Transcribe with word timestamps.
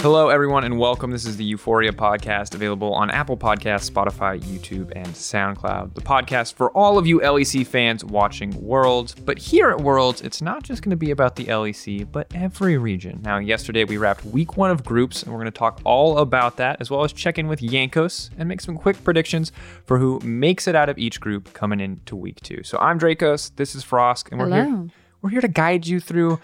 Hello, 0.00 0.28
everyone, 0.28 0.62
and 0.62 0.78
welcome. 0.78 1.10
This 1.10 1.26
is 1.26 1.36
the 1.36 1.44
Euphoria 1.44 1.90
podcast, 1.90 2.54
available 2.54 2.94
on 2.94 3.10
Apple 3.10 3.36
Podcasts, 3.36 3.90
Spotify, 3.90 4.40
YouTube, 4.40 4.92
and 4.94 5.08
SoundCloud. 5.08 5.94
The 5.94 6.00
podcast 6.00 6.54
for 6.54 6.70
all 6.70 6.98
of 6.98 7.06
you 7.08 7.18
LEC 7.18 7.66
fans 7.66 8.04
watching 8.04 8.52
Worlds. 8.62 9.16
But 9.16 9.38
here 9.38 9.70
at 9.70 9.80
Worlds, 9.80 10.22
it's 10.22 10.40
not 10.40 10.62
just 10.62 10.82
going 10.82 10.90
to 10.90 10.96
be 10.96 11.10
about 11.10 11.34
the 11.34 11.46
LEC, 11.46 12.12
but 12.12 12.28
every 12.32 12.78
region. 12.78 13.20
Now, 13.24 13.38
yesterday 13.38 13.82
we 13.82 13.96
wrapped 13.96 14.24
week 14.24 14.56
one 14.56 14.70
of 14.70 14.84
groups, 14.84 15.24
and 15.24 15.32
we're 15.32 15.40
going 15.40 15.52
to 15.52 15.58
talk 15.58 15.80
all 15.82 16.18
about 16.18 16.58
that, 16.58 16.76
as 16.80 16.90
well 16.92 17.02
as 17.02 17.12
check 17.12 17.36
in 17.36 17.48
with 17.48 17.58
Jankos 17.58 18.30
and 18.38 18.48
make 18.48 18.60
some 18.60 18.76
quick 18.76 19.02
predictions 19.02 19.50
for 19.84 19.98
who 19.98 20.20
makes 20.20 20.68
it 20.68 20.76
out 20.76 20.88
of 20.88 20.96
each 20.96 21.20
group 21.20 21.52
coming 21.54 21.80
into 21.80 22.14
week 22.14 22.40
two. 22.40 22.62
So 22.62 22.78
I'm 22.78 23.00
Drakos, 23.00 23.50
this 23.56 23.74
is 23.74 23.84
Frosk, 23.84 24.30
and 24.30 24.38
we're 24.38 24.46
Hello. 24.46 24.64
here. 24.64 24.88
We're 25.22 25.30
here 25.30 25.40
to 25.40 25.48
guide 25.48 25.88
you 25.88 25.98
through 25.98 26.38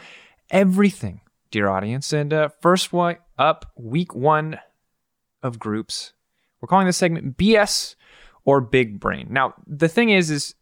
everything, 0.50 1.20
dear 1.54 1.68
audience. 1.68 2.12
And 2.12 2.32
uh, 2.32 2.48
first 2.60 2.92
one 2.92 3.16
up, 3.38 3.70
week 3.76 4.12
one 4.12 4.58
of 5.40 5.60
groups. 5.60 6.12
We're 6.60 6.66
calling 6.66 6.86
this 6.86 6.96
segment 6.96 7.36
BS 7.36 7.94
or 8.44 8.60
Big 8.60 8.98
Brain. 8.98 9.28
Now, 9.30 9.54
the 9.64 9.88
thing 9.88 10.10
is, 10.10 10.30
is 10.30 10.56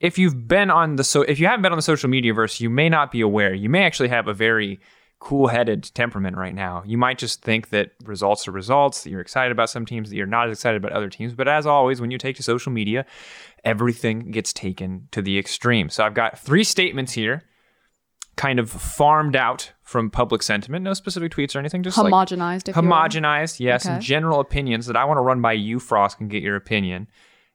if 0.00 0.18
you've 0.18 0.46
been 0.46 0.70
on 0.70 0.96
the 0.96 1.04
so 1.04 1.22
if 1.22 1.40
you 1.40 1.46
haven't 1.46 1.62
been 1.62 1.72
on 1.72 1.78
the 1.78 1.82
social 1.82 2.10
media 2.10 2.34
verse, 2.34 2.60
you 2.60 2.68
may 2.68 2.90
not 2.90 3.10
be 3.10 3.22
aware. 3.22 3.54
You 3.54 3.70
may 3.70 3.84
actually 3.84 4.10
have 4.10 4.28
a 4.28 4.34
very 4.34 4.80
cool-headed 5.18 5.90
temperament 5.94 6.36
right 6.36 6.54
now. 6.54 6.82
You 6.84 6.98
might 6.98 7.16
just 7.16 7.40
think 7.40 7.70
that 7.70 7.92
results 8.04 8.46
are 8.46 8.52
results, 8.52 9.02
that 9.02 9.10
you're 9.10 9.22
excited 9.22 9.50
about 9.50 9.70
some 9.70 9.86
teams, 9.86 10.10
that 10.10 10.16
you're 10.16 10.26
not 10.26 10.48
as 10.50 10.58
excited 10.58 10.76
about 10.76 10.92
other 10.92 11.08
teams. 11.08 11.32
But 11.32 11.48
as 11.48 11.64
always, 11.66 12.02
when 12.02 12.10
you 12.10 12.18
take 12.18 12.36
to 12.36 12.42
social 12.42 12.70
media, 12.70 13.06
everything 13.64 14.30
gets 14.30 14.52
taken 14.52 15.08
to 15.12 15.22
the 15.22 15.38
extreme. 15.38 15.88
So 15.88 16.04
I've 16.04 16.12
got 16.12 16.38
three 16.38 16.64
statements 16.64 17.12
here, 17.12 17.44
kind 18.36 18.58
of 18.58 18.68
farmed 18.68 19.36
out 19.36 19.72
from 19.84 20.10
public 20.10 20.42
sentiment. 20.42 20.82
No 20.82 20.94
specific 20.94 21.30
tweets 21.30 21.54
or 21.54 21.60
anything, 21.60 21.82
just 21.82 21.96
Homogenized, 21.96 22.66
will. 22.66 22.82
homogenized, 22.82 23.60
yes, 23.60 23.84
and 23.84 24.02
general 24.02 24.40
opinions 24.40 24.86
that 24.86 24.96
I 24.96 25.04
want 25.04 25.18
to 25.18 25.22
run 25.22 25.40
by 25.40 25.52
you, 25.52 25.78
Frosk, 25.78 26.20
and 26.20 26.30
get 26.30 26.42
your 26.42 26.56
opinion. 26.56 27.06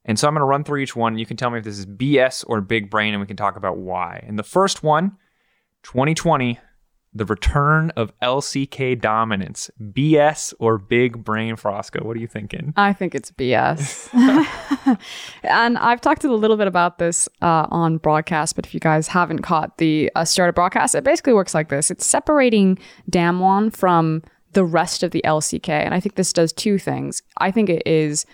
And 0.06 0.18
so 0.18 0.28
I'm 0.28 0.34
going 0.34 0.42
to 0.42 0.46
run 0.46 0.64
through 0.64 0.80
each 0.80 0.96
one. 0.96 1.18
You 1.18 1.26
can 1.26 1.38
tell 1.38 1.50
me 1.50 1.58
if 1.58 1.66
this 1.66 1.78
is 1.78 1.86
BS 1.86 2.46
or 2.48 2.62
big 2.62 2.90
brain, 2.90 3.14
and 3.14 3.20
we 3.20 3.28
can 3.28 3.36
talk 3.36 3.58
about 3.58 3.78
why. 3.78 4.24
And 4.26 4.40
the 4.40 4.44
first 4.44 4.84
one, 4.84 5.18
2020, 5.84 6.60
the 7.14 7.26
return 7.26 7.92
of 7.96 8.12
LCK 8.20 9.00
dominance. 9.00 9.70
BS 9.82 10.54
or 10.60 10.78
big 10.78 11.24
brain, 11.24 11.56
Frosco? 11.56 12.04
What 12.04 12.16
are 12.16 12.20
you 12.20 12.28
thinking? 12.28 12.74
I 12.78 12.94
think 12.94 13.16
it's 13.16 13.32
BS. 13.32 14.10
and 15.44 15.78
I've 15.78 16.02
talked 16.02 16.24
a 16.24 16.34
little 16.34 16.58
bit 16.58 16.68
about 16.68 17.00
this 17.00 17.28
uh, 17.42 17.68
on 17.70 17.98
broadcast, 17.98 18.56
but 18.56 18.66
if 18.66 18.74
you 18.74 18.80
guys 18.80 19.08
haven't 19.08 19.40
caught 19.40 19.78
the 19.78 20.12
uh, 20.16 20.26
started 20.26 20.54
broadcast, 20.54 20.96
it 20.96 21.04
basically 21.04 21.34
works 21.34 21.54
like 21.54 21.70
this 21.70 21.90
it's 21.90 22.06
separating 22.06 22.78
Damwon 23.10 23.76
from 23.76 24.24
the 24.54 24.64
rest 24.64 25.04
of 25.04 25.12
the 25.12 25.22
LCK. 25.26 25.70
And 25.70 25.94
I 25.94 26.00
think 26.00 26.16
this 26.16 26.34
does 26.34 26.54
two 26.54 26.78
things. 26.78 27.22
I 27.38 27.52
think 27.52 27.70
it 27.70 27.84
is 27.86 28.26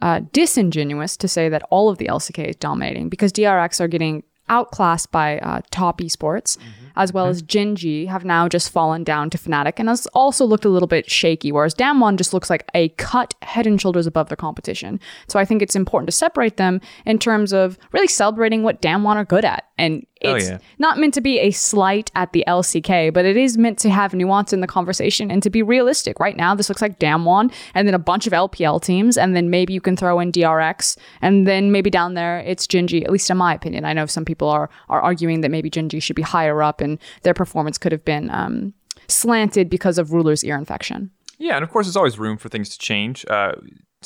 uh, 0.00 0.20
disingenuous 0.32 1.16
to 1.16 1.28
say 1.28 1.48
that 1.48 1.62
all 1.70 1.88
of 1.88 1.98
the 1.98 2.06
LCK 2.06 2.48
is 2.48 2.56
dominating 2.56 3.08
because 3.08 3.32
DRX 3.32 3.80
are 3.80 3.88
getting 3.88 4.22
outclassed 4.48 5.10
by 5.12 5.38
uh, 5.40 5.60
top 5.70 6.00
esports, 6.00 6.56
as 6.98 7.12
well 7.12 7.24
mm-hmm. 7.24 7.30
as 7.30 7.42
Gen.G 7.42 8.06
have 8.06 8.24
now 8.24 8.48
just 8.48 8.70
fallen 8.70 9.04
down 9.04 9.30
to 9.30 9.38
Fnatic 9.38 9.74
and 9.78 9.88
has 9.88 10.06
also 10.08 10.44
looked 10.44 10.64
a 10.64 10.68
little 10.68 10.88
bit 10.88 11.10
shaky, 11.10 11.52
whereas 11.52 11.74
Damwon 11.74 12.16
just 12.16 12.34
looks 12.34 12.50
like 12.50 12.68
a 12.74 12.90
cut 12.90 13.34
head 13.42 13.66
and 13.66 13.80
shoulders 13.80 14.06
above 14.06 14.28
the 14.28 14.36
competition. 14.36 15.00
So 15.28 15.38
I 15.38 15.44
think 15.44 15.62
it's 15.62 15.76
important 15.76 16.08
to 16.08 16.12
separate 16.12 16.56
them 16.56 16.80
in 17.06 17.18
terms 17.18 17.52
of 17.52 17.78
really 17.92 18.08
celebrating 18.08 18.62
what 18.62 18.82
Damwon 18.82 19.16
are 19.16 19.24
good 19.24 19.44
at. 19.44 19.64
And 19.78 20.04
Oh, 20.24 20.34
it's 20.34 20.48
yeah. 20.48 20.58
not 20.78 20.98
meant 20.98 21.14
to 21.14 21.20
be 21.20 21.38
a 21.38 21.50
slight 21.50 22.10
at 22.14 22.32
the 22.32 22.44
LCK, 22.46 23.12
but 23.12 23.24
it 23.24 23.36
is 23.36 23.56
meant 23.56 23.78
to 23.80 23.90
have 23.90 24.14
nuance 24.14 24.52
in 24.52 24.60
the 24.60 24.66
conversation 24.66 25.30
and 25.30 25.42
to 25.42 25.50
be 25.50 25.62
realistic. 25.62 26.18
Right 26.18 26.36
now, 26.36 26.54
this 26.54 26.68
looks 26.68 26.82
like 26.82 26.98
Damwon 26.98 27.52
and 27.74 27.86
then 27.86 27.94
a 27.94 27.98
bunch 27.98 28.26
of 28.26 28.32
LPL 28.32 28.82
teams, 28.82 29.16
and 29.16 29.36
then 29.36 29.50
maybe 29.50 29.72
you 29.72 29.80
can 29.80 29.96
throw 29.96 30.18
in 30.18 30.32
DRX, 30.32 30.96
and 31.22 31.46
then 31.46 31.70
maybe 31.70 31.90
down 31.90 32.14
there 32.14 32.40
it's 32.40 32.66
Gen.G, 32.66 33.04
at 33.04 33.10
least 33.10 33.30
in 33.30 33.36
my 33.36 33.54
opinion. 33.54 33.84
I 33.84 33.92
know 33.92 34.06
some 34.06 34.24
people 34.24 34.48
are, 34.48 34.68
are 34.88 35.00
arguing 35.00 35.40
that 35.42 35.50
maybe 35.50 35.70
Gen.G 35.70 36.00
should 36.00 36.16
be 36.16 36.22
higher 36.22 36.62
up 36.62 36.80
and 36.80 36.98
their 37.22 37.34
performance 37.34 37.78
could 37.78 37.92
have 37.92 38.04
been 38.04 38.30
um, 38.30 38.74
slanted 39.06 39.70
because 39.70 39.98
of 39.98 40.12
Ruler's 40.12 40.44
ear 40.44 40.56
infection. 40.56 41.10
Yeah, 41.38 41.54
and 41.54 41.62
of 41.62 41.70
course, 41.70 41.86
there's 41.86 41.96
always 41.96 42.18
room 42.18 42.36
for 42.36 42.48
things 42.48 42.68
to 42.70 42.78
change. 42.78 43.24
Uh, 43.28 43.52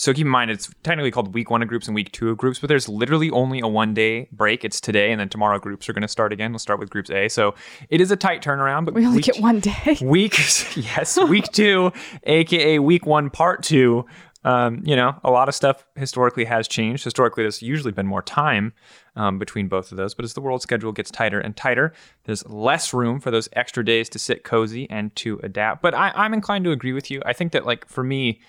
so 0.02 0.12
keep 0.12 0.26
in 0.26 0.32
mind, 0.32 0.50
it's 0.50 0.68
technically 0.82 1.12
called 1.12 1.32
week 1.32 1.48
one 1.48 1.62
of 1.62 1.68
groups 1.68 1.86
and 1.86 1.94
week 1.94 2.10
two 2.10 2.28
of 2.28 2.36
groups, 2.36 2.58
but 2.58 2.66
there's 2.66 2.88
literally 2.88 3.30
only 3.30 3.60
a 3.60 3.68
one 3.68 3.94
day 3.94 4.26
break. 4.32 4.64
It's 4.64 4.80
today, 4.80 5.12
and 5.12 5.20
then 5.20 5.28
tomorrow 5.28 5.60
groups 5.60 5.88
are 5.88 5.92
going 5.92 6.02
to 6.02 6.08
start 6.08 6.32
again. 6.32 6.50
We'll 6.50 6.58
start 6.58 6.80
with 6.80 6.90
groups 6.90 7.08
A. 7.08 7.28
So 7.28 7.54
it 7.88 8.00
is 8.00 8.10
a 8.10 8.16
tight 8.16 8.42
turnaround, 8.42 8.84
but 8.84 8.94
We 8.94 9.06
only 9.06 9.18
week 9.18 9.26
get 9.26 9.40
one 9.40 9.60
day. 9.60 9.96
week 10.02 10.36
yes 10.76 11.16
week 11.28 11.44
two 11.52 11.92
aka 12.24 12.80
week 12.80 13.06
one 13.06 13.30
part 13.30 13.62
two 13.62 14.04
um, 14.44 14.82
you 14.84 14.96
know 14.96 15.14
a 15.22 15.30
lot 15.30 15.48
of 15.48 15.54
stuff 15.54 15.86
historically 15.94 16.46
has 16.46 16.66
changed 16.66 17.04
historically 17.04 17.44
there's 17.44 17.62
usually 17.62 17.92
been 17.92 18.06
more 18.06 18.22
time 18.22 18.72
um, 19.14 19.38
between 19.38 19.68
both 19.68 19.92
of 19.92 19.98
those 19.98 20.14
but 20.14 20.24
as 20.24 20.34
the 20.34 20.40
world 20.40 20.62
schedule 20.62 20.90
gets 20.90 21.12
tighter 21.12 21.38
and 21.38 21.56
tighter 21.56 21.92
there's 22.24 22.44
less 22.48 22.92
room 22.92 23.20
for 23.20 23.30
those 23.30 23.48
extra 23.52 23.84
days 23.84 24.08
to 24.08 24.18
sit 24.18 24.42
cozy 24.42 24.90
and 24.90 25.14
to 25.14 25.38
adapt 25.44 25.80
but 25.80 25.94
I, 25.94 26.10
i'm 26.16 26.34
inclined 26.34 26.64
to 26.64 26.72
agree 26.72 26.92
with 26.92 27.10
you 27.10 27.22
i 27.24 27.32
think 27.32 27.52
that 27.52 27.64
like 27.64 27.86
for 27.86 28.02
me 28.02 28.40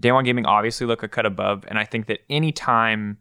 Damwon 0.00 0.24
Gaming 0.24 0.46
obviously 0.46 0.86
look 0.86 1.02
a 1.02 1.08
cut 1.08 1.26
above 1.26 1.64
and 1.68 1.78
i 1.78 1.84
think 1.84 2.06
that 2.06 2.20
anytime 2.30 3.18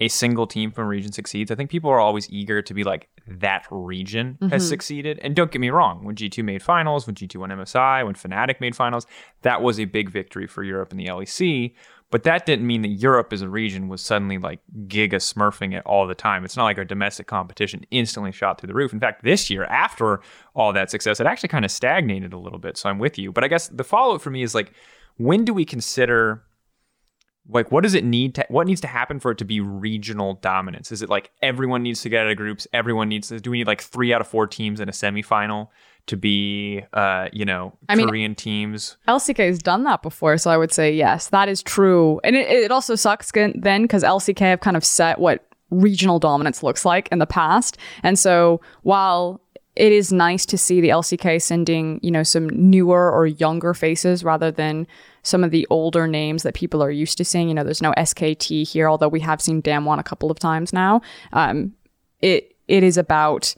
a 0.00 0.08
single 0.08 0.46
team 0.46 0.72
from 0.72 0.84
a 0.84 0.88
region 0.88 1.12
succeeds, 1.12 1.50
I 1.50 1.54
think 1.54 1.70
people 1.70 1.90
are 1.90 2.00
always 2.00 2.28
eager 2.30 2.60
to 2.62 2.74
be 2.74 2.82
like 2.82 3.08
that 3.28 3.66
region 3.70 4.36
has 4.40 4.62
mm-hmm. 4.62 4.68
succeeded. 4.68 5.20
And 5.22 5.36
don't 5.36 5.52
get 5.52 5.60
me 5.60 5.70
wrong, 5.70 6.04
when 6.04 6.16
G2 6.16 6.44
made 6.44 6.62
finals, 6.62 7.06
when 7.06 7.14
G2 7.14 7.36
won 7.36 7.50
MSI, 7.50 8.04
when 8.04 8.14
Fnatic 8.14 8.60
made 8.60 8.74
finals, 8.74 9.06
that 9.42 9.62
was 9.62 9.78
a 9.78 9.84
big 9.84 10.10
victory 10.10 10.46
for 10.46 10.64
Europe 10.64 10.90
and 10.90 10.98
the 10.98 11.06
LEC. 11.06 11.74
But 12.10 12.24
that 12.24 12.44
didn't 12.44 12.66
mean 12.66 12.82
that 12.82 12.88
Europe 12.88 13.32
as 13.32 13.42
a 13.42 13.48
region 13.48 13.88
was 13.88 14.02
suddenly 14.02 14.38
like 14.38 14.60
giga 14.86 15.14
smurfing 15.14 15.74
it 15.74 15.82
all 15.86 16.06
the 16.06 16.14
time. 16.14 16.44
It's 16.44 16.56
not 16.56 16.64
like 16.64 16.78
our 16.78 16.84
domestic 16.84 17.26
competition 17.26 17.86
instantly 17.90 18.30
shot 18.32 18.60
through 18.60 18.68
the 18.68 18.74
roof. 18.74 18.92
In 18.92 19.00
fact, 19.00 19.24
this 19.24 19.48
year, 19.48 19.64
after 19.64 20.20
all 20.54 20.72
that 20.72 20.90
success, 20.90 21.18
it 21.18 21.26
actually 21.26 21.48
kind 21.48 21.64
of 21.64 21.70
stagnated 21.70 22.32
a 22.32 22.38
little 22.38 22.58
bit. 22.58 22.76
So 22.76 22.88
I'm 22.88 22.98
with 22.98 23.16
you. 23.18 23.32
But 23.32 23.44
I 23.44 23.48
guess 23.48 23.68
the 23.68 23.84
follow 23.84 24.16
up 24.16 24.20
for 24.20 24.30
me 24.30 24.42
is 24.42 24.54
like, 24.54 24.72
when 25.16 25.44
do 25.44 25.54
we 25.54 25.64
consider 25.64 26.42
like 27.48 27.70
what 27.70 27.82
does 27.82 27.94
it 27.94 28.04
need 28.04 28.34
to 28.34 28.46
what 28.48 28.66
needs 28.66 28.80
to 28.80 28.86
happen 28.86 29.20
for 29.20 29.30
it 29.30 29.38
to 29.38 29.44
be 29.44 29.60
regional 29.60 30.34
dominance 30.34 30.90
is 30.90 31.02
it 31.02 31.10
like 31.10 31.30
everyone 31.42 31.82
needs 31.82 32.00
to 32.00 32.08
get 32.08 32.24
out 32.24 32.30
of 32.30 32.36
groups 32.36 32.66
everyone 32.72 33.08
needs 33.08 33.28
to 33.28 33.38
do 33.38 33.50
we 33.50 33.58
need 33.58 33.66
like 33.66 33.82
three 33.82 34.14
out 34.14 34.20
of 34.20 34.26
four 34.26 34.46
teams 34.46 34.80
in 34.80 34.88
a 34.88 34.92
semifinal 34.92 35.68
to 36.06 36.16
be 36.16 36.82
uh 36.94 37.28
you 37.32 37.44
know 37.44 37.76
I 37.88 37.96
mean- 37.96 38.08
korean 38.08 38.34
teams 38.34 38.96
LCK 39.06 39.46
has 39.46 39.58
done 39.58 39.84
that 39.84 40.02
before, 40.02 40.38
so 40.38 40.50
I 40.50 40.56
would 40.56 40.72
say 40.72 40.92
yes, 40.92 41.28
that 41.28 41.48
is 41.48 41.62
true. 41.62 42.20
And 42.24 42.36
it, 42.36 42.48
it 42.48 42.70
also 42.70 42.94
sucks 42.94 43.30
then 43.32 43.82
because 43.82 44.02
LCK 44.02 44.38
have 44.40 44.60
kind 44.60 44.76
of 44.76 44.84
set 44.84 45.18
what 45.18 45.46
regional 45.70 46.18
dominance 46.18 46.62
looks 46.62 46.84
like 46.84 47.08
in 47.10 47.18
the 47.18 47.26
past. 47.26 47.76
And 48.02 48.18
so 48.18 48.60
while 48.82 49.40
it 49.76 49.92
is 49.92 50.12
nice 50.12 50.46
to 50.46 50.58
see 50.58 50.80
the 50.80 50.90
LCK 50.90 51.42
sending, 51.42 51.98
you 52.02 52.10
know, 52.10 52.22
some 52.22 52.48
newer 52.48 53.10
or 53.10 53.26
younger 53.26 53.74
faces 53.74 54.22
rather 54.22 54.50
than 54.50 54.86
some 55.22 55.42
of 55.42 55.50
the 55.50 55.66
older 55.68 56.06
names 56.06 56.44
that 56.44 56.54
people 56.54 56.82
are 56.82 56.90
used 56.90 57.18
to 57.18 57.24
seeing. 57.24 57.48
You 57.48 57.54
know, 57.54 57.64
there's 57.64 57.82
no 57.82 57.92
SKT 57.92 58.68
here, 58.68 58.88
although 58.88 59.08
we 59.08 59.20
have 59.20 59.40
seen 59.40 59.62
Damwon 59.62 59.98
a 59.98 60.04
couple 60.04 60.30
of 60.30 60.38
times 60.38 60.72
now. 60.72 61.00
Um, 61.32 61.72
it 62.20 62.54
it 62.68 62.82
is 62.82 62.96
about 62.96 63.54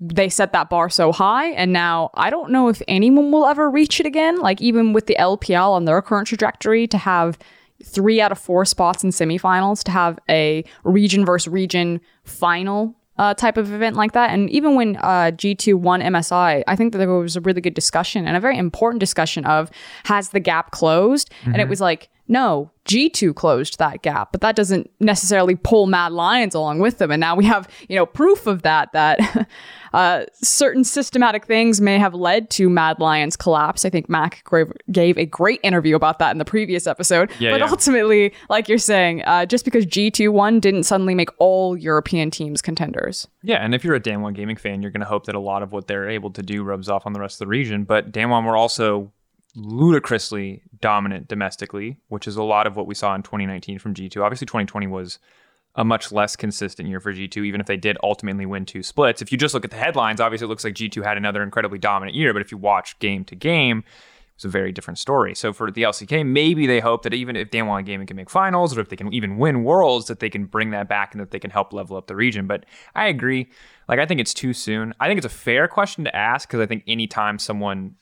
they 0.00 0.28
set 0.28 0.52
that 0.52 0.70
bar 0.70 0.88
so 0.88 1.12
high 1.12 1.48
and 1.50 1.74
now 1.74 2.10
I 2.14 2.30
don't 2.30 2.50
know 2.50 2.68
if 2.68 2.80
anyone 2.88 3.30
will 3.30 3.46
ever 3.46 3.70
reach 3.70 4.00
it 4.00 4.06
again. 4.06 4.38
Like 4.38 4.60
even 4.60 4.92
with 4.92 5.06
the 5.06 5.16
LPL 5.18 5.70
on 5.70 5.84
their 5.84 6.00
current 6.00 6.26
trajectory 6.26 6.86
to 6.88 6.98
have 6.98 7.38
three 7.84 8.20
out 8.20 8.32
of 8.32 8.38
four 8.38 8.64
spots 8.64 9.04
in 9.04 9.10
semifinals, 9.10 9.82
to 9.84 9.90
have 9.90 10.18
a 10.28 10.64
region 10.84 11.24
versus 11.24 11.52
region 11.52 12.00
final 12.24 12.96
uh, 13.20 13.34
type 13.34 13.58
of 13.58 13.70
event 13.70 13.96
like 13.96 14.12
that. 14.12 14.30
And 14.30 14.48
even 14.48 14.76
when 14.76 14.96
uh, 14.96 15.30
G2 15.36 15.74
won 15.74 16.00
MSI, 16.00 16.64
I 16.66 16.74
think 16.74 16.92
that 16.92 16.98
there 16.98 17.10
was 17.10 17.36
a 17.36 17.42
really 17.42 17.60
good 17.60 17.74
discussion 17.74 18.26
and 18.26 18.34
a 18.34 18.40
very 18.40 18.56
important 18.56 18.98
discussion 18.98 19.44
of 19.44 19.70
has 20.04 20.30
the 20.30 20.40
gap 20.40 20.70
closed? 20.70 21.30
And 21.52 21.60
it 21.60 21.68
was 21.68 21.82
like, 21.82 22.08
no, 22.30 22.70
G2 22.88 23.34
closed 23.34 23.80
that 23.80 24.02
gap, 24.02 24.30
but 24.30 24.40
that 24.40 24.54
doesn't 24.54 24.88
necessarily 25.00 25.56
pull 25.56 25.88
Mad 25.88 26.12
Lions 26.12 26.54
along 26.54 26.78
with 26.78 26.98
them. 26.98 27.10
And 27.10 27.20
now 27.20 27.34
we 27.34 27.44
have, 27.44 27.68
you 27.88 27.96
know, 27.96 28.06
proof 28.06 28.46
of 28.46 28.62
that, 28.62 28.92
that 28.92 29.48
uh, 29.92 30.26
certain 30.34 30.84
systematic 30.84 31.44
things 31.44 31.80
may 31.80 31.98
have 31.98 32.14
led 32.14 32.48
to 32.50 32.70
Mad 32.70 33.00
Lions 33.00 33.36
collapse. 33.36 33.84
I 33.84 33.90
think 33.90 34.08
Mac 34.08 34.44
gave, 34.92 35.18
a 35.18 35.26
great 35.26 35.58
interview 35.64 35.96
about 35.96 36.20
that 36.20 36.30
in 36.30 36.38
the 36.38 36.44
previous 36.44 36.86
episode. 36.86 37.32
Yeah, 37.40 37.50
but 37.50 37.60
yeah. 37.60 37.68
ultimately, 37.68 38.32
like 38.48 38.68
you're 38.68 38.78
saying, 38.78 39.24
uh, 39.24 39.44
just 39.44 39.64
because 39.64 39.84
G2 39.84 40.32
won 40.32 40.60
didn't 40.60 40.84
suddenly 40.84 41.16
make 41.16 41.30
all 41.38 41.76
European 41.76 42.30
teams 42.30 42.62
contenders. 42.62 43.26
yeah 43.42 43.56
and 43.56 43.74
if 43.74 43.82
you're 43.82 43.96
a 43.96 44.00
Damwon 44.00 44.34
Gaming 44.34 44.56
fan 44.56 44.82
you're 44.82 44.90
going 44.92 45.00
to 45.00 45.06
hope 45.06 45.26
that 45.26 45.34
a 45.34 45.40
lot 45.40 45.62
of 45.62 45.72
what 45.72 45.88
they're 45.88 46.08
able 46.08 46.30
to 46.30 46.42
do 46.42 46.62
rubs 46.62 46.88
off 46.88 47.06
on 47.06 47.12
the 47.12 47.20
rest 47.20 47.36
of 47.36 47.38
the 47.40 47.46
region 47.48 47.84
but 47.84 48.12
Damwon 48.12 48.44
were 48.44 48.56
also 48.56 49.10
ludicrously 49.56 50.62
dominant 50.80 51.28
domestically 51.28 51.96
which 52.08 52.28
is 52.28 52.36
a 52.36 52.42
lot 52.42 52.66
of 52.66 52.76
what 52.76 52.86
we 52.86 52.94
saw 52.94 53.14
in 53.14 53.22
2019 53.22 53.78
from 53.78 53.94
g2 53.94 54.22
obviously 54.22 54.46
2020 54.46 54.86
was 54.86 55.18
a 55.76 55.84
much 55.84 56.10
less 56.10 56.34
consistent 56.34 56.88
year 56.88 56.98
for 56.98 57.12
G2, 57.12 57.46
even 57.46 57.60
if 57.60 57.68
they 57.68 57.76
did 57.76 57.96
ultimately 58.02 58.44
win 58.44 58.66
two 58.66 58.82
splits. 58.82 59.22
If 59.22 59.30
you 59.30 59.38
just 59.38 59.54
look 59.54 59.64
at 59.64 59.70
the 59.70 59.76
headlines, 59.76 60.20
obviously 60.20 60.46
it 60.46 60.48
looks 60.48 60.64
like 60.64 60.74
G2 60.74 61.04
had 61.04 61.16
another 61.16 61.44
incredibly 61.44 61.78
dominant 61.78 62.16
year, 62.16 62.32
but 62.32 62.42
if 62.42 62.50
you 62.50 62.58
watch 62.58 62.98
game 62.98 63.24
to 63.26 63.36
game, 63.36 63.78
it 63.78 63.84
it's 64.40 64.44
a 64.46 64.48
very 64.48 64.72
different 64.72 64.96
story. 64.96 65.34
So 65.34 65.52
for 65.52 65.70
the 65.70 65.82
LCK, 65.82 66.24
maybe 66.24 66.66
they 66.66 66.80
hope 66.80 67.02
that 67.02 67.12
even 67.12 67.36
if 67.36 67.50
Damwon 67.50 67.84
Gaming 67.84 68.06
can 68.06 68.16
make 68.16 68.30
finals, 68.30 68.74
or 68.74 68.80
if 68.80 68.88
they 68.88 68.96
can 68.96 69.12
even 69.12 69.36
win 69.36 69.64
worlds, 69.64 70.06
that 70.06 70.20
they 70.20 70.30
can 70.30 70.46
bring 70.46 70.70
that 70.70 70.88
back 70.88 71.12
and 71.12 71.20
that 71.20 71.30
they 71.30 71.38
can 71.38 71.50
help 71.50 71.74
level 71.74 71.94
up 71.94 72.06
the 72.06 72.16
region. 72.16 72.46
But 72.46 72.64
I 72.94 73.08
agree. 73.08 73.50
Like 73.86 73.98
I 73.98 74.06
think 74.06 74.18
it's 74.18 74.32
too 74.32 74.54
soon. 74.54 74.94
I 74.98 75.08
think 75.08 75.18
it's 75.18 75.26
a 75.26 75.28
fair 75.28 75.68
question 75.68 76.04
to 76.04 76.16
ask 76.16 76.48
because 76.48 76.60
I 76.60 76.64
think 76.64 76.84
anytime 76.86 77.38
someone 77.38 77.96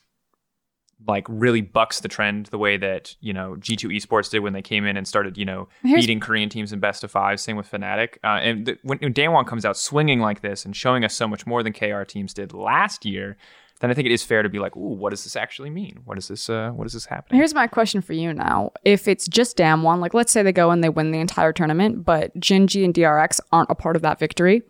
like 1.07 1.25
really 1.29 1.61
bucks 1.61 2.01
the 2.01 2.07
trend 2.09 2.47
the 2.47 2.57
way 2.57 2.75
that 2.77 3.15
you 3.21 3.31
know 3.33 3.55
G2 3.59 3.95
Esports 3.95 4.29
did 4.29 4.39
when 4.39 4.53
they 4.53 4.61
came 4.61 4.85
in 4.85 4.97
and 4.97 5.07
started 5.07 5.37
you 5.37 5.45
know 5.45 5.67
Here's- 5.81 6.01
beating 6.03 6.19
Korean 6.19 6.49
teams 6.49 6.73
in 6.73 6.79
best 6.79 7.03
of 7.03 7.11
five. 7.11 7.39
Same 7.39 7.55
with 7.57 7.69
Fnatic. 7.71 8.17
Uh, 8.23 8.39
and 8.41 8.65
the, 8.65 8.77
when, 8.83 8.97
when 8.99 9.13
Damwon 9.13 9.47
comes 9.47 9.65
out 9.65 9.77
swinging 9.77 10.19
like 10.19 10.41
this 10.41 10.65
and 10.65 10.75
showing 10.75 11.03
us 11.05 11.13
so 11.15 11.27
much 11.27 11.45
more 11.47 11.63
than 11.63 11.73
KR 11.73 12.03
teams 12.03 12.33
did 12.33 12.53
last 12.53 13.05
year, 13.05 13.37
then 13.79 13.89
I 13.89 13.93
think 13.93 14.07
it 14.07 14.11
is 14.11 14.23
fair 14.23 14.43
to 14.43 14.49
be 14.49 14.59
like, 14.59 14.75
ooh, 14.75 14.93
what 14.93 15.11
does 15.11 15.23
this 15.23 15.37
actually 15.37 15.69
mean? 15.69 16.01
What 16.03 16.17
is 16.17 16.27
this? 16.27 16.49
Uh, 16.49 16.71
what 16.71 16.85
is 16.85 16.91
this 16.91 17.05
happening? 17.05 17.39
Here's 17.39 17.53
my 17.53 17.65
question 17.65 18.01
for 18.01 18.11
you 18.11 18.33
now. 18.33 18.71
If 18.83 19.07
it's 19.07 19.25
just 19.25 19.55
Damwon, 19.57 19.99
like 20.01 20.13
let's 20.13 20.33
say 20.33 20.43
they 20.43 20.51
go 20.51 20.69
and 20.71 20.83
they 20.83 20.89
win 20.89 21.11
the 21.11 21.19
entire 21.19 21.53
tournament, 21.53 22.03
but 22.03 22.37
Gen.G 22.37 22.83
and 22.83 22.93
DRX 22.93 23.39
aren't 23.53 23.69
a 23.71 23.75
part 23.75 23.95
of 23.95 24.01
that 24.01 24.19
victory, 24.19 24.63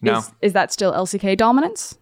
No, 0.00 0.18
is, 0.18 0.32
is 0.40 0.52
that 0.54 0.72
still 0.72 0.92
LCK 0.94 1.36
dominance? 1.36 1.98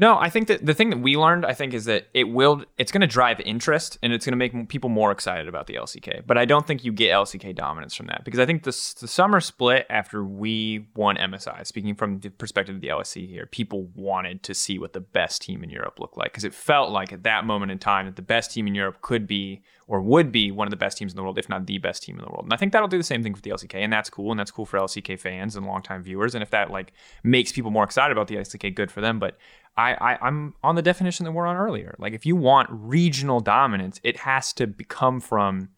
No, 0.00 0.16
I 0.16 0.30
think 0.30 0.46
that 0.46 0.64
the 0.64 0.74
thing 0.74 0.90
that 0.90 1.00
we 1.00 1.16
learned, 1.16 1.44
I 1.44 1.54
think, 1.54 1.74
is 1.74 1.86
that 1.86 2.06
it 2.14 2.22
will, 2.22 2.64
it's 2.76 2.92
going 2.92 3.00
to 3.00 3.08
drive 3.08 3.40
interest 3.40 3.98
and 4.00 4.12
it's 4.12 4.24
going 4.24 4.32
to 4.32 4.36
make 4.36 4.68
people 4.68 4.88
more 4.88 5.10
excited 5.10 5.48
about 5.48 5.66
the 5.66 5.74
LCK. 5.74 6.24
But 6.24 6.38
I 6.38 6.44
don't 6.44 6.64
think 6.64 6.84
you 6.84 6.92
get 6.92 7.10
LCK 7.10 7.56
dominance 7.56 7.96
from 7.96 8.06
that 8.06 8.24
because 8.24 8.38
I 8.38 8.46
think 8.46 8.62
this, 8.62 8.94
the 8.94 9.08
summer 9.08 9.40
split 9.40 9.86
after 9.90 10.22
we 10.22 10.86
won 10.94 11.16
MSI, 11.16 11.66
speaking 11.66 11.96
from 11.96 12.20
the 12.20 12.30
perspective 12.30 12.76
of 12.76 12.80
the 12.80 12.88
LEC 12.88 13.28
here, 13.28 13.46
people 13.46 13.90
wanted 13.96 14.44
to 14.44 14.54
see 14.54 14.78
what 14.78 14.92
the 14.92 15.00
best 15.00 15.42
team 15.42 15.64
in 15.64 15.70
Europe 15.70 15.98
looked 15.98 16.16
like 16.16 16.30
because 16.30 16.44
it 16.44 16.54
felt 16.54 16.92
like 16.92 17.12
at 17.12 17.24
that 17.24 17.44
moment 17.44 17.72
in 17.72 17.80
time 17.80 18.06
that 18.06 18.14
the 18.14 18.22
best 18.22 18.52
team 18.52 18.68
in 18.68 18.76
Europe 18.76 19.00
could 19.02 19.26
be 19.26 19.62
or 19.88 20.02
would 20.02 20.30
be 20.30 20.52
one 20.52 20.66
of 20.66 20.70
the 20.70 20.76
best 20.76 20.98
teams 20.98 21.12
in 21.12 21.16
the 21.16 21.22
world, 21.22 21.38
if 21.38 21.48
not 21.48 21.66
the 21.66 21.78
best 21.78 22.02
team 22.02 22.18
in 22.18 22.24
the 22.24 22.30
world. 22.30 22.44
And 22.44 22.52
I 22.52 22.56
think 22.56 22.72
that'll 22.72 22.88
do 22.88 22.98
the 22.98 23.02
same 23.02 23.22
thing 23.22 23.34
for 23.34 23.40
the 23.40 23.50
LCK, 23.50 23.74
and 23.76 23.90
that's 23.90 24.10
cool, 24.10 24.30
and 24.30 24.38
that's 24.38 24.50
cool 24.50 24.66
for 24.66 24.78
LCK 24.78 25.18
fans 25.18 25.56
and 25.56 25.66
longtime 25.66 26.02
viewers. 26.02 26.34
And 26.34 26.42
if 26.42 26.50
that 26.50 26.70
like 26.70 26.92
makes 27.24 27.52
people 27.52 27.70
more 27.70 27.84
excited 27.84 28.12
about 28.12 28.28
the 28.28 28.36
LCK, 28.36 28.74
good 28.74 28.92
for 28.92 29.00
them. 29.00 29.18
But 29.18 29.38
I, 29.78 29.94
I 29.94 30.18
I'm 30.20 30.54
on 30.62 30.74
the 30.74 30.82
definition 30.82 31.24
that 31.24 31.32
we're 31.32 31.46
on 31.46 31.56
earlier. 31.56 31.94
Like 31.98 32.12
if 32.12 32.26
you 32.26 32.36
want 32.36 32.68
regional 32.70 33.40
dominance, 33.40 34.00
it 34.02 34.18
has 34.18 34.52
to 34.54 34.66
come 34.88 35.20
from 35.20 35.70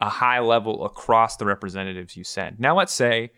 a 0.00 0.08
high 0.08 0.38
level 0.38 0.84
across 0.84 1.36
the 1.36 1.44
representatives 1.44 2.16
you 2.16 2.22
send. 2.22 2.60
Now 2.60 2.76
let's 2.78 2.92
say 2.92 3.32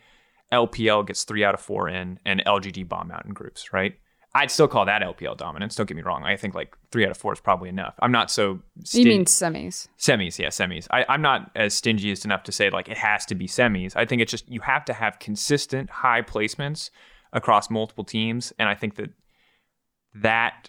LPL 0.52 1.06
gets 1.06 1.24
three 1.24 1.42
out 1.42 1.54
of 1.54 1.60
four 1.60 1.88
in 1.88 2.20
and 2.26 2.44
LGD 2.44 2.86
bomb 2.86 3.10
out 3.10 3.24
in 3.24 3.32
groups, 3.32 3.72
right? 3.72 3.94
I'd 4.32 4.50
still 4.50 4.68
call 4.68 4.84
that 4.84 5.02
LPL 5.02 5.36
dominance. 5.36 5.74
Don't 5.74 5.86
get 5.86 5.96
me 5.96 6.02
wrong. 6.02 6.22
I 6.22 6.36
think 6.36 6.54
like 6.54 6.76
three 6.92 7.04
out 7.04 7.10
of 7.10 7.16
four 7.16 7.32
is 7.32 7.40
probably 7.40 7.68
enough. 7.68 7.94
I'm 8.00 8.12
not 8.12 8.30
so. 8.30 8.60
You 8.92 9.04
mean 9.06 9.24
semis? 9.24 9.88
Semis, 9.98 10.38
yeah, 10.38 10.48
semis. 10.48 10.86
I, 10.90 11.04
I'm 11.08 11.22
not 11.22 11.50
as 11.56 11.74
stingy 11.74 12.12
as 12.12 12.24
enough 12.24 12.44
to 12.44 12.52
say 12.52 12.70
like 12.70 12.88
it 12.88 12.98
has 12.98 13.26
to 13.26 13.34
be 13.34 13.48
semis. 13.48 13.96
I 13.96 14.04
think 14.04 14.22
it's 14.22 14.30
just 14.30 14.48
you 14.48 14.60
have 14.60 14.84
to 14.84 14.92
have 14.92 15.18
consistent 15.18 15.90
high 15.90 16.22
placements 16.22 16.90
across 17.32 17.70
multiple 17.70 18.04
teams, 18.04 18.52
and 18.58 18.68
I 18.68 18.74
think 18.74 18.96
that 18.96 19.10
that 20.14 20.68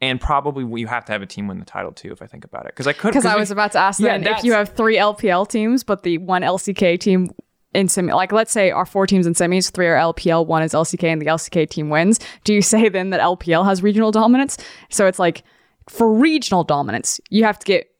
and 0.00 0.20
probably 0.20 0.80
you 0.80 0.86
have 0.86 1.04
to 1.06 1.12
have 1.12 1.22
a 1.22 1.26
team 1.26 1.48
win 1.48 1.58
the 1.58 1.64
title 1.64 1.92
too. 1.92 2.12
If 2.12 2.20
I 2.20 2.26
think 2.26 2.44
about 2.44 2.66
it, 2.66 2.72
because 2.74 2.86
I 2.86 2.92
could 2.92 3.08
Because 3.08 3.24
I 3.24 3.34
we- 3.34 3.40
was 3.40 3.50
about 3.50 3.72
to 3.72 3.78
ask 3.78 4.00
Yeah, 4.00 4.18
then 4.18 4.26
if 4.34 4.44
you 4.44 4.52
have 4.52 4.70
three 4.70 4.96
LPL 4.96 5.48
teams, 5.48 5.82
but 5.84 6.02
the 6.02 6.18
one 6.18 6.42
LCK 6.42 6.98
team 7.00 7.30
in 7.72 7.88
semi, 7.88 8.12
like 8.12 8.30
let's 8.32 8.52
say 8.52 8.70
our 8.70 8.84
four 8.86 9.06
teams 9.06 9.26
in 9.26 9.32
semis, 9.34 9.70
three 9.72 9.86
are 9.86 9.96
LPL, 9.96 10.46
one 10.46 10.62
is 10.62 10.72
LCK, 10.74 11.04
and 11.12 11.20
the 11.22 11.26
LCK 11.26 11.68
team 11.68 11.88
wins. 11.90 12.20
Do 12.44 12.52
you 12.54 12.62
say 12.62 12.88
then 12.88 13.10
that 13.10 13.20
LPL 13.20 13.64
has 13.64 13.82
regional 13.82 14.10
dominance? 14.10 14.58
So 14.90 15.06
it's 15.06 15.18
like 15.18 15.42
for 15.88 16.12
regional 16.12 16.64
dominance, 16.64 17.20
you 17.30 17.44
have 17.44 17.58
to 17.58 17.64
get 17.66 17.90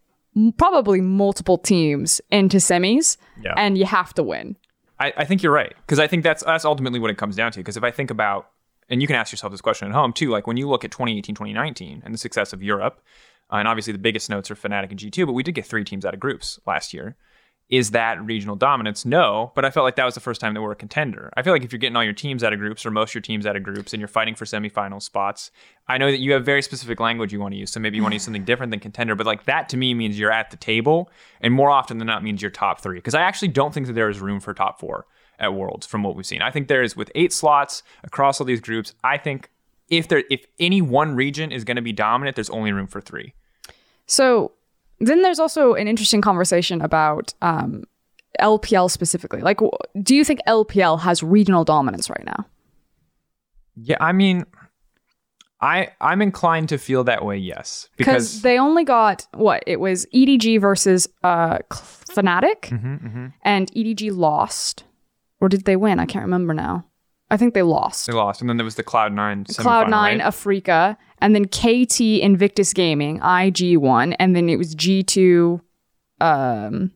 probably 0.59 1.01
multiple 1.01 1.59
teams 1.59 2.21
into 2.31 2.59
semis, 2.59 3.17
Yeah. 3.43 3.55
and 3.57 3.79
you 3.79 3.85
have 3.87 4.13
to 4.15 4.23
win. 4.23 4.57
I, 5.01 5.13
I 5.17 5.25
think 5.25 5.43
you're 5.43 5.53
right 5.53 5.75
because 5.87 5.99
I 5.99 6.07
think 6.07 6.23
that's 6.23 6.43
that's 6.45 6.65
ultimately 6.65 6.99
what 7.01 7.11
it 7.11 7.17
comes 7.19 7.35
down 7.37 7.51
to. 7.53 7.61
Because 7.61 7.77
if 7.77 7.83
I 7.83 7.91
think 7.91 8.11
about, 8.11 8.51
and 8.89 9.01
you 9.01 9.07
can 9.07 9.17
ask 9.17 9.33
yourself 9.33 9.51
this 9.53 9.61
question 9.61 9.89
at 9.89 9.95
home 9.95 10.13
too, 10.13 10.31
like 10.31 10.47
when 10.47 10.57
you 10.57 10.69
look 10.69 10.85
at 10.85 10.91
2018, 10.91 11.35
2019, 11.35 12.03
and 12.05 12.15
the 12.15 12.19
success 12.19 12.53
of 12.53 12.63
Europe, 12.63 13.03
uh, 13.53 13.57
and 13.57 13.69
obviously 13.69 13.93
the 13.93 13.99
biggest 13.99 14.31
notes 14.31 14.51
are 14.51 14.55
Fnatic 14.55 14.91
and 14.91 14.99
G2, 14.99 15.27
but 15.27 15.33
we 15.33 15.43
did 15.43 15.55
get 15.55 15.67
three 15.67 15.85
teams 15.85 16.05
out 16.05 16.15
of 16.15 16.21
groups 16.21 16.59
last 16.67 16.95
year. 16.95 17.17
Is 17.71 17.93
that 17.93 18.23
regional 18.23 18.57
dominance? 18.57 19.07
No, 19.07 19.51
but 19.55 19.65
I 19.65 19.71
felt 19.71 19.85
like 19.85 19.97
that 19.97 20.05
was 20.05 20.15
the 20.15 20.21
first 20.21 20.39
time 20.39 20.53
that 20.53 20.61
we're 20.61 20.73
a 20.73 20.77
contender. 20.77 21.33
I 21.35 21.43
feel 21.43 21.55
like 21.55 21.65
if 21.65 21.73
you're 21.73 21.79
getting 21.79 21.97
all 21.97 22.05
your 22.05 22.13
teams 22.13 22.45
out 22.45 22.53
of 22.53 22.59
groups 22.59 22.85
or 22.85 22.91
most 22.91 23.11
of 23.11 23.15
your 23.15 23.23
teams 23.23 23.47
out 23.47 23.57
of 23.57 23.63
groups 23.63 23.95
and 23.95 24.01
you're 24.01 24.09
fighting 24.09 24.35
for 24.35 24.45
semifinal 24.45 25.01
spots, 25.01 25.51
I 25.89 25.97
know 25.97 26.11
that 26.11 26.19
you 26.21 26.33
have 26.33 26.45
very 26.45 26.61
specific 26.61 27.01
language 27.01 27.33
you 27.33 27.41
want 27.41 27.55
to 27.55 27.59
use. 27.59 27.71
So 27.73 27.81
maybe 27.81 27.97
you 27.97 28.03
want 28.03 28.13
to 28.13 28.17
use 28.17 28.23
something 28.23 28.45
different 28.45 28.71
than 28.71 28.81
contender, 28.81 29.15
but 29.15 29.27
like 29.27 29.45
that 29.45 29.71
to 29.71 29.79
me 29.79 29.95
means 29.95 30.19
you're 30.19 30.31
at 30.31 30.51
the 30.51 30.59
table 30.59 31.11
and 31.41 31.55
more 31.55 31.71
often 31.71 31.97
than 31.97 32.07
not 32.07 32.23
means 32.23 32.43
you're 32.43 32.51
top 32.51 32.81
three. 32.81 32.99
Because 32.99 33.15
I 33.15 33.23
actually 33.23 33.49
don't 33.49 33.73
think 33.73 33.87
that 33.87 33.95
there 33.95 34.11
is 34.11 34.21
room 34.21 34.41
for 34.41 34.53
top 34.53 34.79
four 34.79 35.07
at 35.39 35.55
Worlds 35.55 35.87
from 35.87 36.03
what 36.03 36.17
we've 36.17 36.27
seen. 36.27 36.43
I 36.43 36.51
think 36.51 36.69
there 36.69 36.83
is 36.83 36.97
with 36.97 37.11
eight 37.15 37.33
slots 37.33 37.83
across 38.03 38.41
all 38.41 38.47
these 38.47 38.61
groups. 38.61 38.95
I 39.03 39.19
think 39.19 39.51
if 39.89 40.09
there 40.09 40.25
if 40.31 40.47
any 40.59 40.81
one 40.81 41.15
region 41.15 41.53
is 41.53 41.65
going 41.65 41.77
to 41.77 41.83
be 41.83 41.93
dominant, 41.93 42.37
there's 42.37 42.51
only 42.51 42.73
room 42.73 42.87
for 42.87 43.01
three. 43.01 43.35
So 44.07 44.53
then 45.01 45.23
there's 45.23 45.39
also 45.39 45.75
an 45.75 45.89
interesting 45.89 46.21
conversation 46.21 46.81
about 46.81 47.35
um, 47.43 47.85
LPL 48.41 48.91
specifically. 48.91 49.41
Like, 49.41 49.61
do 50.03 50.15
you 50.15 50.25
think 50.25 50.41
LPL 50.47 51.01
has 51.01 51.23
regional 51.23 51.65
dominance 51.65 52.09
right 52.09 52.25
now? 52.25 52.47
Yeah, 53.77 53.97
I 54.01 54.13
mean, 54.13 54.45
I 55.61 55.89
I'm 56.01 56.23
inclined 56.23 56.69
to 56.71 56.79
feel 56.79 57.05
that 57.05 57.25
way. 57.25 57.39
Yes, 57.39 57.89
because 57.97 58.43
they 58.43 58.59
only 58.59 58.85
got 58.85 59.27
what 59.35 59.63
it 59.67 59.81
was 59.81 60.07
EDG 60.15 60.61
versus 60.61 61.09
uh 61.23 61.59
Fnatic, 61.71 62.61
Mm-hmm, 62.71 63.27
and 63.43 63.73
EDG 63.73 64.17
lost, 64.17 64.85
or 65.41 65.49
did 65.49 65.65
they 65.65 65.77
win? 65.77 65.99
I 66.01 66.07
can't 66.07 66.25
remember 66.25 66.55
now. 66.55 66.87
I 67.31 67.37
think 67.37 67.55
they 67.55 67.63
lost. 67.63 68.07
they 68.07 68.13
lost, 68.13 68.41
and 68.43 68.51
then 68.51 68.59
there 68.59 68.65
was 68.65 68.75
the 68.77 68.83
Cloud 68.83 69.13
Nine 69.13 69.45
Cloud 69.45 69.89
Nine, 69.91 70.19
Right? 70.19 70.27
Afreeca, 70.29 70.97
and 71.21 71.35
then 71.35 71.47
KT 71.47 72.01
Invictus 72.01 72.73
Gaming, 72.73 73.17
IG 73.23 73.79
won, 73.79 74.13
and 74.15 74.37
then 74.37 74.49
it 74.49 74.57
was 74.57 74.75
G 74.75 75.03
two. 75.03 75.61
Um, 76.21 76.93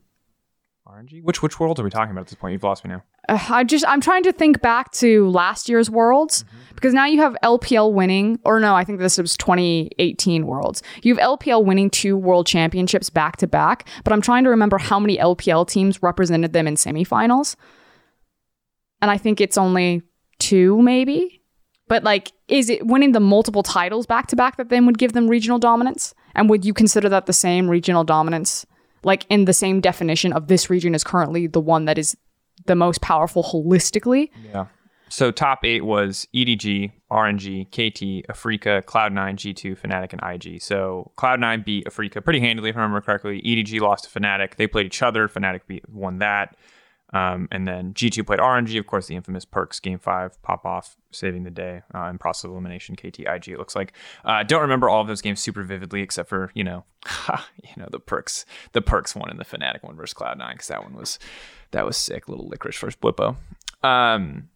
RNG. 0.86 1.22
Which 1.22 1.42
which 1.42 1.58
world 1.58 1.78
are 1.80 1.82
we 1.82 1.90
talking 1.90 2.12
about 2.12 2.22
at 2.22 2.26
this 2.28 2.34
point? 2.34 2.52
You've 2.52 2.62
lost 2.62 2.84
me 2.84 2.90
now. 2.90 3.02
uh, 3.28 3.38
I 3.50 3.64
just 3.64 3.84
I'm 3.88 4.00
trying 4.00 4.22
to 4.24 4.32
think 4.32 4.60
back 4.60 4.92
to 4.92 5.28
last 5.30 5.68
year's 5.68 5.90
Worlds 5.90 6.44
because 6.74 6.94
now 6.94 7.06
you 7.06 7.20
have 7.20 7.36
LPL 7.42 7.92
winning, 7.92 8.38
or 8.44 8.60
no, 8.60 8.74
I 8.74 8.84
think 8.84 8.98
this 9.00 9.18
was 9.18 9.36
2018 9.36 10.46
Worlds. 10.46 10.82
You 11.02 11.14
have 11.14 11.38
LPL 11.38 11.64
winning 11.64 11.90
two 11.90 12.16
World 12.16 12.46
Championships 12.46 13.10
back 13.10 13.36
to 13.38 13.46
back, 13.46 13.88
but 14.04 14.12
I'm 14.12 14.20
trying 14.22 14.44
to 14.44 14.50
remember 14.50 14.78
how 14.78 14.98
many 15.00 15.18
LPL 15.18 15.68
teams 15.68 16.02
represented 16.02 16.52
them 16.52 16.66
in 16.66 16.74
semifinals, 16.76 17.56
and 19.00 19.10
I 19.10 19.18
think 19.18 19.40
it's 19.40 19.58
only 19.58 20.02
two, 20.38 20.80
maybe. 20.82 21.42
But 21.88 22.04
like, 22.04 22.32
is 22.48 22.68
it 22.68 22.86
winning 22.86 23.12
the 23.12 23.20
multiple 23.20 23.62
titles 23.62 24.06
back 24.06 24.26
to 24.28 24.36
back 24.36 24.56
that 24.56 24.68
then 24.68 24.86
would 24.86 24.98
give 24.98 25.12
them 25.12 25.28
regional 25.28 25.58
dominance? 25.58 26.14
And 26.34 26.48
would 26.50 26.64
you 26.64 26.74
consider 26.74 27.08
that 27.08 27.26
the 27.26 27.32
same 27.32 27.68
regional 27.68 28.04
dominance? 28.04 28.66
Like 29.02 29.26
in 29.30 29.46
the 29.46 29.52
same 29.52 29.80
definition 29.80 30.32
of 30.32 30.48
this 30.48 30.68
region 30.68 30.94
is 30.94 31.02
currently 31.02 31.46
the 31.46 31.60
one 31.60 31.86
that 31.86 31.98
is 31.98 32.16
the 32.66 32.74
most 32.74 33.00
powerful 33.00 33.42
holistically. 33.42 34.30
Yeah. 34.52 34.66
So 35.08 35.30
top 35.30 35.64
eight 35.64 35.84
was 35.84 36.28
EDG, 36.34 36.92
RNG, 37.10 37.68
KT, 37.68 38.28
Afreeca, 38.28 38.82
Cloud9, 38.82 39.36
G2, 39.36 39.78
Fnatic, 39.78 40.12
and 40.12 40.20
IG. 40.22 40.60
So 40.60 41.12
Cloud9 41.16 41.64
beat 41.64 41.86
Afreeca 41.86 42.22
pretty 42.22 42.40
handily, 42.40 42.70
if 42.70 42.76
I 42.76 42.80
remember 42.80 43.00
correctly. 43.00 43.40
EDG 43.40 43.80
lost 43.80 44.04
to 44.04 44.20
Fnatic. 44.20 44.56
They 44.56 44.66
played 44.66 44.86
each 44.86 45.02
other. 45.02 45.26
Fnatic 45.26 45.62
beat, 45.66 45.88
won 45.88 46.18
that. 46.18 46.56
Um, 47.12 47.48
and 47.50 47.66
then 47.66 47.94
G2 47.94 48.26
played 48.26 48.38
RNG. 48.38 48.78
Of 48.78 48.86
course, 48.86 49.06
the 49.06 49.16
infamous 49.16 49.44
Perkz 49.44 49.80
Game 49.80 49.98
5 49.98 50.42
pop 50.42 50.66
off, 50.66 50.96
saving 51.10 51.44
the 51.44 51.50
day 51.50 51.82
uh, 51.94 52.04
in 52.04 52.18
process 52.18 52.44
elimination. 52.44 52.96
KT, 52.96 53.20
IG, 53.20 53.48
it 53.48 53.58
looks 53.58 53.74
like. 53.74 53.94
Uh, 54.24 54.42
don't 54.42 54.60
remember 54.60 54.88
all 54.88 55.00
of 55.00 55.06
those 55.06 55.22
games 55.22 55.40
super 55.40 55.62
vividly, 55.62 56.02
except 56.02 56.28
for, 56.28 56.50
you 56.54 56.64
know, 56.64 56.84
you 57.62 57.72
know, 57.76 57.88
the 57.90 58.00
Perkz, 58.00 58.44
the 58.72 58.82
Perkz 58.82 59.16
one 59.16 59.30
and 59.30 59.38
the 59.38 59.44
Fnatic 59.44 59.82
one 59.82 59.96
versus 59.96 60.14
Cloud9, 60.14 60.52
because 60.52 60.68
that 60.68 60.82
one 60.82 60.94
was, 60.94 61.18
that 61.70 61.86
was 61.86 61.96
sick. 61.96 62.28
Little 62.28 62.48
licorice 62.48 62.78
versus 62.78 62.98
Bwipo. 63.00 63.36
Um, 63.82 64.50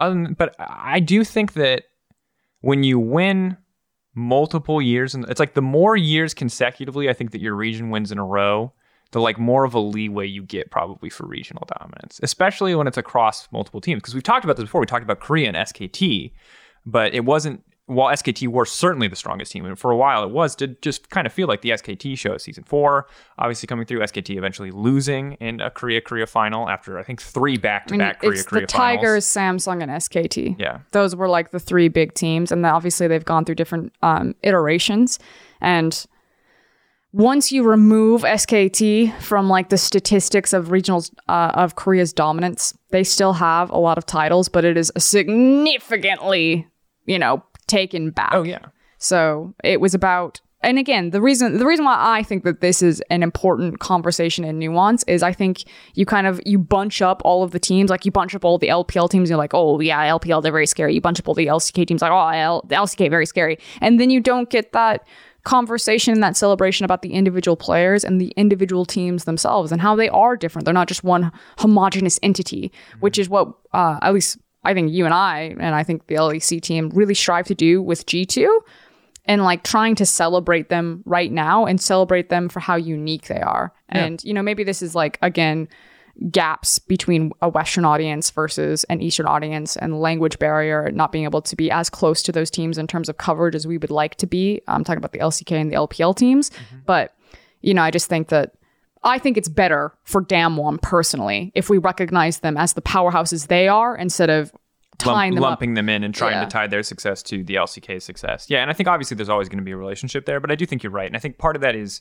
um, 0.00 0.34
but 0.36 0.56
I 0.58 1.00
do 1.00 1.22
think 1.22 1.52
that 1.52 1.84
when 2.62 2.82
you 2.82 2.98
win 2.98 3.58
multiple 4.14 4.80
years, 4.80 5.14
and 5.14 5.28
it's 5.28 5.40
like 5.40 5.54
the 5.54 5.62
more 5.62 5.96
years 5.96 6.34
consecutively, 6.34 7.08
I 7.08 7.12
think 7.12 7.30
that 7.32 7.40
your 7.40 7.54
region 7.54 7.90
wins 7.90 8.10
in 8.10 8.18
a 8.18 8.24
row, 8.24 8.72
the 9.14 9.20
like 9.20 9.38
more 9.38 9.64
of 9.64 9.74
a 9.74 9.78
leeway 9.78 10.26
you 10.26 10.42
get 10.42 10.72
probably 10.72 11.08
for 11.08 11.24
regional 11.24 11.66
dominance, 11.78 12.18
especially 12.24 12.74
when 12.74 12.88
it's 12.88 12.98
across 12.98 13.48
multiple 13.52 13.80
teams. 13.80 13.98
Because 13.98 14.12
we've 14.12 14.24
talked 14.24 14.44
about 14.44 14.56
this 14.56 14.64
before. 14.64 14.80
We 14.80 14.86
talked 14.86 15.04
about 15.04 15.20
Korea 15.20 15.46
and 15.46 15.56
SKT, 15.56 16.32
but 16.84 17.14
it 17.14 17.24
wasn't. 17.24 17.62
While 17.86 18.08
SKT 18.14 18.48
were 18.48 18.64
certainly 18.64 19.08
the 19.08 19.16
strongest 19.16 19.52
team, 19.52 19.66
and 19.66 19.78
for 19.78 19.90
a 19.90 19.96
while 19.96 20.24
it 20.24 20.30
was, 20.30 20.56
did 20.56 20.80
just 20.82 21.10
kind 21.10 21.26
of 21.26 21.32
feel 21.32 21.46
like 21.46 21.60
the 21.60 21.68
SKT 21.68 22.18
show 22.18 22.38
season 22.38 22.64
four. 22.64 23.06
Obviously 23.38 23.66
coming 23.66 23.86
through, 23.86 24.00
SKT 24.00 24.36
eventually 24.36 24.70
losing 24.70 25.34
in 25.34 25.60
a 25.60 25.70
Korea 25.70 26.00
Korea 26.00 26.26
final 26.26 26.68
after 26.68 26.98
I 26.98 27.04
think 27.04 27.22
three 27.22 27.56
back 27.56 27.86
to 27.88 27.98
back 27.98 28.20
Korea 28.20 28.32
it's 28.32 28.42
Korea 28.48 28.66
the 28.66 28.72
finals. 28.72 29.00
Tigers, 29.00 29.26
Samsung, 29.26 29.82
and 29.82 29.92
SKT. 29.92 30.58
Yeah. 30.58 30.80
Those 30.90 31.14
were 31.14 31.28
like 31.28 31.52
the 31.52 31.60
three 31.60 31.88
big 31.88 32.14
teams, 32.14 32.50
and 32.50 32.66
obviously 32.66 33.06
they've 33.06 33.24
gone 33.24 33.44
through 33.44 33.56
different 33.56 33.92
um, 34.02 34.34
iterations. 34.42 35.20
And 35.60 36.04
once 37.14 37.52
you 37.52 37.62
remove 37.62 38.22
SKT 38.22 39.16
from 39.20 39.48
like 39.48 39.68
the 39.68 39.78
statistics 39.78 40.52
of 40.52 40.66
regionals 40.66 41.14
uh, 41.28 41.52
of 41.54 41.76
Korea's 41.76 42.12
dominance, 42.12 42.76
they 42.90 43.04
still 43.04 43.32
have 43.34 43.70
a 43.70 43.78
lot 43.78 43.98
of 43.98 44.04
titles, 44.04 44.48
but 44.48 44.64
it 44.64 44.76
is 44.76 44.90
significantly, 44.98 46.66
you 47.06 47.20
know, 47.20 47.44
taken 47.68 48.10
back. 48.10 48.32
Oh 48.32 48.42
yeah. 48.42 48.66
So 48.98 49.54
it 49.62 49.80
was 49.80 49.94
about 49.94 50.40
and 50.64 50.78
again, 50.78 51.10
the 51.10 51.20
reason 51.20 51.58
the 51.58 51.66
reason 51.66 51.84
why 51.84 51.96
I 51.98 52.24
think 52.24 52.42
that 52.44 52.60
this 52.60 52.82
is 52.82 53.00
an 53.10 53.22
important 53.22 53.78
conversation 53.78 54.44
and 54.44 54.58
nuance 54.58 55.04
is 55.04 55.22
I 55.22 55.32
think 55.32 55.64
you 55.94 56.06
kind 56.06 56.26
of 56.26 56.40
you 56.44 56.58
bunch 56.58 57.00
up 57.00 57.22
all 57.24 57.44
of 57.44 57.52
the 57.52 57.60
teams, 57.60 57.90
like 57.90 58.04
you 58.04 58.10
bunch 58.10 58.34
up 58.34 58.44
all 58.44 58.58
the 58.58 58.68
LPL 58.68 59.08
teams, 59.08 59.28
you're 59.28 59.38
like, 59.38 59.54
oh 59.54 59.78
yeah, 59.78 60.08
LPL 60.08 60.42
they're 60.42 60.50
very 60.50 60.66
scary. 60.66 60.94
You 60.94 61.00
bunch 61.00 61.20
up 61.20 61.28
all 61.28 61.34
the 61.34 61.46
LCK 61.46 61.86
teams, 61.86 62.02
like 62.02 62.10
oh 62.10 62.28
L- 62.28 62.64
the 62.66 62.74
LCK 62.74 63.08
very 63.08 63.26
scary, 63.26 63.58
and 63.80 64.00
then 64.00 64.10
you 64.10 64.20
don't 64.20 64.50
get 64.50 64.72
that 64.72 65.06
conversation 65.44 66.14
and 66.14 66.22
that 66.22 66.36
celebration 66.36 66.84
about 66.84 67.02
the 67.02 67.12
individual 67.12 67.56
players 67.56 68.04
and 68.04 68.20
the 68.20 68.32
individual 68.36 68.84
teams 68.84 69.24
themselves 69.24 69.70
and 69.70 69.80
how 69.80 69.94
they 69.94 70.08
are 70.08 70.36
different. 70.36 70.64
They're 70.64 70.74
not 70.74 70.88
just 70.88 71.04
one 71.04 71.30
homogenous 71.58 72.18
entity, 72.22 72.72
which 73.00 73.18
is 73.18 73.28
what 73.28 73.54
uh, 73.72 73.98
at 74.02 74.14
least 74.14 74.38
I 74.64 74.74
think 74.74 74.92
you 74.92 75.04
and 75.04 75.14
I 75.14 75.54
and 75.60 75.74
I 75.74 75.82
think 75.82 76.06
the 76.06 76.16
LEC 76.16 76.60
team 76.62 76.90
really 76.94 77.14
strive 77.14 77.46
to 77.46 77.54
do 77.54 77.82
with 77.82 78.06
G2 78.06 78.48
and 79.26 79.42
like 79.42 79.62
trying 79.62 79.94
to 79.96 80.06
celebrate 80.06 80.68
them 80.68 81.02
right 81.06 81.32
now 81.32 81.66
and 81.66 81.80
celebrate 81.80 82.28
them 82.28 82.48
for 82.48 82.60
how 82.60 82.76
unique 82.76 83.26
they 83.26 83.40
are. 83.40 83.72
Yeah. 83.92 84.04
And, 84.04 84.24
you 84.24 84.34
know, 84.34 84.42
maybe 84.42 84.64
this 84.64 84.82
is 84.82 84.94
like, 84.94 85.18
again, 85.22 85.68
gaps 86.30 86.78
between 86.78 87.32
a 87.42 87.48
Western 87.48 87.84
audience 87.84 88.30
versus 88.30 88.84
an 88.84 89.00
Eastern 89.00 89.26
audience 89.26 89.76
and 89.76 90.00
language 90.00 90.38
barrier, 90.38 90.90
not 90.92 91.10
being 91.12 91.24
able 91.24 91.42
to 91.42 91.56
be 91.56 91.70
as 91.70 91.90
close 91.90 92.22
to 92.22 92.32
those 92.32 92.50
teams 92.50 92.78
in 92.78 92.86
terms 92.86 93.08
of 93.08 93.16
coverage 93.18 93.54
as 93.54 93.66
we 93.66 93.78
would 93.78 93.90
like 93.90 94.14
to 94.16 94.26
be. 94.26 94.60
I'm 94.68 94.84
talking 94.84 94.98
about 94.98 95.12
the 95.12 95.18
LCK 95.18 95.52
and 95.52 95.70
the 95.70 95.76
LPL 95.76 96.16
teams. 96.16 96.50
Mm-hmm. 96.50 96.76
But, 96.86 97.14
you 97.62 97.74
know, 97.74 97.82
I 97.82 97.90
just 97.90 98.08
think 98.08 98.28
that. 98.28 98.52
I 99.06 99.18
think 99.18 99.36
it's 99.36 99.50
better 99.50 99.92
for 100.04 100.24
Damwon 100.24 100.80
personally 100.80 101.52
if 101.54 101.68
we 101.68 101.76
recognize 101.76 102.38
them 102.40 102.56
as 102.56 102.72
the 102.72 102.80
powerhouses 102.80 103.48
they 103.48 103.68
are 103.68 103.94
instead 103.94 104.30
of 104.30 104.50
Lump- 105.04 105.16
tying 105.18 105.34
them 105.34 105.44
up. 105.44 105.50
lumping 105.50 105.74
them 105.74 105.90
in 105.90 106.02
and 106.04 106.14
trying 106.14 106.32
Yeah. 106.32 106.44
to 106.44 106.50
tie 106.50 106.66
their 106.68 106.82
success 106.82 107.22
to 107.24 107.44
the 107.44 107.56
LCK 107.56 108.00
success. 108.00 108.46
Yeah, 108.48 108.62
and 108.62 108.70
I 108.70 108.72
think 108.72 108.88
obviously 108.88 109.16
there's 109.16 109.28
always 109.28 109.50
going 109.50 109.58
to 109.58 109.64
be 109.64 109.72
a 109.72 109.76
relationship 109.76 110.24
there, 110.24 110.40
but 110.40 110.50
I 110.50 110.54
do 110.54 110.64
think 110.64 110.82
you're 110.82 110.90
right. 110.90 111.06
And 111.06 111.16
I 111.16 111.18
think 111.18 111.36
part 111.36 111.54
of 111.54 111.60
that 111.60 111.74
is 111.74 112.00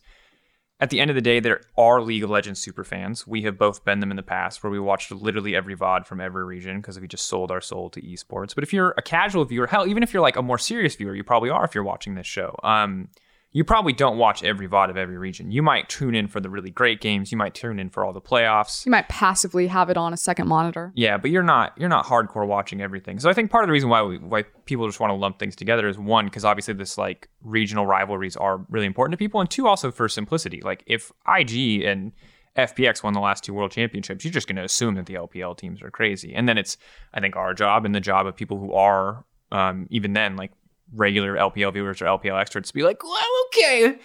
at 0.79 0.89
the 0.89 0.99
end 0.99 1.09
of 1.09 1.15
the 1.15 1.21
day, 1.21 1.39
there 1.39 1.61
are 1.77 2.01
League 2.01 2.23
of 2.23 2.29
Legends 2.29 2.59
super 2.59 2.83
fans. 2.83 3.25
We 3.27 3.43
have 3.43 3.57
both 3.57 3.85
been 3.85 3.99
them 3.99 4.11
in 4.11 4.17
the 4.17 4.23
past 4.23 4.63
where 4.63 4.71
we 4.71 4.79
watched 4.79 5.11
literally 5.11 5.55
every 5.55 5.75
VOD 5.75 6.05
from 6.05 6.19
every 6.19 6.43
region 6.43 6.81
because 6.81 6.99
we 6.99 7.07
just 7.07 7.27
sold 7.27 7.51
our 7.51 7.61
soul 7.61 7.89
to 7.91 8.01
esports. 8.01 8.55
But 8.55 8.63
if 8.63 8.73
you're 8.73 8.93
a 8.97 9.01
casual 9.01 9.45
viewer, 9.45 9.67
hell, 9.67 9.87
even 9.87 10.03
if 10.03 10.13
you're 10.13 10.21
like 10.21 10.35
a 10.35 10.41
more 10.41 10.57
serious 10.57 10.95
viewer, 10.95 11.15
you 11.15 11.23
probably 11.23 11.49
are 11.49 11.63
if 11.63 11.75
you're 11.75 11.83
watching 11.83 12.15
this 12.15 12.27
show. 12.27 12.55
Um, 12.63 13.09
you 13.53 13.63
probably 13.63 13.93
don't 13.93 14.17
watch 14.17 14.43
every 14.43 14.67
VOD 14.67 14.89
of 14.89 14.98
every 14.98 15.17
region. 15.17 15.51
You 15.51 15.62
might 15.62 15.88
tune 15.88 16.15
in 16.15 16.27
for 16.27 16.39
the 16.39 16.50
really 16.50 16.72
great 16.72 17.00
games. 17.01 17.31
You 17.31 17.38
might 17.38 17.53
tune 17.53 17.79
in 17.79 17.91
for 17.91 18.03
all 18.03 18.12
the 18.12 18.19
playoffs. 18.19 18.83
You 18.83 18.91
might 18.91 19.07
passively 19.10 19.67
have 19.67 19.91
it 19.91 19.98
on 19.98 20.12
a 20.12 20.17
second 20.17 20.48
monitor. 20.48 20.91
Yeah, 20.95 21.17
but 21.17 21.29
you're 21.29 21.43
not 21.43 21.74
you're 21.77 21.88
not 21.88 22.05
hardcore 22.05 22.48
watching 22.48 22.81
everything. 22.81 23.19
So 23.19 23.29
I 23.29 23.33
think 23.33 23.51
part 23.51 23.63
of 23.63 23.67
the 23.67 23.74
reason 23.74 23.89
why 23.89 24.01
we, 24.01 24.17
why 24.17 24.43
people 24.65 24.88
just 24.88 25.00
want 25.00 25.12
to 25.12 25.15
lump 25.15 25.38
things 25.38 25.55
together 25.55 25.88
is 25.88 26.00
one 26.00 26.25
because 26.25 26.43
obviously 26.43 26.74
this 26.74 26.98
like 26.98 27.29
regional 27.43 27.86
rivalries 27.86 28.36
are 28.36 28.65
really 28.69 28.88
important 28.88 29.13
to 29.13 29.17
people, 29.17 29.39
and 29.39 29.50
two 29.50 29.67
also 29.67 29.91
for 29.91 30.10
simplicity. 30.10 30.60
Like 30.62 30.83
if 30.88 31.12
IG 31.27 31.83
and 31.83 32.12
FPX 32.57 33.03
won 33.03 33.13
the 33.13 33.19
last 33.19 33.43
two 33.43 33.53
world 33.53 33.72
championships, 33.72 34.25
you're 34.25 34.33
just 34.33 34.48
going 34.48 34.55
to 34.55 34.63
assume 34.63 34.95
that 34.95 35.05
the 35.05 35.13
LPL 35.13 35.55
teams 35.57 35.83
are 35.83 35.91
crazy, 35.91 36.33
and 36.33 36.50
then 36.50 36.57
it's 36.57 36.75
I 37.13 37.19
think 37.19 37.36
our 37.36 37.53
job 37.53 37.86
and 37.86 37.93
the 37.93 38.00
job 38.00 38.25
of 38.25 38.36
people 38.36 38.57
who 38.57 38.74
are 38.74 39.25
um, 39.51 39.86
even 39.91 40.13
then 40.13 40.36
like 40.36 40.51
regular 40.93 41.35
LPL 41.35 41.73
viewers 41.73 42.01
or 42.01 42.05
LPL 42.05 42.39
experts 42.39 42.69
to 42.69 42.73
be 42.73 42.83
like, 42.83 43.03
well, 43.03 43.23
okay. 43.47 43.97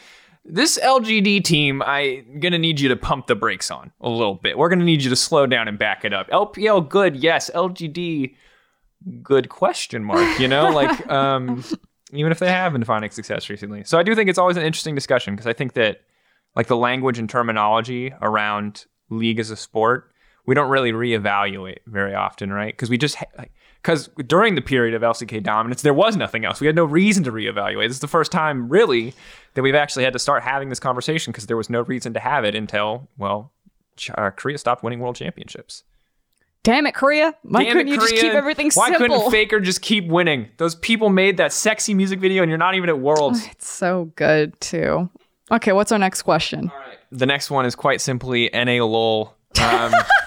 This 0.45 0.79
LGD 0.79 1.45
team, 1.45 1.83
I'm 1.83 2.41
gonna 2.41 2.59
need 2.59 2.81
you 2.81 2.89
to 2.89 2.97
pump 2.97 3.27
the 3.27 3.35
brakes 3.35 3.71
on 3.71 3.93
a 4.01 4.09
little 4.09 4.37
bit. 4.37 4.57
We're 4.57 4.71
gonna 4.71 4.85
need 4.85 5.03
you 5.03 5.11
to 5.11 5.17
slow 5.17 5.47
down 5.47 5.69
and 5.69 5.79
back 5.79 6.05
it 6.05 6.13
up. 6.13 6.29
LPL, 6.31 6.89
good, 6.89 7.17
yes. 7.17 7.51
LGD, 7.55 8.35
good 9.23 9.49
question 9.49 10.05
mark. 10.05 10.41
You 10.41 10.49
know, 10.49 10.71
like 10.71 11.07
um, 11.11 11.63
even 12.13 12.33
if 12.33 12.39
they 12.39 12.49
have 12.49 12.73
been 12.73 12.85
finding 12.85 13.11
success 13.11 13.51
recently. 13.51 13.85
So 13.85 13.99
I 13.99 14.03
do 14.03 14.15
think 14.15 14.31
it's 14.31 14.39
always 14.39 14.57
an 14.57 14.63
interesting 14.63 14.95
discussion 14.95 15.35
because 15.35 15.47
I 15.47 15.53
think 15.53 15.75
that 15.75 16.01
like 16.57 16.67
the 16.67 16.77
language 16.77 17.19
and 17.19 17.29
terminology 17.29 18.13
around 18.23 18.87
league 19.11 19.39
as 19.39 19.51
a 19.51 19.57
sport, 19.57 20.13
we 20.47 20.55
don't 20.55 20.71
really 20.71 20.93
reevaluate 20.93 21.79
very 21.87 22.15
often, 22.15 22.53
right? 22.53 22.73
Because 22.73 22.89
we 22.89 22.97
just 22.97 23.17
because 23.83 24.09
during 24.27 24.55
the 24.55 24.61
period 24.61 24.95
of 24.95 25.03
LCK 25.03 25.43
dominance, 25.43 25.83
there 25.83 25.95
was 25.95 26.17
nothing 26.17 26.45
else. 26.45 26.61
We 26.61 26.67
had 26.67 26.77
no 26.77 26.85
reason 26.85 27.25
to 27.25 27.33
reevaluate. 27.33 27.89
This 27.89 27.97
is 27.97 28.01
the 28.01 28.09
first 28.09 28.33
time, 28.33 28.69
really, 28.69 29.15
that 29.55 29.63
we've 29.63 29.75
actually 29.75 30.05
had 30.05 30.13
to 30.13 30.19
start 30.19 30.43
having 30.43 30.69
this 30.69 30.81
conversation 30.81 31.33
because 31.33 31.47
there 31.47 31.57
was 31.57 31.71
no 31.71 31.83
reason 31.83 32.13
to 32.15 32.21
have 32.21 32.45
it 32.45 32.55
until 32.55 33.09
well, 33.17 33.53
uh, 34.17 34.31
Korea 34.31 34.59
stopped 34.59 34.83
winning 34.83 35.01
world 35.01 35.17
championships. 35.17 35.85
Damn 36.65 36.87
it, 36.87 36.95
Korea! 36.95 37.35
Why 37.43 37.65
Damn 37.65 37.73
couldn't 37.73 37.89
it, 37.89 37.93
you 37.93 38.01
just 38.01 38.15
keep 38.15 38.33
everything 38.33 38.71
Why 38.75 38.91
simple? 38.91 39.07
couldn't 39.07 39.31
Faker 39.31 39.61
just 39.61 39.81
keep 39.81 40.07
winning? 40.09 40.49
Those 40.59 40.75
people 40.75 41.09
made 41.09 41.37
that 41.37 41.53
sexy 41.53 41.95
music 41.95 42.19
video, 42.21 42.43
and 42.43 42.51
you're 42.51 42.59
not 42.59 42.75
even 42.75 42.91
at 42.91 42.99
Worlds. 42.99 43.47
It's 43.51 43.69
so 43.69 44.13
good 44.17 44.61
too. 44.61 45.09
Okay, 45.51 45.73
what's 45.73 45.93
our 45.93 45.99
next 45.99 46.23
question? 46.23 46.71
The 47.11 47.27
next 47.27 47.51
one 47.51 47.65
is 47.65 47.75
quite 47.75 48.01
simply 48.01 48.51
NA 48.53 48.85
lol. 48.85 49.35
Um, 49.63 49.93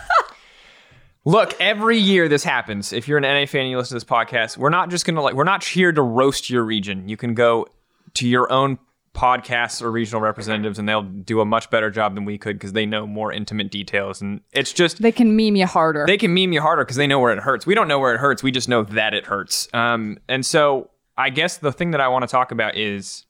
look, 1.25 1.60
every 1.60 1.98
year 1.98 2.28
this 2.28 2.44
happens. 2.44 2.94
If 2.94 3.08
you're 3.08 3.18
an 3.18 3.24
NA 3.24 3.46
fan 3.46 3.62
and 3.62 3.70
you 3.72 3.78
listen 3.78 4.00
to 4.00 4.06
this 4.06 4.10
podcast, 4.10 4.58
we're 4.58 4.70
not 4.70 4.90
just 4.90 5.06
gonna 5.06 5.22
like 5.22 5.34
we're 5.36 5.44
not 5.44 5.63
here 5.63 5.92
to 5.92 6.01
roast 6.01 6.50
your 6.50 6.63
region. 6.63 7.08
You 7.08 7.18
can 7.18 7.34
go 7.34 7.68
to 8.16 8.28
your 8.28 8.51
own 8.51 8.80
podcasts 9.13 9.82
or 9.82 9.92
regional 9.92 10.22
representatives 10.22 10.80
and 10.80 10.88
they'll 10.88 11.01
do 11.04 11.42
a 11.42 11.46
much 11.46 11.70
better 11.70 11.90
job 11.90 12.16
than 12.16 12.24
we 12.24 12.38
could 12.38 12.56
because 12.58 12.72
they 12.72 12.86
know 12.86 13.06
more 13.06 13.32
intimate 13.34 13.70
details 13.70 14.22
and 14.22 14.40
it's 14.54 14.72
just 14.72 15.01
They 15.01 15.12
can 15.12 15.36
meme 15.36 15.58
you 15.58 15.66
harder. 15.66 16.06
they 16.08 16.18
can 16.18 16.34
meme 16.34 16.54
you 16.54 16.62
harder 16.62 16.86
because 16.86 16.96
they 16.96 17.08
know 17.08 17.20
where 17.20 17.34
it 17.34 17.40
hurts. 17.40 17.66
We 17.66 17.75
don't 17.75 17.90
know 17.90 18.00
where 18.00 18.13
it 18.16 18.20
hurts. 18.20 18.42
We 18.42 18.51
just 18.51 18.70
know 18.70 18.84
that 18.84 19.13
it 19.13 19.25
hurts. 19.25 19.68
Um, 19.74 20.18
and 20.30 20.46
so 20.46 20.92
I 21.18 21.30
guess 21.30 21.58
the 21.58 21.74
thing 21.74 21.92
that 21.92 22.00
I 22.00 22.08
want 22.08 22.24
to 22.24 22.28
talk 22.28 22.51
about 22.54 22.78
is 22.78 23.25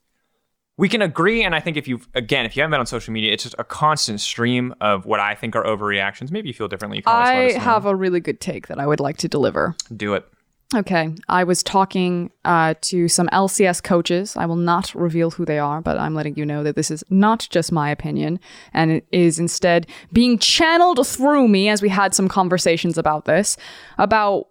we 0.81 0.89
can 0.89 1.03
agree. 1.03 1.43
And 1.43 1.53
I 1.53 1.59
think 1.59 1.77
if 1.77 1.88
you've, 1.88 2.09
again, 2.15 2.43
if 2.43 2.57
you 2.57 2.63
haven't 2.63 2.71
been 2.71 2.79
on 2.79 2.88
social 2.88 3.13
media, 3.13 3.31
it's 3.31 3.43
just 3.43 3.53
a 3.59 3.63
constant 3.63 4.19
stream 4.19 4.73
of 4.81 5.05
what 5.05 5.19
I 5.19 5.35
think 5.35 5.55
are 5.55 5.63
overreactions. 5.63 6.31
Maybe 6.31 6.47
you 6.47 6.55
feel 6.55 6.67
differently. 6.67 6.97
You 6.97 7.03
can 7.03 7.13
always 7.13 7.53
let 7.53 7.61
I 7.61 7.63
have 7.63 7.85
a 7.85 7.95
really 7.95 8.19
good 8.19 8.41
take 8.41 8.65
that 8.65 8.79
I 8.79 8.88
would 8.88 9.00
like 9.00 9.17
to 9.17 9.27
deliver. 9.27 9.75
Do 9.95 10.15
it. 10.15 10.27
Okay, 10.73 11.13
I 11.27 11.43
was 11.43 11.61
talking 11.61 12.31
uh, 12.45 12.73
to 12.81 13.07
some 13.09 13.27
LCS 13.27 13.83
coaches. 13.83 14.35
I 14.35 14.47
will 14.47 14.55
not 14.55 14.95
reveal 14.95 15.29
who 15.29 15.45
they 15.45 15.59
are, 15.59 15.81
but 15.81 16.00
I'm 16.00 16.15
letting 16.15 16.35
you 16.35 16.45
know 16.45 16.63
that 16.63 16.75
this 16.75 16.89
is 16.89 17.03
not 17.11 17.47
just 17.51 17.71
my 17.71 17.91
opinion, 17.91 18.39
and 18.73 18.89
it 18.89 19.05
is 19.11 19.38
instead 19.38 19.85
being 20.13 20.39
channeled 20.39 21.05
through 21.05 21.50
me 21.50 21.67
as 21.69 21.81
we 21.81 21.89
had 21.89 22.15
some 22.15 22.29
conversations 22.29 22.97
about 22.97 23.25
this, 23.25 23.57
about 23.97 24.47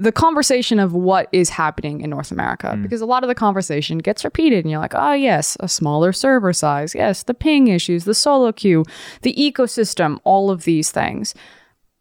the 0.00 0.10
conversation 0.10 0.80
of 0.80 0.94
what 0.94 1.28
is 1.30 1.50
happening 1.50 2.00
in 2.00 2.08
North 2.08 2.30
America. 2.30 2.74
Because 2.80 3.02
a 3.02 3.06
lot 3.06 3.22
of 3.22 3.28
the 3.28 3.34
conversation 3.34 3.98
gets 3.98 4.24
repeated, 4.24 4.64
and 4.64 4.70
you're 4.70 4.80
like, 4.80 4.94
oh, 4.94 5.12
yes, 5.12 5.58
a 5.60 5.68
smaller 5.68 6.10
server 6.10 6.54
size. 6.54 6.94
Yes, 6.94 7.24
the 7.24 7.34
ping 7.34 7.68
issues, 7.68 8.04
the 8.04 8.14
solo 8.14 8.50
queue, 8.50 8.82
the 9.20 9.34
ecosystem, 9.34 10.18
all 10.24 10.50
of 10.50 10.64
these 10.64 10.90
things. 10.90 11.34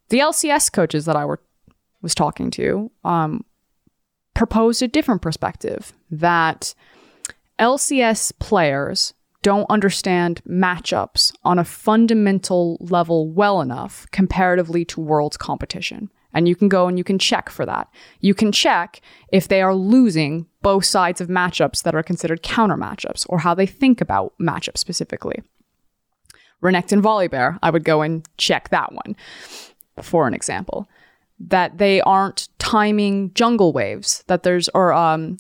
The 0.08 0.20
LCS 0.20 0.72
coaches 0.72 1.04
that 1.06 1.18
I 1.18 1.26
were 1.26 1.42
was 2.02 2.16
talking 2.16 2.50
to 2.52 2.90
um, 3.04 3.44
proposed 4.34 4.82
a 4.82 4.88
different 4.88 5.22
perspective 5.22 5.92
that 6.10 6.74
LCS 7.60 8.32
players 8.40 9.14
don't 9.42 9.70
understand 9.70 10.42
matchups 10.48 11.34
on 11.44 11.60
a 11.60 11.66
fundamental 11.66 12.78
level 12.80 13.30
well 13.30 13.60
enough 13.60 14.08
comparatively 14.12 14.86
to 14.86 15.02
world's 15.02 15.36
competition. 15.36 16.10
And 16.34 16.48
you 16.48 16.56
can 16.56 16.70
go 16.70 16.88
and 16.88 16.98
you 16.98 17.04
can 17.04 17.18
check 17.18 17.50
for 17.50 17.66
that. 17.66 17.90
You 18.20 18.34
can 18.34 18.52
check 18.52 19.02
if 19.32 19.48
they 19.48 19.62
are 19.62 19.74
losing 19.74 20.46
both 20.62 20.86
sides 20.86 21.22
of 21.22 21.28
matchups 21.28 21.84
that 21.84 21.96
are 21.96 22.04
considered 22.04 22.44
counter 22.44 22.78
matchups 22.78 23.26
or 23.30 23.40
how 23.40 23.54
they 23.54 23.66
think 23.66 24.00
about 24.02 24.34
matchups 24.40 24.78
specifically. 24.78 25.42
Renekton 26.62 27.02
Volibear, 27.02 27.58
I 27.64 27.70
would 27.70 27.84
go 27.84 28.02
and 28.02 28.28
check 28.38 28.70
that 28.70 28.92
one 28.94 29.16
for 30.02 30.28
an 30.28 30.34
example 30.34 30.88
that 31.40 31.78
they 31.78 32.02
aren't 32.02 32.50
timing 32.60 33.34
jungle 33.34 33.72
waves, 33.72 34.24
that 34.28 34.44
there's, 34.44 34.70
or 34.74 34.92
um, 34.92 35.38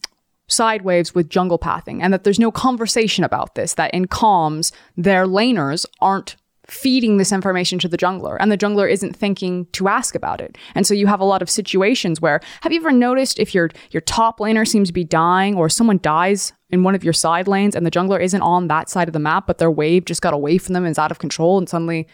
side 0.48 0.81
waves 0.84 1.13
with 1.13 1.29
jungle 1.29 1.58
pathing, 1.58 2.01
and 2.01 2.13
that 2.13 2.24
there's 2.24 2.39
no 2.39 2.51
conversation 2.51 3.24
about 3.24 3.55
this, 3.55 3.74
that 3.74 3.93
in 3.93 4.05
comms, 4.05 4.72
their 4.96 5.25
laners 5.25 5.86
aren't 6.00 6.38
feeding 6.71 7.17
this 7.17 7.31
information 7.31 7.79
to 7.79 7.88
the 7.88 7.97
jungler, 7.97 8.38
and 8.39 8.51
the 8.51 8.57
jungler 8.57 8.89
isn't 8.89 9.15
thinking 9.15 9.65
to 9.73 9.88
ask 9.88 10.15
about 10.15 10.41
it. 10.41 10.57
And 10.75 10.85
so 10.85 10.93
you 10.93 11.07
have 11.07 11.19
a 11.19 11.25
lot 11.25 11.41
of 11.41 11.49
situations 11.49 12.21
where, 12.21 12.39
have 12.61 12.71
you 12.71 12.79
ever 12.79 12.91
noticed 12.91 13.39
if 13.39 13.53
your, 13.53 13.69
your 13.91 14.01
top 14.01 14.39
laner 14.39 14.67
seems 14.67 14.89
to 14.89 14.93
be 14.93 15.03
dying, 15.03 15.55
or 15.55 15.69
someone 15.69 15.99
dies 16.01 16.53
in 16.69 16.83
one 16.83 16.95
of 16.95 17.03
your 17.03 17.13
side 17.13 17.47
lanes, 17.47 17.75
and 17.75 17.85
the 17.85 17.91
jungler 17.91 18.21
isn't 18.21 18.41
on 18.41 18.67
that 18.67 18.89
side 18.89 19.09
of 19.09 19.13
the 19.13 19.19
map, 19.19 19.47
but 19.47 19.57
their 19.57 19.71
wave 19.71 20.05
just 20.05 20.21
got 20.21 20.33
away 20.33 20.57
from 20.57 20.73
them 20.73 20.85
and 20.85 20.91
is 20.91 20.99
out 20.99 21.11
of 21.11 21.19
control, 21.19 21.57
and 21.57 21.67
suddenly 21.67 22.07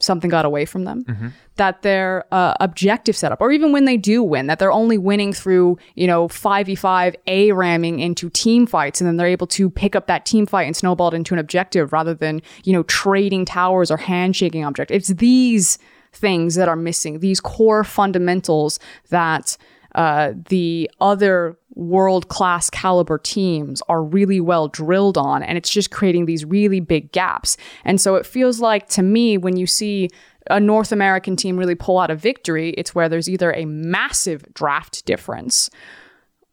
something 0.00 0.30
got 0.30 0.44
away 0.44 0.64
from 0.64 0.84
them, 0.84 1.04
that 1.56 1.82
their 1.82 2.24
uh, 2.32 2.54
objective 2.60 3.16
setup, 3.16 3.40
or 3.40 3.52
even 3.52 3.70
when 3.70 3.84
they 3.84 3.96
do 3.96 4.22
win, 4.22 4.46
that 4.46 4.58
they're 4.58 4.72
only 4.72 4.98
winning 4.98 5.32
through, 5.32 5.78
you 5.94 6.06
know, 6.06 6.26
5v5 6.28 7.14
A 7.26 7.52
ramming 7.52 8.00
into 8.00 8.30
team 8.30 8.66
fights, 8.66 9.00
and 9.00 9.06
then 9.06 9.16
they're 9.16 9.26
able 9.26 9.46
to 9.48 9.70
pick 9.70 9.94
up 9.94 10.06
that 10.06 10.26
team 10.26 10.46
fight 10.46 10.64
and 10.64 10.76
snowball 10.76 11.08
it 11.08 11.14
into 11.14 11.34
an 11.34 11.38
objective 11.38 11.92
rather 11.92 12.14
than, 12.14 12.42
you 12.64 12.72
know, 12.72 12.82
trading 12.84 13.44
towers 13.44 13.90
or 13.90 13.96
handshaking 13.96 14.64
object. 14.64 14.90
It's 14.90 15.08
these 15.08 15.78
things 16.12 16.54
that 16.56 16.68
are 16.68 16.76
missing, 16.76 17.20
these 17.20 17.40
core 17.40 17.84
fundamentals 17.84 18.78
that 19.10 19.56
uh, 19.94 20.32
the 20.48 20.90
other 21.00 21.56
world 21.74 22.28
class 22.28 22.68
caliber 22.70 23.18
teams 23.18 23.82
are 23.88 24.02
really 24.02 24.40
well 24.40 24.68
drilled 24.68 25.16
on. 25.16 25.42
And 25.42 25.56
it's 25.56 25.70
just 25.70 25.90
creating 25.90 26.26
these 26.26 26.44
really 26.44 26.80
big 26.80 27.12
gaps. 27.12 27.56
And 27.84 28.00
so 28.00 28.16
it 28.16 28.26
feels 28.26 28.60
like 28.60 28.88
to 28.90 29.02
me, 29.02 29.38
when 29.38 29.56
you 29.56 29.66
see 29.66 30.10
a 30.50 30.58
North 30.58 30.92
American 30.92 31.36
team 31.36 31.56
really 31.56 31.74
pull 31.74 31.98
out 31.98 32.10
a 32.10 32.16
victory, 32.16 32.70
it's 32.70 32.94
where 32.94 33.08
there's 33.08 33.28
either 33.28 33.52
a 33.52 33.64
massive 33.64 34.44
draft 34.54 35.04
difference 35.06 35.70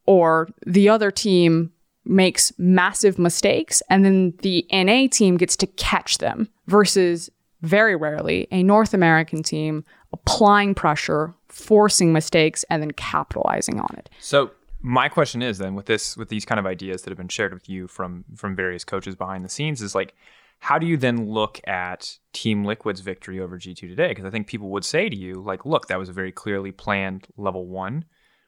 or 0.05 0.50
the 0.65 0.88
other 0.88 1.12
team 1.12 1.71
makes 2.05 2.53
massive 2.57 3.19
mistakes 3.19 3.81
and 3.89 4.05
then 4.05 4.33
the 4.41 4.65
NA 4.71 5.07
team 5.12 5.36
gets 5.36 5.57
to 5.57 5.67
catch 5.67 6.19
them 6.19 6.47
versus 6.67 7.29
very 7.62 7.95
rarely 7.95 8.47
a 8.51 8.63
North 8.63 8.93
American 8.93 9.43
team 9.43 9.83
applying 10.13 10.74
pressure, 10.74 11.33
forcing 11.50 12.13
mistakes, 12.13 12.63
and 12.69 12.81
then 12.81 12.91
capitalizing 12.91 13.79
on 13.79 13.93
it. 13.97 14.09
So 14.19 14.51
my 14.81 15.10
question 15.10 15.41
is 15.41 15.57
then 15.57 15.75
with 15.75 15.86
this 15.86 16.15
with 16.17 16.29
these 16.29 16.46
kind 16.46 16.60
of 16.60 16.65
ideas 16.65 17.01
that 17.01 17.10
have 17.10 17.17
been 17.17 17.27
shared 17.27 17.53
with 17.53 17.67
you 17.67 17.88
from 17.88 18.25
from 18.36 18.55
various 18.55 18.84
coaches 18.84 19.15
behind 19.15 19.43
the 19.43 19.50
scenes 19.50 19.81
is 19.81 19.96
like 19.96 20.13
how 20.60 20.79
do 20.79 20.88
you 20.88 20.98
then 20.98 21.29
look 21.29 21.60
at 21.67 22.17
Team 22.34 22.65
Liquid's 22.65 23.01
victory 23.01 23.39
over 23.39 23.60
G2 23.60 23.79
today? 23.81 24.10
Because 24.10 24.25
I 24.25 24.29
think 24.29 24.48
people 24.48 24.69
would 24.69 24.86
say 24.86 25.10
to 25.10 25.15
you, 25.15 25.36
like, 25.36 25.65
look, 25.65 25.88
that 25.88 26.00
was 26.00 26.10
a 26.10 26.13
very 26.13 26.31
clearly 26.31 26.72
planned 26.72 27.27
level 27.38 27.67
one, 27.67 28.05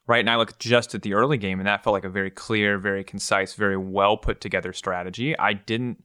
right? 0.07 0.19
And 0.19 0.29
I 0.29 0.35
look 0.35 0.57
just 0.57 0.95
at 0.95 1.03
the 1.03 1.13
early 1.13 1.37
game, 1.37 1.59
and 1.59 1.67
that 1.67 1.83
felt 1.83 1.93
like 1.93 2.05
a 2.05 2.09
very 2.09 2.31
clear, 2.31 2.77
very 2.77 3.03
concise, 3.03 3.53
very 3.53 3.77
well 3.77 4.17
put 4.17 4.41
together 4.41 4.73
strategy. 4.73 5.37
I 5.37 5.53
didn't. 5.53 6.03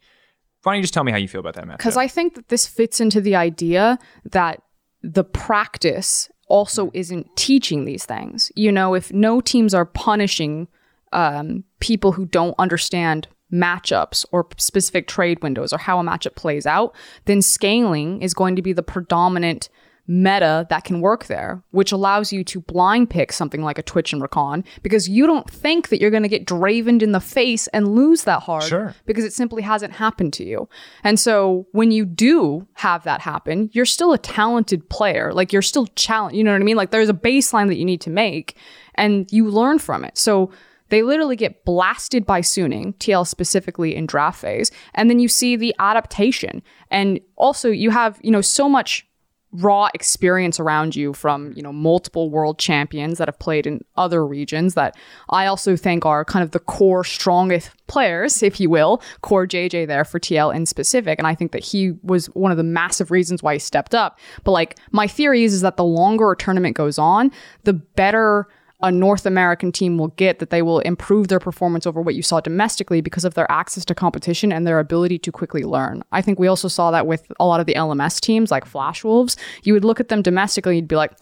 Why 0.62 0.72
don't 0.72 0.78
you 0.78 0.82
just 0.82 0.94
tell 0.94 1.04
me 1.04 1.12
how 1.12 1.18
you 1.18 1.28
feel 1.28 1.40
about 1.40 1.54
that 1.54 1.66
match? 1.66 1.78
Because 1.78 1.96
I 1.96 2.08
think 2.08 2.34
that 2.34 2.48
this 2.48 2.66
fits 2.66 3.00
into 3.00 3.20
the 3.20 3.36
idea 3.36 3.98
that 4.24 4.62
the 5.02 5.24
practice 5.24 6.30
also 6.54 6.92
isn't 6.94 7.34
teaching 7.34 7.84
these 7.84 8.06
things. 8.06 8.52
You 8.54 8.70
know, 8.70 8.94
if 8.94 9.12
no 9.12 9.40
teams 9.40 9.74
are 9.74 9.84
punishing 9.84 10.68
um, 11.12 11.64
people 11.80 12.12
who 12.12 12.26
don't 12.26 12.54
understand 12.60 13.26
matchups 13.52 14.24
or 14.30 14.46
specific 14.56 15.08
trade 15.08 15.42
windows 15.42 15.72
or 15.72 15.78
how 15.78 15.98
a 15.98 16.04
matchup 16.04 16.36
plays 16.36 16.64
out, 16.64 16.94
then 17.24 17.42
scaling 17.42 18.22
is 18.22 18.34
going 18.34 18.54
to 18.54 18.62
be 18.62 18.72
the 18.72 18.84
predominant 18.84 19.68
meta 20.06 20.66
that 20.68 20.84
can 20.84 21.00
work 21.00 21.26
there, 21.26 21.62
which 21.70 21.90
allows 21.90 22.32
you 22.32 22.44
to 22.44 22.60
blind 22.60 23.08
pick 23.08 23.32
something 23.32 23.62
like 23.62 23.78
a 23.78 23.82
Twitch 23.82 24.12
and 24.12 24.20
Rakan 24.20 24.64
because 24.82 25.08
you 25.08 25.26
don't 25.26 25.48
think 25.48 25.88
that 25.88 26.00
you're 26.00 26.10
going 26.10 26.22
to 26.22 26.28
get 26.28 26.44
dravened 26.46 27.02
in 27.02 27.12
the 27.12 27.20
face 27.20 27.66
and 27.68 27.94
lose 27.94 28.24
that 28.24 28.42
hard 28.42 28.64
Sure. 28.64 28.94
because 29.06 29.24
it 29.24 29.32
simply 29.32 29.62
hasn't 29.62 29.94
happened 29.94 30.32
to 30.34 30.44
you. 30.44 30.68
And 31.02 31.18
so 31.18 31.66
when 31.72 31.90
you 31.90 32.04
do 32.04 32.66
have 32.74 33.04
that 33.04 33.22
happen, 33.22 33.70
you're 33.72 33.86
still 33.86 34.12
a 34.12 34.18
talented 34.18 34.88
player. 34.90 35.32
Like 35.32 35.52
you're 35.52 35.62
still 35.62 35.86
challenged. 35.96 36.36
You 36.36 36.44
know 36.44 36.52
what 36.52 36.60
I 36.60 36.64
mean? 36.64 36.76
Like 36.76 36.90
there's 36.90 37.08
a 37.08 37.14
baseline 37.14 37.68
that 37.68 37.76
you 37.76 37.84
need 37.86 38.02
to 38.02 38.10
make 38.10 38.56
and 38.94 39.30
you 39.32 39.48
learn 39.48 39.78
from 39.78 40.04
it. 40.04 40.18
So 40.18 40.50
they 40.90 41.02
literally 41.02 41.34
get 41.36 41.64
blasted 41.64 42.26
by 42.26 42.42
Suning, 42.42 42.94
TL 42.98 43.26
specifically 43.26 43.96
in 43.96 44.04
draft 44.04 44.38
phase. 44.38 44.70
And 44.94 45.08
then 45.08 45.18
you 45.18 45.28
see 45.28 45.56
the 45.56 45.74
adaptation. 45.78 46.62
And 46.90 47.20
also 47.36 47.70
you 47.70 47.88
have, 47.90 48.20
you 48.22 48.30
know, 48.30 48.42
so 48.42 48.68
much 48.68 49.06
raw 49.54 49.88
experience 49.94 50.58
around 50.58 50.96
you 50.96 51.12
from 51.12 51.52
you 51.54 51.62
know 51.62 51.72
multiple 51.72 52.28
world 52.28 52.58
champions 52.58 53.18
that 53.18 53.28
have 53.28 53.38
played 53.38 53.66
in 53.66 53.80
other 53.96 54.26
regions 54.26 54.74
that 54.74 54.96
I 55.30 55.46
also 55.46 55.76
think 55.76 56.04
are 56.04 56.24
kind 56.24 56.42
of 56.42 56.50
the 56.50 56.58
core 56.58 57.04
strongest 57.04 57.70
players 57.86 58.42
if 58.42 58.58
you 58.58 58.68
will 58.68 59.00
CoreJJ 59.22 59.86
there 59.86 60.04
for 60.04 60.18
TL 60.18 60.54
in 60.54 60.66
specific. 60.66 61.18
And 61.18 61.26
I 61.26 61.34
think 61.34 61.52
that 61.52 61.62
he 61.62 61.92
was 62.02 62.26
one 62.26 62.50
of 62.50 62.56
the 62.56 62.64
massive 62.64 63.10
reasons 63.10 63.42
why 63.42 63.54
he 63.54 63.58
stepped 63.58 63.94
up. 63.94 64.18
But 64.42 64.52
like 64.52 64.78
my 64.90 65.06
theory 65.06 65.44
is, 65.44 65.54
is 65.54 65.60
that 65.60 65.76
the 65.76 65.84
longer 65.84 66.32
a 66.32 66.36
tournament 66.36 66.76
goes 66.76 66.98
on 66.98 67.30
the 67.62 67.72
better 67.72 68.48
a 68.84 68.92
North 68.92 69.24
American 69.24 69.72
team 69.72 69.96
will 69.96 70.08
get 70.08 70.40
that 70.40 70.50
they 70.50 70.60
will 70.60 70.80
improve 70.80 71.28
their 71.28 71.40
performance 71.40 71.86
over 71.86 72.02
what 72.02 72.14
you 72.14 72.22
saw 72.22 72.38
domestically 72.38 73.00
because 73.00 73.24
of 73.24 73.32
their 73.32 73.50
access 73.50 73.82
to 73.86 73.94
competition 73.94 74.52
and 74.52 74.66
their 74.66 74.78
ability 74.78 75.18
to 75.18 75.32
quickly 75.32 75.62
learn. 75.62 76.04
I 76.12 76.20
think 76.20 76.38
we 76.38 76.48
also 76.48 76.68
saw 76.68 76.90
that 76.90 77.06
with 77.06 77.32
a 77.40 77.46
lot 77.46 77.60
of 77.60 77.66
the 77.66 77.72
LMS 77.74 78.20
teams 78.20 78.50
like 78.50 78.66
Flash 78.66 79.02
Wolves. 79.02 79.38
You 79.62 79.72
would 79.72 79.86
look 79.86 80.00
at 80.00 80.08
them 80.08 80.20
domestically, 80.20 80.76
you'd 80.76 80.86
be 80.86 80.96
like, 80.96 81.12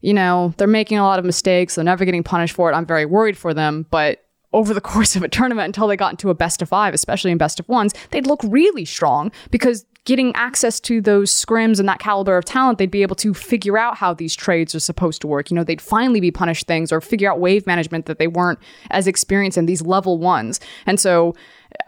you 0.00 0.12
know, 0.12 0.52
they're 0.56 0.66
making 0.66 0.98
a 0.98 1.04
lot 1.04 1.20
of 1.20 1.24
mistakes, 1.24 1.76
they're 1.76 1.84
never 1.84 2.04
getting 2.04 2.24
punished 2.24 2.56
for 2.56 2.68
it. 2.68 2.74
I'm 2.74 2.86
very 2.86 3.06
worried 3.06 3.38
for 3.38 3.54
them, 3.54 3.86
but 3.90 4.24
over 4.52 4.74
the 4.74 4.80
course 4.92 5.16
of 5.16 5.22
a 5.22 5.28
tournament 5.28 5.66
until 5.66 5.86
they 5.86 5.96
got 5.96 6.12
into 6.12 6.30
a 6.30 6.34
best 6.34 6.62
of 6.62 6.68
five, 6.68 6.94
especially 6.94 7.30
in 7.30 7.38
best 7.38 7.60
of 7.60 7.68
ones, 7.68 7.94
they'd 8.10 8.26
look 8.26 8.40
really 8.44 8.84
strong 8.84 9.30
because 9.50 9.84
getting 10.04 10.34
access 10.34 10.80
to 10.80 11.00
those 11.00 11.30
scrims 11.30 11.78
and 11.78 11.88
that 11.88 11.98
caliber 11.98 12.36
of 12.36 12.44
talent, 12.44 12.78
they'd 12.78 12.90
be 12.90 13.02
able 13.02 13.16
to 13.16 13.34
figure 13.34 13.76
out 13.76 13.96
how 13.96 14.14
these 14.14 14.34
trades 14.34 14.74
are 14.74 14.80
supposed 14.80 15.20
to 15.20 15.26
work. 15.26 15.50
You 15.50 15.54
know, 15.54 15.64
they'd 15.64 15.80
finally 15.80 16.20
be 16.20 16.30
punished 16.30 16.66
things 16.66 16.90
or 16.90 17.00
figure 17.00 17.30
out 17.30 17.38
wave 17.38 17.66
management 17.66 18.06
that 18.06 18.18
they 18.18 18.26
weren't 18.26 18.58
as 18.90 19.06
experienced 19.06 19.58
in 19.58 19.66
these 19.66 19.82
level 19.82 20.18
ones. 20.18 20.58
And 20.86 20.98
so 20.98 21.34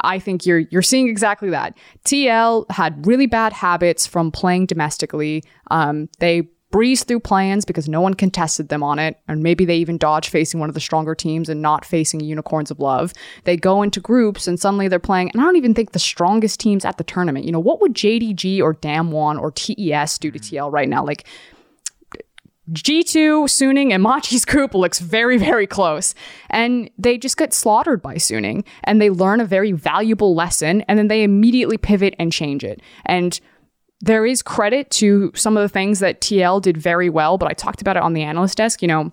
I 0.03 0.19
think 0.19 0.47
you're 0.47 0.61
you're 0.61 0.83
seeing 0.83 1.09
exactly 1.09 1.51
that. 1.51 1.77
TL 2.05 2.71
had 2.71 3.07
really 3.07 3.27
bad 3.27 3.53
habits 3.53 4.07
from 4.07 4.31
playing 4.31 4.67
domestically. 4.67 5.43
Um, 5.71 6.09
they 6.19 6.49
breezed 6.73 7.07
through 7.07 7.21
plans 7.21 7.65
because 7.65 7.89
no 7.89 8.01
one 8.01 8.15
contested 8.15 8.69
them 8.69 8.83
on 8.83 8.99
it, 8.99 9.21
and 9.29 9.43
maybe 9.43 9.65
they 9.65 9.77
even 9.77 9.99
dodge 9.99 10.29
facing 10.29 10.59
one 10.59 10.69
of 10.69 10.75
the 10.75 10.81
stronger 10.81 11.15
teams 11.15 11.49
and 11.49 11.63
not 11.63 11.85
facing 11.85 12.19
Unicorns 12.19 12.73
of 12.73 12.81
Love. 12.81 13.13
They 13.45 13.57
go 13.57 13.83
into 13.83 14.01
groups 14.01 14.49
and 14.49 14.59
suddenly 14.59 14.89
they're 14.89 14.99
playing, 14.99 15.31
and 15.31 15.41
I 15.41 15.45
don't 15.45 15.57
even 15.57 15.75
think 15.75 15.93
the 15.93 16.01
strongest 16.01 16.59
teams 16.59 16.85
at 16.85 16.99
the 16.99 17.05
tournament. 17.05 17.45
You 17.45 17.53
know, 17.53 17.61
what 17.61 17.81
would 17.81 17.95
JDG 17.95 18.61
or 18.61 18.75
Damwon 18.75 19.39
or 19.41 19.53
TES 19.53 20.19
do 20.19 20.33
to 20.33 20.39
mm-hmm. 20.41 20.57
TL 20.57 20.73
right 20.73 20.89
now? 20.89 21.05
Like 21.05 21.27
G2, 22.71 23.45
Suning, 23.49 23.93
and 23.93 24.03
Machi's 24.03 24.45
group 24.45 24.75
looks 24.75 24.99
very, 24.99 25.37
very 25.37 25.67
close. 25.67 26.15
And 26.49 26.91
they 26.97 27.19
just 27.19 27.37
get 27.37 27.53
slaughtered 27.53 28.01
by 28.01 28.15
Suning 28.15 28.65
and 28.85 29.01
they 29.01 29.11
learn 29.11 29.41
a 29.41 29.45
very 29.45 29.73
valuable 29.73 30.35
lesson 30.35 30.83
and 30.83 30.99
then 30.99 31.09
they 31.09 31.23
immediately 31.23 31.77
pivot 31.77 32.15
and 32.19 32.33
change 32.33 32.65
it. 32.65 32.81
And 33.05 33.39
there 34.03 34.27
is 34.27 34.43
credit 34.43 34.91
to 34.91 35.31
some 35.35 35.57
of 35.57 35.63
the 35.63 35.69
things 35.69 36.01
that 36.01 36.21
TL 36.21 36.61
did 36.61 36.77
very 36.77 37.09
well, 37.09 37.39
but 37.39 37.49
I 37.49 37.55
talked 37.55 37.81
about 37.81 37.97
it 37.97 38.03
on 38.03 38.13
the 38.13 38.23
analyst 38.23 38.59
desk. 38.59 38.83
You 38.83 38.89
know, 38.89 39.11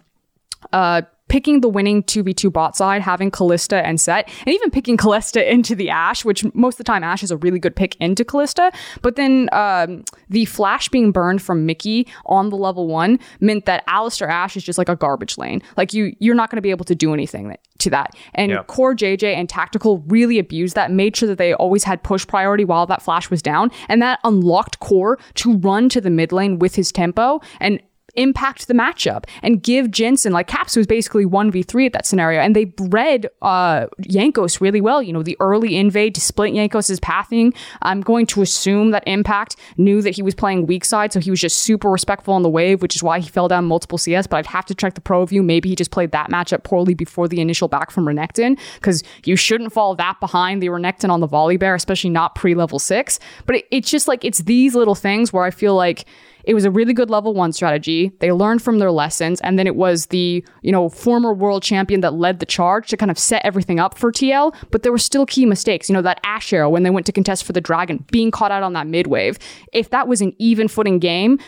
uh, 0.73 1.03
picking 1.29 1.61
the 1.61 1.69
winning 1.69 2.03
2v2 2.03 2.51
bot 2.51 2.75
side, 2.75 3.01
having 3.01 3.31
Kalista 3.31 3.81
and 3.83 3.99
Sett, 4.01 4.29
and 4.45 4.53
even 4.53 4.69
picking 4.69 4.97
Kalista 4.97 5.47
into 5.49 5.75
the 5.75 5.89
Ashe, 5.89 6.25
which 6.25 6.43
most 6.53 6.75
of 6.75 6.77
the 6.79 6.83
time 6.83 7.03
Ashe 7.03 7.23
is 7.23 7.31
a 7.31 7.37
really 7.37 7.59
good 7.59 7.75
pick 7.75 7.95
into 8.01 8.25
Kalista. 8.25 8.73
But 9.01 9.15
then 9.15 9.49
um, 9.53 10.03
the 10.29 10.45
flash 10.45 10.89
being 10.89 11.11
burned 11.11 11.41
from 11.41 11.65
Mikyx 11.67 12.09
on 12.25 12.49
the 12.49 12.57
level 12.57 12.87
one 12.87 13.19
meant 13.39 13.65
that 13.65 13.85
Alistar 13.87 14.29
Ashe 14.29 14.57
is 14.57 14.63
just 14.63 14.77
like 14.77 14.89
a 14.89 14.95
garbage 14.95 15.37
lane. 15.37 15.61
Like 15.77 15.93
you, 15.93 16.15
you're 16.19 16.35
not 16.35 16.49
going 16.49 16.57
to 16.57 16.61
be 16.61 16.71
able 16.71 16.85
to 16.85 16.95
do 16.95 17.13
anything 17.13 17.49
that, 17.49 17.59
to 17.79 17.89
that. 17.91 18.15
And 18.33 18.51
Yeah. 18.51 18.63
CoreJJ 18.63 19.35
and 19.35 19.47
Tactical 19.47 19.99
really 20.07 20.39
abused 20.39 20.75
that, 20.75 20.91
made 20.91 21.15
sure 21.15 21.27
that 21.29 21.37
they 21.37 21.53
always 21.53 21.83
had 21.83 22.03
push 22.03 22.25
priority 22.25 22.65
while 22.65 22.85
that 22.87 23.01
flash 23.01 23.29
was 23.29 23.41
down, 23.41 23.71
and 23.87 24.01
that 24.01 24.19
unlocked 24.23 24.79
Core 24.79 25.19
to 25.35 25.57
run 25.57 25.89
to 25.89 26.01
the 26.01 26.09
mid 26.09 26.31
lane 26.31 26.59
with 26.59 26.75
his 26.75 26.91
tempo 26.91 27.39
and 27.59 27.81
impact 28.19 28.67
the 28.67 28.73
matchup 28.73 29.25
and 29.41 29.63
give 29.63 29.91
Jensen 29.91 30.33
like 30.33 30.47
Caps 30.47 30.75
was 30.75 30.85
basically 30.85 31.25
1v3 31.25 31.87
at 31.87 31.93
that 31.93 32.05
scenario 32.05 32.41
and 32.41 32.55
they 32.55 32.65
bred 32.65 33.27
uh 33.41 33.87
Jankos 34.01 34.61
really 34.61 34.81
well. 34.81 35.01
You 35.01 35.13
know 35.13 35.23
the 35.23 35.37
early 35.39 35.77
invade 35.77 36.15
to 36.15 36.21
split 36.21 36.53
Jankos' 36.53 37.01
pathing. 37.01 37.53
I'm 37.81 38.01
going 38.01 38.25
to 38.27 38.41
assume 38.41 38.91
that 38.91 39.03
Impact 39.07 39.55
knew 39.77 40.01
that 40.01 40.15
he 40.15 40.21
was 40.21 40.35
playing 40.35 40.67
weak 40.67 40.85
side 40.85 41.13
so 41.13 41.19
he 41.19 41.31
was 41.31 41.39
just 41.39 41.57
super 41.57 41.89
respectful 41.89 42.33
on 42.33 42.43
the 42.43 42.49
wave 42.49 42.81
which 42.81 42.95
is 42.95 43.03
why 43.03 43.19
he 43.19 43.29
fell 43.29 43.47
down 43.47 43.65
multiple 43.65 43.97
CS 43.97 44.27
but 44.27 44.37
I'd 44.37 44.47
have 44.47 44.65
to 44.65 44.75
check 44.75 44.95
the 44.95 45.01
pro 45.01 45.25
view. 45.25 45.41
Maybe 45.41 45.69
he 45.69 45.75
just 45.75 45.91
played 45.91 46.11
that 46.11 46.29
matchup 46.29 46.63
poorly 46.63 46.93
before 46.93 47.27
the 47.27 47.39
initial 47.39 47.67
back 47.67 47.91
from 47.91 48.05
Renekton 48.05 48.59
because 48.75 49.03
you 49.25 49.35
shouldn't 49.35 49.71
fall 49.71 49.95
that 49.95 50.19
behind 50.19 50.61
the 50.61 50.67
Renekton 50.67 51.09
on 51.09 51.21
the 51.21 51.27
Volibear 51.27 51.75
especially 51.75 52.09
not 52.09 52.35
pre-level 52.35 52.79
6 52.79 53.19
but 53.45 53.55
it, 53.55 53.65
it's 53.71 53.89
just 53.89 54.07
like 54.07 54.25
it's 54.25 54.39
these 54.39 54.75
little 54.75 54.95
things 54.95 55.31
where 55.31 55.43
I 55.43 55.51
feel 55.51 55.75
like 55.75 56.05
it 56.43 56.53
was 56.53 56.65
a 56.65 56.71
really 56.71 56.93
good 56.93 57.09
level 57.09 57.33
one 57.33 57.51
strategy. 57.53 58.11
They 58.19 58.31
learned 58.31 58.61
from 58.61 58.79
their 58.79 58.91
lessons, 58.91 59.41
and 59.41 59.57
then 59.57 59.67
it 59.67 59.75
was 59.75 60.07
the 60.07 60.43
you 60.61 60.71
know 60.71 60.89
former 60.89 61.33
world 61.33 61.63
champion 61.63 62.01
that 62.01 62.13
led 62.13 62.39
the 62.39 62.45
charge 62.45 62.89
to 62.89 62.97
kind 62.97 63.11
of 63.11 63.19
set 63.19 63.43
everything 63.45 63.79
up 63.79 63.97
for 63.97 64.11
TL. 64.11 64.55
But 64.71 64.83
there 64.83 64.91
were 64.91 64.97
still 64.97 65.25
key 65.25 65.45
mistakes. 65.45 65.89
You 65.89 65.93
know 65.93 66.01
that 66.01 66.19
Ashe 66.23 66.53
arrow 66.53 66.69
when 66.69 66.83
they 66.83 66.89
went 66.89 67.05
to 67.07 67.11
contest 67.11 67.43
for 67.43 67.53
the 67.53 67.61
dragon, 67.61 68.05
being 68.11 68.31
caught 68.31 68.51
out 68.51 68.63
on 68.63 68.73
that 68.73 68.87
mid 68.87 69.07
wave. 69.07 69.37
If 69.73 69.89
that 69.89 70.07
was 70.07 70.21
an 70.21 70.33
even 70.37 70.67
footing 70.67 70.99
game. 70.99 71.39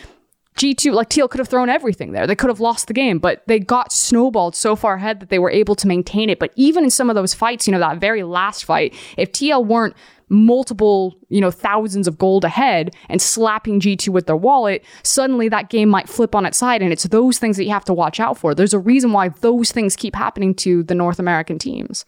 G2, 0.56 0.92
like 0.92 1.08
TL 1.08 1.30
could 1.30 1.38
have 1.38 1.48
thrown 1.48 1.70
everything 1.70 2.12
there. 2.12 2.26
They 2.26 2.36
could 2.36 2.50
have 2.50 2.60
lost 2.60 2.86
the 2.86 2.92
game, 2.92 3.18
but 3.18 3.42
they 3.46 3.58
got 3.58 3.90
snowballed 3.90 4.54
so 4.54 4.76
far 4.76 4.96
ahead 4.96 5.20
that 5.20 5.30
they 5.30 5.38
were 5.38 5.50
able 5.50 5.74
to 5.76 5.88
maintain 5.88 6.28
it. 6.28 6.38
But 6.38 6.52
even 6.56 6.84
in 6.84 6.90
some 6.90 7.08
of 7.08 7.16
those 7.16 7.32
fights, 7.32 7.66
you 7.66 7.72
know, 7.72 7.78
that 7.78 7.98
very 7.98 8.22
last 8.22 8.66
fight, 8.66 8.94
if 9.16 9.32
TL 9.32 9.64
weren't 9.64 9.96
multiple, 10.32 11.14
you 11.28 11.40
know, 11.40 11.50
thousands 11.50 12.08
of 12.08 12.18
gold 12.18 12.44
ahead 12.44 12.96
and 13.08 13.20
slapping 13.20 13.78
G2 13.78 14.08
with 14.08 14.26
their 14.26 14.36
wallet, 14.36 14.84
suddenly 15.02 15.48
that 15.50 15.70
game 15.70 15.88
might 15.88 16.08
flip 16.08 16.34
on 16.34 16.46
its 16.46 16.58
side. 16.58 16.82
And 16.82 16.92
it's 16.92 17.04
those 17.04 17.38
things 17.38 17.56
that 17.58 17.64
you 17.64 17.70
have 17.70 17.84
to 17.84 17.94
watch 17.94 18.18
out 18.18 18.38
for. 18.38 18.54
There's 18.54 18.74
a 18.74 18.78
reason 18.78 19.12
why 19.12 19.28
those 19.28 19.70
things 19.70 19.94
keep 19.94 20.16
happening 20.16 20.54
to 20.56 20.82
the 20.82 20.94
North 20.94 21.18
American 21.18 21.58
teams. 21.58 22.04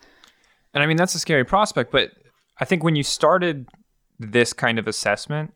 And 0.73 0.83
I 0.83 0.87
mean, 0.87 0.97
that's 0.97 1.15
a 1.15 1.21
scary 1.21 1.45
prospect, 1.45 1.93
but 1.93 2.11
I 2.59 2.65
think 2.65 2.83
when 2.83 2.97
you 2.97 3.03
started 3.03 3.69
this 4.19 4.53
kind 4.53 4.79
of 4.79 4.89
assessment, 4.89 5.53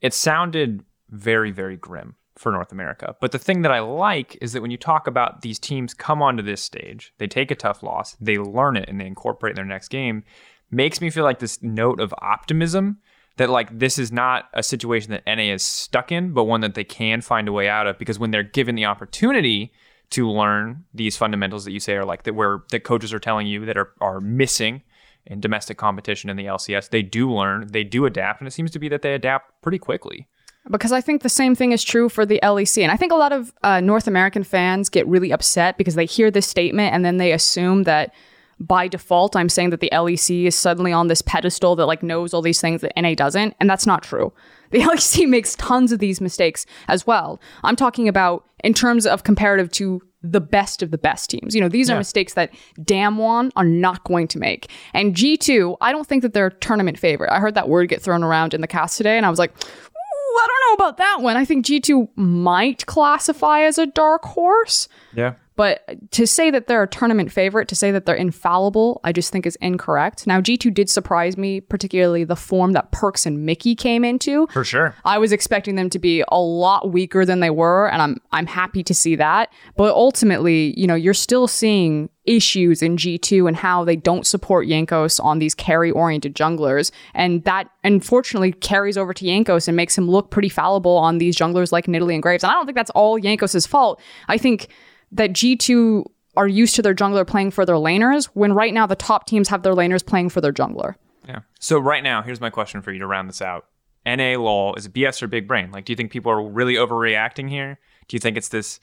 it 0.00 0.12
sounded 0.12 0.82
very, 1.08 1.50
very 1.50 1.76
grim 1.76 2.16
for 2.36 2.50
North 2.50 2.72
America. 2.72 3.14
But 3.20 3.32
the 3.32 3.38
thing 3.38 3.62
that 3.62 3.72
I 3.72 3.80
like 3.80 4.36
is 4.40 4.52
that 4.52 4.62
when 4.62 4.70
you 4.70 4.78
talk 4.78 5.06
about 5.06 5.42
these 5.42 5.58
teams 5.58 5.92
come 5.92 6.22
onto 6.22 6.42
this 6.42 6.62
stage, 6.62 7.12
they 7.18 7.26
take 7.26 7.50
a 7.50 7.54
tough 7.54 7.82
loss, 7.82 8.16
they 8.20 8.38
learn 8.38 8.76
it, 8.76 8.88
and 8.88 9.00
they 9.00 9.06
incorporate 9.06 9.52
in 9.52 9.56
their 9.56 9.64
next 9.64 9.88
game, 9.88 10.24
makes 10.70 11.00
me 11.00 11.10
feel 11.10 11.24
like 11.24 11.38
this 11.38 11.62
note 11.62 12.00
of 12.00 12.14
optimism 12.18 12.98
that 13.36 13.50
like 13.50 13.78
this 13.78 13.98
is 13.98 14.12
not 14.12 14.48
a 14.54 14.62
situation 14.62 15.12
that 15.12 15.22
NA 15.26 15.52
is 15.54 15.62
stuck 15.62 16.12
in, 16.12 16.32
but 16.32 16.44
one 16.44 16.60
that 16.60 16.74
they 16.74 16.84
can 16.84 17.20
find 17.20 17.48
a 17.48 17.52
way 17.52 17.68
out 17.68 17.86
of 17.86 17.98
because 17.98 18.18
when 18.18 18.30
they're 18.30 18.42
given 18.42 18.74
the 18.74 18.84
opportunity 18.84 19.72
to 20.10 20.28
learn 20.28 20.84
these 20.92 21.16
fundamentals 21.16 21.64
that 21.64 21.72
you 21.72 21.80
say 21.80 21.94
are 21.94 22.04
like 22.04 22.24
that 22.24 22.34
where 22.34 22.64
the 22.70 22.80
coaches 22.80 23.14
are 23.14 23.18
telling 23.18 23.46
you 23.46 23.64
that 23.64 23.76
are, 23.76 23.92
are 24.00 24.20
missing 24.20 24.82
in 25.26 25.40
domestic 25.40 25.78
competition 25.78 26.28
in 26.28 26.36
the 26.36 26.46
LCS, 26.46 26.90
they 26.90 27.02
do 27.02 27.32
learn, 27.32 27.68
they 27.70 27.84
do 27.84 28.06
adapt, 28.06 28.40
and 28.40 28.48
it 28.48 28.50
seems 28.50 28.70
to 28.72 28.78
be 28.78 28.88
that 28.88 29.02
they 29.02 29.14
adapt 29.14 29.62
pretty 29.62 29.78
quickly 29.78 30.26
because 30.68 30.92
I 30.92 31.00
think 31.00 31.22
the 31.22 31.28
same 31.28 31.54
thing 31.54 31.72
is 31.72 31.82
true 31.82 32.08
for 32.08 32.26
the 32.26 32.38
LEC. 32.42 32.82
And 32.82 32.92
I 32.92 32.96
think 32.96 33.12
a 33.12 33.16
lot 33.16 33.32
of 33.32 33.52
uh, 33.62 33.80
North 33.80 34.06
American 34.06 34.44
fans 34.44 34.88
get 34.88 35.06
really 35.06 35.32
upset 35.32 35.78
because 35.78 35.94
they 35.94 36.04
hear 36.04 36.30
this 36.30 36.46
statement 36.46 36.94
and 36.94 37.04
then 37.04 37.16
they 37.16 37.32
assume 37.32 37.84
that 37.84 38.12
by 38.60 38.86
default, 38.86 39.34
I'm 39.34 39.48
saying 39.48 39.70
that 39.70 39.80
the 39.80 39.90
LEC 39.92 40.44
is 40.44 40.54
suddenly 40.54 40.92
on 40.92 41.08
this 41.08 41.22
pedestal 41.22 41.74
that 41.76 41.86
like 41.86 42.02
knows 42.02 42.34
all 42.34 42.42
these 42.42 42.60
things 42.60 42.82
that 42.82 42.92
NA 42.96 43.14
doesn't. 43.14 43.56
And 43.58 43.68
that's 43.68 43.86
not 43.86 44.02
true. 44.02 44.32
The 44.70 44.78
LEC 44.78 45.28
makes 45.28 45.56
tons 45.56 45.90
of 45.90 45.98
these 45.98 46.20
mistakes 46.20 46.64
as 46.86 47.04
well. 47.04 47.40
I'm 47.64 47.74
talking 47.74 48.06
about 48.06 48.46
in 48.62 48.72
terms 48.72 49.04
of 49.04 49.24
comparative 49.24 49.68
to 49.72 50.00
the 50.22 50.40
best 50.40 50.80
of 50.80 50.92
the 50.92 50.98
best 50.98 51.28
teams. 51.28 51.56
You 51.56 51.60
know, 51.60 51.68
these 51.68 51.88
yeah. 51.88 51.96
are 51.96 51.98
mistakes 51.98 52.34
that 52.34 52.52
Damwon 52.78 53.50
are 53.56 53.64
not 53.64 54.04
going 54.04 54.28
to 54.28 54.38
make. 54.38 54.70
And 54.94 55.12
G2, 55.12 55.76
I 55.80 55.90
don't 55.90 56.06
think 56.06 56.22
that 56.22 56.34
they're 56.34 56.50
tournament 56.50 57.00
favorite. 57.00 57.32
I 57.32 57.40
heard 57.40 57.56
that 57.56 57.68
word 57.68 57.88
get 57.88 58.00
thrown 58.00 58.22
around 58.22 58.54
in 58.54 58.60
the 58.60 58.68
cast 58.68 58.96
today 58.96 59.16
and 59.16 59.26
I 59.26 59.30
was 59.30 59.40
like, 59.40 59.52
I 59.60 60.46
don't 60.46 60.70
know 60.70 60.84
about 60.84 60.96
that 60.98 61.18
one. 61.20 61.36
I 61.36 61.44
think 61.44 61.66
G2 61.66 62.08
might 62.16 62.86
classify 62.86 63.62
as 63.62 63.76
a 63.76 63.86
dark 63.86 64.24
horse. 64.24 64.88
Yeah. 65.14 65.34
But 65.56 66.10
to 66.12 66.26
say 66.26 66.50
that 66.50 66.66
they're 66.66 66.82
a 66.82 66.88
tournament 66.88 67.30
favorite, 67.30 67.68
to 67.68 67.74
say 67.74 67.90
that 67.90 68.06
they're 68.06 68.14
infallible, 68.14 69.00
I 69.04 69.12
just 69.12 69.30
think 69.30 69.46
is 69.46 69.56
incorrect. 69.56 70.26
Now, 70.26 70.40
G2 70.40 70.72
did 70.72 70.88
surprise 70.88 71.36
me, 71.36 71.60
particularly 71.60 72.24
the 72.24 72.36
form 72.36 72.72
that 72.72 72.92
Perkz 72.92 73.26
and 73.26 73.46
Mikyx 73.46 73.76
came 73.76 74.04
into. 74.04 74.46
For 74.48 74.64
sure. 74.64 74.94
I 75.04 75.18
was 75.18 75.32
expecting 75.32 75.74
them 75.74 75.90
to 75.90 75.98
be 75.98 76.24
a 76.28 76.40
lot 76.40 76.92
weaker 76.92 77.24
than 77.24 77.40
they 77.40 77.50
were, 77.50 77.90
and 77.90 78.00
I'm 78.00 78.16
I'm 78.32 78.46
happy 78.46 78.82
to 78.84 78.94
see 78.94 79.16
that. 79.16 79.52
But 79.76 79.94
ultimately, 79.94 80.78
you 80.78 80.86
know, 80.86 80.94
you're 80.94 81.14
still 81.14 81.46
seeing 81.46 82.08
issues 82.24 82.82
in 82.82 82.96
G2 82.96 83.48
and 83.48 83.56
how 83.56 83.84
they 83.84 83.96
don't 83.96 84.26
support 84.26 84.68
Jankos 84.68 85.22
on 85.22 85.38
these 85.40 85.54
carry 85.54 85.90
oriented 85.90 86.34
junglers. 86.34 86.92
And 87.14 87.42
that 87.44 87.68
unfortunately 87.82 88.52
carries 88.52 88.96
over 88.96 89.12
to 89.12 89.24
Jankos 89.24 89.66
and 89.66 89.76
makes 89.76 89.96
him 89.96 90.08
look 90.08 90.30
pretty 90.30 90.48
fallible 90.48 90.96
on 90.96 91.18
these 91.18 91.36
junglers 91.36 91.72
like 91.72 91.86
Nidalee 91.86 92.14
and 92.14 92.22
Graves. 92.22 92.44
And 92.44 92.50
I 92.50 92.54
don't 92.54 92.66
think 92.66 92.76
that's 92.76 92.90
all 92.90 93.18
Jankos' 93.18 93.66
fault. 93.66 94.00
I 94.28 94.38
think 94.38 94.68
that 95.12 95.32
G2 95.32 96.04
are 96.36 96.48
used 96.48 96.74
to 96.76 96.82
their 96.82 96.94
jungler 96.94 97.26
playing 97.26 97.50
for 97.50 97.66
their 97.66 97.76
laners 97.76 98.26
when 98.26 98.52
right 98.52 98.72
now 98.72 98.86
the 98.86 98.96
top 98.96 99.26
teams 99.26 99.48
have 99.48 99.62
their 99.62 99.74
laners 99.74 100.04
playing 100.04 100.28
for 100.28 100.40
their 100.40 100.52
jungler. 100.52 100.94
Yeah. 101.26 101.40
So 101.58 101.78
right 101.78 102.02
now, 102.02 102.22
here's 102.22 102.40
my 102.40 102.50
question 102.50 102.82
for 102.82 102.92
you 102.92 102.98
to 103.00 103.06
round 103.06 103.28
this 103.28 103.42
out. 103.42 103.66
NA 104.06 104.38
LOL 104.38 104.74
is 104.76 104.86
it 104.86 104.92
BS 104.92 105.22
or 105.22 105.26
big 105.26 105.46
brain? 105.46 105.70
Like, 105.70 105.84
do 105.84 105.92
you 105.92 105.96
think 105.96 106.10
people 106.10 106.32
are 106.32 106.42
really 106.42 106.74
overreacting 106.74 107.50
here? 107.50 107.78
Do 108.08 108.16
you 108.16 108.20
think 108.20 108.36
it's 108.36 108.48
this 108.48 108.80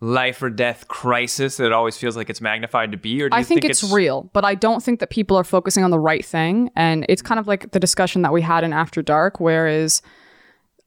life 0.00 0.42
or 0.42 0.48
death 0.48 0.88
crisis 0.88 1.58
that 1.58 1.66
it 1.66 1.72
always 1.72 1.96
feels 1.98 2.16
like 2.16 2.30
it's 2.30 2.40
magnified 2.40 2.92
to 2.92 2.96
be? 2.96 3.22
Or 3.22 3.28
do 3.28 3.36
you 3.36 3.40
I 3.40 3.42
think, 3.42 3.62
think 3.62 3.70
it's, 3.70 3.82
it's, 3.82 3.92
real, 3.92 4.30
but 4.32 4.44
I 4.44 4.54
don't 4.54 4.82
think 4.82 5.00
that 5.00 5.10
people 5.10 5.36
are 5.36 5.44
focusing 5.44 5.84
on 5.84 5.90
the 5.90 5.98
right 5.98 6.24
thing. 6.24 6.70
And 6.76 7.04
it's 7.08 7.22
kind 7.22 7.38
of 7.38 7.46
like 7.46 7.72
the 7.72 7.80
discussion 7.80 8.22
that 8.22 8.32
we 8.32 8.40
had 8.42 8.64
in 8.64 8.72
After 8.72 9.02
Dark, 9.02 9.40
whereas 9.40 10.00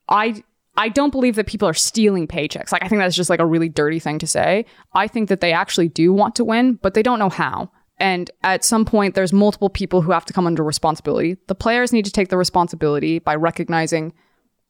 I 0.09 0.43
I 0.75 0.89
don't 0.89 1.11
believe 1.11 1.35
that 1.35 1.47
people 1.47 1.67
are 1.67 1.73
stealing 1.73 2.27
paychecks. 2.27 2.71
Like, 2.71 2.83
I 2.83 2.87
think 2.87 2.99
that's 2.99 3.15
just 3.15 3.29
like 3.29 3.39
a 3.39 3.45
really 3.45 3.69
dirty 3.69 3.99
thing 3.99 4.19
to 4.19 4.27
say. 4.27 4.65
I 4.93 5.07
think 5.07 5.29
that 5.29 5.39
they 5.39 5.53
actually 5.53 5.87
do 5.87 6.11
want 6.11 6.35
to 6.35 6.43
win, 6.43 6.79
but 6.81 6.93
they 6.93 7.03
don't 7.03 7.19
know 7.19 7.29
how. 7.29 7.71
And 7.99 8.31
at 8.41 8.63
some 8.63 8.83
point, 8.85 9.13
there's 9.13 9.31
multiple 9.31 9.69
people 9.69 10.01
who 10.01 10.11
have 10.11 10.25
to 10.25 10.33
come 10.33 10.47
under 10.47 10.63
responsibility. 10.63 11.37
The 11.47 11.55
players 11.55 11.93
need 11.93 12.05
to 12.05 12.11
take 12.11 12.29
the 12.29 12.37
responsibility 12.37 13.19
by 13.19 13.35
recognizing, 13.35 14.13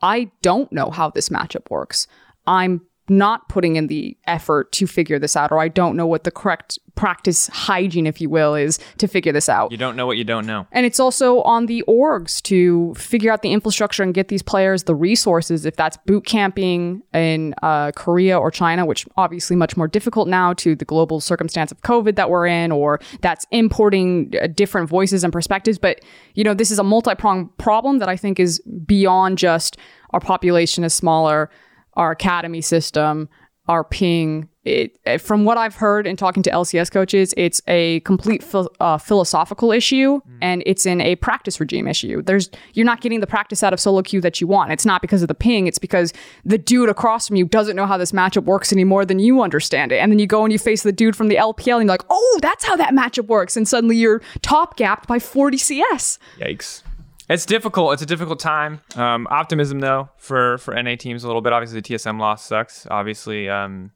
I 0.01 0.29
don't 0.41 0.71
know 0.73 0.91
how 0.91 1.09
this 1.09 1.29
matchup 1.29 1.69
works. 1.69 2.07
I'm 2.45 2.81
not 3.09 3.49
putting 3.49 3.75
in 3.75 3.87
the 3.87 4.17
effort 4.25 4.71
to 4.73 4.87
figure 4.87 5.19
this 5.19 5.35
out, 5.35 5.51
or 5.51 5.59
I 5.59 5.67
don't 5.67 5.95
know 5.95 6.07
what 6.07 6.23
the 6.23 6.31
correct 6.31 6.79
practice 6.95 7.47
hygiene, 7.47 8.05
if 8.05 8.21
you 8.21 8.29
will, 8.29 8.55
is 8.55 8.79
to 8.99 9.07
figure 9.07 9.31
this 9.31 9.49
out. 9.49 9.71
You 9.71 9.77
don't 9.77 9.95
know 9.95 10.05
what 10.05 10.17
you 10.17 10.23
don't 10.23 10.45
know. 10.45 10.67
And 10.71 10.85
it's 10.85 10.99
also 10.99 11.41
on 11.41 11.65
the 11.65 11.83
orgs 11.87 12.41
to 12.43 12.93
figure 12.93 13.31
out 13.31 13.41
the 13.41 13.51
infrastructure 13.51 14.03
and 14.03 14.13
get 14.13 14.27
these 14.27 14.43
players 14.43 14.83
the 14.83 14.95
resources. 14.95 15.65
If 15.65 15.75
that's 15.75 15.97
boot 16.05 16.25
camping 16.25 17.01
in 17.13 17.55
uh, 17.61 17.91
Korea 17.91 18.39
or 18.39 18.51
China, 18.51 18.85
which 18.85 19.05
obviously 19.17 19.55
much 19.55 19.75
more 19.75 19.87
difficult 19.87 20.27
now 20.27 20.53
to 20.53 20.75
the 20.75 20.85
global 20.85 21.19
circumstance 21.19 21.71
of 21.71 21.81
COVID 21.81 22.15
that 22.15 22.29
we're 22.29 22.47
in, 22.47 22.71
or 22.71 22.99
that's 23.21 23.45
importing 23.51 24.33
uh, 24.41 24.47
different 24.47 24.89
voices 24.89 25.23
and 25.23 25.33
perspectives. 25.33 25.77
But, 25.77 26.01
you 26.35 26.43
know, 26.43 26.53
this 26.53 26.71
is 26.71 26.79
a 26.79 26.83
multi 26.83 27.15
pronged 27.15 27.57
problem 27.57 27.99
that 27.99 28.07
I 28.07 28.15
think 28.15 28.39
is 28.39 28.59
beyond 28.85 29.37
just 29.37 29.77
our 30.11 30.19
population 30.19 30.83
is 30.83 30.93
smaller 30.93 31.49
our 31.95 32.11
academy 32.11 32.61
system, 32.61 33.29
our 33.67 33.83
ping. 33.83 34.49
It, 34.65 35.19
from 35.19 35.43
what 35.43 35.57
I've 35.57 35.75
heard 35.75 36.07
in 36.07 36.15
talking 36.15 36.41
to 36.43 36.49
LCS 36.49 36.89
coaches, 36.89 37.33
it's 37.35 37.61
a 37.67 37.99
complete 38.01 38.45
uh, 38.79 38.97
philosophical 38.97 39.73
issue 39.73 40.21
mm. 40.21 40.37
and 40.41 40.63
it's 40.65 40.85
in 40.85 41.01
a 41.01 41.17
practice 41.17 41.59
regime 41.59 41.85
issue. 41.85 42.21
There's 42.21 42.49
you're 42.73 42.85
not 42.85 43.01
getting 43.01 43.19
the 43.19 43.27
practice 43.27 43.61
out 43.61 43.73
of 43.73 43.81
solo 43.81 44.01
queue 44.01 44.21
that 44.21 44.39
you 44.39 44.47
want. 44.47 44.71
It's 44.71 44.85
not 44.85 45.01
because 45.01 45.21
of 45.21 45.27
the 45.27 45.35
ping. 45.35 45.67
It's 45.67 45.79
because 45.79 46.13
the 46.45 46.57
dude 46.57 46.87
across 46.87 47.27
from 47.27 47.35
you 47.35 47.45
doesn't 47.45 47.75
know 47.75 47.85
how 47.85 47.97
this 47.97 48.13
matchup 48.13 48.45
works 48.45 48.71
any 48.71 48.85
more 48.85 49.03
than 49.03 49.19
you 49.19 49.41
understand 49.41 49.91
it. 49.91 49.97
And 49.97 50.09
then 50.09 50.19
you 50.19 50.27
go 50.27 50.45
and 50.45 50.53
you 50.53 50.59
face 50.59 50.83
the 50.83 50.93
dude 50.93 51.15
from 51.15 51.27
the 51.27 51.35
LPL 51.35 51.79
and 51.79 51.83
you're 51.83 51.85
like, 51.85 52.05
oh, 52.09 52.39
that's 52.41 52.63
how 52.63 52.77
that 52.77 52.93
matchup 52.93 53.27
works. 53.27 53.57
And 53.57 53.67
suddenly 53.67 53.97
you're 53.97 54.21
top 54.41 54.77
gapped 54.77 55.07
by 55.07 55.19
40 55.19 55.57
CS. 55.57 56.19
Yikes. 56.37 56.83
It's 57.29 57.45
difficult. 57.45 57.93
It's 57.93 58.01
a 58.01 58.05
difficult 58.05 58.39
time. 58.39 58.81
Um, 58.95 59.27
optimism 59.29 59.79
though 59.79 60.09
for 60.17 60.57
for 60.59 60.73
NA 60.81 60.95
teams 60.95 61.23
a 61.23 61.27
little 61.27 61.41
bit. 61.41 61.53
Obviously, 61.53 61.79
the 61.81 61.93
TSM 61.95 62.19
loss 62.19 62.45
sucks. 62.45 62.85
Obviously, 62.89 63.49
um, 63.49 63.91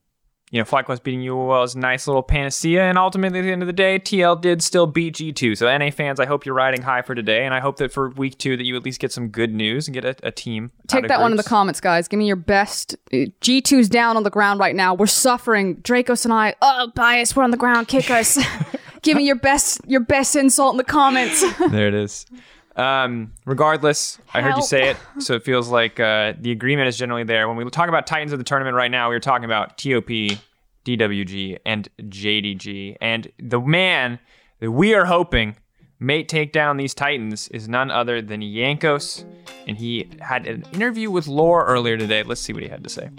you 0.49 0.61
know, 0.61 0.65
FlyQuest 0.65 1.03
beating 1.03 1.19
UOL 1.21 1.65
is 1.65 1.75
a 1.75 1.79
nice 1.79 2.07
little 2.07 2.23
panacea, 2.23 2.83
and 2.83 2.97
ultimately, 2.97 3.39
at 3.39 3.41
the 3.41 3.51
end 3.51 3.61
of 3.61 3.67
the 3.67 3.73
day, 3.73 3.99
TL 3.99 4.39
did 4.39 4.63
still 4.63 4.87
beat 4.87 5.15
G2. 5.15 5.57
So, 5.57 5.77
NA 5.77 5.91
fans, 5.91 6.21
I 6.21 6.25
hope 6.25 6.45
you're 6.45 6.55
riding 6.55 6.81
high 6.81 7.01
for 7.01 7.13
today, 7.15 7.43
and 7.43 7.53
I 7.53 7.59
hope 7.59 7.77
that 7.77 7.91
for 7.91 8.11
week 8.11 8.37
two 8.37 8.55
that 8.55 8.63
you 8.63 8.77
at 8.77 8.83
least 8.83 9.01
get 9.01 9.11
some 9.11 9.27
good 9.27 9.53
news 9.53 9.89
and 9.89 9.93
get 9.93 10.05
a, 10.05 10.15
a 10.23 10.31
team. 10.31 10.71
Take 10.87 11.03
that 11.03 11.07
groups. 11.07 11.21
one 11.21 11.31
in 11.31 11.37
the 11.37 11.43
comments, 11.43 11.81
guys. 11.81 12.07
Give 12.07 12.17
me 12.17 12.27
your 12.27 12.37
best. 12.37 12.95
G2's 13.11 13.89
down 13.89 14.15
on 14.15 14.23
the 14.23 14.29
ground 14.29 14.61
right 14.61 14.75
now. 14.75 14.93
We're 14.93 15.07
suffering. 15.07 15.77
Drakos 15.81 16.23
and 16.23 16.33
I. 16.33 16.55
Oh, 16.61 16.91
bias. 16.95 17.35
We're 17.35 17.43
on 17.43 17.51
the 17.51 17.57
ground. 17.57 17.89
Kick 17.89 18.09
us. 18.09 18.39
Give 19.01 19.17
me 19.17 19.25
your 19.25 19.35
best. 19.35 19.81
Your 19.85 19.99
best 19.99 20.35
insult 20.37 20.73
in 20.73 20.77
the 20.77 20.83
comments. 20.85 21.43
there 21.71 21.89
it 21.89 21.93
is. 21.93 22.25
Um, 22.77 23.33
regardless, 23.45 24.17
Help. 24.27 24.35
I 24.35 24.41
heard 24.41 24.55
you 24.55 24.63
say 24.63 24.89
it, 24.89 24.97
so 25.19 25.33
it 25.33 25.43
feels 25.43 25.69
like 25.69 25.99
uh, 25.99 26.33
the 26.39 26.51
agreement 26.51 26.87
is 26.87 26.97
generally 26.97 27.23
there. 27.23 27.47
When 27.47 27.57
we 27.57 27.67
talk 27.71 27.89
about 27.89 28.05
Titans 28.05 28.31
of 28.31 28.37
the 28.37 28.43
tournament 28.43 28.75
right 28.75 28.91
now, 28.91 29.09
we 29.09 29.15
are 29.15 29.19
talking 29.19 29.45
about 29.45 29.77
TOP, 29.79 30.37
DWG, 30.85 31.57
and 31.65 31.89
JDG. 31.99 32.97
And 33.01 33.31
the 33.39 33.59
man 33.59 34.19
that 34.59 34.71
we 34.71 34.93
are 34.93 35.05
hoping 35.05 35.57
may 35.99 36.23
take 36.23 36.51
down 36.51 36.77
these 36.77 36.93
Titans 36.93 37.47
is 37.49 37.67
none 37.67 37.89
other 37.89 38.21
than 38.21 38.41
Jankos. 38.41 39.25
And 39.67 39.77
he 39.77 40.09
had 40.19 40.45
an 40.45 40.63
interview 40.71 41.09
with 41.09 41.27
Laure 41.27 41.65
earlier 41.65 41.97
today. 41.97 42.23
Let's 42.23 42.41
see 42.41 42.53
what 42.53 42.63
he 42.63 42.69
had 42.69 42.83
to 42.83 42.89
say. 42.89 43.09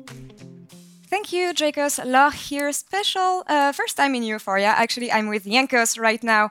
Thank 1.08 1.32
you, 1.32 1.52
Drakos. 1.52 1.98
Laure 2.04 2.30
here, 2.32 2.70
special 2.72 3.42
uh, 3.48 3.72
first 3.72 3.96
time 3.96 4.14
in 4.14 4.22
Euphoria. 4.22 4.68
Actually, 4.68 5.10
I'm 5.10 5.28
with 5.28 5.44
Jankos 5.44 5.98
right 5.98 6.22
now. 6.22 6.50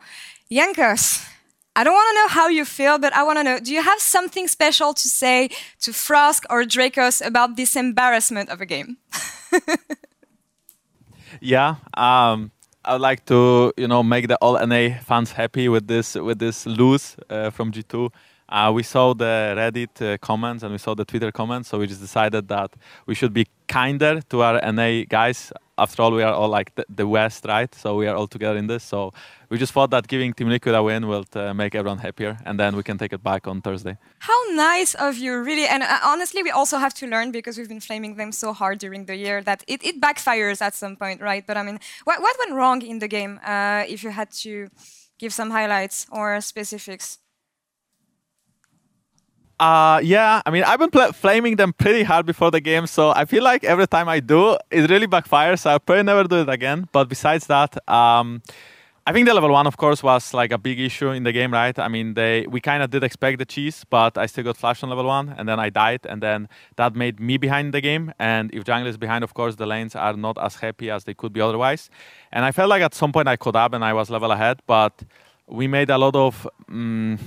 Jankos, 0.52 1.26
I 1.78 1.84
don't 1.84 1.94
want 1.94 2.10
to 2.10 2.16
know 2.16 2.28
how 2.30 2.48
you 2.48 2.66
feel, 2.66 2.98
but 2.98 3.14
I 3.14 3.22
want 3.22 3.38
to 3.38 3.44
know 3.44 3.60
do 3.60 3.72
you 3.72 3.84
have 3.84 4.00
something 4.00 4.48
special 4.48 4.96
to 4.96 5.08
say 5.08 5.50
to 5.82 5.92
Frosk 5.92 6.44
or 6.50 6.64
Drakos 6.64 7.24
about 7.24 7.56
this 7.56 7.76
embarrassment 7.76 8.50
of 8.50 8.62
a 8.62 8.66
game? 8.66 8.98
yeah. 11.40 11.76
Um, 11.94 12.52
I 12.84 12.94
would 12.94 13.02
like 13.02 13.26
to, 13.26 13.74
you 13.78 13.88
know, 13.88 14.02
make 14.02 14.28
the 14.28 14.38
all 14.38 14.58
NA 14.66 14.98
fans 15.04 15.32
happy 15.34 15.70
with 15.70 15.88
this 15.88 16.16
with 16.16 16.40
this 16.40 16.66
lose 16.66 17.16
uh, 17.30 17.52
from 17.52 17.72
G2. 17.72 18.10
Uh, 18.50 18.72
we 18.74 18.82
saw 18.84 19.14
the 19.14 19.54
Reddit 19.58 20.02
uh, 20.02 20.18
comments 20.20 20.64
and 20.64 20.72
we 20.72 20.78
saw 20.78 20.96
the 20.96 21.04
Twitter 21.04 21.32
comments, 21.32 21.68
so 21.70 21.80
we 21.80 21.88
just 21.88 22.00
decided 22.00 22.48
that 22.48 22.72
we 23.06 23.14
should 23.14 23.34
be 23.34 23.46
kinder 23.68 24.22
to 24.30 24.42
our 24.42 24.62
NA 24.72 25.04
guys. 25.10 25.52
After 25.78 26.02
all, 26.02 26.12
we 26.12 26.24
are 26.24 26.34
all 26.34 26.48
like 26.48 26.74
the, 26.76 26.86
the 26.90 27.06
West, 27.06 27.46
right? 27.46 27.74
So 27.76 27.98
we 27.98 28.08
are 28.08 28.16
all 28.16 28.26
together 28.26 28.58
in 28.58 28.66
this. 28.66 28.84
So 28.84 29.14
we 29.50 29.58
just 29.58 29.74
thought 29.74 29.92
that 29.92 30.08
giving 30.08 30.34
Team 30.34 30.50
Liquid 30.50 30.74
a 30.74 30.82
win 30.82 31.08
will 31.08 31.26
uh, 31.36 31.54
make 31.54 31.76
everyone 31.76 32.00
happier, 32.00 32.38
and 32.46 32.58
then 32.58 32.76
we 32.76 32.84
can 32.84 32.98
take 32.98 33.14
it 33.14 33.22
back 33.22 33.48
on 33.48 33.62
Thursday. 33.62 33.98
How 34.20 34.40
nice 34.54 34.96
of 34.96 35.18
you, 35.18 35.38
really. 35.44 35.68
And 35.68 35.84
uh, 35.84 36.00
honestly, 36.04 36.42
we 36.42 36.50
also 36.50 36.78
have 36.78 36.94
to 36.96 37.08
learn 37.08 37.32
because 37.32 37.58
we've 37.58 37.70
been 37.70 37.82
flaming 37.82 38.16
them 38.16 38.32
so 38.32 38.54
hard 38.54 38.80
during 38.80 39.06
the 39.06 39.18
year 39.18 39.42
that 39.44 39.64
it, 39.68 39.84
it 39.84 40.02
backfires 40.02 40.62
at 40.62 40.74
some 40.74 40.96
point, 40.96 41.22
right? 41.22 41.46
But 41.46 41.58
I 41.58 41.64
mean, 41.64 41.80
what, 42.06 42.22
what 42.22 42.36
went 42.40 42.58
wrong 42.58 42.82
in 42.82 43.00
the 43.00 43.10
game 43.10 43.40
uh, 43.46 43.84
if 43.88 44.04
you 44.04 44.10
had 44.10 44.32
to 44.44 44.70
give 45.20 45.34
some 45.34 45.52
highlights 45.52 46.08
or 46.12 46.40
specifics? 46.42 47.20
Uh, 49.60 50.00
yeah, 50.04 50.42
I 50.46 50.52
mean, 50.52 50.64
I've 50.64 50.78
been 50.78 50.92
pl- 50.92 51.14
flaming 51.14 51.56
them 51.56 51.74
pretty 51.74 52.04
hard 52.04 52.28
before 52.28 52.52
the 52.52 52.62
game, 52.62 52.86
so 52.86 53.10
I 53.10 53.26
feel 53.26 53.44
like 53.44 53.64
every 53.64 53.88
time 53.88 54.08
I 54.08 54.20
do, 54.20 54.56
it 54.70 54.88
really 54.90 55.08
backfires. 55.08 55.66
I'll 55.66 55.80
probably 55.80 56.04
never 56.04 56.26
do 56.26 56.42
it 56.42 56.50
again. 56.50 56.88
But 56.92 57.10
besides 57.10 57.48
that, 57.48 57.76
um, 57.90 58.44
I 59.08 59.14
think 59.14 59.26
the 59.26 59.34
level 59.34 59.50
one, 59.50 59.66
of 59.66 59.76
course, 59.76 60.04
was 60.04 60.32
like 60.34 60.52
a 60.52 60.60
big 60.60 60.80
issue 60.80 61.10
in 61.10 61.24
the 61.24 61.32
game, 61.32 61.52
right? 61.52 61.78
I 61.80 61.88
mean, 61.88 62.14
they 62.14 62.46
we 62.46 62.62
kind 62.62 62.84
of 62.84 62.92
did 62.92 63.04
expect 63.04 63.40
the 63.40 63.46
cheese, 63.46 63.84
but 63.90 64.16
I 64.16 64.28
still 64.28 64.44
got 64.44 64.58
flashed 64.58 64.84
on 64.84 64.90
level 64.90 65.06
one, 65.06 65.34
and 65.36 65.50
then 65.50 65.60
I 65.60 65.70
died, 65.72 66.02
and 66.08 66.22
then 66.22 66.50
that 66.76 66.94
made 66.94 67.20
me 67.20 67.38
behind 67.38 67.74
the 67.74 67.82
game. 67.82 68.14
And 68.20 68.54
if 68.54 68.64
jungle 68.64 68.88
is 68.88 68.98
behind, 68.98 69.24
of 69.24 69.34
course, 69.34 69.56
the 69.56 69.66
lanes 69.66 69.96
are 69.96 70.14
not 70.14 70.38
as 70.38 70.58
happy 70.58 70.92
as 70.92 71.06
they 71.06 71.16
could 71.16 71.34
be 71.34 71.42
otherwise. 71.42 71.90
And 72.32 72.46
I 72.46 72.52
felt 72.52 72.70
like 72.70 72.84
at 72.84 72.94
some 72.94 73.12
point 73.12 73.28
I 73.28 73.38
caught 73.38 73.56
up 73.56 73.74
and 73.74 73.84
I 73.84 73.94
was 73.94 74.12
level 74.12 74.32
ahead, 74.32 74.62
but 74.68 75.02
we 75.48 75.68
made 75.68 75.90
a 75.90 75.98
lot 75.98 76.16
of 76.16 76.48
um, 76.70 77.18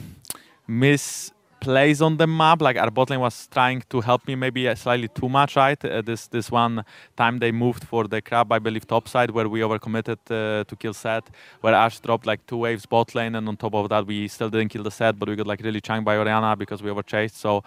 miss 0.68 1.32
plays 1.60 2.02
on 2.02 2.16
the 2.16 2.26
map. 2.26 2.60
Like 2.62 2.76
our 2.76 2.90
bot 2.90 3.10
lane 3.10 3.20
was 3.20 3.46
trying 3.48 3.82
to 3.90 4.00
help 4.00 4.26
me 4.26 4.34
maybe 4.34 4.74
slightly 4.74 5.08
too 5.08 5.28
much, 5.28 5.56
right? 5.56 5.82
Uh, 5.84 6.02
this 6.02 6.26
this 6.28 6.50
one 6.50 6.84
time 7.16 7.38
they 7.38 7.52
moved 7.52 7.84
for 7.84 8.08
the 8.08 8.20
crab, 8.20 8.52
I 8.52 8.58
believe, 8.58 8.86
top 8.86 9.08
side 9.08 9.30
where 9.30 9.48
we 9.48 9.60
overcommitted 9.60 10.18
uh, 10.30 10.64
to 10.64 10.76
kill 10.76 10.94
Sett, 10.94 11.24
where 11.60 11.74
Ashe 11.74 12.00
dropped 12.00 12.26
like 12.26 12.46
two 12.46 12.58
waves 12.58 12.86
bot 12.86 13.14
lane, 13.14 13.34
and 13.34 13.48
on 13.48 13.56
top 13.56 13.74
of 13.74 13.88
that 13.88 14.06
we 14.06 14.28
still 14.28 14.50
didn't 14.50 14.70
kill 14.70 14.82
the 14.82 14.90
Sett, 14.90 15.18
but 15.18 15.28
we 15.28 15.36
got 15.36 15.46
like 15.46 15.62
really 15.62 15.80
chunked 15.80 16.04
by 16.04 16.16
Orianna 16.16 16.56
because 16.56 16.82
we 16.82 16.90
overchased. 16.90 17.34
So. 17.34 17.62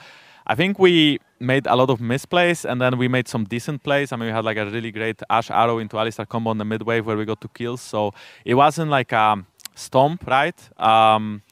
I 0.45 0.55
think 0.55 0.77
we 0.77 1.19
made 1.39 1.67
a 1.67 1.75
lot 1.77 1.89
of 1.89 1.99
misplays 1.99 2.69
and 2.69 2.81
then 2.81 2.97
we 2.97 3.07
made 3.07 3.29
some 3.29 3.45
decent 3.45 3.81
plays. 3.81 4.11
I 4.11 4.17
mean, 4.17 4.27
we 4.27 4.33
had 4.33 4.43
like 4.43 4.57
a 4.57 4.65
really 4.65 4.91
great 4.91 5.21
Ashe 5.29 5.51
arrow 5.51 5.79
into 5.79 5.95
Alistar 5.95 6.27
combo 6.27 6.49
on 6.49 6.57
the 6.57 6.65
mid 6.65 6.81
wave 6.81 7.05
where 7.05 7.15
we 7.15 7.23
got 7.23 7.39
two 7.39 7.47
kills. 7.53 7.79
So 7.79 8.13
it 8.43 8.55
wasn't 8.55 8.91
like 8.91 9.13
a 9.13 9.41
stomp, 9.75 10.27
right? 10.27 10.59
Um, 10.77 11.43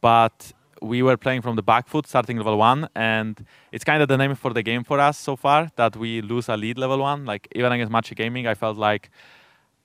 but 0.00 0.52
we 0.82 1.02
were 1.02 1.16
playing 1.16 1.42
from 1.42 1.56
the 1.56 1.62
back 1.62 1.88
foot 1.88 2.06
starting 2.06 2.36
level 2.36 2.56
one 2.56 2.88
and 2.94 3.44
it's 3.72 3.84
kind 3.84 4.02
of 4.02 4.08
the 4.08 4.16
name 4.16 4.34
for 4.34 4.52
the 4.52 4.62
game 4.62 4.84
for 4.84 4.98
us 5.00 5.18
so 5.18 5.36
far 5.36 5.70
that 5.76 5.96
we 5.96 6.20
lose 6.20 6.48
a 6.48 6.56
lead 6.56 6.78
level 6.78 6.98
one. 6.98 7.24
Like 7.24 7.48
even 7.54 7.72
against 7.72 7.90
Machi 7.90 8.14
Gaming 8.14 8.46
I 8.46 8.54
felt 8.54 8.76
like 8.76 9.10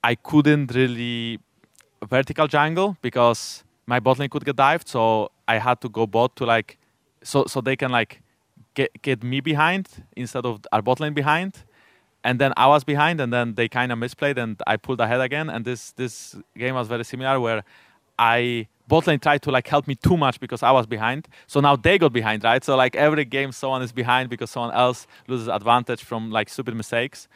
I 0.04 0.16
couldn't 0.16 0.74
really 0.74 1.40
vertical 2.06 2.48
jungle 2.48 2.98
because 3.02 3.64
my 3.86 4.00
bot 4.00 4.20
lane 4.20 4.30
could 4.30 4.46
get 4.46 4.56
dived 4.56 4.88
so 4.88 5.32
I 5.48 5.58
had 5.58 5.82
to 5.82 5.90
go 5.90 6.08
bot 6.08 6.36
to 6.38 6.46
like 6.46 6.78
so 7.24 7.46
so 7.46 7.62
they 7.62 7.76
can 7.76 7.92
like 7.92 8.22
get 8.74 9.02
get 9.02 9.24
me 9.24 9.40
behind 9.42 9.88
instead 10.16 10.46
of 10.46 10.62
our 10.72 10.82
bot 10.82 11.00
lane 11.00 11.14
behind. 11.14 11.64
And 12.26 12.40
then 12.40 12.54
I 12.56 12.68
was 12.68 12.86
behind 12.86 13.20
and 13.20 13.34
then 13.34 13.56
they 13.56 13.68
kind 13.68 13.92
of 13.92 14.00
misplayed 14.00 14.38
and 14.38 14.62
I 14.66 14.78
pulled 14.78 15.02
ahead 15.02 15.20
again. 15.20 15.50
And 15.50 15.66
this 15.66 15.92
this 15.92 16.36
game 16.58 16.76
was 16.76 16.88
very 16.88 17.04
similar 17.04 17.40
where 17.40 17.64
I 18.18 18.68
bot 18.88 19.08
lane 19.08 19.20
tried 19.20 19.42
to 19.44 19.52
like 19.52 19.68
help 19.68 19.88
me 19.88 19.96
too 19.96 20.18
much 20.18 20.40
because 20.40 20.64
I 20.64 20.72
was 20.72 20.86
behind. 20.86 21.28
So 21.48 21.60
now 21.60 21.76
they 21.76 21.98
got 21.98 22.14
behind, 22.14 22.44
right? 22.44 22.64
So 22.64 22.76
like 22.76 22.96
every 22.96 23.26
game 23.26 23.52
someone 23.52 23.82
is 23.82 23.92
behind 23.92 24.30
because 24.30 24.52
someone 24.52 24.74
else 24.74 25.08
loses 25.28 25.48
advantage 25.48 26.04
from 26.04 26.32
like 26.32 26.50
stupid 26.50 26.76
mistakes. 26.76 27.28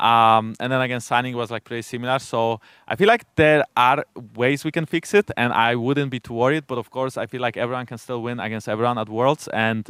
Um, 0.00 0.54
and 0.58 0.72
then 0.72 0.80
again, 0.80 0.98
Suning 0.98 1.34
was 1.34 1.50
like 1.50 1.64
pretty 1.64 1.82
similar. 1.82 2.18
So 2.18 2.60
I 2.88 2.96
feel 2.96 3.06
like 3.06 3.24
there 3.36 3.64
are 3.76 4.04
ways 4.34 4.64
we 4.64 4.72
can 4.72 4.84
fix 4.84 5.14
it, 5.14 5.30
and 5.36 5.52
I 5.52 5.76
wouldn't 5.76 6.10
be 6.10 6.18
too 6.18 6.34
worried. 6.34 6.66
But 6.66 6.78
of 6.78 6.90
course, 6.90 7.16
I 7.16 7.26
feel 7.26 7.40
like 7.40 7.56
everyone 7.56 7.86
can 7.86 7.98
still 7.98 8.20
win 8.20 8.40
against 8.40 8.68
everyone 8.68 8.98
at 8.98 9.08
Worlds, 9.08 9.48
and 9.48 9.88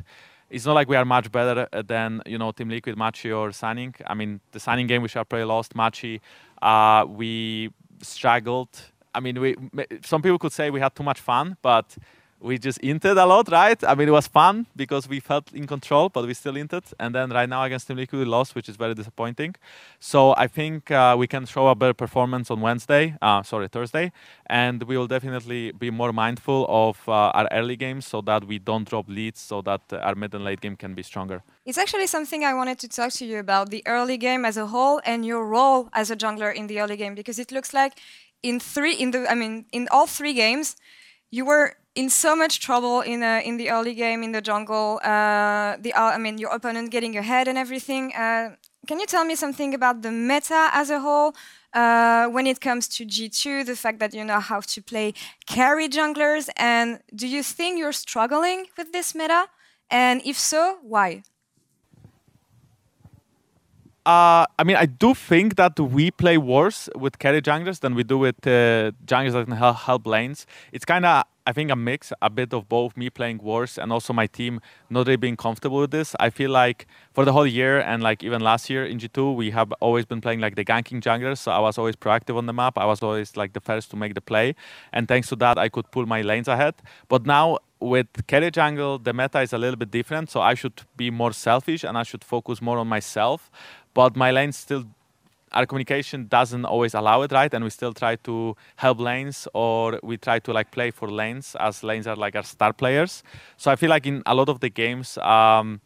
it's 0.51 0.67
not 0.67 0.75
like 0.75 0.89
we 0.89 0.97
are 0.97 1.07
much 1.07 1.33
better 1.33 1.67
than 1.83 2.21
you 2.27 2.37
know 2.37 2.53
Team 2.53 2.69
Liquid, 2.69 2.97
Machi, 2.97 3.33
or 3.33 3.51
Suning. 3.51 3.95
I 4.07 4.13
mean, 4.13 4.41
the 4.53 4.59
Suning 4.59 4.87
game 4.87 5.07
should 5.07 5.19
have 5.19 5.29
probably 5.31 5.47
lost. 5.47 5.75
Machi, 5.75 6.21
uh, 6.61 7.07
we 7.09 7.71
struggled 8.03 8.92
I 9.15 9.21
mean, 9.21 9.41
we 9.41 9.57
some 10.05 10.23
people 10.23 10.39
could 10.39 10.53
say 10.53 10.71
we 10.71 10.81
had 10.81 10.95
too 10.95 11.03
much 11.03 11.21
fun, 11.21 11.57
but 11.63 11.97
we 12.43 12.59
just 12.59 12.81
inted 12.83 13.17
a 13.17 13.25
lot, 13.25 13.51
right? 13.51 13.83
I 13.85 13.95
mean, 13.95 14.09
it 14.09 14.11
was 14.11 14.27
fun 14.27 14.67
because 14.75 15.09
we 15.09 15.21
felt 15.21 15.53
in 15.53 15.67
control, 15.67 16.09
but 16.09 16.27
we 16.27 16.35
still 16.35 16.57
inted. 16.57 16.83
And 16.99 17.15
then 17.15 17.31
right 17.31 17.49
now 17.49 17.63
against 17.63 17.87
Team 17.87 17.97
Liquid, 17.97 18.19
we 18.19 18.25
lost, 18.25 18.55
which 18.55 18.69
is 18.69 18.77
very 18.77 18.95
disappointing. 18.95 19.55
So 20.01 20.35
I 20.37 20.49
think 20.49 20.91
uh, 20.91 21.15
we 21.19 21.27
can 21.27 21.47
show 21.47 21.69
a 21.69 21.75
better 21.75 21.95
performance 21.95 22.51
on 22.51 22.61
Wednesday, 22.61 23.17
uh, 23.23 23.43
sorry, 23.43 23.69
Thursday. 23.69 24.13
And 24.47 24.83
we 24.83 24.97
will 24.99 25.07
definitely 25.07 25.73
be 25.73 25.91
more 25.91 26.13
mindful 26.13 26.67
of 26.69 26.99
uh, 27.09 27.13
our 27.13 27.49
early 27.53 27.77
games 27.77 28.07
so 28.07 28.21
that 28.23 28.45
we 28.45 28.59
don't 28.59 28.89
drop 28.89 29.09
leads 29.09 29.41
so 29.41 29.63
that 29.63 29.81
our 29.93 30.15
mid 30.15 30.35
and 30.35 30.45
late 30.45 30.61
game 30.61 30.77
can 30.77 30.95
be 30.95 31.03
stronger. 31.03 31.43
It's 31.65 31.79
actually 31.79 32.09
something 32.09 32.45
I 32.45 32.55
wanted 32.55 32.81
to 32.81 32.89
talk 32.89 33.13
to 33.13 33.25
you 33.25 33.39
about 33.39 33.71
the 33.71 33.83
early 33.87 34.17
game 34.17 34.45
as 34.45 34.57
a 34.57 34.67
whole 34.67 35.01
and 35.05 35.25
your 35.25 35.47
role 35.47 35.89
as 35.93 36.11
a 36.11 36.17
jungler 36.17 36.53
in 36.53 36.67
the 36.67 36.81
early 36.81 36.97
game 36.97 37.15
because 37.15 37.39
it 37.39 37.53
looks 37.53 37.73
like 37.73 37.93
in 38.43 38.61
three 38.61 38.95
in 38.95 39.11
the 39.11 39.31
I 39.31 39.35
mean 39.35 39.67
in 39.73 39.89
all 39.91 40.07
three 40.07 40.35
games, 40.35 40.77
you 41.31 41.45
were 41.45 41.77
in 41.95 42.09
so 42.09 42.35
much 42.35 42.61
trouble 42.61 43.01
in 43.01 43.23
uh, 43.23 43.41
in 43.45 43.57
the 43.57 43.71
early 43.71 43.95
game 43.95 44.23
in 44.23 44.33
the 44.33 44.41
jungle. 44.41 45.01
Uh, 45.03 45.77
the 45.81 45.93
uh, 45.95 46.15
I 46.17 46.19
mean 46.19 46.39
your 46.39 46.51
opponent 46.51 46.91
getting 46.91 47.17
ahead 47.17 47.49
and 47.49 47.59
everything. 47.59 48.13
Uh, 48.15 48.57
can 48.87 48.99
you 48.99 49.07
tell 49.07 49.25
me 49.25 49.37
something 49.37 49.75
about 49.75 50.03
the 50.03 50.11
meta 50.11 50.71
as 50.73 50.91
a 50.91 51.01
whole? 51.01 51.35
Uh, 51.73 52.27
when 52.27 52.47
it 52.47 52.61
comes 52.61 52.87
to 52.87 53.07
G2, 53.07 53.65
the 53.65 53.77
fact 53.77 53.99
that 54.01 54.13
you 54.13 54.25
know 54.25 54.41
how 54.41 54.61
to 54.61 54.83
play 54.83 55.15
carry 55.47 55.89
junglers, 55.89 56.51
and 56.57 57.01
do 57.15 57.27
you 57.27 57.43
think 57.43 57.79
you're 57.79 57.93
struggling 57.93 58.67
with 58.77 58.93
this 58.93 59.15
meta? 59.15 59.47
And 59.91 60.21
if 60.25 60.39
so, 60.39 60.79
why? 60.83 61.23
Uh, 64.05 64.45
I 64.59 64.65
mean, 64.65 64.75
I 64.75 64.87
do 64.87 65.15
think 65.15 65.55
that 65.57 65.79
we 65.79 66.11
play 66.11 66.37
worse 66.37 66.89
with 66.97 67.21
carry 67.21 67.41
junglers 67.41 67.79
than 67.79 67.95
we 67.95 68.03
do 68.03 68.19
with 68.19 68.45
uh, 68.45 68.91
junglers 69.07 69.33
that 69.33 69.45
can 69.45 69.57
help, 69.57 69.77
help 69.77 70.07
lanes. 70.09 70.45
It's 70.73 70.85
kind 70.85 71.07
of, 71.07 71.23
I 71.47 71.53
think, 71.53 71.71
a 71.71 71.77
mix, 71.77 72.13
a 72.21 72.29
bit 72.29 72.53
of 72.53 72.69
both 72.69 72.97
me 72.97 73.11
playing 73.11 73.39
worse 73.39 73.79
and 73.79 73.93
also 73.93 74.13
my 74.13 74.27
team 74.27 74.61
not 74.91 75.07
really 75.07 75.17
being 75.17 75.37
comfortable 75.37 75.79
with 75.79 75.93
this. 75.93 76.17
I 76.19 76.31
feel 76.31 76.51
like 76.51 76.89
for 77.13 77.25
the 77.25 77.33
whole 77.33 77.47
year 77.47 77.79
and 77.81 78.03
like 78.03 78.25
even 78.25 78.41
last 78.41 78.69
year 78.69 78.85
in 78.85 78.99
G2, 78.99 79.37
we 79.37 79.53
have 79.53 79.73
always 79.79 80.05
been 80.05 80.21
playing 80.21 80.41
like 80.41 80.57
the 80.57 80.65
ganking 80.65 81.01
junglers. 81.01 81.39
So 81.39 81.53
I 81.53 81.61
was 81.61 81.79
always 81.79 81.95
proactive 81.95 82.37
on 82.37 82.47
the 82.47 82.53
map. 82.53 82.79
I 82.79 82.87
was 82.87 83.05
always 83.05 83.37
like 83.37 83.53
the 83.53 83.61
first 83.61 83.89
to 83.93 83.97
make 83.97 84.15
the 84.15 84.21
play. 84.21 84.57
And 84.93 85.07
thanks 85.07 85.29
to 85.29 85.37
that, 85.37 85.59
I 85.59 85.69
could 85.69 85.89
pull 85.93 86.07
my 86.07 86.23
lanes 86.23 86.49
ahead. 86.49 86.75
But 87.09 87.25
now 87.25 87.59
with 87.79 88.07
carry 88.29 88.51
jungle, 88.51 88.99
the 88.99 89.13
meta 89.13 89.41
is 89.41 89.53
a 89.53 89.59
little 89.59 89.77
bit 89.77 89.91
different. 89.91 90.31
So 90.31 90.41
I 90.41 90.55
should 90.55 90.83
be 90.97 91.11
more 91.11 91.33
selfish 91.33 91.85
and 91.85 91.99
I 91.99 92.05
should 92.05 92.25
focus 92.25 92.63
more 92.63 92.79
on 92.79 92.89
myself 92.89 93.51
but 93.95 94.17
my 94.17 94.31
lane 94.31 94.53
still 94.53 94.85
our 95.53 95.67
communication 95.67 96.27
doesn't 96.29 96.65
always 96.65 96.95
allow 96.95 97.21
it 97.23 97.31
right? 97.31 97.53
And 97.53 97.63
we 97.63 97.71
still 97.71 97.93
try 97.93 98.17
to 98.17 98.57
help 98.77 98.99
lanes 98.99 99.47
or 99.53 100.01
we 100.03 100.17
try 100.17 100.39
to 100.39 100.53
like 100.53 100.71
play 100.71 100.91
for 100.91 101.11
lanes 101.11 101.55
as 101.61 101.83
lanes 101.83 102.07
are 102.07 102.17
like 102.17 102.35
our 102.35 102.43
star 102.43 102.73
players. 102.73 103.23
So 103.57 103.71
i 103.71 103.77
feel 103.77 103.91
like 103.91 104.07
in 104.07 104.23
a 104.27 104.35
lot 104.35 104.49
of 104.49 104.61
the 104.61 104.71
games 104.71 105.19
um, 105.19 105.81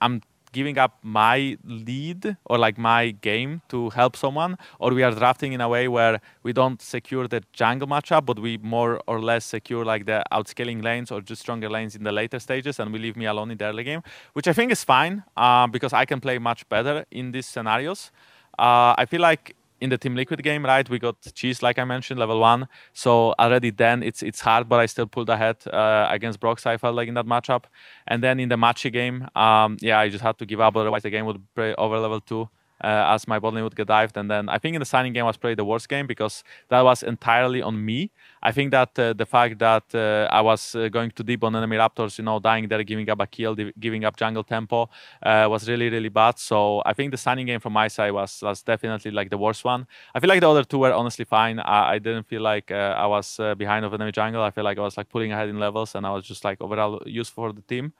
i'm 0.00 0.22
giving 0.52 0.78
up 0.78 0.98
my 1.02 1.56
lead 1.64 2.36
or 2.46 2.58
like 2.58 2.78
my 2.78 3.10
game 3.10 3.62
to 3.68 3.90
help 3.90 4.16
someone, 4.16 4.56
or 4.78 4.92
we 4.92 5.02
are 5.02 5.12
drafting 5.12 5.52
in 5.52 5.60
a 5.60 5.68
way 5.68 5.88
where 5.88 6.20
we 6.42 6.52
don't 6.52 6.80
secure 6.82 7.28
the 7.28 7.42
jungle 7.52 7.88
matchup, 7.88 8.26
but 8.26 8.38
we 8.38 8.58
more 8.58 9.00
or 9.06 9.20
less 9.20 9.44
secure 9.44 9.84
like 9.84 10.06
the 10.06 10.22
outscaling 10.32 10.82
lanes 10.82 11.10
or 11.10 11.20
just 11.20 11.42
stronger 11.42 11.68
lanes 11.68 11.94
in 11.94 12.02
the 12.02 12.12
later 12.12 12.38
stages, 12.38 12.78
and 12.78 12.92
we 12.92 12.98
leave 12.98 13.16
me 13.16 13.26
alone 13.26 13.50
in 13.50 13.58
the 13.58 13.64
early 13.64 13.84
game, 13.84 14.02
which 14.32 14.48
I 14.48 14.52
think 14.52 14.72
is 14.72 14.84
fine 14.84 15.22
uh, 15.36 15.66
because 15.66 15.92
I 15.92 16.04
can 16.04 16.20
play 16.20 16.38
much 16.38 16.68
better 16.68 17.04
in 17.10 17.32
these 17.32 17.46
scenarios. 17.46 18.10
Uh, 18.58 18.94
I 18.98 19.06
feel 19.06 19.20
like 19.20 19.56
in 19.80 19.90
the 19.90 19.98
Team 19.98 20.14
Liquid 20.14 20.42
game, 20.42 20.64
right, 20.64 20.88
we 20.88 20.98
got 20.98 21.16
cheese, 21.34 21.62
like 21.62 21.78
I 21.78 21.84
mentioned, 21.84 22.20
level 22.20 22.40
one. 22.40 22.68
So 22.92 23.34
already 23.38 23.70
then 23.70 24.02
it's 24.02 24.22
it's 24.22 24.40
hard, 24.40 24.68
but 24.68 24.80
I 24.80 24.86
still 24.86 25.06
pulled 25.06 25.30
ahead 25.30 25.56
uh, 25.66 26.06
against 26.10 26.40
Brox. 26.40 26.66
I 26.66 26.76
felt 26.76 26.94
like 26.94 27.08
in 27.08 27.14
that 27.14 27.26
matchup, 27.26 27.64
and 28.06 28.22
then 28.22 28.40
in 28.40 28.48
the 28.48 28.56
Machi 28.56 28.90
game, 28.90 29.28
um, 29.34 29.76
yeah, 29.80 29.98
I 29.98 30.08
just 30.08 30.22
had 30.22 30.38
to 30.38 30.46
give 30.46 30.60
up. 30.60 30.76
Otherwise, 30.76 31.02
the 31.02 31.10
game 31.10 31.26
would 31.26 31.42
play 31.54 31.74
over 31.76 31.98
level 31.98 32.20
two. 32.20 32.48
Uh, 32.82 33.14
as 33.14 33.28
my 33.28 33.38
bot 33.38 33.52
lane 33.54 33.64
would 33.64 33.76
get 33.76 33.86
dived. 33.88 34.16
And 34.16 34.30
then 34.30 34.48
I 34.48 34.58
think 34.58 34.74
in 34.74 34.80
the 34.80 34.86
Suning 34.86 35.12
game 35.12 35.26
was 35.26 35.36
probably 35.36 35.54
the 35.54 35.64
worst 35.64 35.88
game 35.88 36.06
because 36.06 36.42
that 36.68 36.80
was 36.80 37.02
entirely 37.02 37.60
on 37.62 37.84
me. 37.84 38.10
I 38.42 38.52
think 38.52 38.70
that 38.70 38.98
uh, 38.98 39.12
the 39.12 39.26
fact 39.26 39.58
that 39.58 39.84
uh, 39.94 40.34
I 40.34 40.40
was 40.40 40.74
uh, 40.74 40.88
going 40.88 41.10
too 41.10 41.22
deep 41.22 41.44
on 41.44 41.54
enemy 41.54 41.76
raptors, 41.76 42.18
you 42.18 42.24
know, 42.24 42.38
dying 42.40 42.68
there, 42.68 42.82
giving 42.82 43.08
up 43.10 43.20
a 43.20 43.26
kill, 43.26 43.54
giving 43.78 44.04
up 44.04 44.16
jungle 44.16 44.44
tempo, 44.44 44.88
uh, 45.22 45.46
was 45.50 45.68
really 45.68 45.90
really 45.90 46.08
bad. 46.08 46.38
So 46.38 46.82
I 46.86 46.92
think 46.94 47.10
the 47.10 47.18
Suning 47.18 47.46
game 47.46 47.60
from 47.60 47.72
my 47.72 47.88
side 47.88 48.12
was 48.12 48.40
was 48.42 48.62
definitely 48.62 49.10
like 49.10 49.30
the 49.30 49.38
worst 49.38 49.64
one. 49.64 49.86
I 50.14 50.20
feel 50.20 50.28
like 50.28 50.40
the 50.40 50.50
other 50.50 50.64
two 50.64 50.78
were 50.78 50.92
honestly 50.92 51.24
fine. 51.24 51.58
I, 51.60 51.92
I 51.92 51.98
didn't 51.98 52.26
feel 52.26 52.42
like 52.42 52.70
uh, 52.70 52.94
I 52.96 53.06
was 53.06 53.38
behind 53.58 53.84
of 53.84 53.92
enemy 53.92 54.12
jungle. 54.12 54.42
I 54.42 54.50
feel 54.50 54.64
like 54.64 54.78
I 54.78 54.82
was 54.82 54.96
like 54.96 55.08
pulling 55.08 55.32
ahead 55.32 55.48
in 55.48 55.58
levels, 55.58 55.94
and 55.94 56.06
I 56.06 56.10
was 56.12 56.24
just 56.24 56.44
like 56.44 56.60
overall 56.60 57.02
useful 57.06 57.44
for 57.44 57.52
the 57.52 57.62
team. 57.62 57.92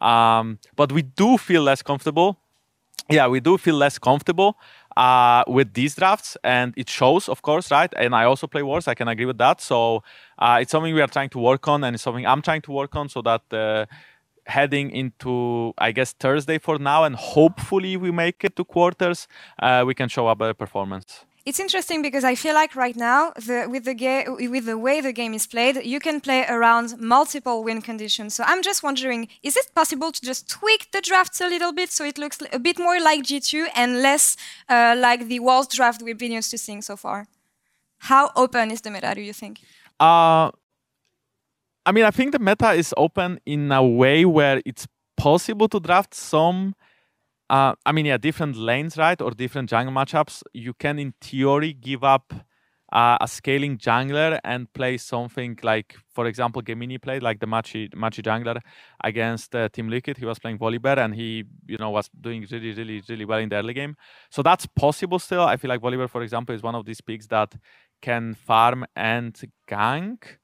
Um, 0.00 0.58
but 0.76 0.92
we 0.92 1.02
do 1.02 1.36
feel 1.36 1.62
less 1.62 1.82
comfortable. 1.82 2.38
Yeah, 3.08 3.26
we 3.26 3.40
do 3.40 3.58
feel 3.58 3.74
less 3.74 3.98
comfortable 3.98 4.56
uh, 4.96 5.42
with 5.48 5.74
these 5.74 5.96
drafts, 5.96 6.36
and 6.44 6.72
it 6.76 6.88
shows, 6.88 7.28
of 7.28 7.42
course, 7.42 7.70
right? 7.70 7.92
And 7.96 8.14
I 8.14 8.24
also 8.24 8.46
play 8.46 8.62
wars. 8.62 8.86
I 8.86 8.94
can 8.94 9.08
agree 9.08 9.26
with 9.26 9.38
that. 9.38 9.60
So 9.60 10.02
uh, 10.38 10.58
it's 10.60 10.70
something 10.70 10.94
we 10.94 11.00
are 11.00 11.08
trying 11.08 11.30
to 11.30 11.38
work 11.38 11.66
on, 11.66 11.82
and 11.82 11.94
it's 11.94 12.04
something 12.04 12.26
I'm 12.26 12.42
trying 12.42 12.62
to 12.62 12.72
work 12.72 12.94
on, 12.94 13.08
so 13.08 13.20
that 13.22 13.42
uh, 13.52 13.86
heading 14.46 14.90
into, 14.90 15.72
I 15.78 15.90
guess, 15.92 16.12
Thursday 16.12 16.58
for 16.58 16.78
now, 16.78 17.04
and 17.04 17.16
hopefully 17.16 17.96
we 17.96 18.12
make 18.12 18.44
it 18.44 18.54
to 18.56 18.64
quarters, 18.64 19.26
uh, 19.60 19.82
we 19.86 19.94
can 19.94 20.08
show 20.08 20.28
a 20.28 20.36
better 20.36 20.54
performance. 20.54 21.24
It's 21.50 21.58
interesting 21.58 22.00
because 22.00 22.22
I 22.22 22.36
feel 22.36 22.54
like 22.54 22.76
right 22.76 22.94
now, 22.94 23.32
the, 23.32 23.66
with 23.68 23.84
the 23.84 23.94
ga- 23.94 24.28
with 24.28 24.66
the 24.66 24.78
way 24.78 25.00
the 25.00 25.12
game 25.12 25.34
is 25.34 25.48
played, 25.48 25.84
you 25.84 25.98
can 25.98 26.20
play 26.20 26.46
around 26.48 27.00
multiple 27.00 27.64
win 27.64 27.82
conditions. 27.82 28.36
So 28.36 28.44
I'm 28.46 28.62
just 28.62 28.84
wondering, 28.84 29.26
is 29.42 29.56
it 29.56 29.66
possible 29.74 30.12
to 30.12 30.20
just 30.20 30.48
tweak 30.48 30.92
the 30.92 31.00
drafts 31.00 31.40
a 31.40 31.48
little 31.48 31.72
bit 31.72 31.90
so 31.90 32.04
it 32.04 32.18
looks 32.18 32.38
a 32.52 32.60
bit 32.60 32.78
more 32.78 33.00
like 33.00 33.24
G2 33.24 33.66
and 33.74 34.00
less 34.00 34.36
uh, 34.68 34.94
like 34.96 35.26
the 35.26 35.40
Worlds 35.40 35.74
draft 35.74 36.02
we've 36.02 36.16
been 36.16 36.30
used 36.30 36.52
to 36.52 36.58
seeing 36.58 36.82
so 36.82 36.96
far? 36.96 37.26
How 37.98 38.30
open 38.36 38.70
is 38.70 38.82
the 38.82 38.92
meta? 38.92 39.12
Do 39.12 39.20
you 39.20 39.32
think? 39.32 39.58
Uh, 39.98 40.52
I 41.84 41.90
mean, 41.92 42.04
I 42.04 42.12
think 42.12 42.30
the 42.30 42.38
meta 42.38 42.74
is 42.74 42.94
open 42.96 43.40
in 43.44 43.72
a 43.72 43.84
way 43.84 44.24
where 44.24 44.62
it's 44.64 44.86
possible 45.16 45.68
to 45.70 45.80
draft 45.80 46.14
some 46.14 46.76
uh, 47.50 47.74
I 47.84 47.92
mean, 47.92 48.06
yeah, 48.06 48.16
different 48.16 48.56
lanes, 48.56 48.96
right, 48.96 49.20
or 49.20 49.32
different 49.32 49.68
jungle 49.68 49.92
matchups. 49.92 50.42
You 50.54 50.72
can, 50.72 50.98
in 50.98 51.14
theory, 51.20 51.72
give 51.72 52.04
up 52.04 52.32
uh, 52.92 53.18
a 53.20 53.26
scaling 53.26 53.76
jungler 53.76 54.38
and 54.44 54.72
play 54.72 54.96
something 54.96 55.58
like, 55.62 55.96
for 56.14 56.26
example, 56.26 56.62
Gemini 56.62 56.98
played 56.98 57.22
like 57.22 57.40
the 57.40 57.46
Machi 57.46 57.88
Machi 57.94 58.22
jungler 58.22 58.60
against 59.02 59.54
uh, 59.54 59.68
Team 59.68 59.88
Liquid. 59.88 60.16
He 60.16 60.24
was 60.24 60.38
playing 60.38 60.58
Volibear 60.58 60.98
and 60.98 61.14
he, 61.14 61.44
you 61.66 61.76
know, 61.78 61.90
was 61.90 62.08
doing 62.20 62.46
really, 62.50 62.72
really, 62.72 63.02
really 63.08 63.24
well 63.24 63.40
in 63.40 63.48
the 63.48 63.56
early 63.56 63.74
game. 63.74 63.96
So 64.30 64.42
that's 64.42 64.66
possible 64.66 65.18
still. 65.18 65.42
I 65.42 65.56
feel 65.56 65.68
like 65.68 65.80
Volibear, 65.80 66.08
for 66.08 66.22
example, 66.22 66.54
is 66.54 66.62
one 66.62 66.76
of 66.76 66.84
these 66.84 67.00
picks 67.00 67.26
that 67.28 67.54
can 68.00 68.34
farm 68.34 68.86
and 68.96 69.38
gank. 69.68 70.38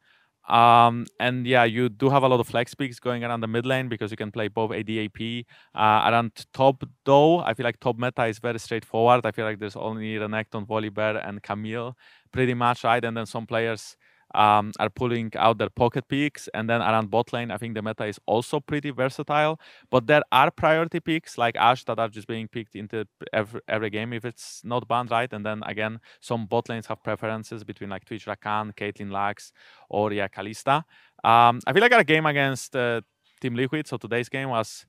Um, 0.49 1.07
and 1.19 1.47
yeah, 1.47 1.65
you 1.65 1.89
do 1.89 2.09
have 2.09 2.23
a 2.23 2.29
lot 2.29 2.39
of 2.41 2.47
flex 2.47 2.75
picks 2.75 3.01
going 3.01 3.25
around 3.25 3.41
the 3.41 3.49
mid 3.49 3.67
lane 3.67 3.89
because 3.89 4.11
you 4.11 4.17
can 4.17 4.31
play 4.31 4.49
both 4.49 4.73
AD 4.73 4.89
AP. 4.91 5.45
Uh, 5.75 6.11
around 6.11 6.33
top 6.53 6.85
though, 7.05 7.41
I 7.41 7.55
feel 7.55 7.65
like 7.65 7.81
top 7.81 7.99
meta 7.99 8.27
is 8.27 8.39
very 8.39 8.59
straightforward. 8.59 9.27
I 9.27 9.33
feel 9.33 9.45
like 9.45 9.59
there's 9.59 9.77
only 9.77 10.15
Renekton, 10.15 10.67
Volibear, 10.67 11.27
and 11.29 11.43
Camille 11.43 11.97
pretty 12.33 12.55
much, 12.55 12.85
right? 12.85 13.05
And 13.05 13.17
then 13.17 13.27
some 13.27 13.47
players 13.47 13.97
um, 14.37 14.72
are 14.79 14.90
pulling 14.90 15.33
out 15.37 15.59
their 15.59 15.70
pocket 15.70 16.07
picks. 16.09 16.49
And 16.55 16.68
then 16.68 16.81
around 16.81 17.11
bot 17.11 17.33
lane, 17.33 17.51
I 17.51 17.57
think 17.57 17.75
the 17.75 17.83
meta 17.83 18.05
is 18.05 18.20
also 18.27 18.61
pretty 18.61 18.90
versatile. 18.90 19.59
But 19.90 20.07
there 20.07 20.22
are 20.31 20.51
priority 20.51 21.01
picks 21.01 21.38
like 21.38 21.57
Ashe 21.57 21.85
that 21.85 21.99
are 21.99 22.09
just 22.09 22.29
being 22.29 22.46
picked 22.46 22.77
into 22.77 23.07
every, 23.33 23.61
every 23.66 23.90
game 23.90 24.12
if 24.12 24.25
it's 24.25 24.61
not 24.64 24.87
banned, 24.87 25.11
right? 25.11 25.33
And 25.33 25.44
then 25.44 25.62
again, 25.64 26.01
some 26.20 26.46
bot 26.46 26.68
lanes 26.68 26.87
have 26.87 27.03
preferences 27.03 27.64
between 27.64 27.90
like 27.90 28.05
Twitch 28.05 28.27
Rakan, 28.27 28.77
Caitlyn 28.77 29.11
Lux, 29.11 29.53
or 29.88 30.12
yeah, 30.12 30.29
Kalista. 30.29 30.85
Um, 31.25 31.61
I 31.66 31.72
feel 31.72 31.83
like 31.83 31.92
our 31.92 32.05
game 32.05 32.27
against 32.27 32.77
uh, 32.77 33.01
Team 33.40 33.55
Liquid, 33.55 33.87
so 33.87 33.96
today's 33.96 34.29
game 34.29 34.51
was 34.51 34.87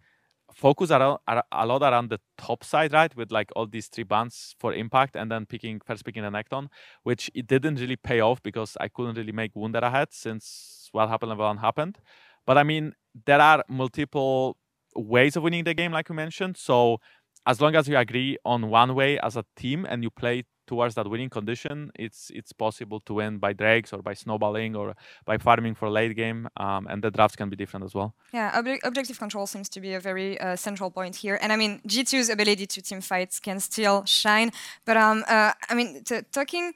focus 0.54 0.92
around, 0.92 1.20
a 1.28 1.66
lot 1.66 1.82
around 1.82 2.10
the 2.10 2.20
top 2.38 2.64
side, 2.64 2.94
right? 2.94 3.16
With 3.16 3.32
like 3.32 3.52
all 3.56 3.68
these 3.68 3.88
three 3.88 4.04
bands 4.04 4.56
for 4.60 4.74
impact 4.74 5.16
and 5.16 5.32
then 5.32 5.46
picking 5.46 5.80
first 5.86 6.06
picking 6.06 6.24
the 6.24 6.30
Renekton, 6.30 6.68
which 7.04 7.30
it 7.34 7.48
didn't 7.48 7.80
really 7.80 7.96
pay 7.96 8.20
off 8.20 8.42
because 8.42 8.78
I 8.80 8.88
couldn't 8.88 9.16
really 9.16 9.32
make 9.32 9.56
wound 9.56 9.76
that 9.76 9.84
I 9.84 9.90
had 9.90 10.14
since 10.14 10.90
what 10.92 11.10
happened 11.10 11.30
level 11.30 11.46
one 11.46 11.58
happened. 11.58 12.00
But 12.46 12.58
I 12.58 12.64
mean, 12.64 12.94
there 13.26 13.42
are 13.42 13.64
multiple 13.68 14.58
ways 14.96 15.36
of 15.36 15.44
winning 15.44 15.64
the 15.64 15.74
game, 15.74 15.92
like 15.92 16.10
you 16.10 16.16
mentioned. 16.16 16.58
So 16.58 17.00
as 17.46 17.62
long 17.62 17.76
as 17.76 17.88
you 17.88 17.98
agree 17.98 18.38
on 18.46 18.70
one 18.70 18.96
way 18.96 19.20
as 19.20 19.38
a 19.38 19.46
team 19.56 19.86
and 19.88 20.04
you 20.04 20.10
play 20.10 20.44
towards 20.68 20.96
that 20.96 21.10
winning 21.10 21.30
condition, 21.30 21.92
it's 21.96 22.30
it's 22.30 22.52
possible 22.52 23.00
to 23.02 23.14
win 23.16 23.40
by 23.40 23.54
drakes 23.54 23.94
or 23.94 24.02
by 24.02 24.14
snowballing 24.14 24.76
or 24.76 24.96
by 25.26 25.38
farming 25.38 25.76
for 25.76 25.90
late 25.90 26.16
game, 26.16 26.48
um, 26.58 26.88
and 26.88 27.02
the 27.02 27.10
drafts 27.10 27.36
can 27.36 27.50
be 27.50 27.56
different 27.56 27.86
as 27.86 27.96
well. 27.96 28.14
Yeah, 28.34 28.52
ob- 28.58 28.84
objective 28.84 29.18
control 29.18 29.48
seems 29.48 29.70
to 29.70 29.80
be 29.82 29.94
a 29.94 30.00
very 30.00 30.40
uh, 30.40 30.56
central 30.56 30.92
point 30.92 31.16
here, 31.16 31.40
and 31.42 31.52
I 31.52 31.56
mean 31.56 31.82
G2's 31.88 32.30
ability 32.30 32.68
to 32.68 32.82
team 32.82 33.02
fights 33.02 33.40
can 33.40 33.60
still 33.60 34.06
shine, 34.06 34.52
but 34.86 34.98
um, 34.98 35.24
uh, 35.28 35.54
I 35.70 35.74
mean 35.74 36.04
t- 36.04 36.22
talking 36.32 36.74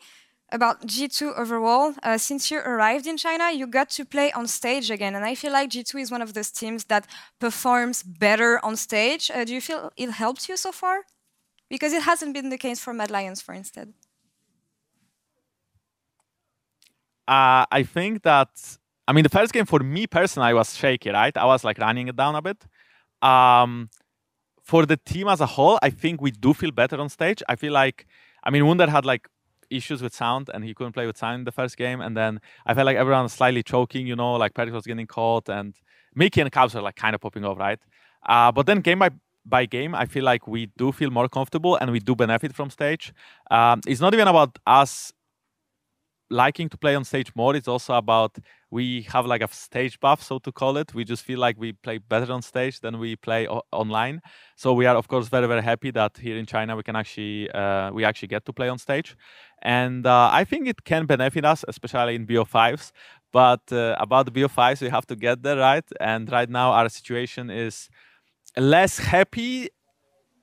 about 0.51 0.86
G2 0.86 1.38
overall. 1.38 1.93
Uh, 2.04 2.17
since 2.17 2.51
you 2.51 2.60
arrived 2.60 3.08
in 3.08 3.17
China, 3.17 3.51
you 3.51 3.67
got 3.67 3.89
to 3.91 4.06
play 4.06 4.32
on 4.34 4.47
stage 4.47 4.91
again, 4.91 5.15
and 5.15 5.25
I 5.25 5.36
feel 5.36 5.51
like 5.51 5.69
G2 5.69 6.01
is 6.01 6.12
one 6.12 6.21
of 6.21 6.34
those 6.34 6.51
teams 6.51 6.86
that 6.86 7.08
performs 7.39 8.04
better 8.04 8.60
on 8.63 8.75
stage. 8.75 9.32
Uh, 9.34 9.45
do 9.45 9.54
you 9.54 9.62
feel 9.62 9.91
it 9.95 10.12
helped 10.12 10.49
you 10.49 10.58
so 10.58 10.71
far? 10.71 11.06
Because 11.71 11.93
it 11.93 12.03
hasn't 12.03 12.34
been 12.34 12.49
the 12.49 12.57
case 12.57 12.81
for 12.81 12.93
Mad 12.93 13.10
Lions, 13.10 13.41
for 13.41 13.53
instance. 13.53 13.95
Uh, 17.25 17.63
I 17.71 17.84
think 17.84 18.23
that 18.23 18.49
I 19.07 19.13
mean 19.13 19.23
the 19.23 19.29
first 19.29 19.53
game 19.53 19.65
for 19.65 19.79
me 19.79 20.05
personally 20.05 20.49
I 20.49 20.53
was 20.53 20.75
shaky, 20.75 21.12
right? 21.12 21.36
I 21.38 21.45
was 21.45 21.63
like 21.63 21.77
running 21.77 22.10
it 22.10 22.17
down 22.17 22.36
a 22.36 22.41
bit. 22.41 22.62
Um, 23.21 23.89
for 24.62 24.86
the 24.86 24.97
team 24.97 25.29
as 25.29 25.39
a 25.39 25.45
whole, 25.45 25.79
I 25.81 25.91
think 25.91 26.21
we 26.21 26.31
do 26.31 26.53
feel 26.53 26.71
better 26.71 26.99
on 26.99 27.07
stage. 27.07 27.41
I 27.47 27.55
feel 27.55 27.71
like 27.71 28.05
I 28.43 28.49
mean 28.49 28.65
Wunder 28.67 28.89
had 28.89 29.05
like 29.05 29.29
issues 29.69 30.01
with 30.03 30.13
sound 30.13 30.49
and 30.53 30.65
he 30.65 30.73
couldn't 30.73 30.91
play 30.91 31.07
with 31.07 31.17
sound 31.17 31.36
in 31.36 31.45
the 31.45 31.53
first 31.53 31.77
game, 31.77 32.01
and 32.01 32.17
then 32.17 32.41
I 32.65 32.73
felt 32.73 32.86
like 32.86 32.97
everyone 32.97 33.23
was 33.23 33.31
slightly 33.31 33.63
choking, 33.63 34.05
you 34.07 34.17
know, 34.17 34.34
like 34.34 34.53
Patrick 34.53 34.75
was 34.75 34.86
getting 34.86 35.07
caught 35.07 35.47
and 35.47 35.73
Mikyx 36.19 36.41
and 36.41 36.51
Caps 36.51 36.73
were 36.73 36.81
like 36.81 36.97
kind 36.97 37.15
of 37.15 37.21
popping 37.21 37.45
off, 37.45 37.57
right? 37.57 37.79
Uh, 38.27 38.51
but 38.51 38.65
then 38.65 38.81
game 38.81 38.99
by 38.99 39.10
by 39.45 39.65
game, 39.65 39.95
I 39.95 40.06
feel 40.06 40.23
like 40.23 40.47
we 40.47 40.67
do 40.77 40.91
feel 40.91 41.10
more 41.12 41.27
comfortable 41.30 41.75
and 41.75 41.91
we 41.91 41.99
do 41.99 42.15
benefit 42.15 42.54
from 42.56 42.69
stage. 42.69 43.13
Um, 43.49 43.82
it's 43.88 44.01
not 44.01 44.13
even 44.13 44.27
about 44.27 44.58
us 44.67 45.12
liking 46.30 46.69
to 46.69 46.77
play 46.77 46.95
on 46.95 47.04
stage 47.04 47.32
more. 47.36 47.56
It's 47.56 47.67
also 47.67 47.93
about 47.95 48.38
we 48.69 49.01
have 49.12 49.25
like 49.25 49.41
a 49.41 49.47
stage 49.54 49.99
buff, 49.99 50.23
so 50.23 50.39
to 50.39 50.51
call 50.51 50.77
it. 50.77 50.93
We 50.93 51.04
just 51.04 51.23
feel 51.23 51.39
like 51.39 51.58
we 51.60 51.73
play 51.73 51.97
better 51.97 52.32
on 52.32 52.41
stage 52.41 52.80
than 52.80 52.99
we 52.99 53.17
play 53.17 53.47
o- 53.47 53.63
online. 53.71 54.21
So 54.56 54.73
we 54.73 54.86
are, 54.86 54.95
of 54.95 55.08
course, 55.10 55.27
very 55.27 55.47
very 55.47 55.62
happy 55.62 55.91
that 55.91 56.17
here 56.17 56.38
in 56.38 56.45
China 56.45 56.75
we 56.77 56.84
can 56.84 56.95
actually 56.95 57.49
uh, 57.51 57.91
we 57.91 58.06
actually 58.06 58.30
get 58.30 58.45
to 58.45 58.54
play 58.54 58.69
on 58.69 58.77
stage, 58.77 59.15
and 59.62 60.06
uh, 60.08 60.30
I 60.32 60.45
think 60.45 60.67
it 60.67 60.84
can 60.86 61.06
benefit 61.06 61.43
us, 61.45 61.65
especially 61.67 62.15
in 62.15 62.25
BO5s. 62.25 62.93
But 63.34 63.62
uh, 63.71 63.95
about 63.99 64.25
the 64.25 64.32
BO5s, 64.32 64.82
we 64.82 64.89
have 64.89 65.06
to 65.08 65.15
get 65.15 65.43
there 65.43 65.58
right. 65.58 65.86
And 65.99 66.32
right 66.32 66.49
now 66.49 66.71
our 66.71 66.89
situation 66.89 67.49
is 67.49 67.89
less 68.58 69.00
happy 69.00 69.70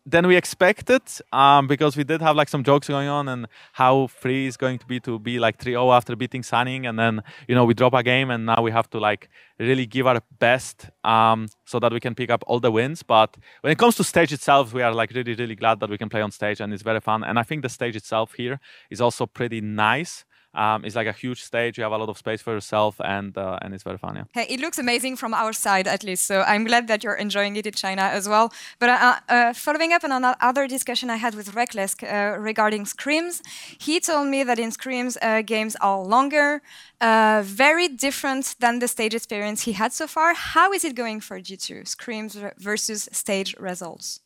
than 0.08 0.26
we 0.26 0.36
expected 0.36 1.02
um, 1.32 1.66
because 1.66 1.94
we 1.94 2.02
did 2.02 2.22
have 2.22 2.34
like 2.34 2.48
some 2.48 2.64
jokes 2.64 2.88
going 2.88 3.08
on 3.08 3.28
and 3.28 3.46
how 3.74 4.06
free 4.06 4.46
is 4.46 4.56
going 4.56 4.78
to 4.78 4.86
be 4.86 4.98
to 4.98 5.18
be 5.18 5.38
like 5.38 5.58
3-0 5.58 5.94
after 5.94 6.16
beating 6.16 6.40
Suning 6.40 6.88
and 6.88 6.98
then 6.98 7.22
you 7.46 7.54
know 7.54 7.66
we 7.66 7.74
drop 7.74 7.92
a 7.92 8.02
game 8.02 8.30
and 8.30 8.46
now 8.46 8.62
we 8.62 8.70
have 8.70 8.88
to 8.90 8.98
like 8.98 9.28
really 9.58 9.84
give 9.84 10.06
our 10.06 10.22
best 10.38 10.88
um, 11.04 11.46
so 11.66 11.78
that 11.78 11.92
we 11.92 12.00
can 12.00 12.14
pick 12.14 12.30
up 12.30 12.42
all 12.46 12.58
the 12.58 12.70
wins. 12.70 13.02
But 13.02 13.36
when 13.60 13.70
it 13.70 13.78
comes 13.78 13.96
to 13.96 14.04
stage 14.04 14.32
itself 14.32 14.72
we 14.72 14.82
are 14.82 14.94
like 14.94 15.10
really 15.12 15.34
really 15.34 15.54
glad 15.54 15.80
that 15.80 15.90
we 15.90 15.98
can 15.98 16.08
play 16.08 16.22
on 16.22 16.30
stage 16.30 16.60
and 16.60 16.72
it's 16.72 16.82
very 16.82 17.00
fun. 17.00 17.22
And 17.22 17.38
I 17.38 17.42
think 17.42 17.62
the 17.62 17.68
stage 17.68 17.94
itself 17.94 18.32
here 18.32 18.60
is 18.90 19.02
also 19.02 19.26
pretty 19.26 19.60
nice 19.60 20.24
um, 20.54 20.84
it's 20.84 20.96
like 20.96 21.06
a 21.06 21.12
huge 21.12 21.42
stage. 21.42 21.76
You 21.76 21.84
have 21.84 21.92
a 21.92 21.98
lot 21.98 22.08
of 22.08 22.16
space 22.16 22.40
for 22.40 22.52
yourself, 22.52 23.00
and 23.00 23.36
uh, 23.36 23.58
and 23.60 23.74
it's 23.74 23.84
very 23.84 23.98
fun. 23.98 24.16
Yeah. 24.16 24.24
Hey, 24.32 24.46
it 24.48 24.60
looks 24.60 24.78
amazing 24.78 25.16
from 25.16 25.34
our 25.34 25.52
side, 25.52 25.86
at 25.86 26.02
least. 26.02 26.24
So 26.24 26.42
I'm 26.42 26.64
glad 26.64 26.88
that 26.88 27.04
you're 27.04 27.14
enjoying 27.14 27.56
it 27.56 27.66
in 27.66 27.74
China 27.74 28.02
as 28.02 28.28
well. 28.28 28.52
But 28.78 28.88
uh, 28.88 29.20
uh, 29.28 29.52
following 29.52 29.92
up 29.92 30.04
on 30.04 30.12
another 30.12 30.66
discussion 30.66 31.10
I 31.10 31.16
had 31.16 31.34
with 31.34 31.52
Rekkles 31.52 32.02
uh, 32.02 32.38
regarding 32.38 32.86
scrims, 32.86 33.42
he 33.78 34.00
told 34.00 34.28
me 34.28 34.42
that 34.42 34.58
in 34.58 34.70
scrims 34.70 35.18
uh, 35.20 35.42
games 35.42 35.76
are 35.82 36.00
longer, 36.00 36.62
uh, 37.00 37.42
very 37.44 37.88
different 37.88 38.56
than 38.58 38.78
the 38.78 38.88
stage 38.88 39.14
experience 39.14 39.62
he 39.62 39.72
had 39.72 39.92
so 39.92 40.06
far. 40.06 40.32
How 40.34 40.72
is 40.72 40.82
it 40.82 40.94
going 40.94 41.20
for 41.20 41.38
G2 41.40 41.84
scrims 41.84 42.52
versus 42.58 43.08
stage 43.12 43.54
results? 43.60 44.20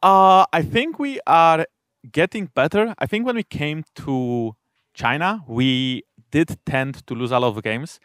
I 0.00 0.62
think 0.62 0.98
we 0.98 1.20
are 1.26 1.66
getting 2.12 2.46
better. 2.46 2.94
I 2.98 3.06
think 3.06 3.26
when 3.26 3.36
we 3.36 3.42
came 3.42 3.84
to 3.96 4.54
China, 4.94 5.44
we 5.46 6.04
did 6.30 6.58
tend 6.66 7.06
to 7.06 7.14
lose 7.14 7.30
a 7.30 7.38
lot 7.38 7.56
of 7.56 7.62
games. 7.62 8.00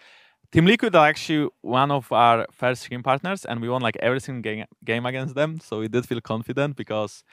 Team 0.51 0.65
Liquid 0.65 0.95
are 0.95 1.07
actually 1.07 1.49
one 1.61 1.89
of 1.89 2.11
our 2.11 2.45
first 2.51 2.83
scrim 2.83 3.01
partners, 3.01 3.43
and 3.43 3.59
we 3.59 3.67
won 3.67 3.81
like 3.81 3.97
every 3.99 4.19
single 4.19 4.65
game, 4.85 5.05
against 5.05 5.33
them. 5.33 5.59
So 5.59 5.79
we 5.79 5.87
did 5.87 6.05
feel 6.05 6.21
confident 6.21 6.75
because 6.75 7.23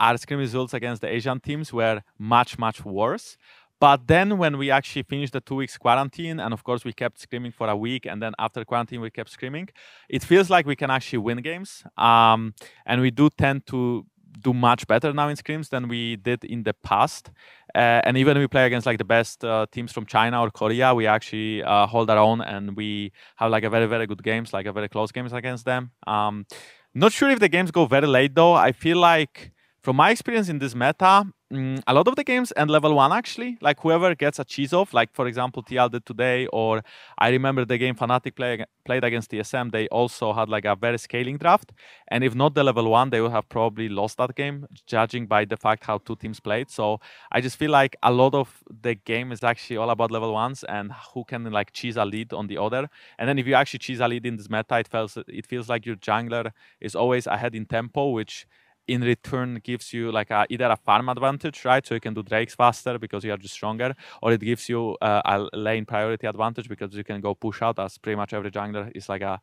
our 0.00 0.16
scrim 0.16 0.38
results 0.38 0.72
against 0.72 1.02
the 1.02 1.08
Asian 1.08 1.40
teams 1.40 1.72
were 1.72 2.00
much, 2.18 2.58
much 2.58 2.84
worse. 2.84 3.36
But 3.80 4.06
then 4.06 4.38
when 4.38 4.56
we 4.56 4.70
actually 4.70 5.02
finished 5.02 5.34
the 5.34 5.42
two 5.42 5.56
weeks 5.56 5.76
quarantine, 5.76 6.40
and 6.40 6.54
of 6.54 6.64
course 6.64 6.86
we 6.86 6.94
kept 6.94 7.20
scrimming 7.20 7.52
for 7.52 7.68
a 7.68 7.76
week, 7.76 8.06
and 8.06 8.22
then 8.22 8.32
after 8.38 8.64
quarantine 8.64 9.02
we 9.02 9.10
kept 9.10 9.30
scrimming, 9.36 9.68
it 10.08 10.22
feels 10.22 10.48
like 10.48 10.64
we 10.64 10.74
can 10.74 10.90
actually 10.90 11.18
win 11.18 11.42
games. 11.42 11.84
Um, 11.98 12.54
and 12.86 13.02
we 13.02 13.10
do 13.10 13.28
tend 13.28 13.66
to 13.66 14.06
do 14.40 14.52
much 14.52 14.86
better 14.86 15.12
now 15.12 15.28
in 15.28 15.36
scrims 15.36 15.68
than 15.68 15.88
we 15.88 16.16
did 16.16 16.44
in 16.44 16.62
the 16.62 16.74
past. 16.74 17.30
Uh, 17.74 18.00
and 18.04 18.16
even 18.16 18.38
we 18.38 18.46
play 18.46 18.66
against 18.66 18.86
like 18.86 18.98
the 18.98 19.04
best 19.04 19.44
uh, 19.44 19.66
teams 19.72 19.92
from 19.92 20.06
China 20.06 20.40
or 20.40 20.50
Korea, 20.50 20.94
we 20.94 21.06
actually 21.06 21.62
uh, 21.62 21.86
hold 21.86 22.10
our 22.10 22.18
own 22.18 22.40
and 22.40 22.76
we 22.76 23.12
have 23.36 23.50
like 23.50 23.64
a 23.64 23.70
very 23.70 23.86
very 23.86 24.06
good 24.06 24.22
games, 24.22 24.52
like 24.52 24.66
a 24.66 24.72
very 24.72 24.88
close 24.88 25.12
games 25.12 25.32
against 25.32 25.64
them. 25.64 25.90
Um, 26.06 26.46
not 26.94 27.12
sure 27.12 27.30
if 27.30 27.40
the 27.40 27.48
games 27.48 27.70
go 27.70 27.86
very 27.86 28.06
late 28.06 28.34
though. 28.34 28.54
I 28.54 28.72
feel 28.72 28.98
like 28.98 29.52
from 29.84 29.96
my 29.96 30.10
experience 30.10 30.48
in 30.48 30.58
this 30.60 30.74
meta, 30.74 31.26
mm, 31.52 31.82
a 31.86 31.92
lot 31.92 32.08
of 32.08 32.16
the 32.16 32.24
games 32.24 32.54
end 32.56 32.70
level 32.70 32.94
one 32.94 33.12
actually. 33.12 33.58
Like 33.60 33.80
whoever 33.80 34.14
gets 34.14 34.38
a 34.38 34.44
cheese 34.44 34.72
off, 34.72 34.94
like 34.94 35.12
for 35.12 35.26
example 35.26 35.62
TL 35.62 35.90
did 35.90 36.06
today, 36.06 36.46
or 36.46 36.82
I 37.18 37.28
remember 37.28 37.66
the 37.66 37.76
game 37.76 37.94
Fnatic 37.94 38.34
play, 38.34 38.64
played 38.86 39.04
against 39.04 39.30
TSM. 39.30 39.72
They 39.72 39.86
also 39.88 40.32
had 40.32 40.48
like 40.48 40.64
a 40.64 40.74
very 40.74 40.98
scaling 40.98 41.36
draft, 41.36 41.72
and 42.08 42.24
if 42.24 42.34
not 42.34 42.54
the 42.54 42.64
level 42.64 42.90
one, 42.90 43.10
they 43.10 43.20
would 43.20 43.32
have 43.32 43.46
probably 43.50 43.90
lost 43.90 44.16
that 44.16 44.34
game, 44.34 44.66
judging 44.86 45.26
by 45.26 45.44
the 45.44 45.58
fact 45.58 45.84
how 45.84 45.98
two 45.98 46.16
teams 46.16 46.40
played. 46.40 46.70
So 46.70 46.98
I 47.30 47.42
just 47.42 47.58
feel 47.58 47.70
like 47.70 47.94
a 48.02 48.10
lot 48.10 48.34
of 48.34 48.64
the 48.82 48.94
game 48.94 49.32
is 49.32 49.44
actually 49.44 49.76
all 49.76 49.90
about 49.90 50.10
level 50.10 50.32
ones 50.32 50.64
and 50.64 50.92
who 51.12 51.24
can 51.24 51.44
like 51.52 51.74
cheese 51.74 51.98
a 51.98 52.06
lead 52.06 52.32
on 52.32 52.46
the 52.46 52.56
other. 52.56 52.88
And 53.18 53.28
then 53.28 53.38
if 53.38 53.46
you 53.46 53.52
actually 53.52 53.80
cheese 53.80 54.00
a 54.00 54.08
lead 54.08 54.24
in 54.24 54.38
this 54.38 54.48
meta, 54.48 54.78
it 54.78 54.88
feels 54.88 55.18
it 55.28 55.46
feels 55.46 55.68
like 55.68 55.84
your 55.84 55.96
jungler 55.96 56.52
is 56.80 56.94
always 56.94 57.26
ahead 57.26 57.54
in 57.54 57.66
tempo, 57.66 58.08
which 58.08 58.46
in 58.86 59.00
return 59.00 59.60
gives 59.62 59.92
you 59.92 60.12
like 60.12 60.30
a, 60.30 60.46
either 60.50 60.66
a 60.66 60.76
farm 60.76 61.08
advantage, 61.08 61.64
right? 61.64 61.86
So 61.86 61.94
you 61.94 62.00
can 62.00 62.14
do 62.14 62.22
drakes 62.22 62.54
faster 62.54 62.98
because 62.98 63.24
you 63.24 63.32
are 63.32 63.36
just 63.36 63.54
stronger, 63.54 63.94
or 64.22 64.32
it 64.32 64.40
gives 64.40 64.68
you 64.68 64.96
uh, 65.00 65.22
a 65.24 65.56
lane 65.56 65.86
priority 65.86 66.26
advantage 66.26 66.68
because 66.68 66.94
you 66.94 67.04
can 67.04 67.20
go 67.20 67.34
push 67.34 67.62
out 67.62 67.78
as 67.78 67.98
pretty 67.98 68.16
much 68.16 68.32
every 68.32 68.50
jungler 68.50 68.90
is 68.94 69.08
like 69.08 69.22
a 69.22 69.40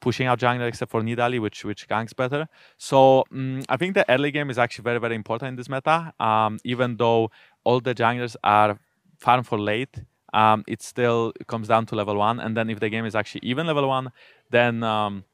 pushing 0.00 0.26
out 0.26 0.38
jungler 0.38 0.68
except 0.68 0.90
for 0.90 1.02
Nidalee, 1.02 1.40
which 1.40 1.64
which 1.64 1.88
ganks 1.88 2.14
better. 2.14 2.48
So 2.76 3.24
um, 3.32 3.62
I 3.68 3.76
think 3.76 3.94
the 3.94 4.04
early 4.10 4.30
game 4.30 4.50
is 4.50 4.58
actually 4.58 4.84
very 4.84 5.00
very 5.00 5.14
important 5.14 5.48
in 5.48 5.56
this 5.56 5.68
meta. 5.68 6.12
Um, 6.20 6.58
even 6.64 6.96
though 6.96 7.30
all 7.64 7.80
the 7.80 7.94
junglers 7.94 8.36
are 8.44 8.78
farm 9.18 9.44
for 9.44 9.58
late, 9.58 10.02
um, 10.34 10.64
it 10.66 10.82
still 10.82 11.32
comes 11.46 11.68
down 11.68 11.86
to 11.86 11.94
level 11.94 12.16
one. 12.16 12.40
And 12.40 12.56
then 12.56 12.68
if 12.68 12.80
the 12.80 12.90
game 12.90 13.06
is 13.06 13.14
actually 13.14 13.40
even 13.44 13.66
level 13.66 13.88
one, 13.88 14.12
then 14.50 14.82
um, 14.82 15.24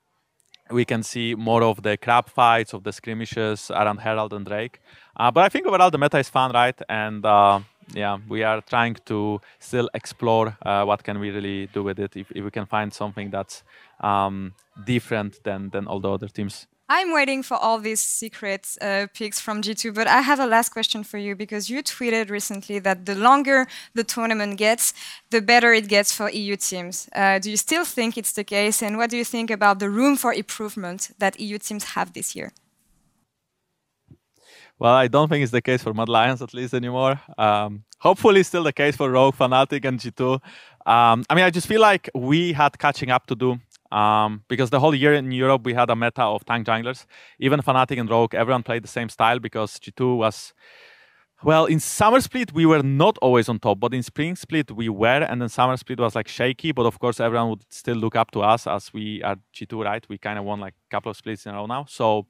we 0.70 0.84
can 0.84 1.02
see 1.02 1.34
more 1.34 1.62
of 1.62 1.82
the 1.82 1.96
crab 1.96 2.28
fights, 2.28 2.72
of 2.72 2.84
the 2.84 2.92
skirmishes 2.92 3.70
around 3.70 3.98
Herald 3.98 4.32
and 4.32 4.46
Drake. 4.46 4.80
Uh, 5.16 5.30
but 5.30 5.44
I 5.44 5.48
think 5.48 5.66
overall 5.66 5.90
the 5.90 5.98
meta 5.98 6.18
is 6.18 6.28
fun, 6.28 6.52
right? 6.52 6.80
And 6.88 7.24
uh, 7.24 7.60
yeah, 7.94 8.18
we 8.28 8.42
are 8.42 8.60
trying 8.60 8.96
to 9.06 9.40
still 9.58 9.88
explore 9.94 10.56
uh, 10.62 10.84
what 10.84 11.02
can 11.02 11.18
we 11.18 11.30
really 11.30 11.66
do 11.66 11.82
with 11.82 11.98
it 11.98 12.16
if, 12.16 12.30
if 12.30 12.44
we 12.44 12.50
can 12.50 12.66
find 12.66 12.92
something 12.92 13.30
that's 13.30 13.62
um, 14.00 14.54
different 14.84 15.42
than 15.44 15.70
than 15.70 15.86
all 15.86 16.00
the 16.00 16.10
other 16.10 16.28
teams. 16.28 16.66
I'm 16.92 17.12
waiting 17.12 17.44
for 17.44 17.56
all 17.56 17.78
these 17.78 18.00
secret 18.00 18.76
uh, 18.80 19.06
picks 19.14 19.38
from 19.38 19.62
G2, 19.62 19.94
but 19.94 20.08
I 20.08 20.22
have 20.22 20.40
a 20.40 20.46
last 20.46 20.70
question 20.70 21.04
for 21.04 21.18
you 21.18 21.36
because 21.36 21.70
you 21.70 21.84
tweeted 21.84 22.30
recently 22.30 22.80
that 22.80 23.06
the 23.06 23.14
longer 23.14 23.68
the 23.94 24.02
tournament 24.02 24.58
gets, 24.58 24.92
the 25.30 25.40
better 25.40 25.72
it 25.72 25.86
gets 25.86 26.10
for 26.10 26.28
EU 26.28 26.56
teams. 26.56 27.08
Uh, 27.14 27.38
do 27.38 27.48
you 27.48 27.56
still 27.56 27.84
think 27.84 28.18
it's 28.18 28.32
the 28.32 28.42
case? 28.42 28.82
And 28.82 28.96
what 28.98 29.08
do 29.08 29.16
you 29.16 29.24
think 29.24 29.52
about 29.52 29.78
the 29.78 29.88
room 29.88 30.16
for 30.16 30.34
improvement 30.34 31.12
that 31.20 31.38
EU 31.38 31.58
teams 31.58 31.84
have 31.94 32.12
this 32.12 32.34
year? 32.34 32.50
Well, 34.80 34.94
I 34.94 35.06
don't 35.06 35.28
think 35.28 35.44
it's 35.44 35.52
the 35.52 35.62
case 35.62 35.84
for 35.84 35.94
Mad 35.94 36.08
Lions 36.08 36.42
at 36.42 36.52
least 36.52 36.74
anymore. 36.74 37.20
Um, 37.38 37.84
hopefully, 38.00 38.42
still 38.42 38.64
the 38.64 38.72
case 38.72 38.96
for 38.96 39.08
Rogue, 39.08 39.36
Fnatic, 39.36 39.84
and 39.84 40.00
G2. 40.00 40.40
Um, 40.86 41.24
I 41.30 41.34
mean, 41.36 41.44
I 41.44 41.50
just 41.50 41.68
feel 41.68 41.80
like 41.80 42.10
we 42.16 42.52
had 42.52 42.76
catching 42.80 43.10
up 43.10 43.26
to 43.26 43.36
do 43.36 43.60
um, 43.90 44.44
because 44.48 44.70
the 44.70 44.80
whole 44.80 44.94
year 44.94 45.14
in 45.14 45.30
Europe 45.32 45.62
we 45.64 45.74
had 45.74 45.90
a 45.90 45.96
meta 45.96 46.22
of 46.22 46.44
tank 46.44 46.66
junglers. 46.66 47.06
Even 47.38 47.60
Fnatic 47.60 47.98
and 47.98 48.10
Rogue, 48.10 48.34
everyone 48.34 48.62
played 48.62 48.84
the 48.84 48.88
same 48.88 49.08
style 49.08 49.38
because 49.38 49.78
G2 49.78 50.16
was. 50.16 50.52
Well, 51.42 51.64
in 51.64 51.80
summer 51.80 52.20
split 52.20 52.52
we 52.52 52.66
were 52.66 52.82
not 52.82 53.16
always 53.22 53.48
on 53.48 53.60
top, 53.60 53.80
but 53.80 53.94
in 53.94 54.02
spring 54.02 54.36
split 54.36 54.70
we 54.70 54.90
were, 54.90 55.22
and 55.22 55.40
then 55.40 55.48
summer 55.48 55.76
split 55.78 55.98
was 55.98 56.14
like 56.14 56.28
shaky. 56.28 56.72
But 56.72 56.84
of 56.84 56.98
course, 56.98 57.18
everyone 57.18 57.48
would 57.50 57.64
still 57.72 57.96
look 57.96 58.14
up 58.14 58.30
to 58.32 58.42
us 58.42 58.66
as 58.66 58.92
we 58.92 59.22
are 59.22 59.36
G2, 59.54 59.84
right? 59.84 60.04
We 60.08 60.18
kind 60.18 60.38
of 60.38 60.44
won 60.44 60.60
like 60.60 60.74
a 60.74 60.90
couple 60.90 61.10
of 61.10 61.16
splits 61.16 61.46
in 61.46 61.52
a 61.52 61.56
row 61.56 61.64
now, 61.66 61.86
so 61.88 62.26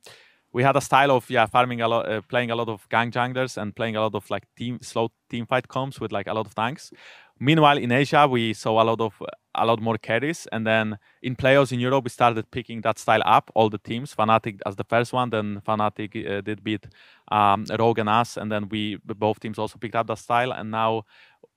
we 0.53 0.63
had 0.63 0.77
a 0.77 0.81
style 0.81 1.11
of 1.11 1.31
yeah 1.31 1.47
farming 1.47 1.81
a 1.81 1.89
lot, 1.89 2.09
uh, 2.09 2.21
playing 2.23 2.51
a 2.51 2.57
lot 2.57 2.69
of 2.69 2.89
gang 2.89 3.11
junglers 3.11 3.57
and 3.57 3.75
playing 3.75 3.97
a 3.97 4.01
lot 4.01 4.15
of 4.15 4.29
like 4.31 4.47
team 4.57 4.79
slow 4.83 5.11
team 5.29 5.47
fight 5.47 5.69
comps 5.69 6.01
with 6.01 6.13
like 6.13 6.27
a 6.27 6.35
lot 6.35 6.47
of 6.47 6.55
tanks. 6.55 6.93
Meanwhile, 7.39 7.79
in 7.79 7.91
Asia, 7.91 8.29
we 8.29 8.53
saw 8.53 8.83
a 8.83 8.85
lot 8.85 9.01
of 9.01 9.15
a 9.55 9.65
lot 9.67 9.81
more 9.81 9.97
carries, 9.99 10.47
and 10.53 10.67
then 10.67 10.99
in 11.23 11.37
playoffs 11.37 11.73
in 11.73 11.81
Europe, 11.81 12.05
we 12.05 12.11
started 12.11 12.51
picking 12.51 12.83
that 12.83 12.99
style 12.99 13.23
up. 13.25 13.51
All 13.55 13.71
the 13.71 13.79
teams, 13.79 14.15
Fnatic 14.15 14.61
as 14.67 14.77
the 14.77 14.85
first 14.85 15.13
one, 15.13 15.31
then 15.31 15.63
Fnatic 15.67 16.15
uh, 16.31 16.41
did 16.43 16.63
beat 16.63 16.87
um, 17.33 17.65
Rogue 17.79 17.99
and 17.99 18.09
us, 18.09 18.37
and 18.37 18.53
then 18.53 18.69
we 18.69 18.99
both 19.05 19.41
teams 19.41 19.59
also 19.59 19.79
picked 19.79 19.97
up 19.97 20.07
that 20.09 20.19
style, 20.19 20.53
and 20.53 20.71
now 20.71 21.05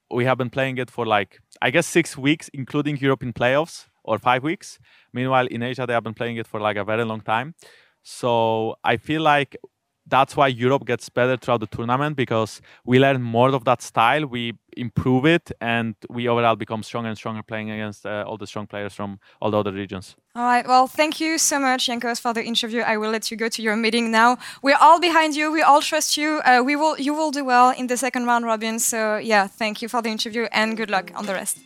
we 0.10 0.26
have 0.26 0.38
been 0.38 0.50
playing 0.50 0.78
it 0.78 0.90
for 0.90 1.06
like 1.06 1.40
I 1.62 1.70
guess 1.72 1.88
six 1.88 2.18
weeks, 2.18 2.50
including 2.54 2.98
European 2.98 3.34
playoffs, 3.34 3.88
or 4.04 4.18
five 4.20 4.44
weeks. 4.44 4.80
Meanwhile, 5.12 5.48
in 5.48 5.64
Asia, 5.64 5.86
they 5.86 5.94
have 5.94 6.04
been 6.04 6.14
playing 6.14 6.38
it 6.38 6.48
for 6.48 6.60
like 6.60 6.78
a 6.78 6.84
very 6.84 7.04
long 7.06 7.22
time. 7.22 7.56
So 8.04 8.76
I 8.84 8.98
feel 8.98 9.22
like 9.22 9.58
that's 10.06 10.36
why 10.36 10.48
Europe 10.48 10.86
gets 10.86 11.10
better 11.10 11.38
throughout 11.38 11.62
the 11.62 11.68
tournament 11.68 12.16
because 12.16 12.62
we 12.86 13.00
learn 13.00 13.22
more 13.22 13.50
of 13.50 13.64
that 13.66 13.82
style, 13.82 14.26
we 14.26 14.54
improve 14.76 15.26
it, 15.26 15.52
and 15.62 15.96
we 16.10 16.28
overall 16.28 16.56
become 16.56 16.84
stronger 16.84 17.10
and 17.10 17.18
stronger 17.18 17.42
playing 17.42 17.72
against 17.72 18.06
uh, 18.06 18.26
all 18.28 18.38
the 18.38 18.48
strong 18.48 18.68
players 18.68 18.94
from 18.94 19.20
all 19.42 19.52
the 19.52 19.58
other 19.58 19.72
regions. 19.72 20.16
All 20.36 20.44
right. 20.44 20.68
Well, 20.68 20.88
thank 20.88 21.22
you 21.22 21.38
so 21.38 21.60
much, 21.60 21.88
Jankos, 21.88 22.20
for 22.20 22.34
the 22.34 22.44
interview. 22.44 22.82
I 22.82 22.98
will 22.98 23.12
let 23.12 23.32
you 23.32 23.38
go 23.38 23.48
to 23.50 23.62
your 23.62 23.76
meeting 23.76 24.12
now. 24.12 24.38
We're 24.62 24.78
all 24.82 25.00
behind 25.00 25.36
you. 25.36 25.52
We 25.52 25.62
all 25.62 25.82
trust 25.82 26.18
you. 26.18 26.42
Uh, 26.44 26.62
we 26.66 26.76
will. 26.76 27.00
You 27.00 27.14
will 27.14 27.32
do 27.32 27.46
well 27.46 27.70
in 27.72 27.88
the 27.88 27.98
second 27.98 28.26
round, 28.26 28.46
Robin. 28.46 28.80
So 28.80 29.18
yeah, 29.18 29.48
thank 29.48 29.82
you 29.82 29.88
for 29.88 30.02
the 30.02 30.10
interview 30.10 30.48
and 30.52 30.76
good 30.76 30.90
luck 30.90 31.12
on 31.16 31.26
the 31.26 31.34
rest. 31.34 31.60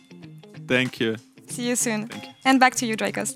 Thank 0.68 1.00
you. 1.00 1.16
See 1.48 1.66
you 1.66 1.76
soon. 1.76 2.02
You. 2.02 2.20
And 2.44 2.60
back 2.60 2.74
to 2.76 2.86
you, 2.86 2.96
Drakos. 2.96 3.34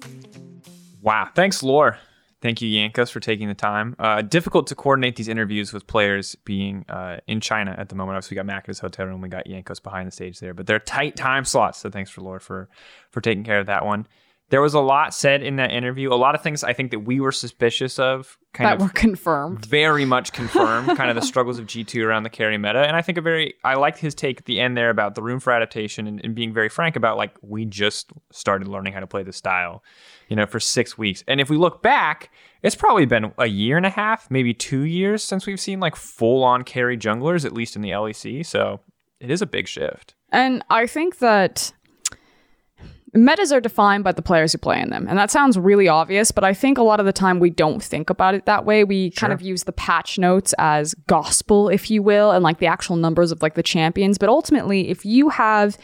Wow. 1.01 1.29
Thanks, 1.35 1.63
Laure. 1.63 1.99
Thank 2.43 2.61
you, 2.61 2.69
Jankos, 2.69 3.09
for 3.11 3.21
taking 3.21 3.47
the 3.47 3.55
time. 3.55 3.95
Uh, 4.01 4.21
difficult 4.21 4.67
to 4.67 4.75
coordinate 4.75 5.15
these 5.15 5.29
interviews 5.29 5.73
with 5.73 5.87
players 5.87 6.35
being 6.45 6.85
uh, 6.89 7.19
in 7.29 7.41
China 7.41 7.73
at 7.79 7.89
the 7.89 7.95
moment. 7.95 8.17
Obviously, 8.17 8.35
we 8.35 8.37
got 8.41 8.47
Mac 8.47 8.65
at 8.65 8.67
his 8.67 8.81
hotel 8.81 9.07
room. 9.07 9.21
We 9.21 9.29
got 9.29 9.47
Jankos 9.47 9.81
behind 9.81 10.09
the 10.09 10.11
stage 10.11 10.41
there, 10.41 10.53
but 10.53 10.67
they're 10.67 10.81
tight 10.81 11.15
time 11.15 11.45
slots. 11.45 11.79
So 11.79 11.89
thanks 11.89 12.11
for 12.11 12.21
Laure 12.21 12.41
for 12.41 12.69
for 13.11 13.21
taking 13.21 13.45
care 13.45 13.61
of 13.61 13.67
that 13.67 13.87
one. 13.87 14.09
There 14.53 14.61
was 14.61 14.75
a 14.75 14.81
lot 14.81 15.15
said 15.15 15.43
in 15.43 15.57
that 15.57 15.73
interview. 15.73 16.13
A 16.13 16.15
lot 16.15 16.35
of 16.35 16.43
things 16.43 16.63
I 16.63 16.75
think 16.75 16.91
that 16.91 16.99
we 16.99 17.21
were 17.21 17.33
suspicious 17.33 17.99
of 17.99 18.37
kind 18.53 18.69
that 18.69 18.75
of 18.75 18.83
were 18.83 18.93
confirmed. 18.93 19.65
Very 19.65 20.05
much 20.05 20.31
confirmed, 20.35 20.95
kind 20.95 21.09
of 21.09 21.17
the 21.17 21.23
struggles 21.23 21.59
of 21.59 21.65
G2 21.65 22.05
around 22.05 22.25
the 22.25 22.29
carry 22.29 22.59
meta. 22.59 22.81
And 22.81 22.95
I 22.95 23.01
think 23.01 23.17
a 23.17 23.23
very 23.23 23.55
I 23.65 23.77
liked 23.77 23.97
his 23.97 24.15
take 24.15 24.41
at 24.41 24.45
the 24.45 24.61
end 24.61 24.77
there 24.77 24.91
about 24.91 25.15
the 25.15 25.23
room 25.23 25.41
for 25.41 25.55
adaptation 25.55 26.07
and, 26.07 26.23
and 26.23 26.35
being 26.35 26.53
very 26.53 26.69
frank 26.69 26.97
about 26.97 27.17
like 27.17 27.35
we 27.41 27.65
just 27.65 28.13
started 28.31 28.69
learning 28.69 28.93
how 28.93 29.01
to 29.01 29.07
play 29.07 29.23
the 29.23 29.33
style, 29.33 29.83
you 30.29 30.37
know, 30.37 30.45
for 30.45 30.61
six 30.61 30.99
weeks. 30.99 31.25
And 31.27 31.41
if 31.41 31.49
we 31.49 31.57
look 31.57 31.83
back, 31.83 32.31
it's 32.63 32.77
probably 32.77 33.07
been 33.07 33.33
a 33.39 33.47
year 33.47 33.79
and 33.79 33.87
a 33.87 33.91
half, 33.91 34.31
maybe 34.31 34.53
two 34.53 34.83
years 34.83 35.25
since 35.25 35.47
we've 35.47 35.59
seen 35.59 35.81
like 35.81 35.97
full 35.97 36.45
on 36.45 36.63
carry 36.63 36.99
junglers, 36.99 37.47
at 37.47 37.55
least 37.55 37.75
in 37.75 37.81
the 37.81 37.93
LEC. 37.93 38.45
So 38.45 38.81
it 39.19 39.31
is 39.31 39.41
a 39.41 39.47
big 39.47 39.67
shift. 39.67 40.15
And 40.29 40.63
I 40.69 40.87
think 40.87 41.21
that 41.21 41.73
metas 43.15 43.53
are 43.53 43.61
defined 43.61 44.05
by 44.05 44.13
the 44.13 44.23
players 44.23 44.53
who 44.53 44.59
play 44.59 44.81
in 44.81 44.91
them. 44.91 45.07
And 45.09 45.19
that 45.19 45.31
sounds 45.31 45.59
really 45.59 45.89
obvious, 45.89 46.31
but 46.31 46.45
I 46.45 46.55
think 46.55 46.79
a 46.79 46.83
lot 46.83 47.01
of 47.01 47.07
the 47.07 47.13
time 47.13 47.41
we 47.41 47.51
don't 47.51 47.83
think 47.83 48.11
about 48.11 48.35
it 48.35 48.47
that 48.47 48.65
way. 48.65 48.85
We 48.85 49.11
sure. 49.11 49.29
kind 49.29 49.33
of 49.33 49.43
use 49.43 49.65
the 49.65 49.73
patch 49.73 50.19
notes 50.19 50.55
as 50.59 50.95
gospel, 51.07 51.69
if 51.69 51.91
you 51.91 52.03
will, 52.03 52.31
and 52.31 52.43
like 52.43 52.59
the 52.59 52.67
actual 52.67 52.97
numbers 52.97 53.31
of 53.31 53.43
like 53.43 53.55
the 53.55 53.63
champions. 53.63 54.19
But 54.19 54.29
ultimately, 54.29 54.89
if 54.89 55.05
you 55.05 55.29
have 55.29 55.77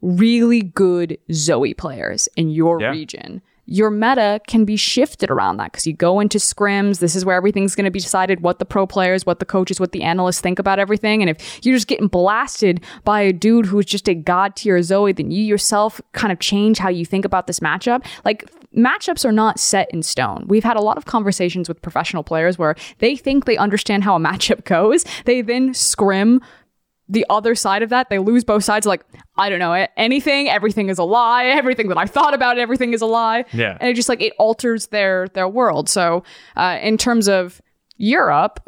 really 0.00 0.62
good 0.62 1.18
Zoe 1.32 1.74
players 1.74 2.28
in 2.36 2.50
your 2.50 2.80
yeah. 2.80 2.90
region, 2.90 3.42
your 3.66 3.90
meta 3.90 4.40
can 4.46 4.64
be 4.64 4.76
shifted 4.76 5.30
around 5.30 5.56
that 5.58 5.72
because 5.72 5.86
you 5.86 5.92
go 5.92 6.18
into 6.20 6.38
scrims. 6.38 6.98
This 6.98 7.14
is 7.14 7.24
where 7.24 7.36
everything's 7.36 7.74
going 7.74 7.84
to 7.84 7.90
be 7.90 8.00
decided 8.00 8.40
what 8.40 8.58
the 8.58 8.64
pro 8.64 8.86
players, 8.86 9.24
what 9.24 9.38
the 9.38 9.44
coaches, 9.44 9.78
what 9.78 9.92
the 9.92 10.02
analysts 10.02 10.40
think 10.40 10.58
about 10.58 10.78
everything. 10.78 11.22
And 11.22 11.30
if 11.30 11.64
you're 11.64 11.76
just 11.76 11.86
getting 11.86 12.08
blasted 12.08 12.82
by 13.04 13.20
a 13.20 13.32
dude 13.32 13.66
who's 13.66 13.86
just 13.86 14.08
a 14.08 14.14
god 14.14 14.56
tier 14.56 14.82
Zoe, 14.82 15.12
then 15.12 15.30
you 15.30 15.44
yourself 15.44 16.00
kind 16.12 16.32
of 16.32 16.40
change 16.40 16.78
how 16.78 16.88
you 16.88 17.04
think 17.04 17.24
about 17.24 17.46
this 17.46 17.60
matchup. 17.60 18.04
Like, 18.24 18.50
matchups 18.76 19.24
are 19.24 19.32
not 19.32 19.60
set 19.60 19.90
in 19.92 20.02
stone. 20.02 20.44
We've 20.48 20.64
had 20.64 20.76
a 20.76 20.80
lot 20.80 20.96
of 20.96 21.04
conversations 21.04 21.68
with 21.68 21.80
professional 21.82 22.24
players 22.24 22.58
where 22.58 22.74
they 22.98 23.16
think 23.16 23.44
they 23.44 23.56
understand 23.56 24.02
how 24.04 24.16
a 24.16 24.20
matchup 24.20 24.64
goes. 24.64 25.04
They 25.24 25.40
then 25.40 25.74
scrim 25.74 26.40
the 27.12 27.26
other 27.28 27.54
side 27.54 27.82
of 27.82 27.90
that. 27.90 28.08
They 28.08 28.18
lose 28.18 28.42
both 28.42 28.64
sides. 28.64 28.86
Like 28.86 29.04
I 29.36 29.48
don't 29.50 29.58
know 29.58 29.86
anything. 29.96 30.48
Everything 30.48 30.88
is 30.88 30.98
a 30.98 31.04
lie. 31.04 31.44
Everything 31.62 31.88
that 31.88 31.98
I 31.98 32.06
thought 32.06 32.34
about 32.34 32.58
everything 32.58 32.92
is 32.94 33.02
a 33.02 33.06
lie. 33.06 33.44
Yeah. 33.52 33.76
and 33.80 33.88
it 33.88 33.94
just 33.94 34.08
like 34.08 34.22
it 34.22 34.32
alters 34.38 34.88
their 34.88 35.28
their 35.28 35.48
world. 35.48 35.88
So 35.88 36.24
uh, 36.56 36.78
in 36.82 36.96
terms 36.98 37.28
of 37.28 37.60
Europe, 37.98 38.60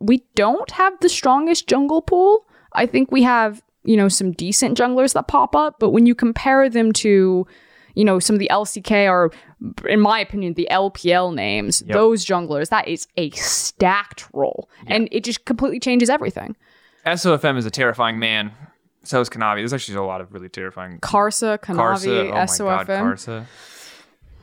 we 0.00 0.24
don't 0.34 0.70
have 0.72 0.98
the 1.00 1.08
strongest 1.08 1.68
jungle 1.68 2.02
pool. 2.02 2.46
I 2.74 2.86
think 2.86 3.10
we 3.10 3.22
have, 3.22 3.62
you 3.84 3.96
know, 3.96 4.08
some 4.08 4.32
decent 4.32 4.76
junglers 4.76 5.14
that 5.14 5.28
pop 5.28 5.56
up, 5.56 5.76
but 5.80 5.90
when 5.90 6.06
you 6.06 6.14
compare 6.14 6.68
them 6.68 6.92
to, 6.92 7.46
you 7.94 8.04
know, 8.04 8.18
some 8.18 8.34
of 8.34 8.40
the 8.40 8.48
LCK 8.52 9.10
or, 9.10 9.32
in 9.88 10.00
my 10.00 10.20
opinion, 10.20 10.54
the 10.54 10.68
LPL 10.70 11.34
names, 11.34 11.80
those 11.88 12.24
junglers, 12.24 12.68
that 12.68 12.86
is 12.86 13.08
a 13.16 13.30
stacked 13.30 14.26
role. 14.32 14.68
And 14.86 15.08
it 15.10 15.24
just 15.24 15.44
completely 15.46 15.80
changes 15.80 16.10
everything. 16.10 16.56
SOFM 17.06 17.56
is 17.56 17.66
a 17.66 17.70
terrifying 17.70 18.18
man. 18.18 18.52
So 19.04 19.20
is 19.20 19.30
Kanavi. 19.30 19.56
There's 19.56 19.72
actually 19.72 19.96
a 19.96 20.02
lot 20.02 20.20
of 20.20 20.32
really 20.32 20.48
terrifying. 20.48 20.98
Karsa, 21.00 21.58
Kanavi, 21.58 22.30
Karsa, 22.30 22.30
oh 22.30 22.34
my 22.34 22.44
SOFM. 22.44 22.86
God, 22.86 22.86
Karsa. 22.88 23.46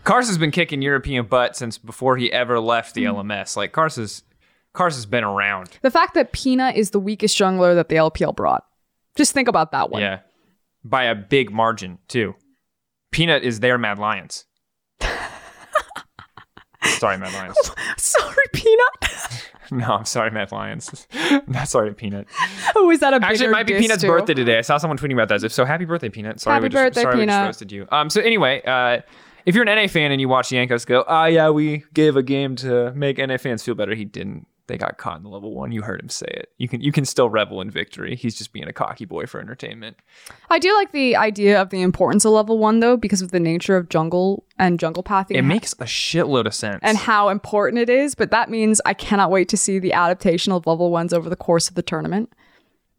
Karsa's 0.03 0.37
been 0.37 0.51
kicking 0.51 0.81
European 0.81 1.25
butt 1.25 1.55
since 1.55 1.77
before 1.77 2.17
he 2.17 2.31
ever 2.31 2.59
left 2.59 2.93
the 2.95 3.05
Hmm. 3.05 3.15
LMS. 3.15 3.55
Like 3.57 3.73
Karsa's, 3.73 4.23
Karsa's 4.73 5.05
been 5.05 5.23
around. 5.23 5.77
The 5.81 5.91
fact 5.91 6.13
that 6.15 6.31
Peanut 6.31 6.75
is 6.75 6.91
the 6.91 6.99
weakest 6.99 7.37
jungler 7.37 7.75
that 7.75 7.89
the 7.89 7.95
LPL 7.95 8.35
brought. 8.35 8.65
Just 9.15 9.33
think 9.33 9.47
about 9.47 9.71
that 9.71 9.89
one. 9.89 10.01
Yeah, 10.01 10.19
by 10.83 11.03
a 11.03 11.15
big 11.15 11.51
margin 11.51 11.99
too. 12.07 12.35
Peanut 13.11 13.43
is 13.43 13.59
their 13.61 13.77
Mad 13.77 13.97
Lions. 13.99 14.45
Sorry, 16.85 17.17
Mad 17.17 17.33
Lions. 17.33 17.57
Sorry, 17.97 18.45
Peanut. 18.53 18.87
No, 19.71 19.95
I'm 19.95 20.05
sorry, 20.05 20.29
Mad 20.29 20.51
Lions. 20.51 21.07
Not 21.47 21.67
sorry, 21.67 21.91
Peanut. 21.95 22.27
oh, 22.75 22.91
is 22.91 22.99
that 22.99 23.15
a? 23.15 23.25
Actually, 23.25 23.47
it 23.47 23.51
might 23.51 23.65
be 23.65 23.73
Peanut's 23.73 24.03
too? 24.03 24.09
birthday 24.09 24.35
today. 24.35 24.59
I 24.59 24.61
saw 24.61 24.77
someone 24.77 24.95
tweeting 24.95 25.13
about 25.13 25.29
that. 25.29 25.43
If 25.43 25.51
so, 25.51 25.65
happy 25.65 25.85
birthday, 25.85 26.09
Peanut. 26.09 26.39
Sorry, 26.39 26.53
Happy 26.53 26.65
we 26.65 26.69
just, 26.69 26.83
birthday, 26.83 27.01
sorry 27.01 27.17
we 27.17 27.25
just 27.25 27.45
roasted 27.45 27.71
you. 27.71 27.87
Um. 27.91 28.11
So 28.11 28.21
anyway, 28.21 28.61
uh, 28.63 29.01
if 29.47 29.55
you're 29.55 29.67
an 29.67 29.75
NA 29.75 29.87
fan 29.87 30.11
and 30.11 30.21
you 30.21 30.29
watch 30.29 30.49
Jankos 30.49 30.85
go, 30.85 31.03
oh 31.07 31.25
yeah, 31.25 31.49
we 31.49 31.83
gave 31.95 32.15
a 32.15 32.21
game 32.21 32.55
to 32.57 32.93
make 32.93 33.17
NA 33.17 33.37
fans 33.37 33.63
feel 33.63 33.73
better. 33.73 33.95
He 33.95 34.05
didn't. 34.05 34.45
They 34.67 34.77
got 34.77 34.97
caught 34.97 35.17
in 35.17 35.23
the 35.23 35.29
level 35.29 35.53
one. 35.53 35.71
You 35.71 35.83
heard 35.83 36.01
him 36.01 36.09
say 36.09 36.27
it. 36.27 36.49
You 36.57 36.67
can 36.67 36.81
you 36.81 36.91
can 36.91 37.05
still 37.05 37.29
revel 37.29 37.61
in 37.61 37.69
victory. 37.69 38.15
He's 38.15 38.35
just 38.35 38.51
being 38.51 38.67
a 38.67 38.73
cocky 38.73 39.05
boy 39.05 39.25
for 39.27 39.39
entertainment. 39.39 39.97
I 40.49 40.59
do 40.59 40.73
like 40.73 40.91
the 40.91 41.15
idea 41.15 41.61
of 41.61 41.69
the 41.69 41.81
importance 41.81 42.25
of 42.25 42.31
level 42.31 42.57
one 42.57 42.79
though, 42.79 42.97
because 42.97 43.21
of 43.21 43.31
the 43.31 43.39
nature 43.39 43.77
of 43.77 43.89
jungle 43.89 44.45
and 44.57 44.79
jungle 44.79 45.03
pathing. 45.03 45.37
It 45.37 45.43
makes 45.43 45.73
a 45.73 45.85
shitload 45.85 46.45
of 46.45 46.53
sense. 46.53 46.79
and 46.81 46.97
how 46.97 47.29
important 47.29 47.79
it 47.81 47.89
is, 47.89 48.15
but 48.15 48.31
that 48.31 48.49
means 48.49 48.81
I 48.85 48.93
cannot 48.93 49.29
wait 49.31 49.49
to 49.49 49.57
see 49.57 49.79
the 49.79 49.93
adaptation 49.93 50.51
of 50.51 50.65
level 50.65 50.89
ones 50.91 51.13
over 51.13 51.29
the 51.29 51.35
course 51.35 51.67
of 51.69 51.75
the 51.75 51.83
tournament. 51.83 52.33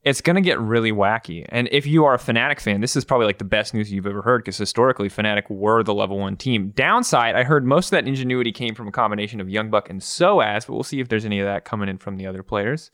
It's 0.06 0.20
going 0.20 0.36
to 0.36 0.40
get 0.40 0.60
really 0.60 0.92
wacky. 0.92 1.44
And 1.48 1.68
if 1.72 1.84
you 1.84 2.04
are 2.04 2.14
a 2.14 2.18
Fnatic 2.18 2.60
fan, 2.60 2.80
this 2.80 2.94
is 2.94 3.04
probably 3.04 3.26
like 3.26 3.38
the 3.38 3.44
best 3.44 3.74
news 3.74 3.90
you've 3.90 4.06
ever 4.06 4.22
heard 4.22 4.38
because 4.38 4.56
historically, 4.56 5.08
Fnatic 5.08 5.50
were 5.50 5.82
the 5.82 5.92
level 5.92 6.16
one 6.16 6.36
team. 6.36 6.70
Downside, 6.76 7.34
I 7.34 7.42
heard 7.42 7.66
most 7.66 7.86
of 7.86 7.90
that 7.90 8.06
ingenuity 8.06 8.52
came 8.52 8.76
from 8.76 8.86
a 8.86 8.92
combination 8.92 9.40
of 9.40 9.50
Young 9.50 9.68
Buck 9.68 9.90
and 9.90 10.00
Soaz, 10.00 10.64
but 10.64 10.74
we'll 10.74 10.84
see 10.84 11.00
if 11.00 11.08
there's 11.08 11.24
any 11.24 11.40
of 11.40 11.46
that 11.46 11.64
coming 11.64 11.88
in 11.88 11.98
from 11.98 12.18
the 12.18 12.26
other 12.28 12.44
players. 12.44 12.92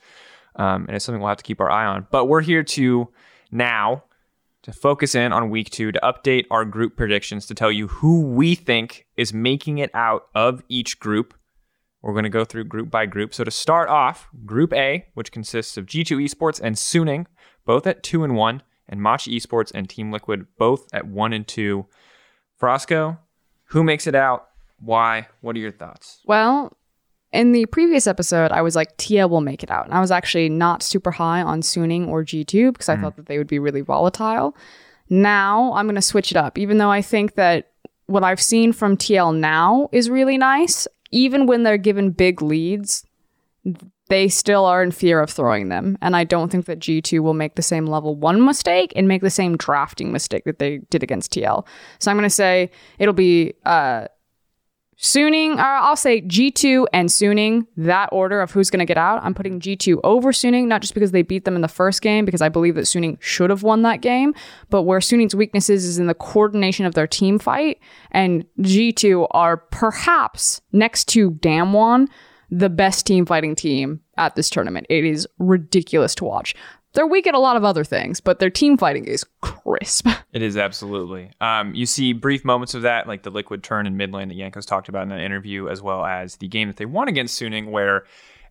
Um, 0.57 0.87
and 0.87 0.97
it's 0.97 1.05
something 1.05 1.21
we'll 1.21 1.29
have 1.29 1.37
to 1.37 1.45
keep 1.45 1.61
our 1.61 1.71
eye 1.71 1.85
on. 1.85 2.07
But 2.11 2.27
we're 2.27 2.41
here 2.41 2.63
to 2.63 3.11
now 3.51 4.05
to 4.63 4.73
focus 4.73 5.15
in 5.15 5.35
on 5.35 5.51
week 5.51 5.69
two 5.69 5.93
to 5.93 6.01
update 6.03 6.47
our 6.51 6.65
group 6.65 6.97
predictions 6.97 7.45
to 7.45 7.55
tell 7.55 7.71
you 7.71 7.89
who 7.89 8.23
we 8.23 8.55
think 8.55 9.07
is 9.19 9.35
making 9.35 9.77
it 9.77 9.91
out 9.93 10.29
of 10.35 10.63
each 10.71 10.99
group. 10.99 11.35
We're 12.03 12.13
going 12.13 12.25
to 12.25 12.31
go 12.31 12.45
through 12.45 12.65
group 12.65 12.91
by 12.91 13.07
group. 13.07 13.33
So 13.33 13.45
to 13.45 13.51
start 13.51 13.89
off, 13.89 14.29
Group 14.45 14.73
A, 14.73 15.07
which 15.15 15.31
consists 15.31 15.77
of 15.77 15.87
G2 15.87 16.25
Esports 16.25 16.61
and 16.61 16.75
Suning, 16.77 17.27
both 17.65 17.87
at 17.87 18.03
two 18.03 18.25
and 18.25 18.35
one, 18.35 18.63
and 18.89 19.01
Machi 19.01 19.39
Esports 19.39 19.71
and 19.75 19.89
Team 19.89 20.11
Liquid, 20.11 20.47
both 20.59 20.93
at 20.93 21.07
one 21.07 21.33
and 21.33 21.47
two. 21.47 21.87
Frosco, 22.61 23.19
who 23.67 23.85
makes 23.85 24.07
it 24.07 24.15
out? 24.15 24.49
Why? 24.81 25.29
What 25.41 25.55
are 25.55 25.61
your 25.61 25.71
thoughts? 25.71 26.21
Well, 26.27 26.77
in 27.33 27.53
the 27.53 27.67
previous 27.67 28.07
episode, 28.07 28.51
I 28.51 28.63
was 28.63 28.77
like, 28.77 28.97
TL 28.99 29.31
will 29.31 29.41
make 29.41 29.63
it 29.63 29.71
out. 29.71 29.87
And 29.87 29.95
I 29.95 30.01
was 30.01 30.11
actually 30.11 30.49
not 30.49 30.83
super 30.83 31.13
high 31.13 31.41
on 31.41 31.63
Suning 31.63 32.09
or 32.09 32.25
G2 32.25 32.73
because 32.73 32.89
I 32.89 32.97
mm. 32.97 33.03
thought 33.03 33.17
that 33.17 33.27
they 33.27 33.39
would 33.39 33.47
be 33.47 33.59
really 33.59 33.81
volatile. 33.81 34.57
Now 35.09 35.73
I'm 35.75 35.87
going 35.87 35.95
to 35.95 36.03
switch 36.03 36.31
it 36.31 36.37
up, 36.37 36.59
even 36.59 36.79
though 36.79 36.91
I 36.91 37.01
think 37.01 37.37
that 37.37 37.71
what 38.07 38.25
I've 38.25 38.43
seen 38.43 38.73
from 38.73 38.97
TL 38.97 39.37
now 39.37 39.89
is 39.93 40.11
really 40.11 40.37
nice. 40.37 40.87
Even 41.13 41.47
when 41.47 41.63
they're 41.63 41.79
given 41.79 42.11
big 42.11 42.43
leads, 42.43 43.07
they 44.09 44.29
still 44.29 44.65
are 44.65 44.83
in 44.83 44.91
fear 44.91 45.21
of 45.21 45.31
throwing 45.31 45.69
them. 45.69 45.97
And 46.03 46.17
I 46.17 46.25
don't 46.25 46.51
think 46.51 46.67
that 46.67 46.81
G2 46.81 47.21
will 47.21 47.35
make 47.35 47.55
the 47.55 47.63
same 47.63 47.87
level 47.87 48.17
one 48.17 48.45
mistake 48.45 48.93
and 48.97 49.07
make 49.07 49.23
the 49.23 49.31
same 49.31 49.57
drafting 49.57 50.13
mistake 50.13 50.45
that 50.45 50.59
they 50.59 50.79
did 50.91 51.03
against 51.03 51.33
TL. 51.33 51.65
So 51.99 52.11
I'm 52.11 52.17
going 52.17 52.25
to 52.25 52.31
say 52.31 52.71
it'll 52.99 53.15
be 53.15 53.55
uh, 53.65 54.09
Suning, 55.03 55.57
or 55.57 55.61
I'll 55.63 55.97
say 55.97 56.23
G2 56.23 56.87
and 56.93 57.09
Suning, 57.09 57.67
that 57.77 58.09
order 58.13 58.41
of 58.41 58.53
who's 58.53 58.71
going 58.71 58.79
to 58.79 58.87
get 58.87 58.97
out. 58.97 59.21
I'm 59.25 59.35
putting 59.35 59.59
G2 59.59 59.99
over 60.05 60.31
Suning, 60.31 60.69
not 60.69 60.81
just 60.81 60.95
because 60.95 61.11
they 61.11 61.23
beat 61.23 61.45
them 61.45 61.57
in 61.57 61.61
the 61.61 61.67
first 61.67 62.03
game, 62.03 62.25
because 62.25 62.41
I 62.41 62.49
believe 62.49 62.77
that 62.77 62.83
Suning 62.83 63.21
should 63.21 63.51
have 63.51 63.65
won 63.65 63.83
that 63.83 64.01
game, 64.01 64.33
but 64.71 64.83
where 64.83 65.01
Suning's 65.01 65.35
weaknesses 65.35 65.85
is 65.85 65.99
in 65.99 66.07
the 66.07 66.15
coordination 66.15 66.87
of 66.87 66.95
their 66.95 67.09
team 67.09 67.41
fight. 67.41 67.81
And 68.13 68.47
G2 68.61 69.27
are 69.33 69.57
perhaps 69.57 70.61
next 70.71 71.09
to 71.09 71.33
Damwon, 71.33 72.07
the 72.49 72.71
best 72.71 73.05
team 73.05 73.27
fighting 73.27 73.57
team 73.57 74.03
at 74.17 74.37
this 74.37 74.51
tournament. 74.51 74.87
It 74.89 75.05
is 75.05 75.27
ridiculous 75.41 76.15
to 76.17 76.25
watch. 76.25 76.55
They're 76.95 77.07
weak 77.07 77.27
at 77.27 77.35
a 77.35 77.39
lot 77.39 77.57
of 77.57 77.65
other 77.65 77.85
things, 77.85 78.21
but 78.21 78.39
their 78.39 78.51
team 78.51 78.77
fighting 78.77 79.05
is 79.05 79.25
crisp. 79.41 80.09
It 80.33 80.41
is 80.41 80.57
absolutely. 80.57 81.31
Um, 81.43 81.75
you 81.75 81.85
see 81.85 82.15
brief 82.15 82.43
moments 82.43 82.73
of 82.73 82.81
that, 82.83 83.07
like 83.07 83.23
the 83.23 83.31
liquid 83.31 83.63
turn 83.63 83.87
in 83.87 83.99
mid 83.99 84.15
lane 84.15 84.29
that 84.29 84.39
Jankos 84.39 84.65
talked 84.65 84.89
about 84.89 85.03
in 85.03 85.11
that 85.11 85.21
interview, 85.21 85.69
as 85.69 85.83
well 85.83 86.07
as 86.07 86.37
the 86.37 86.49
game 86.49 86.69
that 86.69 86.79
they 86.79 86.87
won 86.87 87.07
against 87.07 87.39
Suning, 87.39 87.71
where 87.71 88.05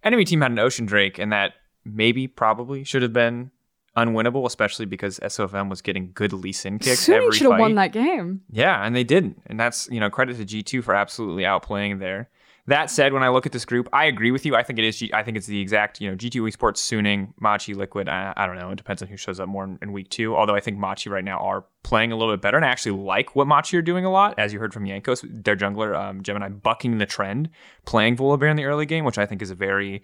enemy 0.04 0.24
team 0.24 0.42
had 0.42 0.52
an 0.52 0.60
Ocean 0.60 0.86
Drake, 0.86 1.18
and 1.18 1.32
that 1.32 1.54
maybe, 1.84 2.28
probably 2.28 2.84
should 2.84 3.02
have 3.02 3.14
been 3.14 3.50
unwinnable, 3.98 4.46
especially 4.46 4.86
because 4.86 5.20
SOFM 5.20 5.70
was 5.70 5.82
getting 5.82 6.12
good 6.14 6.34
Lee 6.34 6.52
Sin 6.52 6.78
kicks 6.78 7.08
Suning 7.08 7.16
every 7.16 7.32
should 7.32 7.50
have 7.50 7.60
won 7.60 7.74
that 7.76 7.92
game. 7.92 8.42
Yeah, 8.52 8.86
and 8.86 8.96
they 8.96 9.04
didn't. 9.04 9.42
And 9.48 9.60
that's, 9.60 9.90
you 9.92 10.00
know, 10.00 10.12
credit 10.12 10.38
to 10.38 10.46
G2 10.46 10.84
for 10.84 10.94
absolutely 10.94 11.44
outplaying 11.44 12.00
there. 12.00 12.30
That 12.68 12.92
said, 12.92 13.12
when 13.12 13.24
I 13.24 13.30
look 13.30 13.46
at 13.46 13.52
this 13.52 13.66
group, 13.66 13.90
I 13.92 14.06
agree 14.06 14.32
with 14.32 14.46
you. 14.46 14.56
I 14.56 14.64
think 14.64 14.78
it 14.78 14.86
is. 14.86 15.04
I 15.14 15.24
think 15.24 15.36
it's 15.36 15.48
the 15.48 15.60
exact, 15.60 16.00
you 16.00 16.10
know, 16.10 16.16
G2 16.16 16.52
Esports, 16.52 16.78
Suning, 16.78 17.34
Machi, 17.40 17.74
Liquid. 17.74 18.08
I, 18.08 18.34
I 18.38 18.46
don't 18.46 18.58
know. 18.58 18.70
It 18.70 18.76
depends 18.76 19.02
on 19.02 19.08
who 19.08 19.18
shows 19.18 19.40
up 19.40 19.50
more 19.50 19.64
in, 19.64 19.80
in 19.82 19.92
week 19.92 20.10
two. 20.10 20.36
Although 20.36 20.56
I 20.56 20.60
think 20.60 20.78
Machi 20.78 21.10
right 21.10 21.24
now 21.24 21.40
are 21.40 21.66
playing 21.84 22.12
a 22.12 22.16
little 22.16 22.34
bit 22.34 22.42
better, 22.42 22.58
and 22.58 22.66
I 22.66 22.70
actually 22.70 23.02
like 23.02 23.36
what 23.36 23.48
Machi 23.48 23.78
are 23.78 23.82
doing 23.82 24.06
a 24.06 24.12
lot. 24.12 24.38
As 24.38 24.54
you 24.54 24.60
heard 24.60 24.74
from 24.74 24.86
Jankos, 24.86 25.26
their 25.44 25.56
jungler 25.56 25.96
um, 25.96 26.22
Gemini 26.22 26.50
bucking 26.50 27.00
the 27.00 27.06
trend, 27.06 27.50
playing 27.86 28.18
Volibear 28.18 28.52
in 28.52 28.58
the 28.58 28.66
early 28.66 28.86
game, 28.86 29.06
which 29.06 29.18
I 29.18 29.26
think 29.26 29.42
is 29.42 29.50
a 29.50 29.56
very 29.56 30.04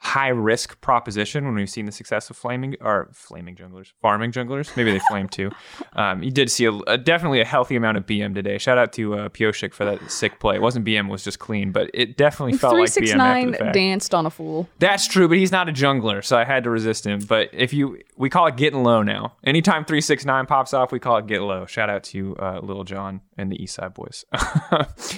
high 0.00 0.28
risk 0.28 0.80
proposition 0.80 1.44
when 1.44 1.54
we've 1.54 1.68
seen 1.68 1.84
the 1.84 1.92
success 1.92 2.30
of 2.30 2.36
flaming 2.36 2.76
or 2.80 3.08
flaming 3.12 3.56
junglers, 3.56 3.92
farming 4.00 4.30
junglers. 4.32 4.74
Maybe 4.76 4.92
they 4.92 5.00
flame 5.08 5.28
too. 5.28 5.50
Um, 5.94 6.22
you 6.22 6.30
did 6.30 6.48
see 6.50 6.64
a, 6.66 6.72
a- 6.72 6.98
definitely 6.98 7.40
a 7.40 7.44
healthy 7.44 7.74
amount 7.74 7.96
of 7.96 8.06
BM 8.06 8.32
today. 8.32 8.58
Shout 8.58 8.78
out 8.78 8.92
to 8.92 9.14
uh, 9.14 9.28
Pyosik 9.30 9.74
for 9.74 9.84
that 9.84 10.10
sick 10.10 10.38
play. 10.38 10.54
It 10.54 10.62
wasn't 10.62 10.84
BM, 10.86 11.08
it 11.08 11.10
was 11.10 11.24
just 11.24 11.40
clean, 11.40 11.72
but 11.72 11.90
it 11.92 12.16
definitely 12.16 12.56
felt 12.56 12.74
Three 12.74 12.82
like 12.82 12.90
six 12.90 13.10
BM 13.10 13.16
nine 13.16 13.52
danced 13.72 14.14
on 14.14 14.24
a 14.24 14.30
fool. 14.30 14.68
That's 14.78 15.08
true, 15.08 15.26
but 15.26 15.38
he's 15.38 15.50
not 15.50 15.68
a 15.68 15.72
jungler, 15.72 16.24
so 16.24 16.36
I 16.36 16.44
had 16.44 16.62
to 16.64 16.70
resist 16.70 17.04
him. 17.04 17.20
But 17.20 17.48
if 17.52 17.72
you, 17.72 17.98
we 18.16 18.30
call 18.30 18.46
it 18.46 18.56
getting 18.56 18.84
low 18.84 19.02
now. 19.02 19.34
Anytime 19.42 19.84
three 19.84 20.00
six 20.00 20.24
nine 20.24 20.46
pops 20.46 20.72
off, 20.72 20.92
we 20.92 21.00
call 21.00 21.16
it 21.16 21.26
get 21.26 21.42
low. 21.42 21.66
Shout 21.66 21.90
out 21.90 22.04
to 22.04 22.36
uh, 22.36 22.60
Lil 22.62 22.84
Jon 22.84 23.20
and 23.36 23.50
the 23.50 23.60
East 23.60 23.74
Side 23.74 23.94
Boyz, 23.94 24.24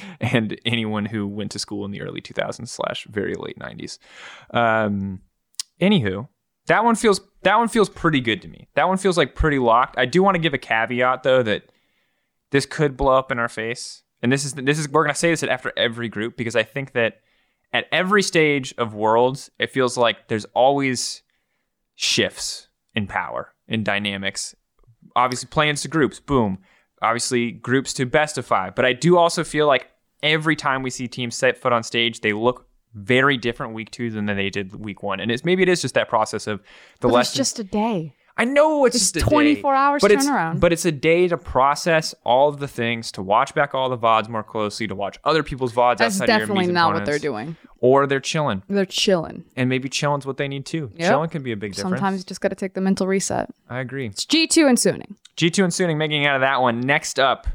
and 0.20 0.58
anyone 0.64 1.04
who 1.06 1.26
went 1.26 1.50
to 1.52 1.58
school 1.58 1.84
in 1.84 1.90
the 1.90 2.00
early 2.00 2.20
2000s 2.20 2.68
slash 2.68 3.06
very 3.10 3.34
late 3.34 3.58
90s. 3.58 3.98
Um, 4.70 5.20
anywho, 5.80 6.28
that 6.66 6.84
one 6.84 6.94
feels 6.94 7.20
that 7.42 7.58
one 7.58 7.68
feels 7.68 7.88
pretty 7.88 8.20
good 8.20 8.42
to 8.42 8.48
me. 8.48 8.68
That 8.74 8.88
one 8.88 8.98
feels 8.98 9.16
like 9.16 9.34
pretty 9.34 9.58
locked. 9.58 9.98
I 9.98 10.06
do 10.06 10.22
want 10.22 10.34
to 10.34 10.40
give 10.40 10.54
a 10.54 10.58
caveat 10.58 11.22
though 11.22 11.42
that 11.42 11.72
this 12.50 12.66
could 12.66 12.96
blow 12.96 13.16
up 13.16 13.32
in 13.32 13.38
our 13.38 13.48
face, 13.48 14.02
and 14.22 14.30
this 14.30 14.44
is 14.44 14.54
this 14.54 14.78
is 14.78 14.88
we're 14.88 15.04
gonna 15.04 15.14
say 15.14 15.30
this 15.30 15.42
after 15.42 15.72
every 15.76 16.08
group 16.08 16.36
because 16.36 16.56
I 16.56 16.62
think 16.62 16.92
that 16.92 17.20
at 17.72 17.86
every 17.92 18.22
stage 18.22 18.74
of 18.78 18.94
worlds, 18.94 19.50
it 19.58 19.70
feels 19.70 19.96
like 19.96 20.28
there's 20.28 20.44
always 20.46 21.22
shifts 21.94 22.68
in 22.94 23.06
power, 23.06 23.54
in 23.68 23.84
dynamics. 23.84 24.54
Obviously, 25.14 25.48
play-ins 25.48 25.82
to 25.82 25.88
groups, 25.88 26.20
boom. 26.20 26.58
Obviously, 27.02 27.52
groups 27.52 27.92
to 27.94 28.06
best 28.06 28.38
of 28.38 28.46
five. 28.46 28.74
But 28.74 28.84
I 28.84 28.92
do 28.92 29.16
also 29.16 29.44
feel 29.44 29.66
like 29.66 29.88
every 30.22 30.56
time 30.56 30.82
we 30.82 30.90
see 30.90 31.08
teams 31.08 31.36
set 31.36 31.56
foot 31.56 31.72
on 31.72 31.82
stage, 31.82 32.20
they 32.20 32.32
look 32.32 32.66
very 32.94 33.36
different 33.36 33.74
week 33.74 33.90
two 33.90 34.10
than 34.10 34.26
they 34.26 34.50
did 34.50 34.74
week 34.74 35.02
one. 35.02 35.20
And 35.20 35.30
it's 35.30 35.44
maybe 35.44 35.62
it 35.62 35.68
is 35.68 35.82
just 35.82 35.94
that 35.94 36.08
process 36.08 36.46
of 36.46 36.60
the 37.00 37.08
But 37.08 37.20
it's 37.20 37.32
just 37.34 37.58
a 37.58 37.64
day. 37.64 38.16
I 38.36 38.44
know 38.44 38.86
it's, 38.86 38.96
It's 38.96 39.12
just 39.12 39.26
a 39.26 39.28
24 39.28 39.72
day, 39.72 39.78
hours 39.78 40.00
but 40.00 40.10
it's, 40.10 40.26
turnaround. 40.26 40.60
But 40.60 40.72
it's 40.72 40.86
a 40.86 40.92
day 40.92 41.28
to 41.28 41.36
process 41.36 42.14
all 42.24 42.48
of 42.48 42.58
the 42.58 42.68
things, 42.68 43.12
to 43.12 43.22
watch 43.22 43.54
back 43.54 43.74
all 43.74 43.90
the 43.90 43.98
VODs 43.98 44.30
more 44.30 44.42
closely, 44.42 44.86
to 44.86 44.94
watch 44.94 45.18
other 45.24 45.42
people's 45.42 45.74
VODs 45.74 45.98
That's 45.98 46.14
outside 46.16 46.24
of 46.24 46.28
your 46.30 46.38
definitely 46.46 46.72
not 46.72 46.94
what 46.94 47.04
they're 47.04 47.18
doing. 47.18 47.56
Or 47.80 48.06
they're 48.06 48.18
chilling. 48.20 48.62
They're 48.68 48.86
chilling. 48.86 49.44
And 49.56 49.68
maybe 49.68 49.90
chilling's 49.90 50.24
what 50.24 50.38
they 50.38 50.48
need 50.48 50.64
too. 50.64 50.90
Yep. 50.96 51.08
Chilling 51.10 51.30
can 51.30 51.42
be 51.42 51.52
a 51.52 51.56
big 51.56 51.74
difference. 51.74 51.98
Sometimes 51.98 52.18
you 52.18 52.24
just 52.24 52.40
got 52.40 52.48
to 52.48 52.54
take 52.54 52.72
the 52.72 52.80
mental 52.80 53.06
reset. 53.06 53.50
I 53.68 53.80
agree. 53.80 54.06
It's 54.06 54.24
G2 54.24 54.68
and 54.68 54.78
Suning. 54.78 55.16
G2 55.36 55.64
and 55.64 55.72
Suning 55.72 55.96
making 55.96 56.24
out 56.24 56.36
of 56.36 56.40
that 56.40 56.62
one. 56.62 56.80
Next 56.80 57.18
up, 57.18 57.46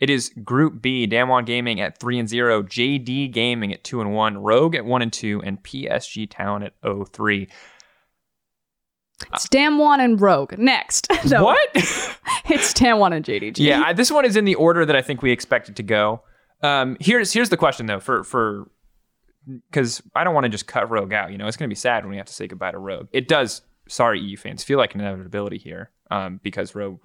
it 0.00 0.10
is 0.10 0.30
Group 0.44 0.80
B, 0.80 1.06
Damwon 1.06 1.44
Gaming 1.46 1.80
at 1.80 1.98
3 1.98 2.18
and 2.20 2.28
0, 2.28 2.62
JD 2.62 3.32
Gaming 3.32 3.72
at 3.72 3.84
2 3.84 4.00
and 4.00 4.12
1, 4.12 4.38
Rogue 4.38 4.74
at 4.74 4.84
1 4.84 5.02
and 5.02 5.12
2, 5.12 5.42
and 5.44 5.62
PSG 5.62 6.26
Talon 6.30 6.62
at 6.62 6.80
0-3. 6.82 7.48
It's 9.32 9.48
Damwon 9.48 9.98
and 9.98 10.20
Rogue. 10.20 10.56
Next. 10.58 11.08
No, 11.30 11.44
What? 11.44 11.68
It's 12.50 12.72
Damwon 12.72 13.14
and 13.14 13.24
JDG. 13.24 13.58
yeah, 13.58 13.82
I, 13.86 13.92
this 13.92 14.10
one 14.10 14.24
is 14.24 14.34
in 14.36 14.44
the 14.46 14.54
order 14.54 14.86
that 14.86 14.96
I 14.96 15.02
think 15.02 15.20
we 15.20 15.32
expect 15.32 15.68
it 15.68 15.76
to 15.76 15.82
go. 15.82 16.22
Um, 16.62 16.96
here's 16.98 17.30
here's 17.32 17.50
the 17.50 17.58
question 17.58 17.84
though 17.86 18.00
for 18.00 18.24
for 18.24 18.70
because 19.70 20.02
I 20.14 20.24
don't 20.24 20.32
want 20.34 20.44
to 20.44 20.48
just 20.48 20.66
cut 20.66 20.88
Rogue 20.90 21.12
out. 21.12 21.30
You 21.30 21.36
know, 21.36 21.46
it's 21.46 21.58
going 21.58 21.68
to 21.68 21.72
be 21.72 21.76
sad 21.78 22.04
when 22.04 22.10
we 22.12 22.16
have 22.16 22.26
to 22.26 22.32
say 22.32 22.46
goodbye 22.46 22.70
to 22.70 22.78
Rogue. 22.78 23.08
It 23.12 23.28
does. 23.28 23.60
Sorry, 23.86 24.18
EU 24.20 24.36
fans, 24.36 24.64
feel 24.64 24.78
like 24.78 24.94
an 24.94 25.00
inevitability 25.00 25.58
here 25.58 25.90
um, 26.10 26.40
because 26.42 26.74
Rogue. 26.74 27.00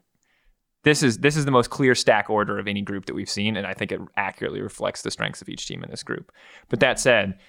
This 0.84 1.02
is 1.04 1.20
this 1.20 1.36
is 1.38 1.46
the 1.46 1.52
most 1.52 1.70
clear 1.70 1.96
stack 1.96 2.30
order 2.30 2.60
of 2.60 2.68
any 2.68 2.82
group 2.82 3.06
that 3.06 3.14
we've 3.16 3.30
seen, 3.30 3.56
and 3.58 3.66
I 3.66 3.74
think 3.74 3.92
it 3.92 4.02
accurately 4.18 4.62
reflects 4.62 5.02
the 5.02 5.12
strengths 5.12 5.42
of 5.42 5.50
each 5.50 5.66
team 5.68 5.84
in 5.84 5.90
this 5.90 6.04
group. 6.04 6.32
But 6.70 6.80
that 6.82 7.00
said, 7.00 7.40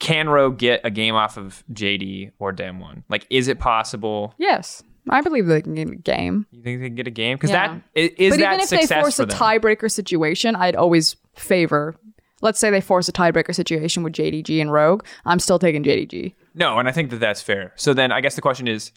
can 0.00 0.28
Rogue 0.28 0.58
get 0.58 0.80
a 0.84 0.90
game 0.90 1.14
off 1.14 1.36
of 1.36 1.64
JD 1.72 2.32
or 2.38 2.52
Damwon? 2.52 3.02
Like, 3.08 3.26
is 3.30 3.48
it 3.48 3.58
possible? 3.58 4.34
Yes. 4.38 4.82
I 5.10 5.22
believe 5.22 5.46
they 5.46 5.62
can 5.62 5.74
get 5.74 5.88
a 5.88 5.94
game. 5.94 6.46
You 6.50 6.62
think 6.62 6.80
they 6.80 6.86
can 6.88 6.94
get 6.96 7.06
a 7.06 7.10
game? 7.10 7.36
Because 7.36 7.50
Yeah. 7.50 7.68
that 7.68 7.82
i- 7.96 8.14
is 8.18 8.34
but 8.34 8.40
that 8.40 8.54
even 8.54 8.60
if 8.60 8.68
they 8.68 8.86
force 9.00 9.18
a 9.18 9.26
tiebreaker 9.26 9.90
situation, 9.90 10.54
I'd 10.54 10.76
always 10.76 11.16
favor. 11.34 11.96
Let's 12.42 12.60
say 12.60 12.70
they 12.70 12.80
force 12.82 13.08
a 13.08 13.12
tiebreaker 13.12 13.54
situation 13.54 14.02
with 14.02 14.12
JDG 14.12 14.60
and 14.60 14.70
Rogue. 14.70 15.04
I'm 15.24 15.38
still 15.38 15.58
taking 15.58 15.82
JDG. 15.82 16.34
No, 16.54 16.78
and 16.78 16.86
I 16.88 16.92
think 16.92 17.10
that 17.10 17.20
that's 17.20 17.42
fair. 17.42 17.72
So 17.76 17.94
then 17.94 18.12
I 18.12 18.20
guess 18.20 18.34
the 18.34 18.42
question 18.42 18.68
is 18.68 18.92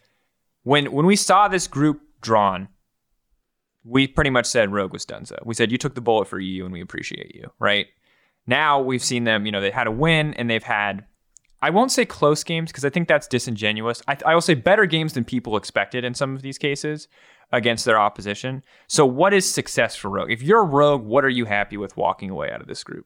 when 0.64 0.92
when 0.92 1.06
we 1.06 1.16
saw 1.16 1.48
this 1.48 1.68
group 1.68 2.02
drawn, 2.22 2.68
we 3.84 4.08
pretty 4.08 4.30
much 4.30 4.46
said 4.46 4.72
Rogue 4.72 4.94
was 4.94 5.06
done 5.06 5.26
so. 5.26 5.38
We 5.44 5.54
said 5.54 5.72
you 5.72 5.78
took 5.78 5.96
the 5.96 6.02
bullet 6.02 6.28
for 6.28 6.40
EU 6.40 6.64
and 6.64 6.74
we 6.74 6.82
appreciate 6.82 7.36
you, 7.36 7.52
right? 7.60 7.88
Now 8.48 8.80
we've 8.82 9.04
seen 9.04 9.24
them, 9.24 9.46
you 9.46 9.52
know, 9.52 9.62
they 9.62 9.72
had 9.72 9.88
a 9.88 9.92
win 9.92 10.34
and 10.36 10.50
they've 10.50 10.64
had 10.64 11.06
I 11.64 11.70
won't 11.70 11.92
say 11.92 12.06
close 12.06 12.44
games 12.44 12.72
because 12.72 12.86
I 12.86 12.90
think 12.90 13.08
that's 13.08 13.28
disingenuous. 13.28 14.02
I, 14.08 14.18
I 14.26 14.34
will 14.34 14.42
say 14.42 14.56
better 14.56 14.88
games 14.88 15.14
than 15.14 15.24
people 15.24 15.56
expected 15.56 16.04
in 16.04 16.16
some 16.16 16.36
of 16.36 16.42
these 16.42 16.58
cases 16.58 17.08
against 17.52 17.86
their 17.86 18.00
opposition. 18.00 18.64
So 18.88 19.06
what 19.06 19.34
is 19.34 19.50
success 19.50 19.96
for 19.96 20.10
Rogue? 20.10 20.32
If 20.32 20.42
you're 20.42 20.66
Rogue, 20.66 21.04
what 21.04 21.24
are 21.24 21.30
you 21.30 21.46
happy 21.46 21.78
with 21.78 21.96
walking 21.98 22.32
away 22.32 22.50
out 22.52 22.62
of 22.62 22.68
this 22.68 22.84
group? 22.84 23.06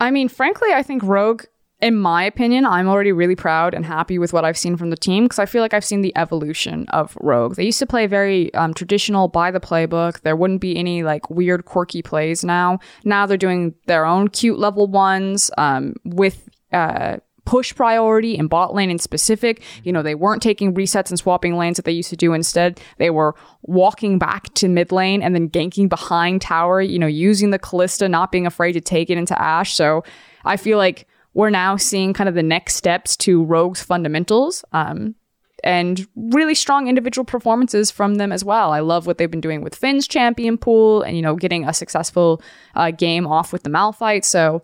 I 0.00 0.10
mean, 0.10 0.28
frankly, 0.28 0.72
I 0.74 0.82
think 0.82 1.02
Rogue, 1.02 1.44
in 1.80 1.96
my 1.96 2.24
opinion, 2.24 2.64
I'm 2.64 2.88
already 2.88 3.12
really 3.12 3.36
proud 3.36 3.74
and 3.74 3.84
happy 3.84 4.18
with 4.18 4.32
what 4.32 4.44
I've 4.44 4.56
seen 4.56 4.76
from 4.76 4.90
the 4.90 4.96
team 4.96 5.24
because 5.24 5.38
I 5.38 5.46
feel 5.46 5.60
like 5.60 5.74
I've 5.74 5.84
seen 5.84 6.02
the 6.02 6.16
evolution 6.16 6.86
of 6.88 7.16
Rogue. 7.20 7.56
They 7.56 7.64
used 7.64 7.80
to 7.80 7.86
play 7.86 8.06
very 8.06 8.52
um, 8.54 8.74
traditional 8.74 9.28
by 9.28 9.50
the 9.50 9.60
playbook. 9.60 10.20
There 10.20 10.36
wouldn't 10.36 10.60
be 10.60 10.76
any 10.76 11.02
like 11.02 11.28
weird, 11.30 11.64
quirky 11.64 12.00
plays 12.00 12.44
now. 12.44 12.78
Now 13.04 13.26
they're 13.26 13.36
doing 13.36 13.74
their 13.86 14.06
own 14.06 14.28
cute 14.28 14.58
level 14.58 14.86
ones 14.86 15.50
um, 15.58 15.94
with. 16.04 16.48
Uh, 16.72 17.18
push 17.44 17.74
priority 17.74 18.38
in 18.38 18.46
bot 18.46 18.74
lane 18.74 18.90
in 18.90 18.98
specific. 18.98 19.62
You 19.82 19.92
know, 19.92 20.02
they 20.02 20.14
weren't 20.14 20.42
taking 20.42 20.74
resets 20.74 21.10
and 21.10 21.18
swapping 21.18 21.58
lanes 21.58 21.76
that 21.76 21.84
they 21.84 21.92
used 21.92 22.08
to 22.08 22.16
do. 22.16 22.32
Instead, 22.32 22.80
they 22.96 23.10
were 23.10 23.34
walking 23.62 24.18
back 24.18 24.52
to 24.54 24.66
mid 24.66 24.90
lane 24.90 25.22
and 25.22 25.34
then 25.34 25.50
ganking 25.50 25.90
behind 25.90 26.40
tower, 26.40 26.80
you 26.80 26.98
know, 26.98 27.06
using 27.06 27.50
the 27.50 27.58
Kalista, 27.58 28.08
not 28.08 28.32
being 28.32 28.46
afraid 28.46 28.72
to 28.72 28.80
take 28.80 29.10
it 29.10 29.18
into 29.18 29.40
Ashe. 29.40 29.74
So 29.74 30.04
I 30.46 30.56
feel 30.56 30.78
like 30.78 31.06
we're 31.34 31.50
now 31.50 31.76
seeing 31.76 32.12
kind 32.12 32.28
of 32.28 32.34
the 32.34 32.42
next 32.42 32.76
steps 32.76 33.16
to 33.18 33.44
Rogue's 33.44 33.82
fundamentals. 33.82 34.64
Um, 34.72 35.16
and 35.64 36.06
really 36.14 36.54
strong 36.54 36.88
individual 36.88 37.24
performances 37.24 37.90
from 37.90 38.16
them 38.16 38.30
as 38.30 38.44
well. 38.44 38.70
I 38.70 38.80
love 38.80 39.06
what 39.06 39.16
they've 39.16 39.30
been 39.30 39.40
doing 39.40 39.62
with 39.62 39.74
Finn's 39.74 40.06
champion 40.06 40.58
pool 40.58 41.02
and, 41.02 41.16
you 41.16 41.22
know, 41.22 41.34
getting 41.36 41.66
a 41.66 41.72
successful 41.72 42.42
uh, 42.74 42.90
game 42.90 43.26
off 43.26 43.52
with 43.52 43.62
the 43.62 43.70
Malphite. 43.70 44.24
So, 44.24 44.62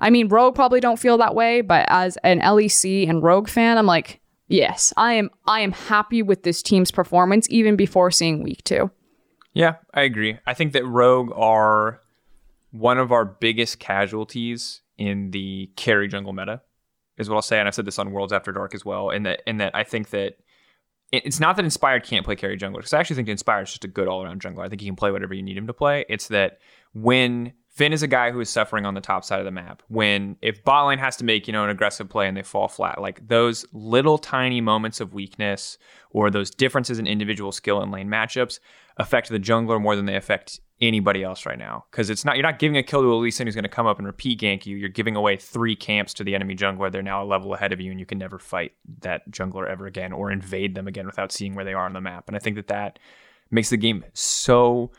I 0.00 0.10
mean, 0.10 0.28
Rogue 0.28 0.56
probably 0.56 0.80
don't 0.80 0.98
feel 0.98 1.16
that 1.18 1.36
way, 1.36 1.60
but 1.60 1.86
as 1.88 2.18
an 2.24 2.40
LEC 2.40 3.08
and 3.08 3.22
Rogue 3.22 3.48
fan, 3.48 3.78
I'm 3.78 3.86
like, 3.86 4.20
yes, 4.48 4.92
I 4.96 5.14
am. 5.14 5.30
I 5.46 5.60
am 5.60 5.72
happy 5.72 6.22
with 6.22 6.42
this 6.42 6.60
team's 6.60 6.90
performance 6.90 7.46
even 7.48 7.76
before 7.76 8.10
seeing 8.10 8.42
week 8.42 8.64
two. 8.64 8.90
Yeah, 9.54 9.76
I 9.94 10.02
agree. 10.02 10.38
I 10.44 10.54
think 10.54 10.72
that 10.72 10.84
Rogue 10.84 11.30
are 11.36 12.00
one 12.72 12.98
of 12.98 13.12
our 13.12 13.24
biggest 13.24 13.78
casualties 13.78 14.80
in 14.98 15.30
the 15.30 15.70
carry 15.76 16.08
jungle 16.08 16.32
meta, 16.32 16.62
is 17.18 17.28
what 17.28 17.36
I'll 17.36 17.42
say. 17.42 17.58
And 17.58 17.68
I've 17.68 17.74
said 17.74 17.84
this 17.84 17.98
on 17.98 18.12
Worlds 18.12 18.32
After 18.32 18.52
Dark 18.52 18.74
as 18.74 18.84
well. 18.84 19.10
And 19.10 19.26
that, 19.26 19.42
in 19.46 19.58
that 19.58 19.74
I 19.74 19.84
think 19.84 20.10
that 20.10 20.36
it's 21.12 21.40
not 21.40 21.56
that 21.56 21.64
Inspired 21.64 22.04
can't 22.04 22.24
play 22.24 22.36
carry 22.36 22.56
jungle, 22.56 22.78
because 22.78 22.94
I 22.94 23.00
actually 23.00 23.16
think 23.16 23.28
Inspired 23.28 23.64
is 23.64 23.70
just 23.70 23.84
a 23.84 23.88
good 23.88 24.08
all 24.08 24.24
around 24.24 24.40
jungler. 24.40 24.64
I 24.64 24.68
think 24.68 24.80
he 24.80 24.86
can 24.86 24.96
play 24.96 25.10
whatever 25.10 25.34
you 25.34 25.42
need 25.42 25.58
him 25.58 25.66
to 25.66 25.74
play. 25.74 26.06
It's 26.08 26.28
that 26.28 26.58
when 26.94 27.52
Finn 27.68 27.92
is 27.92 28.02
a 28.02 28.06
guy 28.06 28.30
who 28.30 28.40
is 28.40 28.48
suffering 28.48 28.86
on 28.86 28.94
the 28.94 29.00
top 29.00 29.24
side 29.24 29.38
of 29.38 29.44
the 29.44 29.50
map, 29.50 29.82
when 29.88 30.36
if 30.40 30.64
bot 30.64 30.86
lane 30.86 30.98
has 30.98 31.16
to 31.18 31.24
make, 31.24 31.46
you 31.46 31.52
know, 31.52 31.64
an 31.64 31.70
aggressive 31.70 32.08
play 32.08 32.28
and 32.28 32.36
they 32.36 32.42
fall 32.42 32.68
flat, 32.68 33.00
like 33.00 33.28
those 33.28 33.66
little 33.72 34.18
tiny 34.18 34.60
moments 34.60 35.00
of 35.00 35.12
weakness 35.12 35.76
or 36.10 36.30
those 36.30 36.50
differences 36.50 36.98
in 36.98 37.06
individual 37.06 37.52
skill 37.52 37.82
and 37.82 37.92
lane 37.92 38.08
matchups 38.08 38.58
affect 38.96 39.28
the 39.28 39.40
jungler 39.40 39.80
more 39.80 39.96
than 39.96 40.06
they 40.06 40.16
affect 40.16 40.60
anybody 40.82 41.22
else 41.22 41.46
right 41.46 41.58
now. 41.58 41.86
Because 41.90 42.10
it's 42.10 42.24
not 42.24 42.36
you're 42.36 42.42
not 42.42 42.58
giving 42.58 42.76
a 42.76 42.82
kill 42.82 43.00
to 43.00 43.12
a 43.12 43.16
Lee 43.16 43.30
Sin 43.30 43.46
who's 43.46 43.54
going 43.54 43.62
to 43.62 43.70
come 43.70 43.86
up 43.86 43.98
and 43.98 44.06
repeat 44.06 44.40
gank 44.40 44.66
you. 44.66 44.76
You're 44.76 44.90
giving 44.90 45.16
away 45.16 45.36
three 45.36 45.74
camps 45.74 46.12
to 46.14 46.24
the 46.24 46.34
enemy 46.34 46.54
jungler. 46.54 46.92
They're 46.92 47.02
now 47.02 47.22
a 47.22 47.26
level 47.26 47.54
ahead 47.54 47.72
of 47.72 47.80
you, 47.80 47.90
and 47.90 47.98
you 47.98 48.06
can 48.06 48.18
never 48.18 48.38
fight 48.38 48.72
that 49.00 49.30
jungler 49.30 49.66
ever 49.66 49.86
again 49.86 50.12
or 50.12 50.30
invade 50.30 50.74
them 50.74 50.88
again 50.88 51.06
without 51.06 51.32
seeing 51.32 51.54
where 51.54 51.64
they 51.64 51.72
are 51.72 51.86
on 51.86 51.94
the 51.94 52.00
map. 52.00 52.24
And 52.26 52.36
I 52.36 52.40
think 52.40 52.56
that 52.56 52.66
that 52.68 52.98
makes 53.50 53.70
the 53.70 53.76
game 53.76 54.04
so 54.12 54.90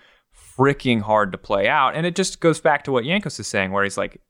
freaking 0.58 1.02
hard 1.02 1.32
to 1.32 1.38
play 1.38 1.68
out. 1.68 1.96
And 1.96 2.06
it 2.06 2.16
just 2.16 2.40
goes 2.40 2.60
back 2.60 2.84
to 2.84 2.92
what 2.92 3.04
Jankos 3.04 3.40
is 3.40 3.48
saying, 3.48 3.72
where 3.72 3.84
he's 3.84 3.98
like, 3.98 4.22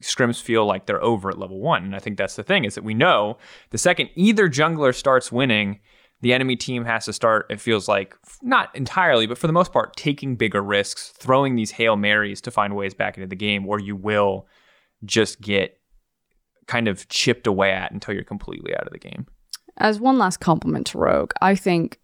scrims 0.00 0.40
feel 0.40 0.66
like 0.66 0.86
they're 0.86 1.02
over 1.02 1.30
at 1.30 1.38
level 1.38 1.58
one. 1.58 1.84
And 1.84 1.96
I 1.96 1.98
think 1.98 2.18
that's 2.18 2.36
the 2.36 2.42
thing 2.42 2.64
is 2.64 2.74
that 2.74 2.84
we 2.84 2.94
know 2.94 3.38
the 3.70 3.78
second 3.78 4.10
either 4.14 4.48
jungler 4.48 4.94
starts 4.94 5.32
winning, 5.32 5.80
the 6.20 6.34
enemy 6.34 6.56
team 6.56 6.84
has 6.84 7.06
to 7.06 7.12
start, 7.12 7.46
it 7.50 7.60
feels 7.60 7.88
like, 7.88 8.16
not 8.42 8.74
entirely, 8.74 9.26
but 9.26 9.38
for 9.38 9.46
the 9.46 9.52
most 9.52 9.72
part, 9.72 9.96
taking 9.96 10.36
bigger 10.36 10.62
risks, 10.62 11.08
throwing 11.08 11.56
these 11.56 11.70
Hail 11.72 11.96
Marys 11.96 12.40
to 12.42 12.50
find 12.50 12.76
ways 12.76 12.94
back 12.94 13.16
into 13.16 13.26
the 13.26 13.36
game, 13.36 13.66
or 13.66 13.80
you 13.80 13.96
will 13.96 14.46
just 15.04 15.40
get 15.40 15.78
kind 16.66 16.88
of 16.88 17.08
chipped 17.08 17.46
away 17.46 17.72
at 17.72 17.90
until 17.90 18.14
you're 18.14 18.22
completely 18.22 18.74
out 18.76 18.86
of 18.86 18.92
the 18.92 18.98
game. 18.98 19.26
As 19.78 19.98
one 19.98 20.18
last 20.18 20.38
compliment 20.38 20.86
to 20.88 20.98
Rogue, 20.98 21.32
I 21.40 21.54
think 21.54 21.98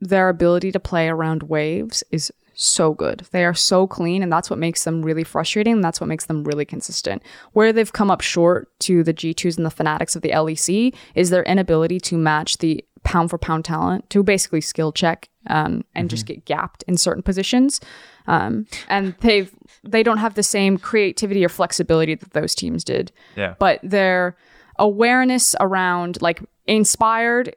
their 0.00 0.28
ability 0.28 0.72
to 0.72 0.80
play 0.80 1.08
around 1.08 1.44
waves 1.44 2.02
is 2.10 2.32
so 2.56 2.94
good. 2.94 3.26
They 3.30 3.44
are 3.44 3.54
so 3.54 3.86
clean, 3.86 4.22
and 4.22 4.32
that's 4.32 4.50
what 4.50 4.58
makes 4.58 4.84
them 4.84 5.02
really 5.02 5.24
frustrating. 5.24 5.74
And 5.74 5.84
that's 5.84 6.00
what 6.00 6.08
makes 6.08 6.26
them 6.26 6.42
really 6.44 6.64
consistent. 6.64 7.22
Where 7.52 7.72
they've 7.72 7.92
come 7.92 8.10
up 8.10 8.22
short 8.22 8.76
to 8.80 9.04
the 9.04 9.14
G2s 9.14 9.56
and 9.56 9.66
the 9.66 9.70
Fnatics 9.70 10.16
of 10.16 10.22
the 10.22 10.30
LEC 10.30 10.94
is 11.14 11.30
their 11.30 11.44
inability 11.44 12.00
to 12.00 12.16
match 12.16 12.58
the 12.58 12.84
pound 13.06 13.30
for 13.30 13.38
pound 13.38 13.64
talent 13.64 14.10
to 14.10 14.22
basically 14.22 14.60
skill 14.60 14.90
check 14.92 15.28
um, 15.48 15.84
and 15.94 16.10
just 16.10 16.26
get 16.26 16.44
gapped 16.44 16.82
in 16.88 16.96
certain 16.96 17.22
positions. 17.22 17.80
Um, 18.26 18.66
and 18.88 19.14
they've 19.20 19.50
they 19.84 20.02
don't 20.02 20.18
have 20.18 20.34
the 20.34 20.42
same 20.42 20.76
creativity 20.78 21.44
or 21.44 21.48
flexibility 21.48 22.16
that 22.16 22.32
those 22.32 22.54
teams 22.54 22.82
did 22.84 23.12
Yeah. 23.36 23.54
but 23.60 23.78
their 23.84 24.36
awareness 24.78 25.54
around 25.60 26.20
like 26.20 26.40
inspired 26.66 27.54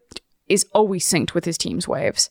is 0.48 0.66
always 0.74 1.04
synced 1.12 1.34
with 1.34 1.46
his 1.46 1.58
team's 1.58 1.88
waves. 1.88 2.30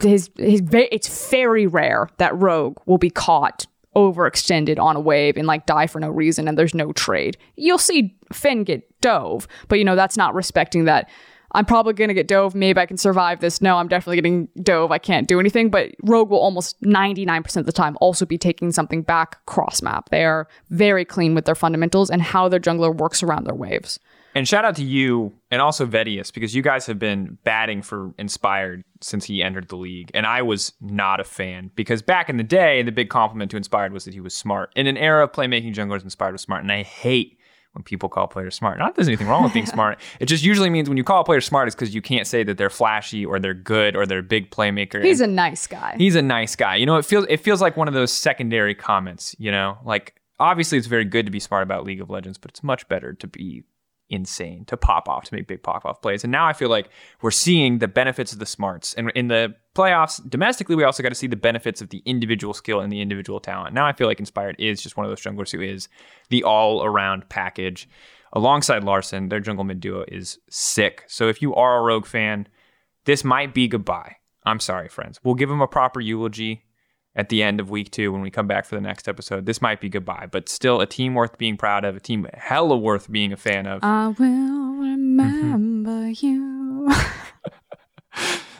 His 0.00 0.30
his 0.38 0.62
it's 0.72 1.28
very 1.30 1.66
rare 1.66 2.08
that 2.18 2.34
Rogue 2.40 2.78
will 2.86 2.98
be 2.98 3.10
caught 3.10 3.66
overextended 3.96 4.78
on 4.78 4.94
a 4.96 5.00
wave 5.00 5.36
and 5.36 5.46
like 5.48 5.66
die 5.66 5.86
for 5.88 5.98
no 6.00 6.08
reason 6.08 6.46
and 6.48 6.56
there's 6.56 6.74
no 6.74 6.92
trade. 6.92 7.36
You'll 7.56 7.78
see 7.78 8.16
Finn 8.32 8.62
get 8.64 8.82
dove, 9.00 9.48
but 9.68 9.78
you 9.80 9.84
know 9.84 9.96
that's 9.96 10.16
not 10.16 10.34
respecting 10.34 10.84
that. 10.84 11.08
I'm 11.52 11.64
probably 11.64 11.92
gonna 11.92 12.14
get 12.14 12.28
dove. 12.28 12.54
Maybe 12.54 12.80
I 12.80 12.86
can 12.86 12.96
survive 12.96 13.40
this. 13.40 13.60
No, 13.60 13.76
I'm 13.76 13.88
definitely 13.88 14.16
getting 14.16 14.48
dove. 14.62 14.92
I 14.92 14.98
can't 14.98 15.26
do 15.28 15.40
anything. 15.40 15.70
But 15.70 15.90
Rogue 16.02 16.30
will 16.30 16.38
almost 16.38 16.80
99% 16.82 17.56
of 17.56 17.66
the 17.66 17.72
time 17.72 17.96
also 18.00 18.24
be 18.24 18.38
taking 18.38 18.72
something 18.72 19.02
back 19.02 19.44
cross 19.46 19.82
map. 19.82 20.10
They 20.10 20.24
are 20.24 20.48
very 20.70 21.04
clean 21.04 21.34
with 21.34 21.44
their 21.44 21.54
fundamentals 21.54 22.10
and 22.10 22.22
how 22.22 22.48
their 22.48 22.60
jungler 22.60 22.94
works 22.94 23.22
around 23.22 23.44
their 23.44 23.54
waves. 23.54 23.98
And 24.34 24.46
shout 24.46 24.64
out 24.64 24.76
to 24.76 24.84
you 24.84 25.32
and 25.50 25.60
also 25.60 25.86
Vedius 25.86 26.32
because 26.32 26.54
you 26.54 26.62
guys 26.62 26.86
have 26.86 26.98
been 26.98 27.38
batting 27.42 27.82
for 27.82 28.14
Inspired 28.16 28.84
since 29.00 29.24
he 29.24 29.42
entered 29.42 29.68
the 29.68 29.76
league. 29.76 30.10
And 30.14 30.24
I 30.24 30.42
was 30.42 30.72
not 30.80 31.18
a 31.18 31.24
fan 31.24 31.72
because 31.74 32.00
back 32.00 32.28
in 32.28 32.36
the 32.36 32.44
day, 32.44 32.82
the 32.82 32.92
big 32.92 33.10
compliment 33.10 33.50
to 33.50 33.56
Inspired 33.56 33.92
was 33.92 34.04
that 34.04 34.14
he 34.14 34.20
was 34.20 34.34
smart. 34.34 34.72
In 34.76 34.86
an 34.86 34.96
era 34.96 35.24
of 35.24 35.32
playmaking 35.32 35.74
junglers, 35.74 36.04
Inspired 36.04 36.32
was 36.32 36.42
smart. 36.42 36.62
And 36.62 36.70
I 36.70 36.84
hate 36.84 37.39
when 37.72 37.82
people 37.84 38.08
call 38.08 38.26
players 38.26 38.54
smart. 38.54 38.78
Not 38.78 38.88
that 38.88 38.96
there's 38.96 39.08
anything 39.08 39.28
wrong 39.28 39.44
with 39.44 39.52
being 39.52 39.66
smart. 39.76 39.98
It 40.18 40.26
just 40.26 40.42
usually 40.44 40.70
means 40.70 40.88
when 40.88 40.96
you 40.98 41.04
call 41.04 41.20
a 41.20 41.24
player 41.24 41.40
smart, 41.40 41.68
it's 41.68 41.74
because 41.76 41.94
you 41.94 42.02
can't 42.02 42.26
say 42.26 42.42
that 42.42 42.58
they're 42.58 42.68
flashy 42.70 43.24
or 43.24 43.38
they're 43.38 43.54
good 43.54 43.94
or 43.96 44.06
they're 44.06 44.18
a 44.18 44.22
big 44.22 44.50
playmaker. 44.50 45.02
He's 45.04 45.20
And 45.20 45.32
a 45.32 45.34
nice 45.34 45.66
guy. 45.66 45.94
he's 45.96 46.16
a 46.16 46.22
nice 46.22 46.56
guy. 46.56 46.76
You 46.76 46.86
know, 46.86 46.96
it 46.96 47.04
feels 47.04 47.26
it 47.28 47.38
feels 47.38 47.60
like 47.60 47.76
one 47.76 47.86
of 47.88 47.94
those 47.94 48.12
secondary 48.12 48.74
comments. 48.74 49.36
You 49.38 49.50
know, 49.52 49.78
like 49.84 50.16
obviously 50.40 50.78
it's 50.78 50.86
very 50.88 51.04
good 51.04 51.26
to 51.26 51.32
be 51.32 51.38
smart 51.40 51.62
about 51.62 51.84
League 51.84 52.00
of 52.00 52.10
Legends, 52.10 52.38
but 52.38 52.50
it's 52.50 52.62
much 52.62 52.88
better 52.88 53.12
to 53.14 53.26
be 53.26 53.62
insane 54.10 54.64
to 54.66 54.76
pop 54.76 55.08
off 55.08 55.24
to 55.24 55.34
make 55.34 55.46
big 55.46 55.62
pop 55.62 55.84
off 55.86 56.02
plays. 56.02 56.24
And 56.24 56.30
now 56.30 56.46
I 56.46 56.52
feel 56.52 56.68
like 56.68 56.90
we're 57.22 57.30
seeing 57.30 57.78
the 57.78 57.88
benefits 57.88 58.32
of 58.32 58.38
the 58.38 58.46
smarts. 58.46 58.92
And 58.94 59.10
in 59.14 59.28
the 59.28 59.54
playoffs 59.74 60.20
domestically, 60.28 60.76
we 60.76 60.84
also 60.84 61.02
got 61.02 61.10
to 61.10 61.14
see 61.14 61.26
the 61.26 61.36
benefits 61.36 61.80
of 61.80 61.90
the 61.90 62.02
individual 62.04 62.52
skill 62.52 62.80
and 62.80 62.92
the 62.92 63.00
individual 63.00 63.40
talent. 63.40 63.74
Now 63.74 63.86
I 63.86 63.92
feel 63.92 64.06
like 64.06 64.20
Inspired 64.20 64.56
is 64.58 64.82
just 64.82 64.96
one 64.96 65.06
of 65.06 65.10
those 65.10 65.22
junglers 65.22 65.52
who 65.52 65.62
is 65.62 65.88
the 66.28 66.44
all 66.44 66.84
around 66.84 67.28
package. 67.28 67.88
Alongside 68.32 68.84
Larssen, 68.84 69.28
their 69.28 69.40
jungle 69.40 69.64
mid 69.64 69.80
duo 69.80 70.04
is 70.08 70.38
sick. 70.48 71.04
So 71.08 71.28
if 71.28 71.40
you 71.40 71.54
are 71.54 71.78
a 71.78 71.82
Rogue 71.82 72.06
fan, 72.06 72.46
this 73.04 73.24
might 73.24 73.54
be 73.54 73.68
goodbye. 73.68 74.16
I'm 74.44 74.60
sorry, 74.60 74.88
friends. 74.88 75.20
We'll 75.22 75.34
give 75.34 75.48
them 75.48 75.60
a 75.60 75.66
proper 75.66 76.00
eulogy 76.00 76.64
at 77.16 77.28
the 77.28 77.42
end 77.42 77.60
of 77.60 77.70
week 77.70 77.90
two 77.90 78.12
when 78.12 78.20
we 78.22 78.30
come 78.30 78.46
back 78.46 78.64
for 78.64 78.74
the 78.76 78.80
next 78.80 79.08
episode. 79.08 79.46
This 79.46 79.60
might 79.60 79.80
be 79.80 79.88
goodbye, 79.88 80.28
but 80.30 80.48
still 80.48 80.80
a 80.80 80.86
team 80.86 81.14
worth 81.14 81.36
being 81.38 81.56
proud 81.56 81.84
of, 81.84 81.96
a 81.96 82.00
team 82.00 82.26
hella 82.34 82.76
worth 82.76 83.10
being 83.10 83.32
a 83.32 83.36
fan 83.36 83.66
of. 83.66 83.80
I 83.82 84.08
will 84.08 84.74
remember 84.76 86.08
you. 86.10 86.88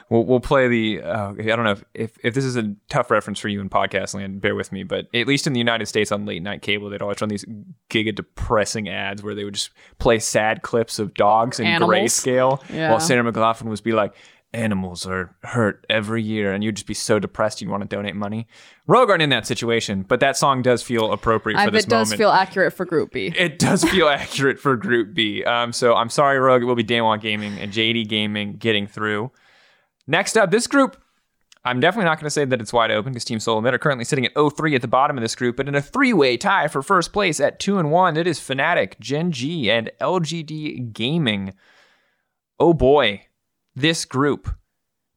We'll, 0.09 0.25
we'll 0.25 0.41
play 0.41 0.67
the. 0.67 1.03
Uh, 1.03 1.31
I 1.39 1.43
don't 1.43 1.63
know 1.63 1.71
if, 1.71 1.85
if, 1.95 2.19
if 2.25 2.35
this 2.35 2.45
is 2.45 2.57
a 2.57 2.75
tough 2.89 3.13
reference 3.13 3.39
for 3.39 3.47
you 3.47 3.61
in 3.61 3.71
podcast 3.71 4.13
land. 4.13 4.41
Bear 4.41 4.57
with 4.57 4.73
me, 4.73 4.83
but 4.83 5.07
at 5.15 5.29
least 5.29 5.47
in 5.47 5.53
the 5.53 5.61
United 5.61 5.87
States 5.87 6.11
on 6.11 6.27
late 6.27 6.43
night 6.43 6.63
cable, 6.63 6.91
they'd 6.91 7.01
always 7.01 7.21
run 7.21 7.29
these 7.31 7.45
giga 7.91 8.13
depressing 8.13 8.89
ads 8.89 9.23
where 9.23 9.37
they 9.37 9.45
would 9.45 9.55
just 9.55 9.71
play 10.01 10.19
sad 10.19 10.63
clips 10.63 10.99
of 10.99 11.15
dogs 11.15 11.61
in 11.61 11.67
Animals. 11.69 11.93
grayscale, 11.95 12.61
Yeah. 12.69 12.91
while 12.91 12.99
Sarah 12.99 13.23
McLachlan 13.33 13.67
was 13.69 13.81
be 13.81 13.93
like, 13.93 14.13
"Animals 14.53 15.07
are 15.07 15.35
hurt 15.43 15.85
every 15.89 16.23
year," 16.23 16.53
and 16.53 16.65
you'd 16.65 16.77
just 16.77 16.87
be 16.87 16.95
so 16.95 17.19
depressed 17.19 17.61
you'd 17.61 17.71
want 17.71 17.83
to 17.83 17.89
donate 17.89 18.17
money. 18.17 18.47
Rogue 18.87 19.11
aren't 19.11 19.23
in 19.23 19.31
that 19.31 19.47
situation, 19.47 20.03
but 20.03 20.21
that 20.21 20.37
song 20.37 20.63
does 20.63 20.83
feel 20.83 21.13
appropriate 21.13 21.57
for 21.57 21.67
bet 21.67 21.73
this 21.73 21.85
it 21.85 21.89
does 21.91 22.09
moment. 22.09 22.19
feel 22.19 22.31
accurate 22.31 22.73
for 22.73 22.85
Group 22.85 23.13
B. 23.13 23.33
it 23.37 23.59
does 23.59 23.85
feel 23.85 24.09
accurate 24.11 24.59
for 24.59 24.77
Group 24.77 25.15
B. 25.15 25.45
Um, 25.45 25.73
so 25.73 25.95
I'm 25.95 26.09
sorry, 26.11 26.39
Rogue. 26.39 26.63
It 26.63 26.65
will 26.67 26.75
be 26.75 26.85
Damwon 26.85 27.21
Gaming 27.21 27.59
and 27.59 27.73
JD 27.73 28.09
Gaming 28.09 28.55
getting 28.57 28.87
through. 28.87 29.31
Next 30.07 30.37
up, 30.37 30.51
this 30.51 30.67
group. 30.67 30.97
I'm 31.63 31.79
definitely 31.79 32.07
not 32.07 32.17
going 32.17 32.25
to 32.25 32.31
say 32.31 32.47
that 32.47 32.59
it's 32.59 32.73
wide 32.73 32.91
open 32.91 33.13
because 33.13 33.27
Team 33.27 33.39
Solo 33.39 33.61
Mid 33.61 33.75
are 33.75 33.79
currently 33.79 34.07
sitting 34.07 34.25
at 34.25 34.33
0-3 34.35 34.75
at 34.77 34.81
the 34.81 34.89
bottom 34.89 35.19
of 35.19 35.21
this 35.23 35.35
group, 35.35 35.59
but 35.59 35.69
in 35.69 35.75
a 35.75 35.83
three-way 35.83 36.39
tie 36.39 36.69
for 36.69 36.81
first 36.81 37.13
place 37.13 37.39
at 37.39 37.61
two 37.61 37.79
and 37.79 37.91
one, 37.91 38.17
it 38.17 38.27
is 38.27 38.41
Fnatic, 38.41 38.99
Gen 38.99 39.31
G, 39.31 39.71
and 39.71 39.91
LGD 40.01 40.95
Gaming. 40.95 41.53
Oh 42.59 42.73
boy, 42.73 43.27
this 43.81 44.05
group. 44.05 44.55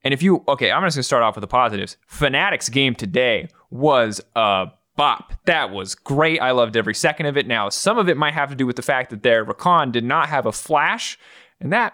And 0.03 0.13
if 0.13 0.21
you 0.21 0.43
okay, 0.47 0.71
I'm 0.71 0.83
just 0.83 0.95
gonna 0.95 1.03
start 1.03 1.23
off 1.23 1.35
with 1.35 1.41
the 1.41 1.47
positives. 1.47 1.97
Fnatic's 2.11 2.69
game 2.69 2.95
today 2.95 3.47
was 3.69 4.21
a 4.35 4.67
bop. 4.95 5.33
That 5.45 5.71
was 5.71 5.95
great. 5.95 6.41
I 6.41 6.51
loved 6.51 6.75
every 6.75 6.93
second 6.93 7.25
of 7.25 7.37
it. 7.37 7.47
Now, 7.47 7.69
some 7.69 7.97
of 7.97 8.09
it 8.09 8.17
might 8.17 8.33
have 8.33 8.49
to 8.49 8.55
do 8.55 8.65
with 8.65 8.75
the 8.75 8.81
fact 8.81 9.09
that 9.09 9.23
their 9.23 9.45
Rakan 9.45 9.91
did 9.91 10.03
not 10.03 10.29
have 10.29 10.45
a 10.45 10.51
flash, 10.51 11.17
and 11.59 11.71
that 11.71 11.93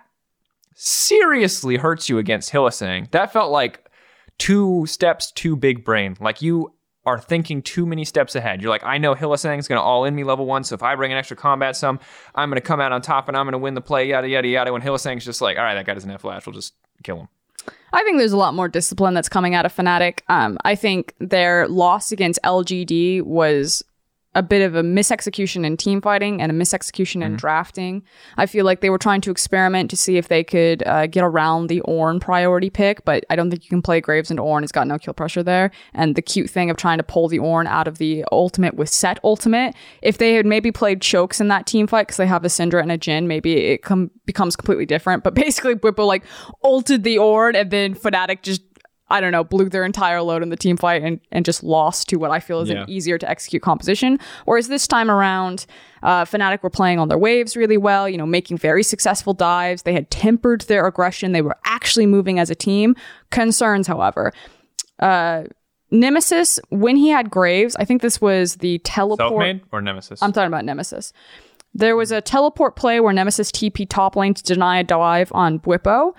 seriously 0.76 1.78
hurts 1.78 2.10
you 2.10 2.18
against 2.18 2.52
Hylissang. 2.52 3.12
That 3.12 3.34
felt 3.34 3.52
like 3.52 3.90
two 4.38 4.86
steps 4.88 5.32
too 5.32 5.56
big 5.56 5.84
brain. 5.84 6.16
Like 6.20 6.42
you 6.42 6.74
are 7.06 7.20
thinking 7.20 7.62
too 7.62 7.86
many 7.86 8.06
steps 8.06 8.36
ahead. 8.36 8.62
You're 8.62 8.70
like, 8.70 8.84
I 8.84 8.98
know 8.98 9.16
Hylissang's 9.16 9.68
going 9.68 9.78
to 9.78 9.84
all 9.84 10.06
in 10.06 10.16
me 10.16 10.24
level 10.24 10.46
one, 10.46 10.64
so 10.64 10.76
if 10.76 10.84
I 10.84 10.96
bring 10.96 11.12
an 11.12 11.18
extra 11.18 11.38
combat 11.38 11.76
sum, 11.76 12.00
I'm 12.36 12.50
going 12.50 12.62
to 12.62 12.68
come 12.68 12.82
out 12.82 12.92
on 12.92 13.02
top 13.02 13.28
and 13.28 13.38
I'm 13.38 13.46
going 13.46 13.54
to 13.54 13.58
win 13.58 13.74
the 13.74 13.82
play, 13.82 14.08
yada, 14.10 14.28
yada, 14.28 14.48
yada. 14.48 14.74
When 14.74 14.82
Hylissang's 14.82 15.26
just 15.26 15.42
like, 15.42 15.58
all 15.58 15.64
right, 15.64 15.76
that 15.76 15.86
guy 15.86 15.94
doesn't 15.94 16.10
have 16.10 16.22
flash, 16.22 16.46
we'll 16.46 16.54
just 16.54 16.74
kill 17.04 17.22
him. 17.22 17.28
I 17.92 18.04
think 18.04 18.18
there's 18.18 18.32
a 18.32 18.38
lot 18.38 18.54
more 18.54 18.68
discipline 18.68 19.14
that's 19.14 19.30
coming 19.30 19.56
out 19.56 19.66
of 19.66 19.76
Fnatic. 19.76 20.20
Um, 20.30 20.58
I 20.64 20.76
think 20.76 21.16
their 21.20 21.68
loss 21.68 22.12
against 22.12 22.40
LGD 22.44 23.24
was 23.24 23.84
a 24.40 24.42
bit 24.42 24.62
of 24.62 24.74
a 24.74 24.82
misexecution 24.82 25.66
in 25.66 25.76
team 25.76 26.00
fighting 26.00 26.42
and 26.42 26.50
a 26.50 26.56
misexecution 26.56 27.22
in 27.22 27.36
drafting. 27.36 28.02
I 28.38 28.46
feel 28.46 28.64
like 28.64 28.80
they 28.80 28.90
were 28.90 28.98
trying 28.98 29.20
to 29.22 29.32
experiment 29.32 29.90
to 29.90 29.98
see 29.98 30.16
if 30.16 30.30
they 30.30 30.46
could 30.46 30.82
uh, 30.88 31.08
get 31.08 31.26
around 31.26 31.68
the 31.68 31.82
Ornn 31.82 32.22
priority 32.22 32.70
pick, 32.70 33.04
but 33.04 33.26
I 33.30 33.36
don't 33.36 33.50
think 33.50 33.66
you 33.66 33.70
can 33.70 33.82
play 33.82 34.00
Graves 34.00 34.32
into 34.32 34.42
Ornn. 34.42 34.64
It's 34.64 34.72
got 34.72 34.88
no 34.88 34.98
kill 34.98 35.14
pressure 35.14 35.44
there. 35.44 35.72
And 35.94 36.16
the 36.16 36.22
cute 36.22 36.50
thing 36.50 36.70
of 36.70 36.78
trying 36.78 37.00
to 37.00 37.04
pull 37.04 37.28
the 37.28 37.40
Ornn 37.40 37.68
out 37.68 37.86
of 37.86 37.98
the 37.98 38.24
ultimate 38.32 38.76
with 38.76 38.88
Sett 38.88 39.20
ultimate, 39.26 39.76
if 40.02 40.20
they 40.20 40.36
had 40.36 40.46
maybe 40.46 40.72
played 40.72 41.02
chokes 41.02 41.42
in 41.42 41.50
that 41.50 41.66
team 41.66 41.86
fight 41.86 42.04
because 42.04 42.18
they 42.18 42.28
have 42.28 42.46
a 42.46 42.48
Syndra 42.48 42.82
and 42.82 42.94
a 42.94 42.98
Jhin, 42.98 43.26
maybe 43.26 43.58
it 43.58 43.84
com- 43.84 44.10
becomes 44.26 44.56
completely 44.56 44.86
different. 44.86 45.26
But 45.26 45.34
basically, 45.34 45.76
Bwipo 45.76 46.08
like 46.08 46.24
ulted 46.64 47.04
the 47.04 47.18
Ornn 47.18 47.60
and 47.60 47.72
then 47.72 47.94
Fnatic 47.94 48.42
just 48.42 48.62
I 49.12 49.22
don't 49.22 49.32
know, 49.32 49.44
blew 49.44 49.70
their 49.70 49.84
entire 49.84 50.22
load 50.22 50.44
in 50.44 50.50
the 50.50 50.56
team 50.56 50.78
fight 50.78 51.02
and, 51.02 51.20
and 51.32 51.44
just 51.46 51.64
lost 51.64 52.10
to 52.10 52.18
what 52.18 52.32
I 52.32 52.40
feel 52.40 52.62
is 52.62 52.70
Yeah. 52.70 52.84
an 52.84 52.90
easier 52.90 53.18
to 53.18 53.30
execute 53.30 53.62
composition. 53.64 54.20
Whereas 54.46 54.68
this 54.68 54.88
time 54.88 55.10
around, 55.10 55.66
uh, 56.04 56.26
Fnatic 56.26 56.62
were 56.64 56.70
playing 56.70 57.00
on 57.00 57.08
their 57.08 57.18
waves 57.18 57.58
really 57.58 57.78
well, 57.78 58.08
you 58.08 58.18
know, 58.18 58.26
making 58.26 58.58
very 58.58 58.84
successful 58.84 59.34
dives. 59.34 59.82
They 59.84 59.94
had 59.94 60.12
tempered 60.12 60.62
their 60.62 60.86
aggression. 60.86 61.32
They 61.32 61.42
were 61.42 61.58
actually 61.66 62.06
moving 62.06 62.40
as 62.40 62.50
a 62.50 62.56
team. 62.56 62.96
Concerns, 63.32 63.88
however. 63.88 64.32
Uh, 65.00 65.44
Nemesis, 65.92 66.60
when 66.70 66.96
he 66.96 67.10
had 67.10 67.32
Graves, 67.32 67.76
I 67.78 67.86
think 67.86 68.02
this 68.02 68.22
was 68.22 68.58
the 68.58 68.78
teleport. 68.80 69.30
Self-made 69.30 69.62
or 69.72 69.82
Nemesis? 69.82 70.22
I'm 70.22 70.32
talking 70.32 70.48
about 70.48 70.66
Nemesis. 70.66 71.14
There 71.74 71.96
was 71.96 72.12
a 72.12 72.22
teleport 72.22 72.76
play 72.76 73.00
where 73.00 73.14
Nemesis 73.14 73.52
TP 73.52 73.88
top 73.90 74.16
lane 74.16 74.34
to 74.36 74.44
deny 74.44 74.80
a 74.80 74.84
dive 74.84 75.32
on 75.34 75.60
Bwipo. 75.60 76.14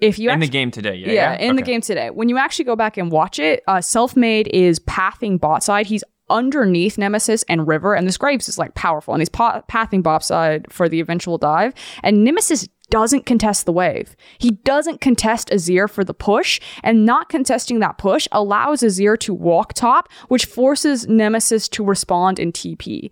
If 0.00 0.18
you 0.18 0.30
in 0.30 0.34
actually, 0.34 0.46
the 0.46 0.52
game 0.52 0.70
today, 0.70 0.94
yeah. 0.94 1.12
yeah, 1.12 1.38
in 1.38 1.56
the 1.56 1.62
game 1.62 1.80
today. 1.80 2.10
When 2.10 2.28
you 2.28 2.38
actually 2.38 2.64
go 2.64 2.76
back 2.76 2.96
and 2.96 3.10
watch 3.10 3.38
it, 3.38 3.62
uh, 3.66 3.80
Self-Made 3.80 4.48
is 4.48 4.78
pathing 4.80 5.38
bot 5.38 5.62
side. 5.62 5.86
He's 5.86 6.04
underneath 6.30 6.96
Nemesis 6.96 7.44
and 7.48 7.66
River, 7.66 7.94
and 7.94 8.06
this 8.06 8.16
Graves 8.16 8.48
is 8.48 8.56
like 8.56 8.74
powerful, 8.74 9.12
and 9.12 9.20
he's 9.20 9.28
pa- 9.28 9.62
pathing 9.68 10.02
bot 10.02 10.24
side 10.24 10.72
for 10.72 10.88
the 10.88 11.00
eventual 11.00 11.36
dive. 11.36 11.74
And 12.02 12.24
Nemesis 12.24 12.68
doesn't 12.88 13.26
contest 13.26 13.66
the 13.66 13.72
wave. 13.72 14.16
He 14.38 14.52
doesn't 14.52 15.00
contest 15.00 15.48
Azir 15.50 15.88
for 15.88 16.04
the 16.04 16.14
push, 16.14 16.60
and 16.82 17.04
not 17.04 17.28
contesting 17.28 17.80
that 17.80 17.98
push 17.98 18.26
allows 18.32 18.80
Azir 18.80 19.18
to 19.20 19.34
walk 19.34 19.74
top, 19.74 20.08
which 20.28 20.46
forces 20.46 21.06
Nemesis 21.08 21.68
to 21.70 21.84
respond 21.84 22.38
in 22.38 22.52
TP. 22.52 23.10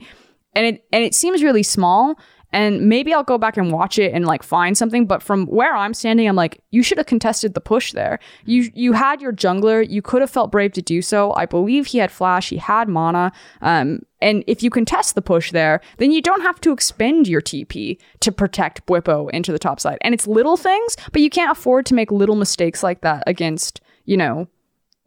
And 0.55 0.67
it 0.67 0.85
and 0.93 1.05
it 1.05 1.15
seems 1.15 1.43
really 1.43 1.63
small. 1.63 2.19
And 2.53 2.89
maybe 2.89 3.13
I'll 3.13 3.25
go 3.25 3.39
back 3.39 3.57
and 3.57 3.73
watch 3.73 3.99
it 3.99 4.13
and 4.15 4.25
like 4.25 4.43
find 4.43 4.77
something. 4.77 5.07
But 5.07 5.23
from 5.23 5.47
where 5.47 5.77
I'm 5.77 5.93
standing, 5.93 6.29
I'm 6.29 6.37
like, 6.37 6.61
you 6.71 6.83
should 6.83 6.99
have 6.99 7.07
contested 7.07 7.55
the 7.55 7.61
push 7.61 7.93
there. 7.93 8.19
You 8.45 8.71
you 8.75 8.93
had 8.95 9.21
your 9.21 9.33
jungler. 9.33 9.89
You 9.89 10.03
could 10.03 10.23
have 10.23 10.31
felt 10.31 10.51
brave 10.51 10.73
to 10.73 10.83
do 10.83 11.03
so. 11.03 11.35
I 11.35 11.47
believe 11.47 11.87
he 11.87 11.99
had 11.99 12.11
flash. 12.11 12.49
He 12.49 12.57
had 12.57 12.89
mana. 12.89 13.33
Um, 13.61 14.01
and 14.21 14.43
if 14.47 14.63
you 14.63 14.71
contest 14.71 15.15
the 15.15 15.23
push 15.23 15.53
there, 15.53 15.81
then 15.99 16.11
you 16.11 16.21
don't 16.21 16.43
have 16.43 16.61
to 16.63 16.73
expend 16.73 17.29
your 17.29 17.41
TP 17.41 17.99
to 18.21 18.33
protect 18.33 18.85
Bwipo 18.87 19.31
into 19.31 19.53
the 19.53 19.59
top 19.59 19.79
side. 19.79 19.99
And 20.01 20.13
it's 20.13 20.27
little 20.27 20.57
things, 20.57 20.97
but 21.13 21.23
you 21.23 21.31
can't 21.31 21.53
afford 21.53 21.87
to 21.87 21.95
make 21.95 22.11
little 22.11 22.35
mistakes 22.35 22.83
like 22.83 23.03
that 23.03 23.23
against 23.27 23.81
you 24.05 24.17
know 24.17 24.49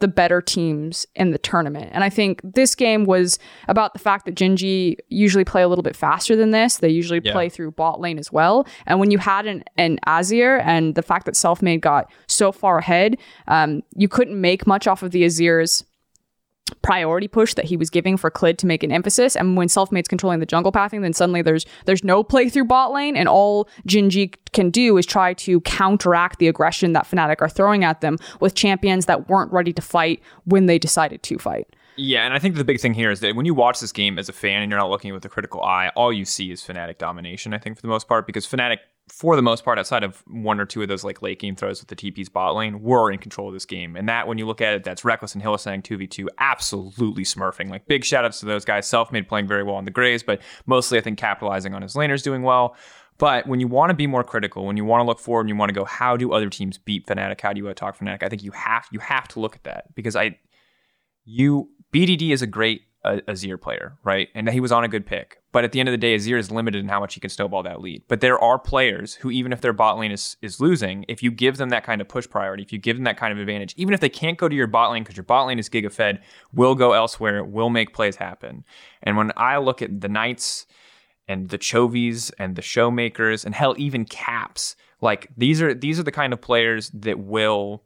the 0.02 0.08
better 0.08 0.41
teams 0.41 1.06
in 1.16 1.32
the 1.32 1.38
tournament. 1.38 1.89
And 1.93 2.04
I 2.04 2.10
think 2.10 2.41
this 2.43 2.76
game 2.76 3.06
was 3.06 3.39
about 3.70 3.93
the 3.93 3.99
fact 3.99 4.26
that 4.26 4.36
Gen.G 4.36 4.97
usually 5.10 5.45
play 5.45 5.62
a 5.62 5.68
little 5.68 5.84
bit 5.84 5.95
faster 5.95 6.36
than 6.36 6.52
this. 6.52 6.78
They 6.78 6.89
usually 6.89 7.22
Yeah. 7.24 7.32
play 7.32 7.47
through 7.49 7.72
bot 7.72 8.02
lane 8.02 8.20
as 8.20 8.32
well. 8.32 8.68
And 8.86 8.99
when 8.99 9.12
you 9.12 9.18
had 9.20 9.45
an, 9.47 9.64
an 9.78 9.99
Azir 10.06 10.62
and 10.66 10.95
the 10.95 11.02
fact 11.02 11.26
that 11.26 11.36
Selfmade 11.36 11.82
got 11.82 12.12
so 12.28 12.52
far 12.52 12.80
ahead, 12.80 13.18
um, 13.47 13.82
you 13.95 14.08
couldn't 14.10 14.39
make 14.39 14.68
much 14.68 14.88
off 14.88 15.02
of 15.04 15.12
the 15.12 15.24
Azir's 15.24 15.86
priority 16.82 17.28
push 17.28 17.53
that 17.55 17.65
he 17.65 17.78
was 17.78 17.89
giving 17.89 18.17
for 18.17 18.30
Clid 18.32 18.57
to 18.59 18.67
make 18.67 18.84
an 18.84 18.91
emphasis. 18.91 19.36
And 19.36 19.55
when 19.57 19.67
Selfmade's 19.67 20.07
controlling 20.07 20.39
the 20.39 20.45
jungle 20.45 20.72
pathing, 20.72 21.01
then 21.01 21.13
suddenly 21.13 21.41
there's 21.41 21.65
there's 21.86 22.03
no 22.03 22.24
playthrough 22.24 22.67
bot 22.67 22.91
lane, 22.91 23.15
and 23.15 23.28
all 23.28 23.67
Gen.G 23.86 24.34
can 24.53 24.69
do 24.69 24.97
is 24.97 25.05
try 25.05 25.34
to 25.34 25.61
counteract 25.61 26.39
the 26.39 26.47
aggression 26.47 26.93
that 26.93 27.05
Fnatic 27.05 27.41
are 27.41 27.49
throwing 27.49 27.84
at 27.84 28.01
them 28.01 28.17
with 28.39 28.55
champions 28.55 29.05
that 29.05 29.30
weren't 29.30 29.51
ready 29.51 29.74
to 29.74 29.82
fight 29.82 30.22
when 30.45 30.65
they 30.65 30.78
decided 30.78 31.24
to 31.24 31.38
fight. 31.38 31.67
Yeah, 31.97 32.25
and 32.25 32.33
I 32.33 32.39
think 32.39 32.55
the 32.55 32.63
big 32.63 32.79
thing 32.79 32.93
here 32.93 33.11
is 33.11 33.19
that 33.19 33.35
when 33.35 33.45
you 33.45 33.53
watch 33.53 33.79
this 33.79 33.91
game 33.91 34.17
as 34.17 34.29
a 34.29 34.33
fan 34.33 34.61
and 34.61 34.71
you're 34.71 34.79
not 34.79 34.89
looking 34.89 35.13
with 35.13 35.25
a 35.25 35.29
critical 35.29 35.61
eye, 35.61 35.91
all 35.95 36.11
you 36.11 36.25
see 36.25 36.51
is 36.51 36.61
Fnatic 36.61 36.97
domination, 36.97 37.53
I 37.53 37.57
think, 37.57 37.75
for 37.75 37.81
the 37.81 37.89
most 37.89 38.07
part, 38.07 38.25
because 38.25 38.47
Fnatic, 38.47 38.77
for 39.09 39.35
the 39.35 39.41
most 39.41 39.65
part, 39.65 39.77
outside 39.77 40.03
of 40.03 40.23
one 40.27 40.59
or 40.59 40.65
two 40.65 40.81
of 40.81 40.87
those 40.87 41.03
like 41.03 41.21
late 41.21 41.39
game 41.39 41.55
throws 41.55 41.81
with 41.81 41.89
the 41.89 41.95
TP's 41.95 42.29
bot 42.29 42.55
lane, 42.55 42.81
were 42.81 43.11
in 43.11 43.19
control 43.19 43.49
of 43.49 43.53
this 43.53 43.65
game. 43.65 43.97
And 43.97 44.07
that, 44.07 44.25
when 44.25 44.37
you 44.37 44.45
look 44.45 44.61
at 44.61 44.73
it, 44.73 44.83
that's 44.85 45.01
Rekkles 45.01 45.35
and 45.35 45.43
Hylissang 45.43 45.83
2v2, 45.83 46.27
absolutely 46.39 47.23
smurfing. 47.23 47.69
Like, 47.69 47.87
big 47.87 48.05
shout 48.05 48.23
outs 48.23 48.39
to 48.39 48.45
those 48.45 48.63
guys. 48.63 48.87
Self 48.87 49.11
made 49.11 49.27
playing 49.27 49.47
very 49.47 49.63
well 49.63 49.75
on 49.75 49.85
the 49.85 49.91
Graves, 49.91 50.23
but 50.23 50.41
mostly, 50.65 50.97
I 50.97 51.01
think, 51.01 51.19
capitalizing 51.19 51.73
on 51.73 51.81
his 51.81 51.95
laners 51.95 52.23
doing 52.23 52.43
well. 52.43 52.75
But 53.17 53.45
when 53.47 53.59
you 53.59 53.67
want 53.67 53.89
to 53.91 53.95
be 53.95 54.07
more 54.07 54.23
critical, 54.23 54.65
when 54.65 54.77
you 54.77 54.85
want 54.85 55.01
to 55.01 55.05
look 55.05 55.19
forward 55.19 55.41
and 55.41 55.49
you 55.49 55.55
want 55.55 55.69
to 55.69 55.75
go, 55.75 55.85
how 55.85 56.15
do 56.15 56.31
other 56.31 56.49
teams 56.49 56.77
beat 56.77 57.05
Fnatic? 57.05 57.41
How 57.41 57.53
do 57.53 57.59
you 57.59 57.67
attack 57.67 57.99
Fnatic? 57.99 58.23
I 58.23 58.29
think 58.29 58.41
you 58.43 58.51
have 58.51 58.87
you 58.91 58.99
have 58.99 59.27
to 59.27 59.39
look 59.39 59.55
at 59.55 59.63
that 59.65 59.93
because 59.93 60.15
I 60.15 60.39
you 61.23 61.69
BDD 61.93 62.31
is 62.31 62.41
a 62.41 62.47
great 62.47 62.83
a 63.03 63.17
Azir 63.21 63.59
player, 63.59 63.97
right? 64.03 64.29
And 64.35 64.47
he 64.49 64.59
was 64.59 64.71
on 64.71 64.83
a 64.83 64.87
good 64.87 65.05
pick. 65.05 65.41
But 65.51 65.63
at 65.63 65.71
the 65.71 65.79
end 65.79 65.89
of 65.89 65.93
the 65.93 65.97
day, 65.97 66.15
Azir 66.15 66.37
is 66.37 66.51
limited 66.51 66.79
in 66.83 66.89
how 66.89 66.99
much 66.99 67.15
he 67.15 67.19
can 67.19 67.29
snowball 67.29 67.63
that 67.63 67.81
lead. 67.81 68.03
But 68.07 68.21
there 68.21 68.39
are 68.39 68.59
players 68.59 69.15
who, 69.15 69.31
even 69.31 69.51
if 69.51 69.61
their 69.61 69.73
bot 69.73 69.97
lane 69.97 70.11
is, 70.11 70.37
is 70.41 70.61
losing, 70.61 71.05
if 71.07 71.23
you 71.23 71.31
give 71.31 71.57
them 71.57 71.69
that 71.69 71.83
kind 71.83 71.99
of 71.99 72.07
push 72.07 72.29
priority, 72.29 72.63
if 72.63 72.71
you 72.71 72.77
give 72.77 72.97
them 72.97 73.03
that 73.05 73.17
kind 73.17 73.33
of 73.33 73.39
advantage, 73.39 73.73
even 73.75 73.93
if 73.93 73.99
they 73.99 74.09
can't 74.09 74.37
go 74.37 74.47
to 74.47 74.55
your 74.55 74.67
bot 74.67 74.91
lane 74.91 75.03
because 75.03 75.17
your 75.17 75.23
bot 75.23 75.47
lane 75.47 75.59
is 75.59 75.67
giga 75.67 75.91
fed, 75.91 76.21
will 76.53 76.75
go 76.75 76.93
elsewhere, 76.93 77.43
will 77.43 77.69
make 77.69 77.93
plays 77.93 78.17
happen. 78.17 78.63
And 79.01 79.17
when 79.17 79.31
I 79.35 79.57
look 79.57 79.81
at 79.81 80.01
the 80.01 80.09
Knights 80.09 80.67
and 81.27 81.49
the 81.49 81.57
Chovies 81.57 82.31
and 82.37 82.55
the 82.55 82.61
Showmakers 82.61 83.45
and 83.45 83.55
hell, 83.55 83.73
even 83.77 84.05
Caps, 84.05 84.75
like 85.01 85.27
these 85.35 85.59
are 85.61 85.73
these 85.73 85.99
are 85.99 86.03
the 86.03 86.11
kind 86.11 86.33
of 86.33 86.41
players 86.41 86.91
that 86.91 87.17
will 87.19 87.83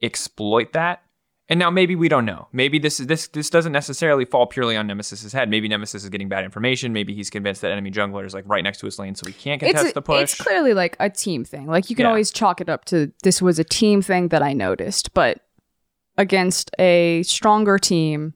exploit 0.00 0.72
that 0.74 1.02
and 1.48 1.58
now 1.58 1.70
maybe 1.70 1.94
we 1.94 2.08
don't 2.08 2.24
know. 2.24 2.48
Maybe 2.52 2.78
this 2.78 2.98
this 2.98 3.28
this 3.28 3.50
doesn't 3.50 3.72
necessarily 3.72 4.24
fall 4.24 4.46
purely 4.46 4.76
on 4.76 4.86
Nemesis's 4.86 5.32
head. 5.32 5.50
Maybe 5.50 5.68
Nemesis 5.68 6.02
is 6.02 6.08
getting 6.08 6.28
bad 6.28 6.44
information. 6.44 6.92
Maybe 6.92 7.14
he's 7.14 7.28
convinced 7.30 7.60
that 7.60 7.70
enemy 7.70 7.90
jungler 7.90 8.24
is 8.24 8.32
like 8.32 8.44
right 8.46 8.64
next 8.64 8.78
to 8.78 8.86
his 8.86 8.98
lane, 8.98 9.14
so 9.14 9.26
he 9.26 9.32
can't 9.32 9.60
contest 9.60 9.84
it's, 9.86 9.94
the 9.94 10.02
push. 10.02 10.22
It's 10.22 10.34
clearly 10.36 10.72
like 10.72 10.96
a 11.00 11.10
team 11.10 11.44
thing. 11.44 11.66
Like 11.66 11.90
you 11.90 11.96
can 11.96 12.04
Yeah. 12.04 12.10
always 12.10 12.30
chalk 12.30 12.60
it 12.60 12.68
up 12.68 12.84
to 12.86 13.12
this 13.22 13.42
was 13.42 13.58
a 13.58 13.64
team 13.64 14.00
thing 14.00 14.28
that 14.28 14.42
I 14.42 14.52
noticed, 14.54 15.12
but 15.12 15.40
against 16.16 16.70
a 16.78 17.22
stronger 17.24 17.78
team, 17.78 18.34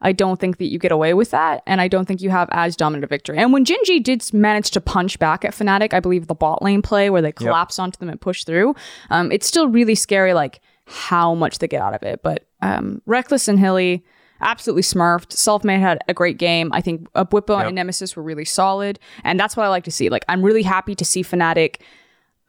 I 0.00 0.12
don't 0.12 0.38
think 0.38 0.58
that 0.58 0.66
you 0.66 0.78
get 0.78 0.92
away 0.92 1.14
with 1.14 1.30
that, 1.30 1.62
and 1.66 1.80
I 1.80 1.88
don't 1.88 2.04
think 2.04 2.20
you 2.20 2.28
have 2.28 2.48
as 2.52 2.76
dominant 2.76 3.04
a 3.04 3.06
victory. 3.06 3.38
And 3.38 3.52
when 3.54 3.64
Gen.G 3.64 4.00
did 4.00 4.32
manage 4.34 4.70
to 4.72 4.80
punch 4.80 5.18
back 5.18 5.44
at 5.44 5.54
Fnatic, 5.54 5.94
I 5.94 6.00
believe 6.00 6.26
the 6.26 6.34
bot 6.34 6.62
lane 6.62 6.82
play 6.82 7.08
where 7.08 7.22
they 7.22 7.32
collapse 7.32 7.78
onto 7.78 7.98
them 7.98 8.10
and 8.10 8.20
push 8.20 8.44
through, 8.44 8.74
um, 9.08 9.32
it's 9.32 9.46
still 9.46 9.66
really 9.68 9.94
scary, 9.94 10.34
like 10.34 10.60
how 10.86 11.34
much 11.34 11.58
they 11.58 11.68
get 11.68 11.80
out 11.82 11.94
of 11.94 12.02
it. 12.02 12.22
But 12.22 12.46
um, 12.62 13.00
Rekkles 13.08 13.48
and 13.48 13.58
Hilly, 13.58 14.04
absolutely 14.40 14.82
smurfed. 14.82 15.28
Selfmade 15.34 15.80
had 15.80 16.02
a 16.08 16.14
great 16.14 16.38
game. 16.38 16.70
I 16.72 16.80
think 16.80 17.08
uh, 17.14 17.24
Bwipo 17.24 17.56
Yep. 17.58 17.66
and 17.66 17.74
Nemesis 17.74 18.16
were 18.16 18.22
really 18.22 18.44
solid, 18.44 18.98
and 19.22 19.38
that's 19.40 19.56
what 19.56 19.64
I 19.64 19.68
like 19.68 19.84
to 19.84 19.90
see. 19.90 20.08
Like 20.10 20.24
I'm 20.28 20.42
really 20.42 20.62
happy 20.62 20.94
to 20.94 21.04
see 21.04 21.22
Fnatic 21.22 21.76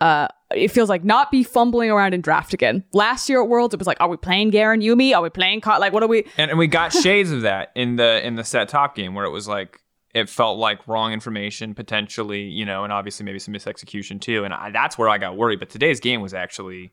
uh 0.02 0.28
it 0.54 0.68
feels 0.70 0.90
like 0.90 1.04
not 1.06 1.32
be 1.32 1.42
fumbling 1.42 1.90
around 1.90 2.14
in 2.14 2.20
draft 2.22 2.54
again. 2.54 2.84
Last 2.92 3.30
year 3.30 3.42
at 3.42 3.48
Worlds, 3.48 3.74
it 3.74 3.80
was 3.80 3.88
like, 3.88 4.00
are 4.02 4.10
we 4.10 4.18
playing 4.18 4.50
Garen 4.50 4.82
Yumi? 4.82 5.16
Are 5.16 5.22
we 5.22 5.30
playing 5.30 5.62
Ka- 5.62 5.78
like 5.78 5.94
what 5.94 6.04
are 6.04 6.08
we? 6.08 6.26
and, 6.38 6.52
and 6.52 6.60
we 6.60 6.68
got 6.68 6.92
shades 6.92 7.32
of 7.32 7.44
that 7.44 7.72
in 7.76 7.96
the 7.96 8.26
in 8.28 8.36
the 8.36 8.44
Sett 8.44 8.68
top 8.68 8.94
game 8.96 9.14
where 9.16 9.24
it 9.26 9.30
was 9.32 9.48
like 9.48 9.80
it 10.14 10.30
felt 10.30 10.60
like 10.60 10.86
wrong 10.88 11.14
information 11.14 11.74
potentially, 11.74 12.42
you 12.42 12.66
know, 12.66 12.84
and 12.84 12.92
obviously 12.92 13.26
maybe 13.26 13.40
some 13.40 13.54
misexecution 13.54 14.20
too. 14.20 14.44
And 14.44 14.54
I, 14.54 14.70
that's 14.72 14.98
where 14.98 15.08
I 15.10 15.18
got 15.18 15.38
worried. 15.38 15.60
But 15.60 15.70
today's 15.70 16.00
game 16.02 16.20
was 16.22 16.34
actually 16.34 16.92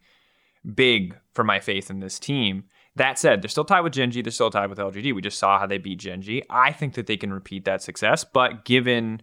big 0.75 1.17
for 1.33 1.45
my 1.45 1.61
faith 1.61 1.91
in 1.91 2.01
this 2.01 2.19
team. 2.19 2.65
That 2.97 3.19
said, 3.19 3.43
they're 3.43 3.49
still 3.49 3.65
tied 3.65 3.81
with 3.81 3.95
Gen.G. 3.95 4.21
They're 4.21 4.31
still 4.31 4.51
tied 4.51 4.69
with 4.69 4.79
LGD. 4.79 5.15
We 5.15 5.23
just 5.23 5.39
saw 5.39 5.59
how 5.59 5.67
they 5.67 5.79
beat 5.79 5.99
Gen.G. 5.99 6.43
I 6.51 6.73
think 6.73 6.95
that 6.95 7.07
they 7.07 7.17
can 7.17 7.33
repeat 7.33 7.65
that 7.65 7.83
success, 7.83 8.25
but 8.25 8.65
given 8.65 9.23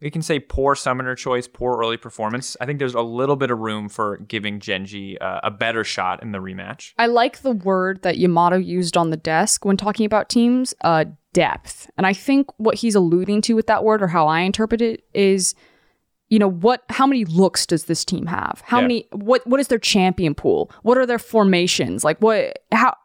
we 0.00 0.10
can 0.10 0.22
say 0.22 0.38
poor 0.38 0.74
summoner 0.74 1.14
choice, 1.14 1.48
poor 1.48 1.78
early 1.78 1.96
performance, 1.96 2.56
I 2.60 2.66
think 2.66 2.78
there's 2.78 2.94
a 2.94 3.00
little 3.00 3.36
bit 3.36 3.50
of 3.50 3.58
room 3.58 3.88
for 3.88 4.18
giving 4.18 4.60
Gen.G 4.60 5.16
uh, 5.18 5.40
a 5.42 5.50
better 5.50 5.84
shot 5.84 6.22
in 6.22 6.32
the 6.32 6.38
rematch. 6.38 6.92
I 6.98 7.06
like 7.06 7.40
the 7.40 7.52
word 7.52 8.02
that 8.02 8.18
Yamato 8.18 8.56
used 8.56 8.96
on 8.96 9.10
the 9.10 9.16
desk 9.16 9.64
when 9.64 9.76
talking 9.76 10.04
about 10.04 10.28
teams, 10.28 10.74
uh, 10.82 11.06
depth. 11.32 11.88
And 11.96 12.06
I 12.06 12.12
think 12.12 12.48
what 12.58 12.76
he's 12.76 12.94
alluding 12.94 13.40
to 13.42 13.54
with 13.54 13.66
that 13.68 13.84
word, 13.84 14.02
or 14.02 14.08
how 14.08 14.26
I 14.26 14.40
interpret 14.40 14.82
it, 14.82 15.04
is 15.14 15.54
you 16.34 16.38
know 16.40 16.50
what 16.66 16.82
how 16.88 17.06
many 17.06 17.24
looks 17.26 17.64
does 17.66 17.84
this 17.84 18.04
team 18.04 18.26
have 18.26 18.62
how 18.64 18.78
Yeah. 18.78 18.86
many 18.88 19.06
what 19.12 19.46
what 19.46 19.60
is 19.60 19.68
their 19.68 19.78
champion 19.78 20.34
pool 20.34 20.70
what 20.82 20.98
are 20.98 21.06
their 21.06 21.18
formations 21.20 22.02
like 22.02 22.18
what 22.18 22.58
how 22.72 22.96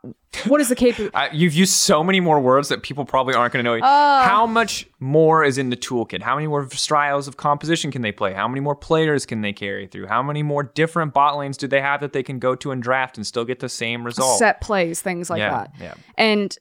what 0.47 0.59
is 0.61 0.69
the 0.69 0.75
capability 0.75 1.15
I, 1.21 1.29
you've 1.31 1.53
used 1.53 1.73
so 1.73 2.03
many 2.03 2.19
more 2.19 2.39
words 2.39 2.69
that 2.69 2.81
people 2.83 3.03
probably 3.05 3.33
aren't 3.35 3.51
going 3.53 3.65
to 3.65 3.71
know. 3.79 3.85
Uh. 3.85 4.23
How 4.23 4.45
much 4.45 4.87
more 4.99 5.43
is 5.43 5.57
in 5.57 5.69
the 5.71 5.75
toolkit? 5.75 6.21
How 6.21 6.35
many 6.35 6.47
more 6.47 6.69
styles 6.69 7.27
of 7.27 7.37
composition 7.37 7.91
can 7.91 8.03
they 8.03 8.11
play? 8.11 8.33
How 8.33 8.47
many 8.47 8.59
more 8.61 8.75
players 8.75 9.25
can 9.25 9.41
they 9.41 9.53
carry 9.53 9.87
through? 9.87 10.05
How 10.05 10.21
many 10.21 10.43
more 10.43 10.63
different 10.63 11.13
bot 11.15 11.35
lanes 11.37 11.57
do 11.57 11.67
they 11.67 11.81
have 11.81 11.99
that 12.01 12.13
they 12.13 12.21
can 12.23 12.37
go 12.37 12.53
to 12.55 12.69
and 12.71 12.81
draft 12.81 13.17
and 13.17 13.25
still 13.25 13.43
get 13.43 13.59
the 13.59 13.69
same 13.69 14.03
result? 14.05 14.37
set 14.37 14.61
plays 14.61 15.01
things 15.01 15.29
like 15.31 15.39
Yeah, 15.39 15.49
that 15.51 15.71
yeah. 15.81 15.93
and 16.17 16.55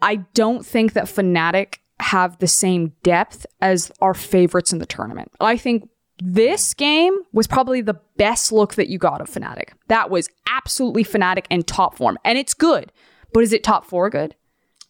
i 0.00 0.16
don't 0.34 0.64
think 0.64 0.92
that 0.92 1.06
Fnatic 1.06 1.78
have 2.00 2.38
the 2.38 2.46
same 2.46 2.92
depth 3.02 3.44
as 3.60 3.90
our 4.00 4.14
favorites 4.14 4.72
in 4.72 4.78
the 4.78 4.86
tournament 4.86 5.28
i 5.40 5.56
think 5.56 5.88
this 6.20 6.74
game 6.74 7.16
was 7.32 7.46
probably 7.46 7.80
the 7.80 8.00
best 8.16 8.52
look 8.52 8.74
that 8.74 8.88
you 8.88 8.98
got 8.98 9.20
of 9.20 9.28
Fnatic. 9.28 9.70
That 9.88 10.10
was 10.10 10.28
absolutely 10.50 11.04
Fnatic 11.04 11.46
and 11.50 11.66
top 11.66 11.96
form. 11.96 12.18
And 12.24 12.38
it's 12.38 12.54
good. 12.54 12.92
But 13.32 13.42
is 13.42 13.52
it 13.52 13.62
top 13.62 13.84
four 13.84 14.10
good? 14.10 14.34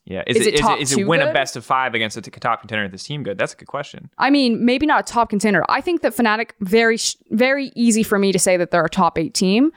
Yeah, 0.04 0.22
is, 0.26 0.38
Is 0.38 0.46
it, 0.46 0.48
it 0.48 0.54
is 0.54 0.60
top 0.60 0.78
it, 0.78 0.82
is 0.82 0.96
it 0.96 1.06
win 1.06 1.20
a 1.20 1.34
best 1.34 1.54
of 1.54 1.66
five 1.66 1.94
against 1.94 2.16
a 2.16 2.22
top 2.22 2.60
contender 2.60 2.86
at 2.86 2.92
this 2.92 3.02
team 3.02 3.22
good? 3.22 3.36
That's 3.36 3.52
a 3.52 3.56
good 3.56 3.68
question. 3.68 4.08
I 4.16 4.30
mean, 4.30 4.64
maybe 4.64 4.86
not 4.86 5.00
a 5.00 5.12
top 5.12 5.28
contender. 5.28 5.62
I 5.68 5.82
think 5.82 6.00
that 6.00 6.16
Fnatic 6.16 6.52
very 6.60 6.96
very 7.30 7.72
easy 7.74 8.02
for 8.02 8.18
me 8.18 8.32
to 8.32 8.38
say 8.38 8.56
that 8.56 8.70
they're 8.70 8.84
a 8.84 8.88
top 8.88 9.18
8 9.18 9.34
team. 9.34 9.70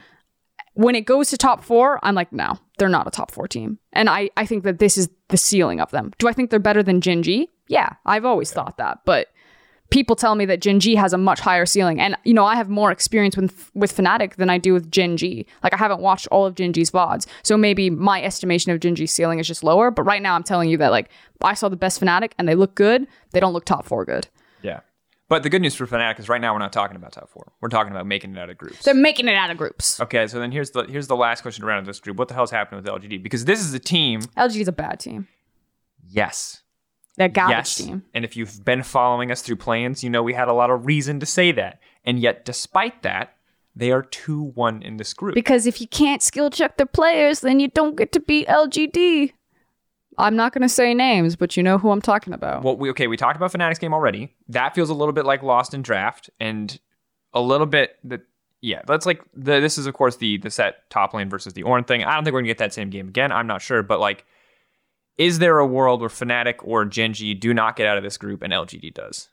When 0.72 0.94
it 0.94 1.02
goes 1.02 1.28
to 1.30 1.36
top 1.36 1.62
4, 1.62 2.00
I'm 2.02 2.14
like, 2.14 2.32
no, 2.32 2.58
they're 2.78 2.88
not 2.88 3.06
a 3.06 3.10
top 3.10 3.30
4 3.30 3.46
team. 3.46 3.78
And 3.92 4.08
I 4.08 4.30
I 4.34 4.46
think 4.46 4.64
that 4.64 4.78
this 4.78 4.96
is 4.96 5.10
the 5.28 5.36
ceiling 5.36 5.80
of 5.80 5.90
them. 5.90 6.12
Do 6.16 6.28
I 6.28 6.32
think 6.32 6.48
they're 6.48 6.58
better 6.58 6.82
than 6.82 7.02
Gen.G? 7.02 7.50
Yeah, 7.68 7.90
I've 8.06 8.24
always 8.24 8.50
thought 8.50 8.78
that, 8.78 9.00
but 9.04 9.28
people 9.92 10.16
tell 10.16 10.34
me 10.34 10.44
that 10.46 10.60
Gen.G 10.60 10.94
has 10.96 11.12
a 11.12 11.18
much 11.18 11.38
higher 11.38 11.66
ceiling. 11.66 12.00
And 12.00 12.16
you 12.24 12.34
know, 12.34 12.44
I 12.44 12.56
have 12.56 12.68
more 12.68 12.90
experience 12.90 13.36
with 13.36 13.70
with 13.74 13.96
Fnatic 13.96 14.36
than 14.36 14.50
I 14.50 14.58
do 14.58 14.72
with 14.72 14.90
Gen.G. 14.90 15.46
Like 15.62 15.72
I 15.72 15.76
haven't 15.76 16.00
watched 16.00 16.26
all 16.28 16.46
of 16.46 16.54
Gen.G's 16.56 16.90
VODs. 16.90 17.26
So 17.42 17.56
maybe 17.56 17.90
my 17.90 18.22
estimation 18.22 18.72
of 18.72 18.80
Gen.G's 18.80 19.12
ceiling 19.12 19.38
is 19.38 19.46
just 19.46 19.62
lower, 19.62 19.90
but 19.90 20.02
right 20.02 20.22
now 20.22 20.34
I'm 20.34 20.42
telling 20.42 20.68
you 20.68 20.78
that 20.78 20.90
like 20.90 21.10
I 21.42 21.54
saw 21.54 21.68
the 21.68 21.76
best 21.76 22.00
Fnatic 22.00 22.32
and 22.38 22.48
they 22.48 22.54
look 22.54 22.74
good. 22.74 23.06
They 23.30 23.40
don't 23.40 23.52
look 23.52 23.64
top 23.64 23.86
4 23.86 24.04
good. 24.04 24.28
Yeah. 24.62 24.80
But 25.28 25.42
the 25.42 25.48
good 25.48 25.62
news 25.62 25.74
for 25.74 25.86
Fnatic 25.86 26.18
is 26.18 26.28
right 26.28 26.40
now 26.40 26.52
we're 26.52 26.58
not 26.58 26.74
talking 26.74 26.94
about 26.94 27.12
top 27.12 27.30
four. 27.30 27.52
We're 27.62 27.70
talking 27.70 27.90
about 27.90 28.06
making 28.06 28.32
it 28.32 28.38
out 28.38 28.50
of 28.50 28.58
groups. 28.58 28.84
They're 28.84 28.92
making 28.92 29.28
it 29.28 29.34
out 29.34 29.50
of 29.50 29.56
groups. 29.56 29.98
Okay, 29.98 30.26
so 30.26 30.38
then 30.38 30.52
here's 30.52 30.72
the 30.72 30.82
here's 30.82 31.06
the 31.06 31.16
last 31.16 31.40
question 31.40 31.64
around 31.64 31.86
this 31.86 32.00
group. 32.00 32.18
What 32.18 32.28
the 32.28 32.34
hell's 32.34 32.50
happening 32.50 32.82
with 32.82 32.92
LGD? 32.92 33.22
Because 33.22 33.46
this 33.46 33.60
is 33.60 33.72
a 33.72 33.78
team. 33.78 34.20
LG 34.36 34.60
is 34.60 34.68
a 34.68 34.72
bad 34.72 35.00
team. 35.00 35.28
Yes, 36.06 36.61
They're 37.16 37.28
garbage 37.28 37.56
yes. 37.56 37.74
team. 37.76 38.02
And 38.14 38.24
if 38.24 38.36
you've 38.36 38.64
been 38.64 38.82
following 38.82 39.30
us 39.30 39.42
through 39.42 39.56
play-ins, 39.56 40.02
you 40.02 40.10
know 40.10 40.22
we 40.22 40.32
had 40.32 40.48
a 40.48 40.54
lot 40.54 40.70
of 40.70 40.86
reason 40.86 41.20
to 41.20 41.26
say 41.26 41.52
that. 41.52 41.80
And 42.04 42.18
yet, 42.18 42.44
despite 42.44 43.02
that, 43.02 43.36
they 43.76 43.90
are 43.90 44.02
2 44.02 44.42
1 44.42 44.82
in 44.82 44.96
this 44.96 45.14
group. 45.14 45.34
Because 45.34 45.66
if 45.66 45.80
you 45.80 45.88
can't 45.88 46.22
skill 46.22 46.50
check 46.50 46.76
their 46.76 46.86
players, 46.86 47.40
then 47.40 47.60
you 47.60 47.68
don't 47.68 47.96
get 47.96 48.12
to 48.12 48.20
beat 48.20 48.48
LGD. 48.48 49.32
I'm 50.18 50.36
not 50.36 50.52
going 50.52 50.62
to 50.62 50.68
say 50.68 50.92
names, 50.92 51.36
but 51.36 51.56
you 51.56 51.62
know 51.62 51.78
who 51.78 51.90
I'm 51.90 52.02
talking 52.02 52.32
about. 52.32 52.62
well, 52.62 52.76
we, 52.76 52.90
okay, 52.90 53.06
we 53.06 53.16
talked 53.16 53.36
about 53.36 53.52
Fnatic's 53.52 53.78
game 53.78 53.94
already. 53.94 54.34
That 54.48 54.74
feels 54.74 54.90
a 54.90 54.94
little 54.94 55.12
bit 55.12 55.24
like 55.24 55.42
Lost 55.42 55.72
in 55.72 55.82
Draft 55.82 56.28
and 56.38 56.78
a 57.32 57.40
little 57.40 57.66
bit 57.66 57.96
that. 58.04 58.22
Yeah, 58.64 58.82
that's 58.86 59.06
like 59.06 59.20
the. 59.34 59.58
This 59.58 59.76
is 59.76 59.86
of 59.86 59.94
course 59.94 60.18
the 60.18 60.36
the 60.36 60.48
Sett 60.48 60.88
top 60.88 61.14
lane 61.14 61.28
versus 61.28 61.52
the 61.52 61.64
Ornn 61.64 61.84
thing. 61.84 62.04
I 62.04 62.14
don't 62.14 62.22
think 62.22 62.32
we're 62.32 62.42
gonna 62.42 62.46
get 62.46 62.58
that 62.58 62.72
same 62.72 62.90
game 62.90 63.08
again. 63.08 63.32
I'm 63.32 63.48
not 63.48 63.60
sure, 63.60 63.82
but 63.82 63.98
like, 63.98 64.24
is 65.18 65.38
there 65.38 65.58
a 65.58 65.66
world 65.66 66.00
where 66.00 66.10
Fnatic 66.10 66.56
or 66.62 66.84
Gen.G 66.84 67.34
do 67.34 67.52
not 67.52 67.76
get 67.76 67.86
out 67.86 67.96
of 67.96 68.02
this 68.02 68.16
group 68.16 68.42
and 68.42 68.52
LGD 68.52 68.94
does? 68.94 69.28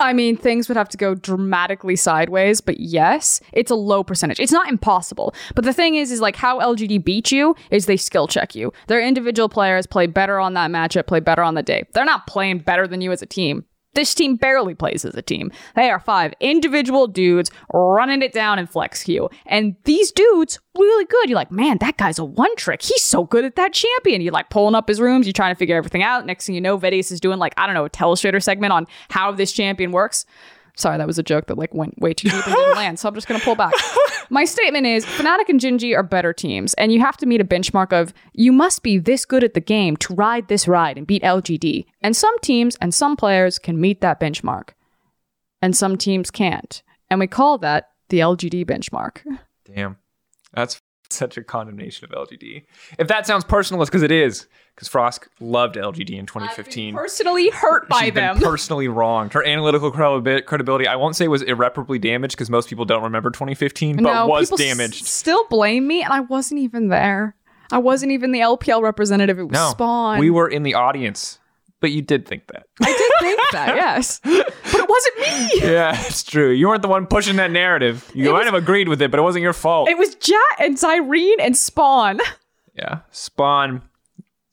I 0.00 0.14
mean, 0.14 0.36
things 0.36 0.66
would 0.68 0.78
have 0.78 0.88
to 0.88 0.96
go 0.96 1.14
dramatically 1.14 1.94
sideways, 1.94 2.62
but 2.62 2.80
yes, 2.80 3.40
it's 3.52 3.70
a 3.70 3.74
low 3.74 4.02
percentage. 4.02 4.40
It's 4.40 4.50
not 4.50 4.68
impossible. 4.68 5.34
But 5.54 5.66
the 5.66 5.74
thing 5.74 5.94
is, 5.94 6.10
is 6.10 6.22
like 6.22 6.36
how 6.36 6.58
LGD 6.58 7.04
beat 7.04 7.30
you 7.30 7.54
is 7.70 7.84
they 7.84 7.98
skill 7.98 8.26
check 8.26 8.54
you. 8.54 8.72
Their 8.86 9.00
individual 9.00 9.50
players 9.50 9.86
play 9.86 10.06
better 10.06 10.40
on 10.40 10.54
that 10.54 10.70
matchup, 10.70 11.06
play 11.06 11.20
better 11.20 11.42
on 11.42 11.54
the 11.54 11.62
day. 11.62 11.84
They're 11.92 12.06
not 12.06 12.26
playing 12.26 12.60
better 12.60 12.86
than 12.86 13.02
you 13.02 13.12
as 13.12 13.20
a 13.20 13.26
team. 13.26 13.66
This 13.94 14.14
team 14.14 14.36
barely 14.36 14.74
plays 14.74 15.04
as 15.04 15.14
a 15.14 15.22
team. 15.22 15.50
They 15.74 15.90
are 15.90 15.98
five 15.98 16.32
individual 16.38 17.06
dudes 17.08 17.50
running 17.72 18.22
it 18.22 18.32
down 18.32 18.58
in 18.58 18.66
flex 18.66 19.02
queue. 19.02 19.28
And 19.46 19.74
these 19.84 20.12
dudes, 20.12 20.60
really 20.78 21.04
good. 21.06 21.28
You're 21.28 21.36
like, 21.36 21.50
man, 21.50 21.78
that 21.78 21.96
guy's 21.96 22.18
a 22.18 22.24
one 22.24 22.54
trick. 22.56 22.82
He's 22.82 23.02
so 23.02 23.24
good 23.24 23.44
at 23.44 23.56
that 23.56 23.72
champion. 23.72 24.20
You're 24.20 24.32
like 24.32 24.50
pulling 24.50 24.74
up 24.74 24.86
his 24.88 25.00
rooms, 25.00 25.26
you're 25.26 25.32
trying 25.32 25.54
to 25.54 25.58
figure 25.58 25.76
everything 25.76 26.02
out. 26.02 26.24
Next 26.24 26.46
thing 26.46 26.54
you 26.54 26.60
know, 26.60 26.78
Vedius 26.78 27.10
is 27.10 27.20
doing 27.20 27.38
like, 27.38 27.54
I 27.56 27.66
don't 27.66 27.74
know, 27.74 27.84
a 27.84 27.90
telestrator 27.90 28.42
segment 28.42 28.72
on 28.72 28.86
how 29.08 29.32
this 29.32 29.52
champion 29.52 29.90
works. 29.90 30.24
Sorry, 30.76 30.96
that 30.96 31.06
was 31.06 31.18
a 31.18 31.22
joke 31.22 31.46
that 31.48 31.58
like 31.58 31.74
went 31.74 31.98
way 32.00 32.14
too 32.14 32.28
deep 32.30 32.46
and 32.46 32.54
didn't 32.54 32.74
land. 32.76 32.98
So 32.98 33.08
I'm 33.08 33.14
just 33.14 33.26
gonna 33.26 33.40
pull 33.40 33.56
back. 33.56 33.72
My 34.32 34.44
statement 34.44 34.86
is 34.86 35.04
Fnatic 35.04 35.48
and 35.48 35.58
Gen.G 35.58 35.92
are 35.94 36.04
better 36.04 36.32
teams, 36.32 36.72
and 36.74 36.92
you 36.92 37.00
have 37.00 37.16
to 37.16 37.26
meet 37.26 37.40
a 37.40 37.44
benchmark 37.44 37.92
of 37.92 38.14
you 38.32 38.52
must 38.52 38.84
be 38.84 38.96
this 38.96 39.24
good 39.24 39.42
at 39.42 39.54
the 39.54 39.60
game 39.60 39.96
to 39.98 40.14
ride 40.14 40.46
this 40.46 40.68
ride 40.68 40.96
and 40.96 41.06
beat 41.06 41.24
LGD. 41.24 41.84
And 42.00 42.16
some 42.16 42.38
teams 42.38 42.76
and 42.80 42.94
some 42.94 43.16
players 43.16 43.58
can 43.58 43.80
meet 43.80 44.00
that 44.02 44.20
benchmark. 44.20 44.70
And 45.60 45.76
some 45.76 45.98
teams 45.98 46.30
can't. 46.30 46.80
And 47.10 47.18
we 47.18 47.26
call 47.26 47.58
that 47.58 47.90
the 48.08 48.20
LGD 48.20 48.66
benchmark. 48.66 49.18
Damn. 49.64 49.96
That's 50.54 50.80
such 51.16 51.36
a 51.36 51.42
condemnation 51.44 52.04
of 52.10 52.10
LGD. 52.28 52.64
If 52.98 53.08
that 53.08 53.26
sounds 53.26 53.44
personal, 53.44 53.82
it's 53.82 53.90
because 53.90 54.02
it 54.02 54.10
is. 54.12 54.46
Because 54.74 54.88
Frosk 54.88 55.26
loved 55.40 55.74
LGD 55.76 56.10
in 56.18 56.24
2015. 56.26 56.94
Personally 56.94 57.50
hurt 57.50 57.88
by 57.88 58.04
She's 58.06 58.14
them. 58.14 58.38
personally 58.38 58.88
wronged. 58.88 59.32
Her 59.34 59.44
analytical 59.44 59.90
credibility, 59.90 60.86
I 60.86 60.96
won't 60.96 61.16
say 61.16 61.28
was 61.28 61.42
irreparably 61.42 61.98
damaged 61.98 62.34
because 62.36 62.48
most 62.48 62.68
people 62.70 62.84
don't 62.86 63.02
remember 63.02 63.30
2015, 63.30 63.96
but 63.96 64.02
no, 64.02 64.26
was 64.26 64.48
people 64.48 64.60
s- 64.64 64.66
damaged. 64.68 65.04
still 65.06 65.44
blame 65.48 65.86
me, 65.86 66.02
and 66.02 66.12
I 66.12 66.20
wasn't 66.20 66.60
even 66.60 66.88
there. 66.88 67.34
I 67.72 67.78
wasn't 67.78 68.12
even 68.12 68.32
the 68.32 68.40
LPL 68.40 68.80
representative. 68.82 69.38
It 69.38 69.44
was 69.44 69.52
No, 69.52 69.70
Spawn. 69.72 70.18
we 70.18 70.30
were 70.30 70.48
in 70.48 70.62
the 70.62 70.74
audience, 70.74 71.39
but 71.80 71.92
you 71.92 72.02
did 72.02 72.26
think 72.26 72.46
that. 72.48 72.66
I 72.82 72.86
did 72.86 73.12
think 73.20 73.40
that, 73.52 73.76
yes. 73.76 74.20
But 74.22 74.54
it 74.64 74.88
wasn't 74.88 75.18
me. 75.18 75.72
yeah, 75.72 76.00
it's 76.06 76.22
true. 76.22 76.50
You 76.50 76.68
weren't 76.68 76.82
the 76.82 76.88
one 76.88 77.06
pushing 77.06 77.36
that 77.36 77.50
narrative. 77.50 78.10
You 78.14 78.32
might 78.32 78.44
have 78.44 78.54
agreed 78.54 78.88
with 78.88 79.00
it, 79.02 79.10
but 79.10 79.18
it 79.18 79.22
wasn't 79.22 79.42
your 79.42 79.52
fault. 79.52 79.88
It 79.88 79.98
was 79.98 80.14
Jatt 80.16 80.38
and 80.58 80.78
Cyrene 80.78 81.40
and 81.40 81.56
Spawn. 81.56 82.20
yeah, 82.74 83.00
Spawn, 83.10 83.82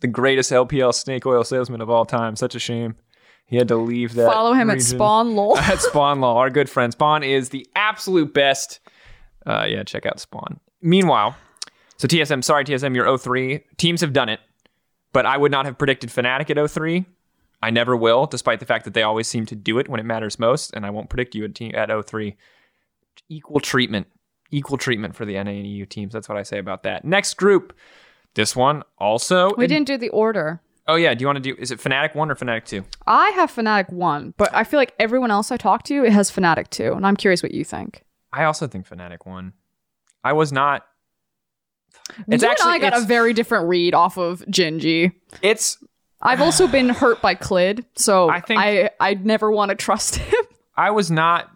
the 0.02 0.08
greatest 0.08 0.52
LPL 0.52 0.94
snake 0.94 1.26
oil 1.26 1.44
salesman 1.44 1.82
of 1.82 1.90
all 1.90 2.06
time. 2.06 2.36
Such 2.36 2.56
a 2.56 2.60
shame. 2.60 2.96
He 3.46 3.56
had 3.56 3.70
to 3.70 3.78
leave 3.78 4.14
that. 4.16 4.32
Follow 4.32 4.54
him 4.54 4.70
at 4.70 4.74
region. 4.76 4.98
Spawn 4.98 5.36
lol. 5.36 5.58
at 5.58 5.82
Spawn 5.82 6.20
Law, 6.20 6.38
our 6.38 6.50
good 6.50 6.70
friend. 6.70 6.92
Spawn 6.92 7.24
is 7.24 7.50
the 7.50 7.66
absolute 7.76 8.34
best. 8.34 8.80
Uh, 9.46 9.66
yeah, 9.68 9.84
check 9.84 10.06
out 10.06 10.20
Spawn. 10.20 10.60
Meanwhile, 10.82 11.36
so 11.98 12.08
TSM, 12.08 12.44
sorry, 12.44 12.66
TSM, 12.66 12.94
you're 12.94 13.18
03. 13.18 13.64
Teams 13.78 14.02
have 14.02 14.12
done 14.12 14.28
it, 14.30 14.42
but 15.14 15.26
I 15.26 15.38
would 15.38 15.52
not 15.52 15.66
have 15.66 15.78
predicted 15.78 16.10
Fnatic 16.10 16.56
at 16.56 16.70
03. 16.70 17.06
I 17.62 17.72
never 17.72 17.96
will, 17.96 18.28
despite 18.28 18.60
the 18.60 18.66
fact 18.66 18.86
that 18.86 18.94
they 18.94 19.04
always 19.04 19.28
seem 19.28 19.46
to 19.48 19.56
do 19.56 19.80
it 19.80 19.90
when 19.90 20.00
it 20.00 20.06
matters 20.06 20.38
most, 20.38 20.74
and 20.74 20.86
I 20.86 20.90
won't 20.90 21.10
predict 21.10 21.36
you 21.36 21.46
at, 21.46 21.90
at 21.90 22.08
03. 22.08 22.36
Equal 23.30 23.60
treatment. 23.60 24.08
Equal 24.52 24.78
treatment 24.78 25.16
for 25.16 25.26
the 25.26 25.34
NA 25.34 25.52
and 25.52 25.68
EU 25.68 25.86
teams. 25.86 26.14
That's 26.14 26.30
what 26.30 26.38
I 26.38 26.44
say 26.44 26.60
about 26.60 26.84
that. 26.84 27.04
Next 27.04 27.34
group. 27.34 27.74
This 28.36 28.56
one 28.56 28.84
also. 29.00 29.54
We 29.56 29.68
didn't 29.68 29.88
do 29.88 29.98
the 29.98 30.10
order. 30.10 30.62
Oh, 30.88 30.96
yeah. 30.96 31.14
Do 31.14 31.24
you 31.24 31.28
want 31.28 31.38
to 31.38 31.42
do. 31.42 31.56
Is 31.60 31.72
it 31.72 31.80
Fnatic 31.80 32.16
1 32.16 32.32
or 32.32 32.36
Fnatic 32.36 32.66
2? 32.66 32.86
I 33.08 33.32
have 33.32 33.52
Fnatic 33.52 33.92
1, 33.92 34.36
but 34.38 34.54
I 34.54 34.64
feel 34.64 34.80
like 34.80 34.94
everyone 35.00 35.32
else 35.32 35.52
I 35.52 35.58
talked 35.58 35.88
to 35.88 36.06
it 36.06 36.14
has 36.14 36.32
Fnatic 36.32 36.70
2, 36.70 36.94
and 36.94 37.06
I'm 37.06 37.18
curious 37.18 37.42
what 37.44 37.54
you 37.54 37.66
think. 37.66 38.04
I 38.32 38.44
also 38.44 38.68
think 38.68 38.88
Fnatic 38.88 39.26
1. 39.26 39.52
I 40.24 40.34
was 40.34 40.54
not. 40.54 40.86
It's 42.28 42.44
you 42.44 42.50
actually 42.50 42.76
and 42.76 42.86
I 42.86 42.90
got 42.90 43.02
a 43.02 43.06
very 43.06 43.34
different 43.34 43.68
read 43.68 43.94
off 43.94 44.18
of 44.18 44.48
Gen.G. 44.50 45.12
it's 45.42 45.78
I've 46.22 46.42
also 46.42 46.68
been 46.78 46.90
hurt 46.90 47.22
by 47.22 47.36
Clid, 47.36 47.86
so 47.96 48.30
I 48.30 48.40
think- 48.42 48.60
I 48.60 48.90
I'd 49.00 49.26
never 49.26 49.52
want 49.52 49.70
to 49.70 49.76
trust 49.76 50.16
him. 50.18 50.34
I 50.76 50.92
was 50.92 51.10
not 51.12 51.50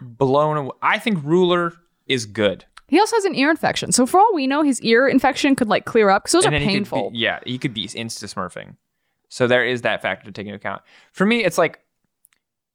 blown 0.00 0.56
away. 0.56 0.70
I 0.82 0.98
think 0.98 1.18
Ruler 1.24 1.72
is 2.06 2.26
good. 2.26 2.64
He 2.88 3.00
also 3.00 3.16
has 3.16 3.24
an 3.24 3.34
ear 3.34 3.50
infection, 3.50 3.92
so 3.92 4.04
for 4.06 4.20
all 4.20 4.34
we 4.34 4.46
know, 4.46 4.62
his 4.62 4.80
ear 4.82 5.08
infection 5.08 5.56
could 5.56 5.68
like 5.68 5.84
clear 5.84 6.10
up 6.10 6.24
because 6.24 6.32
those 6.32 6.44
And 6.44 6.54
are 6.54 6.58
then 6.58 6.68
he 6.68 6.74
could 6.74 6.78
painful. 6.84 7.10
be- 7.10 7.18
yeah, 7.18 7.40
he 7.46 7.58
could 7.58 7.72
be 7.74 7.86
insta 7.88 8.24
smurfing. 8.32 8.76
So 9.30 9.46
there 9.46 9.64
is 9.64 9.82
that 9.82 10.02
factor 10.02 10.26
to 10.26 10.32
take 10.32 10.46
into 10.46 10.56
account. 10.56 10.82
For 11.12 11.24
me, 11.26 11.42
it's 11.42 11.58
like, 11.58 11.80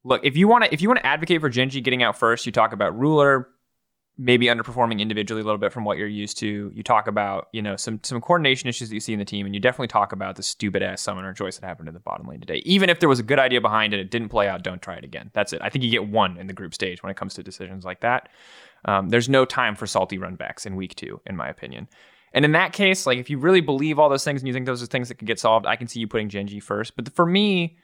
look, 0.04 0.26
if 0.26 0.36
you 0.36 0.48
want 0.48 0.66
to, 0.66 0.74
if 0.74 0.82
you 0.82 0.90
want 0.90 1.00
to 1.00 1.06
advocate 1.06 1.40
for 1.42 1.48
Gen.G 1.48 1.80
getting 1.82 2.04
out 2.04 2.18
first, 2.18 2.46
you 2.46 2.52
talk 2.52 2.74
about 2.74 2.98
Ruler 3.00 3.48
maybe 4.22 4.48
underperforming 4.48 5.00
individually 5.00 5.42
a 5.42 5.46
little 5.46 5.58
bit 5.58 5.72
from 5.72 5.86
what 5.86 5.98
you're 5.98 6.08
used 6.08 6.38
to. 6.38 6.70
You 6.76 6.84
talk 6.84 7.08
about, 7.08 7.48
you 7.54 7.62
know, 7.62 7.78
some 7.78 8.02
some 8.04 8.20
coordination 8.20 8.68
issues 8.68 8.90
that 8.90 8.94
you 8.94 9.00
see 9.00 9.14
in 9.14 9.20
the 9.20 9.26
team, 9.26 9.46
and 9.46 9.56
you 9.56 9.62
definitely 9.62 9.88
talk 9.88 10.12
about 10.12 10.36
the 10.36 10.44
stupid 10.44 10.84
ass 10.84 11.02
summoner 11.02 11.34
choice 11.34 11.58
that 11.58 11.66
happened 11.66 11.88
in 11.88 11.94
the 11.94 12.02
bottom 12.02 12.28
lane 12.28 12.42
today. 12.42 12.62
Even 12.66 12.90
if 12.90 13.00
there 13.00 13.08
was 13.08 13.20
a 13.20 13.24
good 13.24 13.40
idea 13.40 13.62
behind 13.62 13.94
it, 13.94 14.00
it 14.00 14.12
didn't 14.12 14.28
play 14.28 14.50
out. 14.50 14.62
Don't 14.62 14.82
try 14.82 14.96
it 14.96 15.06
again. 15.06 15.32
That's 15.34 15.54
it. 15.54 15.62
I 15.64 15.70
think 15.70 15.86
you 15.86 15.90
get 15.90 16.08
one 16.08 16.38
in 16.38 16.48
the 16.48 16.54
group 16.54 16.74
stage 16.74 17.02
when 17.02 17.10
it 17.10 17.16
comes 17.16 17.34
to 17.36 17.44
decisions 17.44 17.86
like 17.86 18.02
that. 18.02 18.28
Um, 18.84 19.10
there's 19.10 19.30
no 19.30 19.46
time 19.46 19.76
for 19.76 19.88
salty 19.88 20.18
runbacks 20.18 20.66
in 20.66 20.76
week 20.76 20.96
two, 20.96 21.22
in 21.26 21.38
my 21.38 21.48
opinion. 21.48 21.88
And 22.34 22.44
in 22.44 22.52
that 22.52 22.74
case, 22.74 23.08
like 23.08 23.18
if 23.18 23.30
you 23.30 23.38
really 23.38 23.62
believe 23.62 24.00
all 24.00 24.10
those 24.10 24.24
things 24.26 24.42
and 24.42 24.48
you 24.48 24.54
think 24.54 24.66
those 24.66 24.84
are 24.84 24.86
things 24.86 25.08
that 25.08 25.16
can 25.16 25.26
get 25.26 25.40
solved, 25.40 25.66
I 25.66 25.78
can 25.78 25.88
see 25.88 26.00
you 26.00 26.08
putting 26.08 26.30
Gen.G 26.30 26.60
first. 26.60 26.96
But 26.96 27.12
for 27.14 27.26
me, 27.26 27.78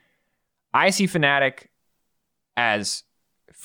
I 0.74 0.90
see 0.90 1.08
Fnatic 1.08 1.68
as 2.58 3.04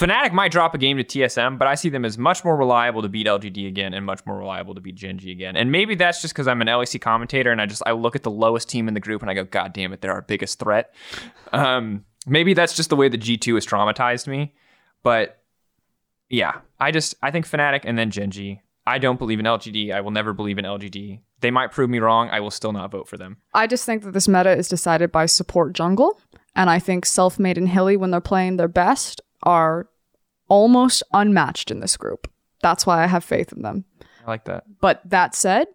Fnatic 0.01 0.33
might 0.33 0.51
drop 0.51 0.75
a 0.75 0.79
game 0.79 0.97
to 0.97 1.05
TSM, 1.05 1.59
but 1.59 1.69
I 1.69 1.75
see 1.75 1.91
them 1.91 2.07
as 2.07 2.17
much 2.17 2.43
more 2.43 2.57
reliable 2.57 3.03
to 3.03 3.09
beat 3.11 3.27
LGD 3.27 3.69
again 3.69 3.93
and 3.93 4.07
much 4.07 4.25
more 4.25 4.39
reliable 4.39 4.75
to 4.75 4.81
beat 4.81 4.95
Gen.G 4.95 5.31
again. 5.31 5.57
And 5.57 5.71
maybe 5.71 5.95
that's 5.95 6.23
just 6.23 6.33
because 6.33 6.49
I'm 6.49 6.63
an 6.63 6.69
LEC 6.69 7.03
commentator 7.03 7.53
and 7.53 7.61
I 7.61 7.67
just 7.67 7.83
I 7.85 7.93
look 7.93 8.17
at 8.17 8.23
the 8.23 8.31
lowest 8.31 8.71
team 8.71 8.89
in 8.89 8.95
the 8.95 9.01
group 9.01 9.21
and 9.21 9.31
I 9.31 9.35
go, 9.35 9.45
God 9.45 9.75
damn 9.75 9.93
it, 9.93 10.01
they're 10.01 10.13
our 10.13 10.23
biggest 10.23 10.59
threat. 10.59 10.95
Um, 11.53 12.07
maybe 12.27 12.55
that's 12.55 12.75
just 12.75 12.89
the 12.89 12.97
way 12.97 13.11
the 13.11 13.19
G2 13.19 13.55
has 13.57 13.67
traumatized 13.67 14.27
me. 14.27 14.55
But 15.03 15.43
yeah, 16.31 16.61
I 16.79 16.93
just 16.93 17.15
I 17.23 17.31
think 17.31 17.47
Fnatic 17.47 17.83
and 17.85 17.99
then 17.99 18.11
Gen.G. 18.11 18.59
I 18.87 18.97
don't 18.97 19.19
believe 19.19 19.39
in 19.39 19.45
LGD. 19.45 19.93
I 19.93 20.01
will 20.01 20.13
never 20.13 20.33
believe 20.33 20.57
in 20.57 20.65
LGD. 20.65 21.21
They 21.41 21.51
might 21.51 21.73
prove 21.73 21.91
me 21.91 21.99
wrong. 21.99 22.31
I 22.31 22.41
will 22.41 22.51
still 22.51 22.73
not 22.73 22.91
vote 22.91 23.07
for 23.07 23.19
them. 23.19 23.37
I 23.53 23.67
just 23.67 23.85
think 23.85 24.03
that 24.05 24.13
this 24.13 24.29
meta 24.29 24.57
is 24.57 24.67
decided 24.69 25.13
by 25.13 25.27
support 25.27 25.75
jungle, 25.75 26.19
and 26.57 26.71
I 26.71 26.79
think 26.79 27.05
Selfmade 27.05 27.59
and 27.59 27.69
Hilly, 27.69 27.99
when 27.99 28.11
they're 28.11 28.21
playing 28.21 28.57
their 28.57 28.69
best, 28.69 29.21
are 29.43 29.89
almost 30.49 31.03
unmatched 31.13 31.71
in 31.71 31.81
this 31.81 31.97
group. 31.97 32.31
That's 32.63 32.87
why 32.87 33.03
I 33.03 33.07
have 33.07 33.25
faith 33.25 33.53
in 33.53 33.63
them. 33.63 33.85
I 34.27 34.31
like 34.31 34.45
that. 34.45 34.65
But 34.81 35.01
that 35.09 35.35
said, 35.35 35.69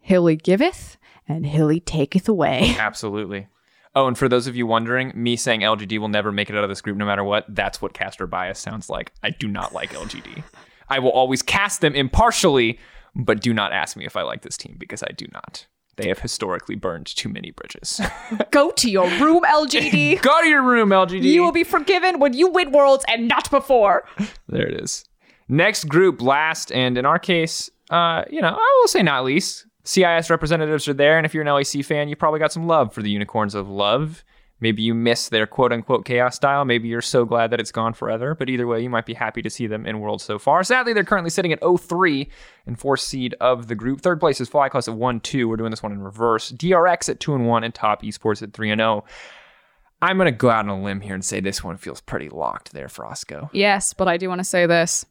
Hilly 0.00 0.36
giveth 0.36 0.96
and 1.26 1.46
Hilly 1.46 1.80
taketh 1.80 2.28
away. 2.28 2.74
Absolutely. 2.78 3.48
Oh, 3.96 4.08
and 4.08 4.18
for 4.18 4.28
those 4.28 4.46
of 4.46 4.56
you 4.56 4.66
wondering, 4.66 5.12
me 5.14 5.36
saying 5.36 5.60
LGD 5.60 5.98
will 5.98 6.08
never 6.08 6.32
make 6.32 6.50
it 6.50 6.56
out 6.56 6.64
of 6.64 6.68
this 6.68 6.80
group 6.80 6.96
no 6.96 7.06
matter 7.06 7.22
what, 7.22 7.46
that's 7.48 7.80
what 7.80 7.94
caster 7.94 8.26
bias 8.26 8.58
sounds 8.58 8.90
like. 8.90 9.12
I 9.22 9.30
do 9.30 9.46
not 9.46 9.72
like 9.72 9.92
LGD. 9.92 10.42
I 10.88 10.98
will 10.98 11.12
always 11.12 11.42
cast 11.42 11.80
them 11.80 11.94
impartially, 11.94 12.78
but 13.14 13.40
do 13.40 13.54
not 13.54 13.72
ask 13.72 13.96
me 13.96 14.04
if 14.04 14.16
I 14.16 14.22
like 14.22 14.42
this 14.42 14.56
team 14.56 14.76
because 14.78 15.02
I 15.02 15.12
do 15.16 15.26
not. 15.32 15.66
They 15.96 16.08
have 16.08 16.18
historically 16.18 16.74
burned 16.74 17.06
too 17.06 17.28
many 17.28 17.50
bridges. 17.50 18.00
Go 18.50 18.70
to 18.72 18.90
your 18.90 19.08
room, 19.20 19.42
LGD. 19.44 20.20
Go 20.22 20.42
to 20.42 20.48
your 20.48 20.62
room, 20.62 20.90
LGD. 20.90 21.22
you 21.22 21.42
will 21.42 21.52
be 21.52 21.64
forgiven 21.64 22.18
when 22.18 22.32
you 22.32 22.48
win 22.48 22.72
worlds 22.72 23.04
and 23.08 23.28
not 23.28 23.50
before. 23.50 24.04
There 24.48 24.66
it 24.66 24.80
is. 24.80 25.04
Next 25.48 25.84
group, 25.84 26.20
last, 26.22 26.72
and 26.72 26.96
in 26.98 27.04
our 27.06 27.18
case, 27.18 27.70
uh, 27.90 28.24
you 28.30 28.40
know, 28.40 28.48
I 28.48 28.78
will 28.80 28.88
say 28.88 29.02
not 29.02 29.24
least. 29.24 29.66
CIS 29.84 30.30
representatives 30.30 30.88
are 30.88 30.94
there, 30.94 31.18
and 31.18 31.26
if 31.26 31.34
you're 31.34 31.42
an 31.42 31.48
LEC 31.48 31.84
fan, 31.84 32.08
you 32.08 32.16
probably 32.16 32.40
got 32.40 32.52
some 32.52 32.66
love 32.66 32.94
for 32.94 33.02
the 33.02 33.10
Unicorns 33.10 33.54
of 33.54 33.68
Love. 33.68 34.24
Maybe 34.64 34.82
you 34.82 34.94
miss 34.94 35.28
their 35.28 35.46
quote 35.46 35.72
unquote 35.72 36.06
chaos 36.06 36.36
style. 36.36 36.64
Maybe 36.64 36.88
you're 36.88 37.02
so 37.02 37.26
glad 37.26 37.50
that 37.50 37.60
it's 37.60 37.70
gone 37.70 37.92
forever. 37.92 38.34
But 38.34 38.48
either 38.48 38.66
way, 38.66 38.82
you 38.82 38.88
might 38.88 39.04
be 39.04 39.12
happy 39.12 39.42
to 39.42 39.50
see 39.50 39.66
them 39.66 39.84
in 39.84 40.00
World 40.00 40.22
so 40.22 40.38
far. 40.38 40.64
Sadly, 40.64 40.94
they're 40.94 41.04
currently 41.04 41.28
sitting 41.28 41.52
at 41.52 41.60
03 41.60 42.30
and 42.64 42.78
fourth 42.78 43.00
seed 43.00 43.34
of 43.42 43.68
the 43.68 43.74
group. 43.74 44.00
Third 44.00 44.20
place 44.20 44.40
is 44.40 44.48
Fly 44.48 44.70
FlyQuest 44.70 44.88
at 44.88 44.94
1 44.94 45.20
2. 45.20 45.48
We're 45.50 45.56
doing 45.56 45.70
this 45.70 45.82
one 45.82 45.92
in 45.92 46.00
reverse. 46.00 46.50
DRX 46.50 47.10
at 47.10 47.20
2 47.20 47.34
and 47.34 47.46
1, 47.46 47.62
and 47.62 47.74
Top 47.74 48.02
Esports 48.02 48.42
at 48.42 48.54
3 48.54 48.70
and 48.70 48.80
0. 48.80 49.04
I'm 50.00 50.16
going 50.16 50.32
to 50.32 50.32
go 50.32 50.48
out 50.48 50.64
on 50.64 50.70
a 50.70 50.82
limb 50.82 51.02
here 51.02 51.14
and 51.14 51.22
say 51.22 51.40
this 51.40 51.62
one 51.62 51.76
feels 51.76 52.00
pretty 52.00 52.30
locked 52.30 52.72
there, 52.72 52.88
Frosco. 52.88 53.50
Yes, 53.52 53.92
but 53.92 54.08
I 54.08 54.16
do 54.16 54.30
want 54.30 54.38
to 54.38 54.44
say 54.44 54.64
this. 54.64 55.04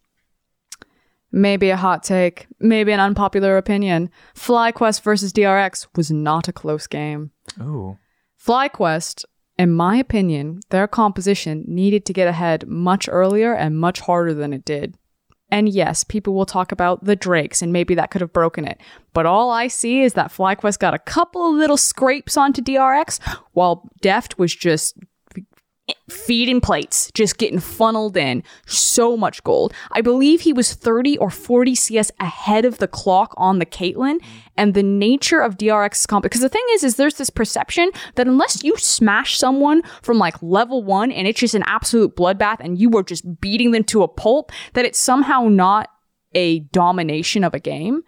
Maybe 1.31 1.69
a 1.69 1.77
hot 1.77 2.01
take, 2.01 2.47
maybe 2.59 2.91
an 2.91 2.99
unpopular 2.99 3.57
opinion. 3.57 4.09
FlyQuest 4.35 5.01
versus 5.03 5.31
DRX 5.31 5.85
was 5.95 6.09
not 6.09 6.47
a 6.47 6.53
close 6.53 6.87
game. 6.87 7.29
Ooh. 7.61 7.99
FlyQuest, 8.43 9.25
in 9.57 9.71
my 9.71 9.97
opinion, 9.97 10.61
their 10.69 10.87
composition 10.87 11.63
needed 11.67 12.05
to 12.05 12.13
get 12.13 12.27
ahead 12.27 12.67
much 12.67 13.07
earlier 13.09 13.53
and 13.53 13.77
much 13.77 13.99
harder 14.01 14.33
than 14.33 14.53
it 14.53 14.65
did. 14.65 14.97
And 15.51 15.69
yes, 15.69 16.03
people 16.03 16.33
will 16.33 16.47
talk 16.47 16.71
about 16.71 17.03
the 17.03 17.15
Drakes 17.15 17.61
and 17.61 17.71
maybe 17.71 17.93
that 17.93 18.09
could 18.09 18.21
have 18.21 18.33
broken 18.33 18.65
it. 18.65 18.81
But 19.13 19.27
all 19.27 19.51
I 19.51 19.67
see 19.67 20.01
is 20.01 20.13
that 20.13 20.31
FlyQuest 20.31 20.79
got 20.79 20.95
a 20.95 20.99
couple 20.99 21.47
of 21.47 21.55
little 21.55 21.77
scrapes 21.77 22.37
onto 22.37 22.61
DRX 22.61 23.19
while 23.51 23.87
Deft 24.01 24.39
was 24.39 24.55
just 24.55 24.97
feeding 26.09 26.61
plates, 26.61 27.11
just 27.13 27.37
getting 27.37 27.59
funneled 27.59 28.17
in. 28.17 28.43
So 28.65 29.15
much 29.17 29.43
gold. 29.43 29.73
I 29.91 30.01
believe 30.01 30.41
he 30.41 30.53
was 30.53 30.73
30 30.73 31.17
or 31.17 31.29
40 31.29 31.75
CS 31.75 32.11
ahead 32.19 32.65
of 32.65 32.77
the 32.77 32.87
clock 32.87 33.33
on 33.37 33.59
the 33.59 33.65
Caitlyn. 33.65 34.19
And 34.55 34.73
the 34.73 34.83
nature 34.83 35.39
of 35.39 35.57
DRX's 35.57 36.05
comp, 36.05 36.23
because 36.23 36.41
the 36.41 36.49
thing 36.49 36.65
is, 36.71 36.83
is 36.83 36.95
there's 36.95 37.15
this 37.15 37.29
perception 37.29 37.91
that 38.15 38.27
unless 38.27 38.63
you 38.63 38.77
smash 38.77 39.37
someone 39.37 39.81
from 40.01 40.17
like 40.17 40.41
level 40.41 40.83
one 40.83 41.11
and 41.11 41.27
it's 41.27 41.39
just 41.39 41.55
an 41.55 41.63
absolute 41.65 42.15
bloodbath 42.15 42.57
and 42.59 42.79
you 42.79 42.89
were 42.89 43.03
just 43.03 43.39
beating 43.41 43.71
them 43.71 43.83
to 43.85 44.03
a 44.03 44.07
pulp, 44.07 44.51
that 44.73 44.85
it's 44.85 44.99
somehow 44.99 45.47
not 45.47 45.89
a 46.35 46.59
domination 46.59 47.43
of 47.43 47.53
a 47.53 47.59
game. 47.59 48.03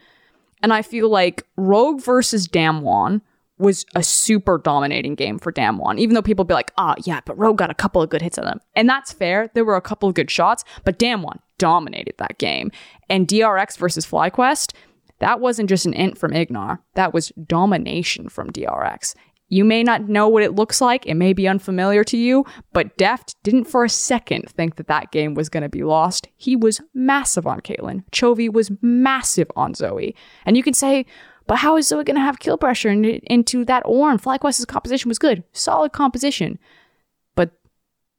And 0.62 0.74
I 0.74 0.82
feel 0.82 1.10
like 1.10 1.44
Rogue 1.58 2.02
versus 2.02 2.48
Damwon 2.48 3.22
was 3.58 3.86
a 3.96 4.04
super 4.04 4.58
dominating 4.58 5.16
game 5.16 5.40
for 5.40 5.52
Damwon, 5.52 5.98
even 5.98 6.14
though 6.14 6.22
people 6.22 6.46
be 6.46 6.54
like, 6.54 6.72
ah, 6.78 6.96
yeah, 7.06 7.22
but 7.26 7.38
Rogue 7.38 7.58
got 7.58 7.70
a 7.70 7.76
couple 7.76 8.02
of 8.02 8.10
good 8.10 8.22
hits 8.22 8.38
on 8.38 8.46
them. 8.46 8.60
And 8.76 8.90
that's 8.90 9.14
fair. 9.14 9.50
There 9.54 9.66
were 9.66 9.78
a 9.78 9.82
couple 9.82 10.10
of 10.10 10.16
good 10.16 10.30
shots, 10.30 10.64
but 10.84 11.00
Damwon 11.00 11.40
dominated 11.58 12.16
that 12.18 12.38
game. 12.38 12.72
And 13.10 13.28
DRX 13.28 13.78
versus 13.78 14.06
FlyQuest, 14.06 14.74
that 15.20 15.40
wasn't 15.40 15.70
just 15.70 15.86
an 15.86 15.94
int 15.94 16.18
from 16.18 16.32
Ignar. 16.32 16.80
That 16.96 17.14
was 17.14 17.32
domination 17.48 18.28
from 18.28 18.52
DRX. 18.52 19.16
You 19.48 19.64
may 19.64 19.84
not 19.84 20.10
know 20.10 20.28
what 20.28 20.44
it 20.44 20.56
looks 20.56 20.82
like. 20.82 21.06
It 21.06 21.14
may 21.14 21.32
be 21.32 21.48
unfamiliar 21.48 22.04
to 22.06 22.18
you, 22.18 22.46
but 22.74 22.98
Deft 22.98 23.36
didn't 23.44 23.66
for 23.66 23.86
a 23.86 23.90
second 23.90 24.50
think 24.50 24.76
that 24.76 24.88
that 24.88 25.12
game 25.12 25.36
was 25.36 25.50
going 25.50 25.64
to 25.64 25.70
be 25.70 25.84
lost. 25.84 26.28
He 26.36 26.56
was 26.56 26.82
massive 26.94 27.46
on 27.46 27.62
Caitlyn. 27.62 28.04
Chovy 28.12 28.52
was 28.52 28.72
massive 28.82 29.50
on 29.56 29.76
Zoe. 29.76 30.16
And 30.46 30.58
you 30.58 30.64
can 30.64 30.74
say, 30.74 31.06
but 31.48 31.58
how 31.58 31.78
is 31.78 31.88
Zoe 31.88 32.04
going 32.04 32.16
to 32.16 32.22
have 32.22 32.40
kill 32.40 32.58
pressure 32.58 32.90
in, 32.90 33.06
into 33.06 33.64
that 33.66 33.84
Ornn? 33.84 34.22
FlyQuest's 34.22 34.66
composition 34.66 35.10
was 35.10 35.20
good. 35.20 35.44
Solid 35.54 35.92
composition. 35.94 36.58
But 37.36 37.52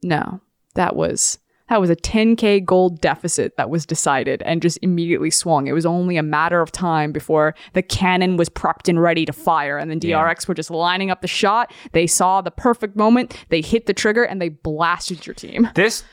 no, 0.03 0.41
that 0.75 0.95
was 0.95 1.39
That 1.69 1.81
was 1.81 1.91
a 1.91 1.97
10k 1.97 2.65
gold 2.65 3.01
deficit 3.01 3.57
that 3.57 3.71
was 3.71 3.85
decided 3.85 4.41
and 4.43 4.63
just 4.63 4.79
immediately 4.83 5.31
swung. 5.31 5.67
It 5.67 5.73
was 5.73 5.85
only 5.85 6.17
a 6.17 6.23
matter 6.23 6.61
of 6.61 6.71
time 6.71 7.11
before 7.11 7.57
the 7.73 7.83
cannon 7.83 8.37
was 8.37 8.49
prepped 8.49 8.89
and 8.89 9.03
ready 9.03 9.25
to 9.27 9.33
fire, 9.33 9.77
and 9.77 9.91
then 9.91 9.99
DRX 9.99 10.47
were 10.47 10.55
just 10.55 10.71
lining 10.71 11.11
up 11.11 11.23
the 11.23 11.29
shot. 11.29 11.73
They 11.91 12.07
saw 12.07 12.41
the 12.41 12.53
perfect 12.53 12.95
moment, 12.95 13.37
they 13.49 13.61
hit 13.61 13.87
the 13.87 13.95
trigger, 13.95 14.23
and 14.23 14.41
they 14.41 14.51
blasted 14.51 15.27
your 15.27 15.35
team. 15.35 15.69
This, 15.75 16.05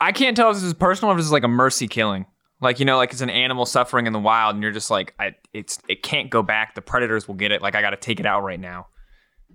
I 0.00 0.10
can't 0.10 0.36
tell 0.36 0.50
if 0.50 0.56
this 0.56 0.64
is 0.64 0.74
personal 0.74 1.12
or 1.12 1.14
if 1.14 1.18
this 1.18 1.26
is 1.26 1.32
like 1.32 1.44
a 1.44 1.48
mercy 1.48 1.86
killing. 1.86 2.26
Like 2.62 2.78
you 2.78 2.84
know, 2.84 2.96
like 2.96 3.10
it's 3.12 3.20
an 3.20 3.30
animal 3.30 3.66
suffering 3.66 4.06
in 4.06 4.12
the 4.12 4.20
wild, 4.20 4.54
and 4.54 4.62
you're 4.62 4.72
just 4.72 4.90
like, 4.90 5.14
I, 5.18 5.34
it's 5.52 5.80
it 5.88 6.02
can't 6.02 6.30
go 6.30 6.42
back. 6.42 6.76
The 6.76 6.80
predators 6.80 7.26
will 7.26 7.34
get 7.34 7.50
it. 7.50 7.60
Like 7.60 7.74
I 7.74 7.82
got 7.82 7.90
to 7.90 7.96
take 7.96 8.20
it 8.20 8.26
out 8.26 8.44
right 8.44 8.60
now. 8.60 8.86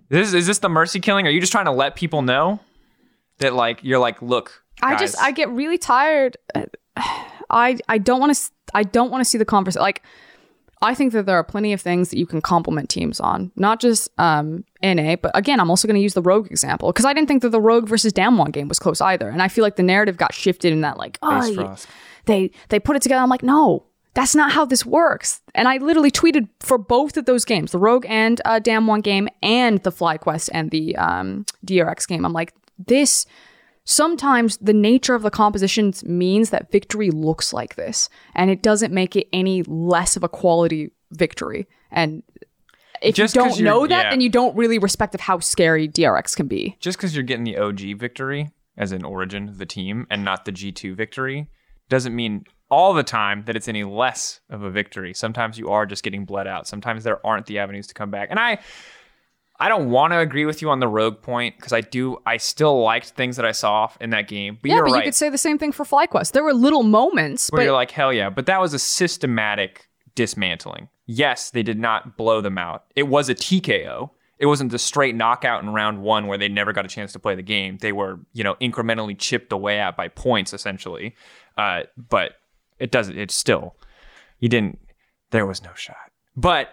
This 0.10 0.34
is 0.34 0.46
this 0.46 0.60
the 0.60 0.70
mercy 0.70 1.00
killing? 1.00 1.26
Are 1.26 1.30
you 1.30 1.40
just 1.40 1.54
trying 1.54 1.66
to 1.66 1.72
let 1.72 1.96
people 1.96 2.22
know 2.22 2.60
that 3.40 3.54
like 3.54 3.80
you're 3.82 4.00
like, 4.00 4.22
look, 4.22 4.62
I 4.82 4.98
just 4.98 5.18
I 5.20 5.32
get 5.32 5.50
really 5.50 5.78
tired. 5.78 6.38
I 7.50 7.78
I 7.88 7.98
don't 7.98 8.20
want 8.20 8.36
to 8.36 8.52
I 8.74 8.84
don't 8.84 9.10
want 9.10 9.22
to 9.22 9.26
see 9.30 9.38
the 9.38 9.46
conversation. 9.46 9.82
Like 9.82 10.04
I 10.82 10.94
think 10.94 11.14
that 11.14 11.26
there 11.26 11.38
are 11.38 11.44
plenty 11.44 11.74
of 11.74 11.82
things 11.82 12.10
that 12.10 12.18
you 12.18 12.26
can 12.26 12.42
compliment 12.42 12.90
teams 12.90 13.20
on, 13.20 13.52
not 13.56 13.80
just 13.80 14.10
um, 14.20 14.64
NA, 14.84 15.16
but 15.16 15.32
again, 15.34 15.60
I'm 15.60 15.70
also 15.70 15.88
going 15.88 15.96
to 15.96 16.02
use 16.02 16.14
the 16.14 16.22
Rogue 16.22 16.52
example 16.52 16.92
because 16.92 17.06
I 17.06 17.14
didn't 17.14 17.28
think 17.28 17.42
that 17.42 17.50
the 17.50 17.62
Rogue 17.62 17.88
versus 17.88 18.14
Damwon 18.14 18.52
game 18.52 18.68
was 18.68 18.78
close 18.78 19.02
either, 19.02 19.30
and 19.30 19.42
I 19.42 19.48
feel 19.48 19.64
like 19.64 19.76
the 19.78 19.84
narrative 19.84 20.18
got 20.18 20.34
shifted 20.34 20.74
in 20.74 20.82
that 20.82 20.98
like 20.98 21.18
oh 21.22 21.42
Face 21.42 21.50
you- 21.50 21.56
Frost. 21.56 21.88
They 22.28 22.52
they 22.70 22.80
put 22.80 22.96
it 22.96 23.02
together. 23.02 23.22
I'm 23.22 23.30
like 23.30 23.44
no. 23.44 23.86
That's 24.14 24.34
not 24.34 24.52
how 24.52 24.66
this 24.66 24.84
works. 24.84 25.42
And 25.54 25.68
I 25.68 25.78
literally 25.78 26.10
tweeted 26.10 26.50
for 26.60 26.80
both 26.80 27.18
of 27.18 27.26
those 27.26 27.46
games, 27.46 27.72
the 27.72 27.78
Rogue 27.78 28.04
and 28.10 28.42
uh, 28.46 28.60
One 28.66 29.02
game, 29.02 29.30
and 29.44 29.78
the 29.84 29.92
FlyQuest 29.92 30.50
and 30.52 30.72
the 30.72 30.96
um, 30.96 31.46
DRX 31.64 32.08
game. 32.08 32.26
I'm 32.26 32.34
like, 32.34 32.52
this 32.84 33.28
sometimes 33.88 34.58
the 34.58 34.74
nature 34.74 35.16
of 35.16 35.22
the 35.22 35.32
compositions 35.32 36.04
means 36.04 36.50
that 36.50 36.72
victory 36.72 37.10
looks 37.10 37.54
like 37.54 37.76
this 37.76 38.10
and 38.36 38.52
it 38.52 38.62
doesn't 38.62 38.94
make 38.94 39.16
it 39.16 39.28
any 39.32 39.64
less 39.64 40.18
of 40.18 40.24
a 40.24 40.30
quality 40.30 40.92
victory 41.12 41.66
and 41.90 42.22
if 43.02 43.16
Just 43.16 43.34
you 43.34 43.42
don't 43.42 43.62
know 43.62 43.88
that 43.88 44.06
yeah. 44.06 44.10
then 44.10 44.20
you 44.20 44.30
don't 44.30 44.56
really 44.58 44.78
respect 44.78 45.16
of 45.16 45.22
how 45.22 45.40
scary 45.40 45.88
drx 45.88 46.36
can 46.36 46.48
be 46.48 46.76
just 46.82 46.98
because 46.98 47.16
you're 47.16 47.24
getting 47.24 47.46
the 47.46 47.58
OG 47.58 47.98
victory 47.98 48.52
as 48.76 48.92
an 48.92 49.06
origin 49.06 49.54
the 49.56 49.66
team 49.66 50.06
and 50.10 50.22
not 50.26 50.44
the 50.44 50.52
G2 50.52 50.94
victory 50.94 51.48
doesn't 51.90 52.16
mean 52.16 52.46
all 52.70 52.94
the 52.94 53.04
time 53.04 53.44
that 53.46 53.56
it's 53.56 53.68
any 53.68 53.84
less 53.84 54.40
of 54.50 54.64
a 54.64 54.70
victory. 54.70 55.14
Sometimes 55.14 55.58
you 55.58 55.70
are 55.70 55.86
just 55.86 56.04
getting 56.04 56.26
bled 56.26 56.48
out. 56.48 56.68
Sometimes 56.68 57.04
there 57.04 57.26
aren't 57.26 57.46
the 57.46 57.60
avenues 57.60 57.88
to 57.88 57.94
come 57.94 58.12
back. 58.12 58.28
And 58.30 58.40
I 58.40 58.60
I 59.60 59.70
don't 59.70 59.90
want 59.90 60.14
to 60.14 60.20
agree 60.20 60.46
with 60.46 60.62
you 60.62 60.70
on 60.70 60.80
the 60.80 60.88
rogue 60.88 61.22
point 61.22 61.56
because 61.58 61.74
I 61.74 61.82
do 61.82 62.18
I 62.26 62.38
still 62.38 62.82
liked 62.82 63.12
things 63.12 63.38
that 63.38 63.46
I 63.46 63.54
saw 63.54 63.90
in 64.02 64.12
that 64.12 64.28
game. 64.28 64.58
But 64.62 64.72
yeah 64.72 64.82
but 64.82 64.92
right. 64.92 64.98
you 64.98 65.04
could 65.04 65.16
say 65.16 65.30
the 65.30 65.38
same 65.38 65.58
thing 65.58 65.72
for 65.72 65.84
flyquest 65.84 66.34
there 66.34 66.44
were 66.44 66.54
little 66.54 66.84
moments 66.84 67.50
where 67.50 67.60
but 67.60 67.64
you're 67.64 67.74
like, 67.74 67.92
hell 67.92 68.14
yeah. 68.14 68.30
But 68.30 68.46
that 68.48 68.60
was 68.60 68.74
a 68.74 68.80
systematic 68.80 69.88
dismantling. 70.16 70.90
Yes, 71.06 71.52
they 71.52 71.64
did 71.64 71.80
not 71.80 72.18
blow 72.18 72.42
them 72.42 72.58
out. 72.58 72.84
It 72.96 73.04
was 73.04 73.30
a 73.30 73.36
TKO. 73.36 74.10
It 74.40 74.46
wasn't 74.46 74.72
the 74.72 74.78
straight 74.78 75.16
knockout 75.16 75.64
in 75.64 75.70
round 75.70 76.02
one 76.02 76.28
where 76.28 76.38
they 76.38 76.50
never 76.50 76.74
got 76.74 76.86
a 76.86 76.90
chance 76.90 77.14
to 77.14 77.20
play 77.20 77.34
the 77.34 77.42
game. 77.42 77.78
They 77.82 77.92
were, 77.92 78.20
you 78.34 78.44
know, 78.44 78.56
incrementally 78.56 79.18
chipped 79.18 79.52
away 79.52 79.80
at 79.80 79.98
by 79.98 80.10
points, 80.10 80.54
essentially. 80.54 81.16
Uh, 81.58 81.84
but 81.98 82.34
it 82.80 82.92
doesn't, 82.92 83.18
it's 83.18 83.34
still, 83.34 83.76
you 84.40 84.50
didn't, 84.50 84.80
there 85.32 85.46
was 85.46 85.64
no 85.64 85.72
shot. 85.76 85.96
But 86.36 86.70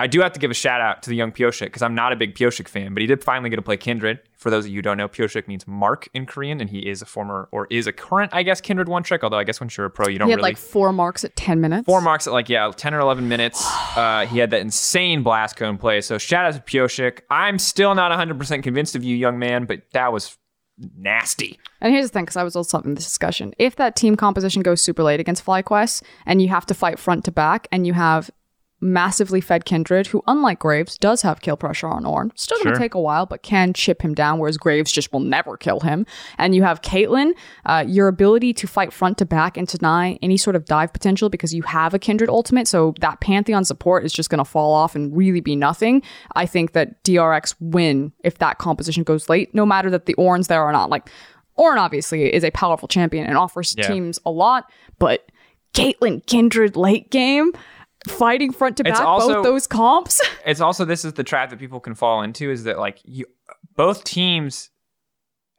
I 0.00 0.08
do 0.08 0.20
have 0.22 0.32
to 0.32 0.40
give 0.40 0.50
a 0.50 0.54
shout 0.54 0.80
out 0.80 1.04
to 1.04 1.10
the 1.10 1.14
young 1.14 1.30
Pyosik 1.30 1.66
because 1.66 1.82
I'm 1.82 1.94
not 1.94 2.12
a 2.12 2.16
big 2.16 2.34
Pyosik 2.34 2.66
fan, 2.66 2.94
but 2.94 3.00
he 3.00 3.06
did 3.06 3.22
finally 3.22 3.48
get 3.48 3.56
to 3.56 3.62
play 3.62 3.76
Kindred. 3.76 4.18
For 4.36 4.50
those 4.50 4.64
of 4.64 4.70
you 4.72 4.78
who 4.78 4.82
don't 4.82 4.96
know, 4.96 5.06
Pyosik 5.06 5.46
means 5.46 5.68
mark 5.68 6.08
in 6.12 6.26
Korean, 6.26 6.60
and 6.60 6.68
he 6.68 6.80
is 6.80 7.00
a 7.00 7.06
former 7.06 7.48
or 7.52 7.68
is 7.70 7.86
a 7.86 7.92
current, 7.92 8.34
I 8.34 8.42
guess, 8.42 8.60
Kindred 8.60 8.88
one 8.88 9.04
trick. 9.04 9.22
Although 9.22 9.38
I 9.38 9.44
guess 9.44 9.60
once 9.60 9.76
you're 9.76 9.86
a 9.86 9.90
pro, 9.90 10.08
you 10.08 10.18
don't 10.18 10.26
really. 10.26 10.30
he 10.30 10.32
had 10.32 10.36
really 10.38 10.50
like 10.50 10.56
four 10.56 10.92
marks 10.92 11.22
at 11.24 11.36
10 11.36 11.60
minutes 11.60 11.86
four 11.86 12.00
marks 12.00 12.26
at 12.26 12.32
like 12.32 12.48
yeah 12.48 12.70
10 12.74 12.92
or 12.92 13.00
11 13.00 13.28
minutes 13.28 13.64
uh, 13.96 14.26
he 14.26 14.38
had 14.38 14.50
that 14.50 14.60
insane 14.60 15.22
blast 15.22 15.56
cone 15.56 15.78
play 15.78 16.00
so 16.00 16.18
shout 16.18 16.44
out 16.44 16.54
to 16.54 16.60
Pyosik 16.60 17.20
i'm 17.30 17.58
still 17.58 17.94
not 17.94 18.10
100% 18.10 18.62
convinced 18.62 18.96
of 18.96 19.04
you 19.04 19.16
young 19.16 19.38
man 19.38 19.64
but 19.64 19.82
that 19.92 20.12
was 20.12 20.36
nasty 20.96 21.58
And 21.80 21.92
here's 21.92 22.06
the 22.06 22.12
thing, 22.12 22.24
because 22.24 22.36
I 22.36 22.42
was 22.42 22.56
also 22.56 22.80
in 22.80 22.94
this 22.94 23.04
discussion. 23.04 23.54
If 23.58 23.76
that 23.76 23.94
team 23.94 24.16
composition 24.16 24.62
goes 24.62 24.80
super 24.80 25.02
late 25.02 25.20
against 25.20 25.44
FlyQuest 25.44 26.02
and 26.26 26.42
you 26.42 26.48
have 26.48 26.66
to 26.66 26.74
fight 26.74 26.98
front 26.98 27.24
to 27.26 27.32
back 27.32 27.68
and 27.70 27.86
you 27.86 27.92
have 27.92 28.30
massively 28.84 29.40
fed 29.40 29.64
Kindred, 29.64 30.06
who, 30.08 30.22
unlike 30.26 30.58
Graves, 30.58 30.98
does 30.98 31.22
have 31.22 31.40
kill 31.40 31.56
pressure 31.56 31.88
on 31.88 32.04
Ornn, 32.04 32.30
still 32.36 32.58
going 32.58 32.66
to 32.74 32.74
Sure. 32.74 32.78
take 32.78 32.94
a 32.94 33.00
while, 33.00 33.24
but 33.26 33.42
can 33.42 33.72
chip 33.72 34.02
him 34.02 34.14
down, 34.14 34.38
whereas 34.38 34.58
Graves 34.58 34.92
just 34.92 35.12
will 35.12 35.20
never 35.20 35.56
kill 35.56 35.80
him. 35.80 36.04
And 36.38 36.54
you 36.54 36.62
have 36.64 36.82
Caitlyn, 36.82 37.32
uh, 37.64 37.84
your 37.86 38.08
ability 38.08 38.52
to 38.52 38.66
fight 38.66 38.92
front 38.92 39.16
to 39.18 39.24
back 39.26 39.56
and 39.56 39.66
deny 39.66 40.18
any 40.22 40.36
sort 40.36 40.54
of 40.54 40.66
dive 40.66 40.92
potential 40.92 41.28
because 41.30 41.54
you 41.54 41.62
have 41.62 41.94
a 41.94 41.98
Kindred 41.98 42.28
ultimate, 42.28 42.68
so 42.68 42.94
that 43.00 43.20
Pantheon 43.20 43.64
support 43.64 44.04
is 44.04 44.12
just 44.12 44.28
going 44.28 44.38
to 44.38 44.44
fall 44.44 44.72
off 44.72 44.94
and 44.94 45.16
really 45.16 45.40
be 45.40 45.56
nothing. 45.56 46.02
I 46.36 46.44
think 46.46 46.72
that 46.72 47.02
DRX 47.04 47.54
win 47.60 48.12
if 48.22 48.38
that 48.38 48.58
composition 48.58 49.02
goes 49.02 49.28
late, 49.30 49.54
no 49.54 49.64
matter 49.64 49.88
that 49.90 50.04
the 50.06 50.14
Ornn's 50.16 50.48
there 50.48 50.62
or 50.62 50.72
not. 50.72 50.90
Like, 50.90 51.08
Ornn 51.58 51.78
obviously 51.78 52.34
is 52.34 52.44
a 52.44 52.50
powerful 52.50 52.88
champion 52.88 53.26
and 53.26 53.38
offers 53.38 53.74
Yeah. 53.78 53.86
teams 53.86 54.18
a 54.26 54.30
lot, 54.30 54.70
but 54.98 55.30
Caitlyn 55.72 56.24
Kindred 56.26 56.76
late 56.76 57.10
game, 57.10 57.52
fighting 58.08 58.52
front 58.52 58.76
to 58.78 58.82
It's 58.86 58.98
back 58.98 59.06
also- 59.06 59.34
both 59.34 59.44
those 59.44 59.66
comps. 59.66 60.20
it's 60.46 60.60
also 60.60 60.84
this 60.84 61.04
is 61.04 61.14
the 61.14 61.24
trap 61.24 61.50
that 61.50 61.58
people 61.58 61.80
can 61.80 61.94
fall 61.94 62.22
into 62.22 62.50
is 62.50 62.64
that 62.64 62.78
like 62.78 62.98
you 63.04 63.26
both 63.76 64.04
teams 64.04 64.70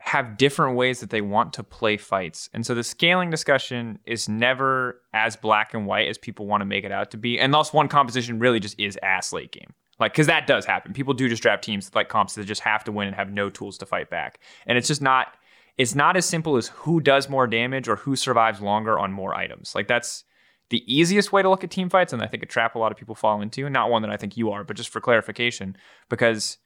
have 0.05 0.37
different 0.37 0.77
ways 0.77 0.99
that 0.99 1.09
they 1.09 1.21
want 1.21 1.51
to 1.53 1.63
play 1.63 1.97
fights. 1.97 2.47
And 2.53 2.63
so 2.63 2.75
the 2.75 2.83
scaling 2.83 3.31
discussion 3.31 3.97
is 4.05 4.29
never 4.29 5.01
as 5.15 5.35
black 5.35 5.73
and 5.73 5.87
white 5.87 6.07
as 6.07 6.19
people 6.19 6.45
want 6.45 6.61
to 6.61 6.65
make 6.65 6.83
it 6.83 6.91
out 6.91 7.09
to 7.11 7.17
be. 7.17 7.39
And 7.39 7.51
thus 7.51 7.73
one 7.73 7.87
composition 7.87 8.37
really 8.37 8.59
just 8.59 8.79
is 8.79 8.99
ass 9.01 9.33
late 9.33 9.51
game. 9.51 9.73
Like 9.99 10.13
because 10.13 10.27
that 10.27 10.45
does 10.45 10.65
happen. 10.65 10.93
People 10.93 11.15
do 11.15 11.27
just 11.27 11.41
draft 11.41 11.63
teams 11.63 11.89
like 11.95 12.09
comps 12.09 12.35
that 12.35 12.43
just 12.45 12.61
have 12.61 12.83
to 12.83 12.91
win 12.91 13.07
and 13.07 13.15
have 13.15 13.31
no 13.31 13.49
tools 13.49 13.79
to 13.79 13.87
fight 13.87 14.11
back. 14.11 14.39
And 14.67 14.77
it's 14.77 14.87
just 14.87 15.01
not 15.01 15.33
it's 15.77 15.95
not 15.95 16.15
as 16.15 16.25
simple 16.25 16.55
as 16.55 16.67
who 16.67 16.99
does 16.99 17.27
more 17.27 17.47
damage 17.47 17.87
or 17.87 17.95
who 17.95 18.15
survives 18.15 18.61
longer 18.61 18.99
on 18.99 19.11
more 19.11 19.33
items. 19.33 19.73
Like 19.73 19.87
that's 19.87 20.23
the 20.69 20.83
easiest 20.87 21.31
way 21.31 21.41
to 21.41 21.49
look 21.49 21.63
at 21.63 21.71
team 21.71 21.89
fights, 21.89 22.13
and 22.13 22.21
I 22.21 22.27
think 22.27 22.43
a 22.43 22.47
trap 22.47 22.75
a 22.75 22.79
lot 22.79 22.91
of 22.91 22.97
people 22.97 23.15
fall 23.15 23.41
into, 23.41 23.69
not 23.69 23.89
one 23.89 24.01
that 24.01 24.11
I 24.11 24.17
think 24.17 24.37
you 24.37 24.51
are, 24.51 24.63
but 24.63 24.77
just 24.77 24.89
for 24.89 24.99
clarification, 24.99 25.77
because 26.09 26.57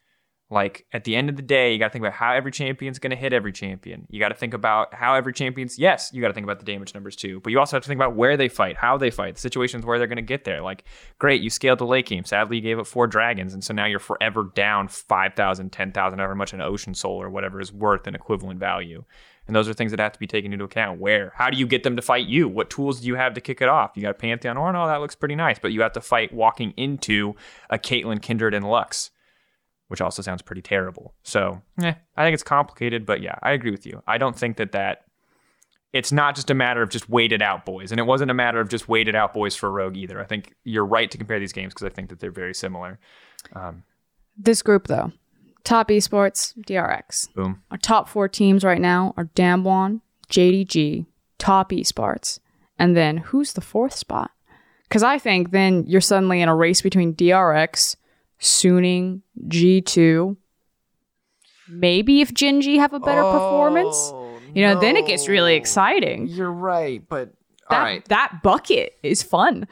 like 0.52 0.86
at 0.94 1.04
the 1.04 1.16
end 1.16 1.30
of 1.30 1.36
the 1.36 1.44
day, 1.44 1.72
you 1.72 1.80
got 1.80 1.88
to 1.88 1.92
think 1.92 2.04
about 2.04 2.16
how 2.16 2.34
every 2.34 2.52
champion's 2.52 2.98
going 2.98 3.12
to 3.12 3.16
hit 3.16 3.34
every 3.34 3.52
champion. 3.52 4.08
You 4.10 4.20
got 4.20 4.30
to 4.30 4.36
think 4.36 4.56
about 4.56 4.94
how 4.94 5.14
every 5.14 5.32
champion's 5.32 5.78
yes, 5.78 6.10
you 6.12 6.22
got 6.22 6.30
to 6.30 6.34
think 6.34 6.46
about 6.46 6.60
the 6.60 6.66
damage 6.66 6.94
numbers 6.96 7.16
too, 7.16 7.40
but 7.42 7.52
you 7.52 7.60
also 7.60 7.76
have 7.76 7.84
to 7.84 7.88
think 7.88 8.00
about 8.00 8.16
where 8.16 8.36
they 8.36 8.50
fight, 8.50 8.76
how 8.76 8.98
they 8.98 9.12
fight, 9.12 9.36
the 9.36 9.42
situations 9.42 9.86
where 9.86 10.00
they're 10.00 10.08
going 10.08 10.16
to 10.16 10.24
get 10.24 10.46
there. 10.46 10.62
Like, 10.62 10.86
great, 11.20 11.42
you 11.42 11.52
scaled 11.52 11.80
the 11.80 11.86
late 11.86 12.08
game. 12.08 12.26
Sadly, 12.26 12.58
you 12.58 12.64
gave 12.64 12.80
up 12.80 12.88
four 12.88 13.06
dragons, 13.06 13.54
and 13.54 13.64
so 13.64 13.74
now 13.74 13.86
you're 13.86 14.00
forever 14.00 14.52
down 14.56 14.88
5,000, 14.88 15.72
10,000, 15.72 16.20
however 16.20 16.36
much 16.36 16.54
an 16.54 16.62
ocean 16.62 16.96
soul 16.96 17.22
or 17.22 17.30
whatever 17.30 17.62
is 17.62 17.72
worth 17.72 18.08
an 18.08 18.16
equivalent 18.16 18.60
value. 18.60 19.04
And 19.50 19.56
those 19.56 19.68
are 19.68 19.74
things 19.74 19.90
that 19.90 20.00
have 20.00 20.12
to 20.12 20.20
be 20.20 20.28
taken 20.28 20.54
into 20.54 20.64
account. 20.64 21.00
Where? 21.00 21.34
How 21.36 21.50
do 21.50 21.58
you 21.58 21.66
get 21.66 21.82
them 21.82 21.96
to 21.96 22.04
fight 22.04 22.28
you? 22.28 22.48
What 22.48 22.70
tools 22.70 23.02
do 23.02 23.08
you 23.08 23.16
have 23.16 23.34
to 23.34 23.42
kick 23.42 23.62
it 23.62 23.68
off? 23.68 23.94
You 23.96 24.04
got 24.04 24.12
a 24.12 24.14
Pantheon 24.14 24.58
or 24.58 24.72
no, 24.72 24.86
that 24.86 25.02
looks 25.02 25.16
pretty 25.16 25.34
nice, 25.34 25.58
but 25.58 25.72
you 25.72 25.82
have 25.82 25.94
to 25.94 26.02
fight 26.02 26.32
walking 26.32 26.72
into 26.78 27.34
a 27.72 27.80
Caitlyn, 27.80 28.22
Kindred, 28.22 28.54
and 28.54 28.70
Lux, 28.70 29.10
which 29.88 30.02
also 30.02 30.22
sounds 30.22 30.44
pretty 30.44 30.62
terrible. 30.62 31.16
So, 31.24 31.64
eh, 31.82 31.96
I 32.16 32.24
think 32.24 32.36
it's 32.36 32.44
complicated, 32.44 33.08
but 33.08 33.24
yeah, 33.24 33.40
I 33.42 33.54
agree 33.54 33.72
with 33.72 33.88
you. 33.88 34.04
I 34.06 34.20
don't 34.20 34.38
think 34.38 34.58
that 34.58 34.72
that 34.74 35.06
it's 35.94 36.12
not 36.12 36.36
just 36.36 36.52
a 36.52 36.54
matter 36.54 36.84
of 36.84 36.92
just 36.92 37.10
waited 37.10 37.42
out 37.42 37.66
boys, 37.66 37.90
and 37.90 38.00
it 38.00 38.04
wasn't 38.04 38.30
a 38.30 38.36
matter 38.36 38.60
of 38.60 38.70
just 38.70 38.88
waited 38.88 39.16
out 39.16 39.34
boys 39.34 39.56
for 39.56 39.72
Rogue 39.72 39.98
either. 39.98 40.22
I 40.22 40.26
think 40.26 40.54
you're 40.64 40.86
right 40.86 41.10
to 41.10 41.18
compare 41.18 41.40
these 41.40 41.54
games 41.54 41.74
because 41.74 41.88
I 41.88 41.90
think 41.90 42.10
that 42.10 42.20
they're 42.20 42.30
very 42.30 42.54
similar. 42.54 43.00
this 44.38 44.62
group, 44.62 44.86
though, 44.86 45.12
top 45.64 45.90
esports, 45.90 46.54
DRX. 46.66 47.34
Boom. 47.34 47.62
Our 47.72 47.78
top 47.78 48.08
four 48.10 48.28
teams 48.28 48.64
right 48.64 48.82
now 48.82 49.14
are 49.18 49.26
Damwon, 49.36 50.02
JDG, 50.30 51.06
top 51.38 51.72
esports, 51.72 52.40
and 52.78 52.96
then 52.96 53.18
who's 53.18 53.54
the 53.54 53.62
fourth 53.62 53.94
spot? 53.96 54.32
Because 54.84 55.04
I 55.04 55.20
think 55.20 55.52
then 55.52 55.86
you're 55.88 56.02
suddenly 56.02 56.42
in 56.42 56.50
a 56.50 56.56
race 56.56 56.82
between 56.82 57.14
DRX, 57.14 57.96
Suning, 58.40 59.22
G2. 59.48 60.36
Maybe 61.68 62.22
if 62.22 62.34
Gen.G 62.34 62.78
have 62.78 62.94
a 62.94 63.00
better 63.00 63.22
performance, 63.22 63.96
oh, 64.14 64.40
you 64.56 64.64
know, 64.66 64.80
then 64.80 64.98
it 64.98 65.06
gets 65.06 65.28
really 65.28 65.56
exciting. 65.56 66.28
You're 66.28 66.52
right, 66.52 67.04
but 67.08 67.34
That, 67.70 68.06
that 68.06 68.40
bucket 68.42 68.98
is 69.04 69.22
fun. 69.22 69.68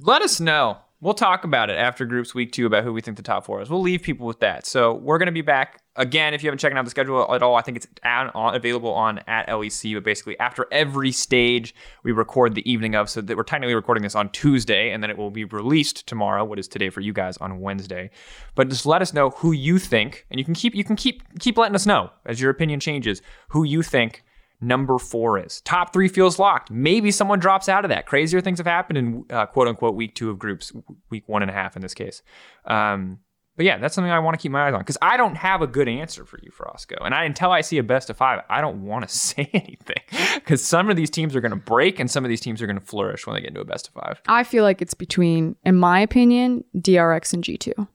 let 0.00 0.22
us 0.22 0.40
know. 0.40 0.78
We'll 1.02 1.14
talk 1.14 1.44
about 1.44 1.68
it 1.68 1.76
after 1.76 2.06
groups 2.06 2.34
week 2.34 2.52
two 2.52 2.64
about 2.64 2.84
who 2.84 2.92
we 2.92 3.02
think 3.02 3.18
the 3.18 3.22
top 3.22 3.44
four 3.44 3.60
is. 3.60 3.68
We'll 3.68 3.82
leave 3.82 4.02
people 4.02 4.26
with 4.26 4.40
that. 4.40 4.66
So 4.66 4.94
we're 4.94 5.18
going 5.18 5.26
to 5.26 5.32
be 5.32 5.42
back 5.42 5.82
Again, 5.94 6.32
if 6.32 6.42
you 6.42 6.46
haven't 6.46 6.58
checked 6.58 6.74
out 6.74 6.84
the 6.86 6.90
schedule 6.90 7.34
at 7.34 7.42
all, 7.42 7.54
I 7.54 7.60
think 7.60 7.76
it's 7.76 7.86
at, 8.02 8.34
on, 8.34 8.54
available 8.54 8.94
on 8.94 9.18
at 9.26 9.46
LEC. 9.48 9.92
But 9.92 10.04
basically, 10.04 10.38
after 10.38 10.66
every 10.72 11.12
stage, 11.12 11.74
we 12.02 12.12
record 12.12 12.54
the 12.54 12.70
evening 12.70 12.94
of, 12.94 13.10
so 13.10 13.20
that 13.20 13.36
we're 13.36 13.42
technically 13.42 13.74
recording 13.74 14.02
this 14.02 14.14
on 14.14 14.30
Tuesday, 14.30 14.90
and 14.90 15.02
then 15.02 15.10
it 15.10 15.18
will 15.18 15.30
be 15.30 15.44
released 15.44 16.06
tomorrow. 16.06 16.44
What 16.46 16.58
is 16.58 16.66
today 16.66 16.88
for 16.88 17.02
you 17.02 17.12
guys 17.12 17.36
on 17.38 17.60
Wednesday? 17.60 18.10
But 18.54 18.70
just 18.70 18.86
let 18.86 19.02
us 19.02 19.12
know 19.12 19.30
who 19.30 19.52
you 19.52 19.78
think, 19.78 20.24
and 20.30 20.38
you 20.38 20.46
can 20.46 20.54
keep 20.54 20.74
you 20.74 20.82
can 20.82 20.96
keep 20.96 21.22
keep 21.40 21.58
letting 21.58 21.74
us 21.74 21.84
know 21.84 22.08
as 22.24 22.40
your 22.40 22.50
opinion 22.50 22.80
changes 22.80 23.20
who 23.48 23.62
you 23.62 23.82
think 23.82 24.24
number 24.62 24.98
four 24.98 25.38
is. 25.38 25.60
Top 25.62 25.92
three 25.92 26.08
feels 26.08 26.38
locked. 26.38 26.70
Maybe 26.70 27.10
someone 27.10 27.38
drops 27.38 27.68
out 27.68 27.84
of 27.84 27.88
that. 27.90 28.06
Crazier 28.06 28.40
things 28.40 28.58
have 28.58 28.66
happened 28.66 28.98
in 28.98 29.24
uh, 29.30 29.46
quote 29.46 29.68
unquote 29.68 29.94
week 29.94 30.14
two 30.14 30.30
of 30.30 30.38
groups, 30.38 30.72
week 31.10 31.28
one 31.28 31.42
and 31.42 31.50
a 31.50 31.54
half 31.54 31.76
in 31.76 31.82
this 31.82 31.94
case. 31.94 32.22
Um, 32.64 33.18
but 33.56 33.66
yeah, 33.66 33.76
that's 33.76 33.94
something 33.94 34.10
I 34.10 34.18
want 34.18 34.38
to 34.38 34.42
keep 34.42 34.50
my 34.50 34.66
eyes 34.66 34.72
on 34.72 34.80
because 34.80 34.96
I 35.02 35.18
don't 35.18 35.34
have 35.34 35.60
a 35.60 35.66
good 35.66 35.86
answer 35.86 36.24
for 36.24 36.38
you, 36.42 36.50
Frosco. 36.50 36.96
And 37.04 37.14
I, 37.14 37.24
until 37.24 37.50
I 37.50 37.60
see 37.60 37.76
a 37.76 37.82
best 37.82 38.08
of 38.08 38.16
five, 38.16 38.40
I 38.48 38.62
don't 38.62 38.86
want 38.86 39.06
to 39.06 39.14
say 39.14 39.50
anything 39.52 40.02
because 40.36 40.64
some 40.64 40.88
of 40.88 40.96
these 40.96 41.10
teams 41.10 41.36
are 41.36 41.40
going 41.40 41.50
to 41.50 41.56
break 41.56 42.00
and 42.00 42.10
some 42.10 42.24
of 42.24 42.28
these 42.30 42.40
teams 42.40 42.62
are 42.62 42.66
going 42.66 42.78
to 42.78 42.84
flourish 42.84 43.26
when 43.26 43.34
they 43.34 43.40
get 43.40 43.48
into 43.48 43.60
a 43.60 43.64
best 43.64 43.88
of 43.88 43.94
five. 43.94 44.22
I 44.26 44.44
feel 44.44 44.64
like 44.64 44.80
it's 44.80 44.94
between, 44.94 45.56
in 45.64 45.76
my 45.76 46.00
opinion, 46.00 46.64
DRX 46.76 47.34
and 47.34 47.44
G2. 47.44 47.88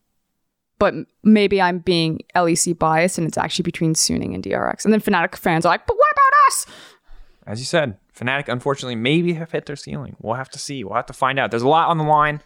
But 0.80 0.94
maybe 1.24 1.60
I'm 1.60 1.80
being 1.80 2.20
LEC 2.36 2.78
biased 2.78 3.18
and 3.18 3.26
it's 3.26 3.38
actually 3.38 3.64
between 3.64 3.96
Suning 3.96 4.36
and 4.36 4.44
DRX. 4.44 4.86
And 4.86 4.94
then 4.94 5.02
Fnatic 5.02 5.36
fans 5.36 5.66
are 5.66 5.70
like, 5.70 5.88
but 5.88 5.98
what 5.98 6.18
As 7.46 7.60
you 7.60 7.66
said, 7.66 7.98
Fnatic 8.18 8.50
unfortunately 8.50 8.96
maybe 8.96 9.34
have 9.34 9.52
hit 9.52 9.66
their 9.66 9.76
ceiling. 9.76 10.16
We'll 10.22 10.36
have 10.36 10.50
to 10.50 10.60
see. 10.60 10.84
We'll 10.84 10.96
have 10.96 11.06
to 11.06 11.14
find 11.14 11.40
out. 11.40 11.50
There's 11.50 11.64
a 11.64 11.68
lot 11.68 11.90
on 11.90 11.98
the 11.98 12.04
line 12.04 12.42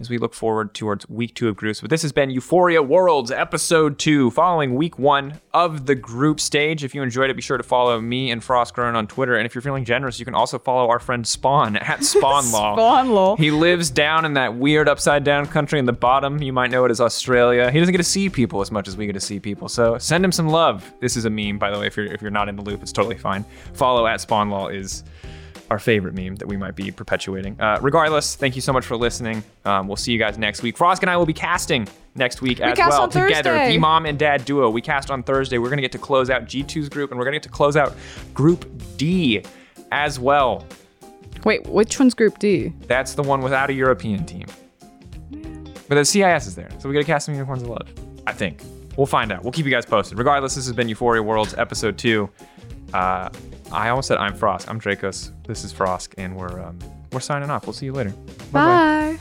as 0.00 0.10
we 0.10 0.18
look 0.18 0.34
forward 0.34 0.74
towards 0.74 1.08
week 1.08 1.34
two 1.34 1.48
of 1.48 1.56
groups. 1.56 1.80
But 1.80 1.90
this 1.90 2.02
has 2.02 2.12
been 2.12 2.30
Euphoria 2.30 2.82
Worlds 2.82 3.30
episode 3.30 3.98
two, 3.98 4.30
following 4.32 4.74
week 4.74 4.98
one 4.98 5.40
of 5.54 5.86
the 5.86 5.94
group 5.94 6.40
stage. 6.40 6.82
If 6.82 6.94
you 6.94 7.02
enjoyed 7.02 7.30
it, 7.30 7.36
be 7.36 7.42
sure 7.42 7.56
to 7.56 7.62
follow 7.62 8.00
me 8.00 8.30
and 8.30 8.42
Frostgrown 8.42 8.94
on 8.94 9.06
Twitter. 9.06 9.36
And 9.36 9.46
if 9.46 9.54
you're 9.54 9.62
feeling 9.62 9.84
generous, 9.84 10.18
you 10.18 10.24
can 10.24 10.34
also 10.34 10.58
follow 10.58 10.88
our 10.88 10.98
friend 10.98 11.26
Spawn 11.26 11.76
at 11.76 12.02
Spawn 12.04 12.50
Law. 12.50 12.74
Spawn 12.74 13.10
Law. 13.10 13.36
He 13.36 13.50
lives 13.50 13.90
down 13.90 14.24
in 14.24 14.34
that 14.34 14.56
weird 14.56 14.88
upside 14.88 15.24
down 15.24 15.46
country 15.46 15.78
in 15.78 15.84
the 15.86 15.92
bottom. 15.92 16.42
You 16.42 16.52
might 16.52 16.70
know 16.70 16.84
it 16.84 16.90
as 16.90 17.00
Australia. 17.00 17.70
He 17.70 17.78
doesn't 17.78 17.92
get 17.92 17.98
to 17.98 18.04
see 18.04 18.28
people 18.28 18.60
as 18.60 18.70
much 18.70 18.88
as 18.88 18.96
we 18.96 19.06
get 19.06 19.12
to 19.12 19.20
see 19.20 19.38
people. 19.38 19.68
So 19.68 19.98
send 19.98 20.24
him 20.24 20.32
some 20.32 20.48
love. 20.48 20.92
This 21.00 21.16
is 21.16 21.24
a 21.24 21.30
meme, 21.30 21.58
by 21.58 21.70
the 21.70 21.78
way. 21.78 21.86
If 21.86 21.96
you're 21.96 22.06
if 22.06 22.20
you're 22.20 22.30
not 22.30 22.48
in 22.48 22.56
the 22.56 22.62
loop, 22.62 22.82
it's 22.82 22.92
totally 22.92 23.18
fine. 23.18 23.44
Follow 23.74 24.06
at 24.06 24.20
Spawn 24.20 24.50
Law 24.50 24.68
is 24.68 25.04
our 25.72 25.78
favorite 25.78 26.12
meme 26.14 26.36
that 26.36 26.46
we 26.46 26.56
might 26.58 26.76
be 26.76 26.90
perpetuating. 26.90 27.58
Uh, 27.58 27.78
regardless, 27.80 28.36
thank 28.36 28.54
you 28.54 28.60
so 28.60 28.74
much 28.74 28.84
for 28.84 28.94
listening. 28.94 29.42
Um, 29.64 29.88
we'll 29.88 29.96
see 29.96 30.12
you 30.12 30.18
guys 30.18 30.36
next 30.36 30.62
week. 30.62 30.76
Frosk 30.76 31.00
and 31.00 31.08
I 31.08 31.16
will 31.16 31.24
be 31.24 31.32
casting 31.32 31.88
next 32.14 32.42
week 32.42 32.60
as 32.60 32.76
cast 32.76 32.90
well 32.90 33.08
together. 33.08 33.50
Thursday. 33.56 33.72
The 33.72 33.78
mom 33.78 34.04
and 34.04 34.18
dad 34.18 34.44
duo. 34.44 34.68
We 34.68 34.82
cast 34.82 35.10
on 35.10 35.22
Thursday. 35.22 35.56
We're 35.56 35.70
gonna 35.70 35.80
get 35.80 35.92
to 35.92 35.98
close 35.98 36.28
out 36.28 36.44
G2's 36.44 36.90
group, 36.90 37.10
and 37.10 37.18
we're 37.18 37.24
gonna 37.24 37.36
get 37.36 37.42
to 37.44 37.48
close 37.48 37.74
out 37.74 37.94
Group 38.34 38.70
D 38.98 39.42
as 39.90 40.20
well. 40.20 40.66
Wait, 41.44 41.66
which 41.66 41.98
one's 41.98 42.12
Group 42.12 42.38
D? 42.38 42.74
That's 42.86 43.14
the 43.14 43.22
one 43.22 43.40
without 43.40 43.70
a 43.70 43.72
European 43.72 44.26
team. 44.26 44.46
But 45.88 45.94
the 45.94 46.04
CIS 46.04 46.46
is 46.48 46.54
there, 46.54 46.68
so 46.78 46.88
we 46.88 46.92
gotta 46.94 47.06
cast 47.06 47.26
some 47.26 47.34
unicorns 47.34 47.62
of 47.62 47.70
love. 47.70 47.88
I 48.26 48.32
think. 48.32 48.60
We'll 48.98 49.06
find 49.06 49.32
out. 49.32 49.42
We'll 49.42 49.52
keep 49.52 49.64
you 49.64 49.70
guys 49.72 49.86
posted. 49.86 50.18
Regardless, 50.18 50.54
this 50.54 50.66
has 50.66 50.76
been 50.76 50.86
Euphoria 50.90 51.22
Worlds 51.22 51.54
episode 51.56 51.96
two. 51.96 52.28
Uh, 52.92 53.30
I 53.72 53.88
almost 53.88 54.08
said 54.08 54.18
I'm 54.18 54.36
Frosk. 54.36 54.68
I'm 54.68 54.80
Drakos. 54.80 55.32
This 55.46 55.64
is 55.64 55.72
Frosk, 55.72 56.14
and 56.18 56.36
we're 56.36 56.60
um, 56.60 56.78
we're 57.10 57.20
signing 57.20 57.50
off. 57.50 57.66
We'll 57.66 57.72
see 57.72 57.86
you 57.86 57.92
later. 57.92 58.10
Bye. 58.52 59.18